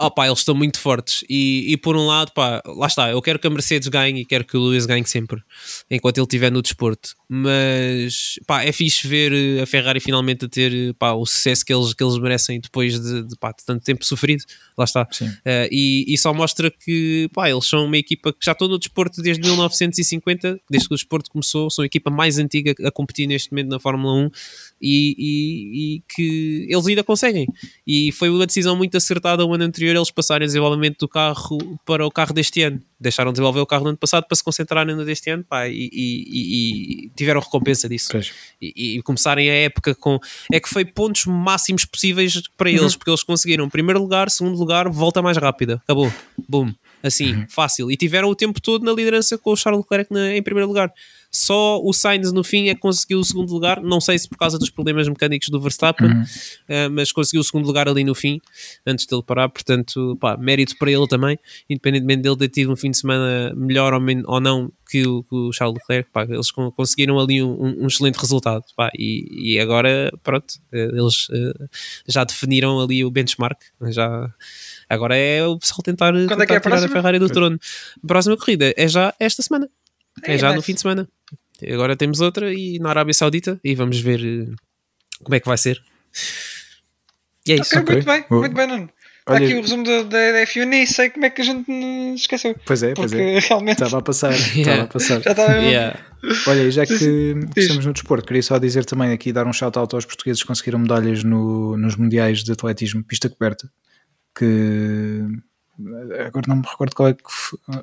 Oh, 0.07 0.11
pá, 0.11 0.27
eles 0.27 0.41
estão 0.41 0.55
muito 0.55 0.79
fortes. 0.79 1.25
E, 1.29 1.73
e 1.73 1.77
por 1.77 1.97
um 1.97 2.07
lado, 2.07 2.33
pá, 2.33 2.63
lá 2.67 2.87
está, 2.87 3.11
eu 3.11 3.21
quero 3.23 3.39
que 3.39 3.47
a 3.47 3.51
Mercedes 3.51 3.89
ganhe 3.89 4.23
e 4.23 4.25
quero 4.25 4.45
que 4.45 4.57
o 4.57 4.65
Lewis 4.65 4.87
ganhe 4.87 5.07
sempre, 5.07 5.43
enquanto 5.91 6.19
ele 6.19 6.25
estiver 6.25 6.51
no 6.51 6.63
desporto. 6.63 7.15
Mas 7.29 8.39
pá, 8.47 8.63
é 8.63 8.73
fixe 8.73 9.07
ver 9.07 9.33
eh, 9.33 9.63
a 9.63 9.67
Ferrari 9.67 10.01
finalmente 10.01 10.45
a 10.45 10.49
ter 10.49 10.73
eh, 10.73 10.93
pá, 10.99 11.13
o 11.13 11.25
sucesso 11.25 11.65
que 11.65 11.73
eles, 11.73 11.95
que 11.95 12.03
eles 12.03 12.19
merecem 12.19 12.61
depois 12.61 13.01
de, 13.01 13.23
de, 13.25 13.37
pá, 13.37 13.51
de 13.51 13.65
tanto 13.65 13.85
tempo 13.85 14.05
sofrido. 14.05 14.45
Lá 14.77 14.85
está. 14.85 15.03
Uh, 15.23 15.69
e, 15.71 16.05
e, 16.09 16.19
só 16.19 16.35
mostra 16.35 16.71
que 16.71 17.29
pá, 17.33 17.49
eles 17.49 17.65
são 17.67 17.87
uma 17.87 17.97
equipa 17.97 18.33
que 18.33 18.45
já 18.45 18.53
estão 18.53 18.69
no 18.69 18.79
desporto 18.79 19.23
desde 19.23 19.43
1950, 19.43 20.61
desde 20.69 20.89
que 20.89 20.95
o 20.95 20.97
desporto 20.97 21.31
começou, 21.31 21.71
são 21.71 21.83
a 21.83 21.87
equipa 21.87 22.11
mais 22.11 22.39
antiga 22.39 22.75
a 22.85 22.91
competir 22.91 23.27
neste 23.27 23.51
momento 23.53 23.69
na 23.69 23.79
Fórmula 23.79 24.15
1 24.27 24.31
e, 24.85 25.17
e, 25.19 25.97
e 25.97 26.03
que 26.15 26.67
eles 26.69 26.87
ainda 26.87 27.03
conseguem. 27.03 27.47
E 27.87 28.13
foi 28.13 28.29
uma 28.29 28.47
decisão 28.47 28.77
muito 28.77 28.95
acertada 28.97 29.45
o 29.45 29.55
ano 29.55 29.65
anterior 29.65 29.97
eles 29.97 30.11
passarem 30.11 30.45
o 30.45 30.47
desenvolvimento 30.47 30.99
do 30.99 31.09
carro 31.09 31.59
para 31.87 32.07
o 32.07 32.11
carro 32.11 32.35
deste 32.35 32.61
ano. 32.61 32.83
Deixaram 33.01 33.33
de 33.33 33.37
desenvolver 33.37 33.61
o 33.61 33.67
carro 33.67 33.85
no 33.85 33.89
ano 33.91 33.99
passado 33.99 34.25
para 34.25 34.37
se 34.37 34.45
concentrarem 34.45 34.95
no 34.95 35.05
deste 35.05 35.31
ano 35.31 35.43
pá, 35.43 35.67
e, 35.69 35.91
e, 35.93 37.07
e, 37.07 37.11
tiveram 37.17 37.41
recompensa 37.41 37.89
disso. 37.89 38.09
E, 38.61 39.01
começarem 39.03 39.51
a 39.51 39.55
época 39.55 39.95
com. 39.95 40.19
É 40.53 40.61
que 40.61 40.69
foi 40.69 40.85
pontos 40.85 41.25
máximos 41.27 41.85
possíveis 41.85 42.43
para 42.57 42.71
eles, 42.71 42.93
uhum. 42.93 42.99
porque 42.99 43.11
eles 43.11 43.23
conseguiram 43.23 43.69
primeiro 43.69 44.01
lugar, 44.01 44.31
segundo 44.31 44.59
lugar, 44.59 44.89
volta 44.89 45.23
mais 45.23 45.37
rápida. 45.37 45.81
Acabou. 45.85 46.13
Boom. 46.49 46.75
Assim, 47.05 47.35
uhum. 47.35 47.47
fácil. 47.51 47.91
E 47.91 47.97
tiveram 47.99 48.31
o 48.31 48.35
tempo 48.35 48.59
todo 48.63 48.83
na 48.83 48.91
liderança 48.91 49.37
com 49.37 49.53
o 49.53 49.57
Charles 49.57 49.83
Leclerc 49.83 50.11
na, 50.11 50.35
em 50.35 50.43
primeiro 50.43 50.67
lugar. 50.67 50.91
Só 51.31 51.81
o 51.83 51.93
Sainz 51.93 52.33
no 52.33 52.45
fim 52.45 52.69
é 52.69 52.75
que 52.75 52.81
conseguiu 52.81 53.19
o 53.19 53.25
segundo 53.25 53.53
lugar. 53.53 53.83
Não 53.83 54.01
sei 54.01 54.19
se 54.19 54.29
por 54.29 54.39
causa 54.39 54.57
dos 54.57 54.71
problemas 54.71 55.07
mecânicos 55.09 55.49
do 55.49 55.61
Verstappen, 55.61 56.07
uhum. 56.07 56.23
uh, 56.23 56.91
mas 56.93 57.13
conseguiu 57.13 57.41
o 57.41 57.45
segundo 57.45 57.67
lugar 57.67 57.89
ali 57.89 58.05
no 58.05 58.15
fim, 58.15 58.41
antes 58.87 59.05
dele 59.05 59.23
parar. 59.23 59.49
Portanto, 59.49 60.17
pá, 60.21 60.37
mérito 60.37 60.79
para 60.79 60.93
ele 60.93 61.07
também, 61.09 61.37
independentemente 61.69 62.23
dele 62.23 62.37
ter 62.37 62.49
tido 62.49 62.73
um 62.73 62.77
fim 62.77 62.91
de 62.91 62.99
semana 62.99 63.53
melhor 63.55 63.93
ou, 63.93 64.01
ou 64.27 64.41
não 64.41 64.73
que 64.89 65.05
o, 65.07 65.25
que 65.25 65.35
o, 65.35 65.53
Charles 65.53 65.77
Leclerc. 65.81 66.09
Pá, 66.13 66.23
eles 66.23 66.53
conseguiram 66.53 67.19
ali 67.19 67.43
um, 67.43 67.83
um 67.83 67.87
excelente 67.89 68.17
resultado. 68.17 68.63
Pá, 68.77 68.91
e, 68.97 69.55
e, 69.55 69.59
agora, 69.59 70.13
pronto, 70.23 70.55
eh, 70.73 70.91
eles 70.93 71.29
uh, 71.31 71.69
já 72.07 72.23
definiram 72.23 72.81
ali 72.81 73.05
o 73.05 73.11
benchmark. 73.11 73.59
Já. 73.91 74.33
Agora 74.89 75.17
é 75.17 75.45
o 75.45 75.59
pessoal 75.59 75.83
tentar, 75.83 76.13
tentar 76.13 76.53
é, 76.53 76.55
é 76.55 76.57
a 76.57 76.61
tirar 76.61 76.85
a 76.85 76.89
Ferrari 76.89 77.19
do 77.19 77.29
trono. 77.29 77.59
A 78.03 78.07
próxima 78.07 78.37
corrida 78.37 78.73
é 78.77 78.89
já 78.89 79.15
esta 79.19 79.43
semana. 79.43 79.69
É, 80.23 80.35
é 80.35 80.39
já 80.39 80.53
no 80.53 80.63
fim 80.63 80.75
de 80.75 80.81
semana. 80.81 81.09
Agora 81.73 81.97
temos 81.97 82.21
outra 82.21 82.53
e 82.53 82.79
na 82.79 82.91
Arábia 82.91 83.15
Saudita 83.15 83.59
e 83.63 83.75
vamos 83.75 84.01
ver 84.01 84.21
uh, 84.21 84.55
como 85.23 85.35
é 85.35 85.41
que 85.41 85.47
vai 85.47 85.57
ser. 85.57 85.83
E 87.47 87.53
é 87.53 87.57
isso. 87.57 87.79
Okay, 87.79 87.95
Muito 87.95 88.07
bem, 88.07 88.25
muito 88.31 88.55
bem, 88.55 88.67
Nuno. 88.67 88.91
Está 89.27 89.39
aqui 89.39 89.55
o 89.55 89.63
resumo 89.63 89.85
da, 89.85 90.03
da 90.03 90.19
F1 90.45 90.67
nem 90.67 90.85
sei 90.85 91.09
como 91.09 91.25
é 91.25 91.31
que 91.31 91.41
a 91.41 91.45
gente 91.45 91.71
esqueceu. 92.15 92.55
Pois 92.67 92.83
é, 92.83 92.93
pois 92.93 93.11
é. 93.15 93.39
Realmente... 93.49 93.83
Estava 93.83 93.99
a 93.99 94.03
passar. 94.03 94.33
yeah. 94.55 94.61
Estava 94.61 94.83
a 94.83 94.87
passar. 94.87 95.23
Já 95.23 95.31
estava 95.31 95.53
yeah. 95.61 95.99
Olha, 96.47 96.71
já 96.71 96.85
que 96.85 96.93
estamos 97.57 97.87
no 97.87 97.93
desporto, 97.95 98.27
queria 98.27 98.43
só 98.43 98.59
dizer 98.59 98.85
também 98.85 99.13
aqui, 99.13 99.33
dar 99.33 99.47
um 99.47 99.53
shout-out 99.53 99.95
aos 99.95 100.05
portugueses 100.05 100.43
que 100.43 100.47
conseguiram 100.47 100.79
medalhas 100.79 101.25
no, 101.25 101.75
nos 101.77 101.97
mundiais 101.97 102.45
de 102.45 102.53
atletismo 102.53 103.03
pista 103.03 103.31
coberta, 103.31 103.71
que 104.35 105.27
agora 106.27 106.47
não 106.47 106.57
me 106.57 106.63
recordo 106.63 106.95
qual 106.95 107.09
é, 107.09 107.15
que, 107.15 107.23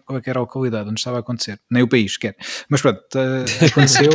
qual 0.06 0.18
é 0.18 0.22
que 0.22 0.30
era 0.30 0.40
a 0.40 0.42
localidade 0.42 0.90
onde 0.90 1.00
estava 1.00 1.18
a 1.18 1.20
acontecer, 1.20 1.60
nem 1.70 1.84
o 1.84 1.90
país 1.90 2.14
sequer, 2.14 2.36
mas 2.70 2.82
pronto, 2.82 3.02
aconteceu 3.70 4.12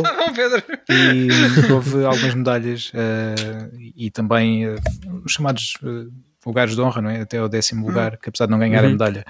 e 0.89 1.71
houve 1.71 2.03
algumas 2.03 2.33
medalhas 2.33 2.91
uh, 2.91 3.77
e 3.95 4.09
também 4.09 4.67
uh, 4.67 4.75
os 5.23 5.31
chamados 5.31 5.75
uh, 5.83 6.11
lugares 6.45 6.75
de 6.75 6.81
honra, 6.81 7.01
não 7.01 7.09
é? 7.09 7.21
até 7.21 7.41
o 7.41 7.47
décimo 7.47 7.83
hum. 7.83 7.89
lugar, 7.89 8.17
que 8.17 8.29
apesar 8.29 8.45
de 8.45 8.51
não 8.51 8.59
ganhar 8.59 8.81
uhum. 8.81 8.89
a 8.89 8.91
medalha, 8.93 9.25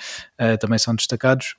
também 0.60 0.78
são 0.78 0.94
destacados. 0.94 1.56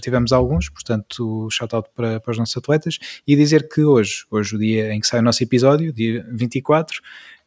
tivemos 0.00 0.30
alguns, 0.30 0.68
portanto, 0.68 1.48
shout-out 1.50 1.88
para, 1.92 2.20
para 2.20 2.30
os 2.30 2.38
nossos 2.38 2.56
atletas 2.56 3.00
e 3.26 3.34
dizer 3.34 3.68
que 3.68 3.82
hoje, 3.82 4.24
hoje 4.30 4.54
o 4.54 4.58
dia 4.60 4.94
em 4.94 5.00
que 5.00 5.06
sai 5.08 5.18
o 5.18 5.22
nosso 5.22 5.42
episódio, 5.42 5.92
dia 5.92 6.24
24, 6.30 7.00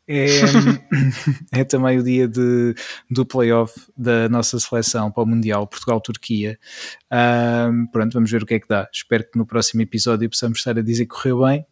é, 0.08 0.26
é 1.60 1.64
também 1.64 1.98
o 1.98 2.04
dia 2.04 2.28
de, 2.28 2.76
do 3.10 3.26
playoff 3.26 3.74
da 3.98 4.30
nossa 4.30 4.60
seleção 4.60 5.12
para 5.12 5.24
o 5.24 5.26
Mundial 5.26 5.68
Portugal-Turquia. 5.68 6.58
Um, 7.12 7.88
pronto, 7.88 8.14
vamos 8.14 8.32
ver 8.32 8.44
o 8.44 8.46
que 8.46 8.56
é 8.56 8.60
que 8.60 8.68
dá. 8.68 8.88
Espero 8.92 9.24
que 9.24 9.38
no 9.38 9.46
próximo 9.46 9.82
episódio 9.82 10.30
possamos 10.30 10.60
estar 10.60 10.78
a 10.78 10.82
dizer 10.82 11.06
que 11.06 11.16
correu 11.16 11.42
bem. 11.42 11.66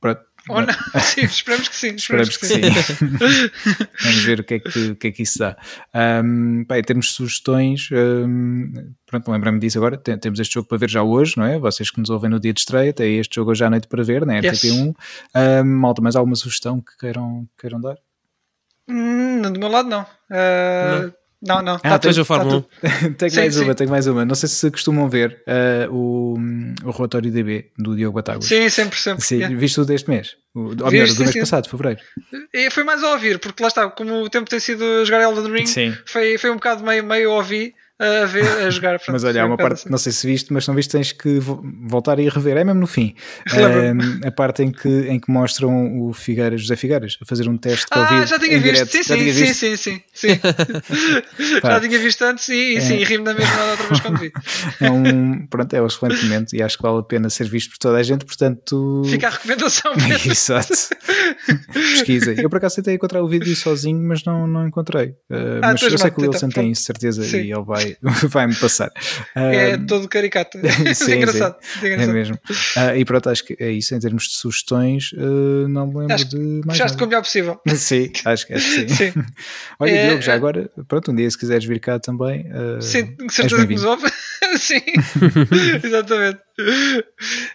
Pronto, 0.00 0.22
ou 0.48 0.60
não? 0.62 0.74
Sim, 1.00 1.22
esperamos 1.22 1.68
que 1.68 1.76
sim. 1.76 1.94
Esperamos, 1.94 2.36
que, 2.36 2.46
sim. 2.46 2.60
Vamos 4.02 4.24
ver 4.24 4.40
o 4.40 4.44
que 4.44 4.54
é 4.54 4.58
que, 4.58 4.94
que, 4.94 5.06
é 5.08 5.12
que 5.12 5.22
isso 5.22 5.38
dá. 5.38 5.56
Um, 6.24 6.64
pá, 6.64 6.78
em 6.78 6.82
termos 6.82 7.06
de 7.06 7.12
sugestões, 7.12 7.88
um, 7.92 8.72
pronto, 9.06 9.30
lembrei-me 9.30 9.58
disso 9.58 9.78
agora. 9.78 9.96
Tem, 9.96 10.18
temos 10.18 10.40
este 10.40 10.54
jogo 10.54 10.68
para 10.68 10.78
ver 10.78 10.90
já 10.90 11.02
hoje, 11.02 11.34
não 11.36 11.44
é? 11.44 11.58
Vocês 11.58 11.90
que 11.90 12.00
nos 12.00 12.10
ouvem 12.10 12.30
no 12.30 12.40
dia 12.40 12.52
de 12.52 12.60
estreia, 12.60 12.92
tem 12.92 13.18
este 13.18 13.36
jogo 13.36 13.50
hoje 13.50 13.64
à 13.64 13.70
noite 13.70 13.86
para 13.88 14.02
ver, 14.02 14.26
na 14.26 14.34
né? 14.34 14.40
RTP1. 14.40 14.94
Um, 15.34 15.64
malta, 15.64 16.02
mais 16.02 16.16
alguma 16.16 16.36
sugestão 16.36 16.80
que 16.80 16.96
queiram, 16.98 17.46
queiram 17.58 17.80
dar? 17.80 17.96
Hum, 18.88 19.42
do 19.42 19.60
meu 19.60 19.68
lado, 19.68 19.88
não. 19.88 20.02
Uh, 20.02 21.02
não. 21.02 21.14
Não, 21.40 21.62
não. 21.62 21.74
Ah, 21.76 21.78
tá 21.78 21.98
depois 21.98 22.16
tudo, 22.16 22.22
o 22.22 22.24
Fórmula 22.24 22.62
tá 22.62 22.88
1. 22.88 22.90
tudo. 23.00 23.14
tenho 23.16 23.30
Sim, 23.30 23.36
mais 23.38 23.54
sim. 23.54 23.64
uma, 23.64 23.74
tenho 23.74 23.90
mais 23.90 24.06
uma. 24.06 24.24
Não 24.24 24.34
sei 24.34 24.48
se 24.48 24.70
costumam 24.70 25.08
ver 25.08 25.42
uh, 25.46 25.94
o, 25.94 26.34
o 26.84 26.90
relatório 26.90 27.30
DB 27.30 27.70
do 27.78 27.94
Diogo 27.94 28.16
Batáguas. 28.16 28.46
Sim, 28.46 28.68
sempre, 28.68 28.98
sempre. 28.98 29.24
Sim, 29.24 29.36
yeah. 29.36 29.56
viste 29.56 29.80
o 29.80 29.84
deste 29.84 30.10
mês? 30.10 30.36
O, 30.54 30.60
ou 30.60 30.90
melhor, 30.90 31.06
sim, 31.06 31.14
do 31.14 31.20
mês 31.20 31.32
sim. 31.32 31.40
passado, 31.40 31.68
fevereiro. 31.68 32.00
E 32.52 32.70
foi 32.70 32.82
mais 32.82 33.04
a 33.04 33.12
ouvir, 33.12 33.38
porque 33.38 33.62
lá 33.62 33.68
está, 33.68 33.88
como 33.88 34.22
o 34.22 34.28
tempo 34.28 34.50
tem 34.50 34.58
sido 34.58 34.84
a 34.84 35.04
jogar 35.04 35.22
Elden 35.22 35.52
Ring, 35.52 35.66
Sim. 35.66 35.96
foi, 36.06 36.36
foi 36.38 36.50
um 36.50 36.56
bocado 36.56 36.82
meio, 36.82 37.04
meio 37.04 37.30
a 37.30 37.34
ouvir, 37.34 37.74
a 37.98 38.24
ver, 38.26 38.44
a 38.66 38.70
jogar. 38.70 38.98
Portanto, 38.98 39.12
Mas 39.14 39.24
olha, 39.24 39.44
um 39.44 39.48
uma 39.48 39.56
parte, 39.56 39.80
assim. 39.80 39.90
não 39.90 39.98
sei 39.98 40.12
se 40.12 40.26
viste, 40.26 40.52
mas 40.52 40.66
não 40.66 40.74
viste, 40.74 40.90
tens 40.90 41.12
que 41.12 41.38
vo- 41.40 41.62
voltar 41.86 42.18
e 42.18 42.28
rever. 42.28 42.56
É 42.56 42.64
mesmo 42.64 42.80
no 42.80 42.86
fim. 42.86 43.14
Um, 43.52 44.26
a 44.26 44.30
parte 44.30 44.62
em 44.62 44.70
que, 44.70 44.88
em 44.88 45.18
que 45.18 45.30
mostram 45.30 46.00
o 46.00 46.12
Figueiras, 46.12 46.60
José 46.62 46.76
Figueiras, 46.76 47.16
a 47.20 47.24
fazer 47.24 47.48
um 47.48 47.56
teste 47.56 47.86
Ah, 47.90 48.06
Covid 48.06 48.26
já 48.26 48.38
tinha 48.38 48.60
visto, 48.60 48.86
sim, 48.86 48.98
já 49.02 49.14
sim, 49.14 49.20
tinhas 49.20 49.36
sim, 49.36 49.44
visto? 49.44 49.58
sim, 49.58 49.76
sim, 49.76 50.00
sim. 50.12 50.40
Pá. 51.60 51.70
já 51.72 51.80
tinha 51.80 51.98
visto 51.98 52.22
antes 52.22 52.48
e, 52.48 52.74
e 52.76 52.80
sim, 52.80 53.00
É. 53.02 53.04
ri-me 53.04 53.24
da 53.24 53.34
mesma 53.34 53.64
outra 53.70 53.86
vez 53.88 54.00
quando 54.00 54.18
vi. 54.18 54.32
É 54.80 54.90
um, 54.90 55.46
pronto, 55.46 55.74
é 55.74 55.82
um 55.82 55.86
excelente 55.86 56.22
momento 56.24 56.54
e 56.54 56.62
acho 56.62 56.76
que 56.76 56.82
vale 56.82 56.98
a 57.00 57.02
pena 57.02 57.28
ser 57.30 57.48
visto 57.48 57.70
por 57.70 57.78
toda 57.78 57.98
a 57.98 58.02
gente, 58.02 58.24
portanto... 58.24 59.02
Fica 59.06 59.26
a 59.26 59.30
recomendação 59.30 59.92
mesmo. 59.96 60.30
Exato. 60.30 60.68
Pesquisa. 61.72 62.32
Eu 62.40 62.48
por 62.48 62.56
acaso 62.58 62.76
tentei 62.76 62.94
encontrar 62.94 63.22
o 63.22 63.28
vídeo 63.28 63.54
sozinho, 63.56 64.00
mas 64.00 64.24
não, 64.24 64.46
não 64.46 64.66
encontrei. 64.66 65.08
Uh, 65.30 65.58
Ah, 65.62 65.72
mas 65.72 65.82
eu 65.82 65.98
sei 65.98 66.10
que 66.10 66.20
o 66.20 66.22
Wilson 66.22 66.46
então, 66.46 66.62
tem 66.62 66.72
isso, 66.72 66.82
certeza, 66.82 67.22
Sim. 67.24 67.38
e 67.38 67.52
ele 67.52 67.62
vai, 67.62 67.87
vai-me 68.28 68.54
passar. 68.54 68.90
É 69.34 69.76
Um, 69.76 69.86
todo 69.86 70.08
caricato. 70.08 70.58
é 70.64 70.94
sim, 70.94 71.14
engraçado. 71.14 71.56
É 71.82 71.86
É 71.86 71.88
engraçado. 71.88 72.14
mesmo. 72.14 72.38
Ah, 72.76 72.96
e 72.96 73.04
pronto, 73.04 73.28
acho 73.30 73.44
que 73.44 73.56
é 73.58 73.70
isso. 73.70 73.94
Em 73.94 74.00
termos 74.00 74.24
de 74.24 74.36
sugestões, 74.36 75.10
ah, 75.16 75.68
não 75.68 75.86
me 75.86 75.98
lembro 76.00 76.14
Acho 76.14 76.28
de 76.28 76.36
mais 76.64 76.78
Fechaste 76.78 76.96
com 76.98 77.04
o 77.04 77.06
nada. 77.06 77.10
melhor 77.10 77.22
possível. 77.22 77.60
Sim, 77.76 78.10
acho, 78.24 78.46
que- 78.46 78.52
acho 78.54 78.66
que 78.66 78.88
sim. 78.88 78.88
Sim, 79.12 79.24
Olha, 79.78 79.90
É, 79.90 80.06
Diogo, 80.08 80.22
já 80.22 80.32
é- 80.32 80.36
agora, 80.36 80.70
pronto, 80.86 81.10
um 81.10 81.14
dia 81.14 81.30
se 81.30 81.38
quiseres 81.38 81.64
vir 81.64 81.80
cá 81.80 81.98
também. 81.98 82.46
ah, 82.52 82.80
sim, 82.80 83.14
és 83.20 83.32
certeza 83.34 83.66
que 83.66 83.74
nos 83.74 83.84
ouve. 83.84 84.10
sim, 84.58 84.80
exatamente. 85.84 86.40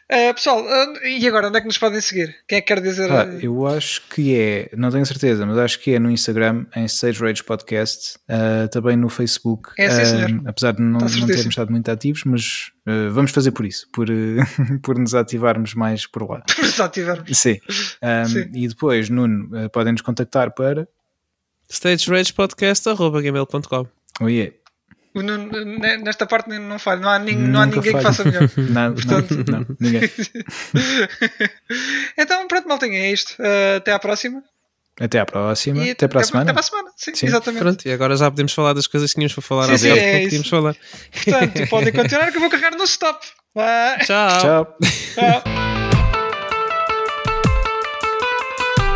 Eh, 0.10 0.32
pessoal, 0.34 0.66
ah, 0.68 0.94
e 1.08 1.28
agora 1.28 1.48
onde 1.50 1.58
é 1.58 1.62
que 1.62 1.68
nos 1.68 1.78
podem 1.78 2.00
seguir? 2.00 2.34
Quem 2.48 2.60
é 2.60 2.62
que 2.62 2.68
quer 2.68 2.80
dizer? 2.82 3.10
Pá, 3.10 3.26
eu 3.42 3.68
acho 3.68 4.02
que 4.10 4.34
é, 4.36 4.70
não 4.78 4.90
tenho 4.90 5.06
certeza, 5.06 5.46
mas 5.46 5.58
acho 5.58 5.78
que 5.80 5.94
é 5.94 6.00
no 6.00 6.10
Instagram, 6.10 6.66
em 6.76 6.86
Stage 6.86 7.20
Rage 7.20 7.44
Podcast, 7.44 8.18
ah, 8.30 8.68
também 8.70 8.96
no 8.96 9.10
Facebook. 9.10 9.72
É, 9.78 9.90
sim, 9.90 10.02
Ah, 10.02 10.06
senhor. 10.06 10.42
apesar 10.46 10.72
de 10.74 10.82
não, 10.82 11.06
Está 11.06 11.20
não 11.20 11.28
termos 11.28 11.48
estado 11.48 11.70
muito 11.72 11.92
ativos, 11.92 12.24
mas 12.26 12.72
ah, 12.88 13.10
vamos 13.12 13.32
fazer 13.32 13.52
por 13.52 13.66
isso, 13.66 13.86
por, 13.92 14.08
ah, 14.10 14.14
por 14.82 14.98
nos 14.98 15.14
ativarmos 15.14 15.74
mais 15.74 16.06
por 16.08 16.24
lá. 16.30 16.42
Só 16.64 16.88
tivermos. 16.88 17.38
Sim. 17.38 17.60
Ah, 18.02 18.24
Sim. 18.26 18.50
E 18.54 18.68
depois, 18.70 19.10
Nuno, 19.10 19.50
ah, 19.58 19.68
podem 19.70 19.92
nos 19.94 20.02
contactar 20.02 20.52
para. 20.54 20.88
stageragepodcast.gmail.com 21.70 23.88
Oh, 24.22 24.28
yeah. 24.30 24.54
Ne- 25.16 25.98
Nesta 25.98 26.26
parte 26.26 26.50
não 26.50 26.80
falha, 26.80 27.02
não 27.02 27.10
há, 27.10 27.20
nin- 27.20 27.36
não 27.36 27.62
há 27.62 27.66
ninguém 27.66 27.82
que 27.84 27.92
falho. 27.92 28.04
faça 28.04 28.24
melhor. 28.24 28.50
Não, 28.58 28.94
Portanto- 28.94 29.36
não, 29.48 29.60
não, 29.60 29.66
ninguém. 29.80 30.10
então, 32.18 32.48
pronto, 32.48 32.68
maltinha, 32.68 32.98
é 33.00 33.12
isto. 33.12 33.36
Eh, 33.40 33.76
até 33.78 33.92
à 33.92 34.00
próxima. 34.00 34.44
Até 35.00 35.20
à 35.20 35.26
próxima. 35.26 35.84
E 35.84 35.92
até 35.92 36.08
para 36.08 36.22
a 36.22 36.24
semana. 36.24 36.44
Até 36.44 36.54
para 36.54 36.60
a 36.60 36.64
semana, 36.64 36.90
sim, 36.96 37.16
Sim. 37.16 37.26
exatamente. 37.28 37.62
Pronto, 37.62 37.86
e 37.88 37.92
agora 37.92 38.16
já 38.16 38.30
podemos 38.30 38.54
falar 38.54 38.74
das 38.74 38.86
coisas 38.88 39.10
que 39.12 39.16
tínhamos 39.16 39.34
para 39.34 39.42
falar 39.42 39.68
Sim, 39.70 39.78
sim, 39.78 39.90
é 39.90 40.28
que 40.30 40.50
falar. 40.50 40.76
Portanto, 41.24 41.70
podem 41.70 41.94
continuar 41.94 42.32
que 42.32 42.38
eu 42.38 42.42
vou 42.42 42.50
carregar 42.50 42.76
no 42.78 42.84
stop. 42.84 43.26
Vá. 43.56 43.98
Tchau. 44.04 44.40
Tchau. 44.42 44.78
Tchau. 45.16 45.93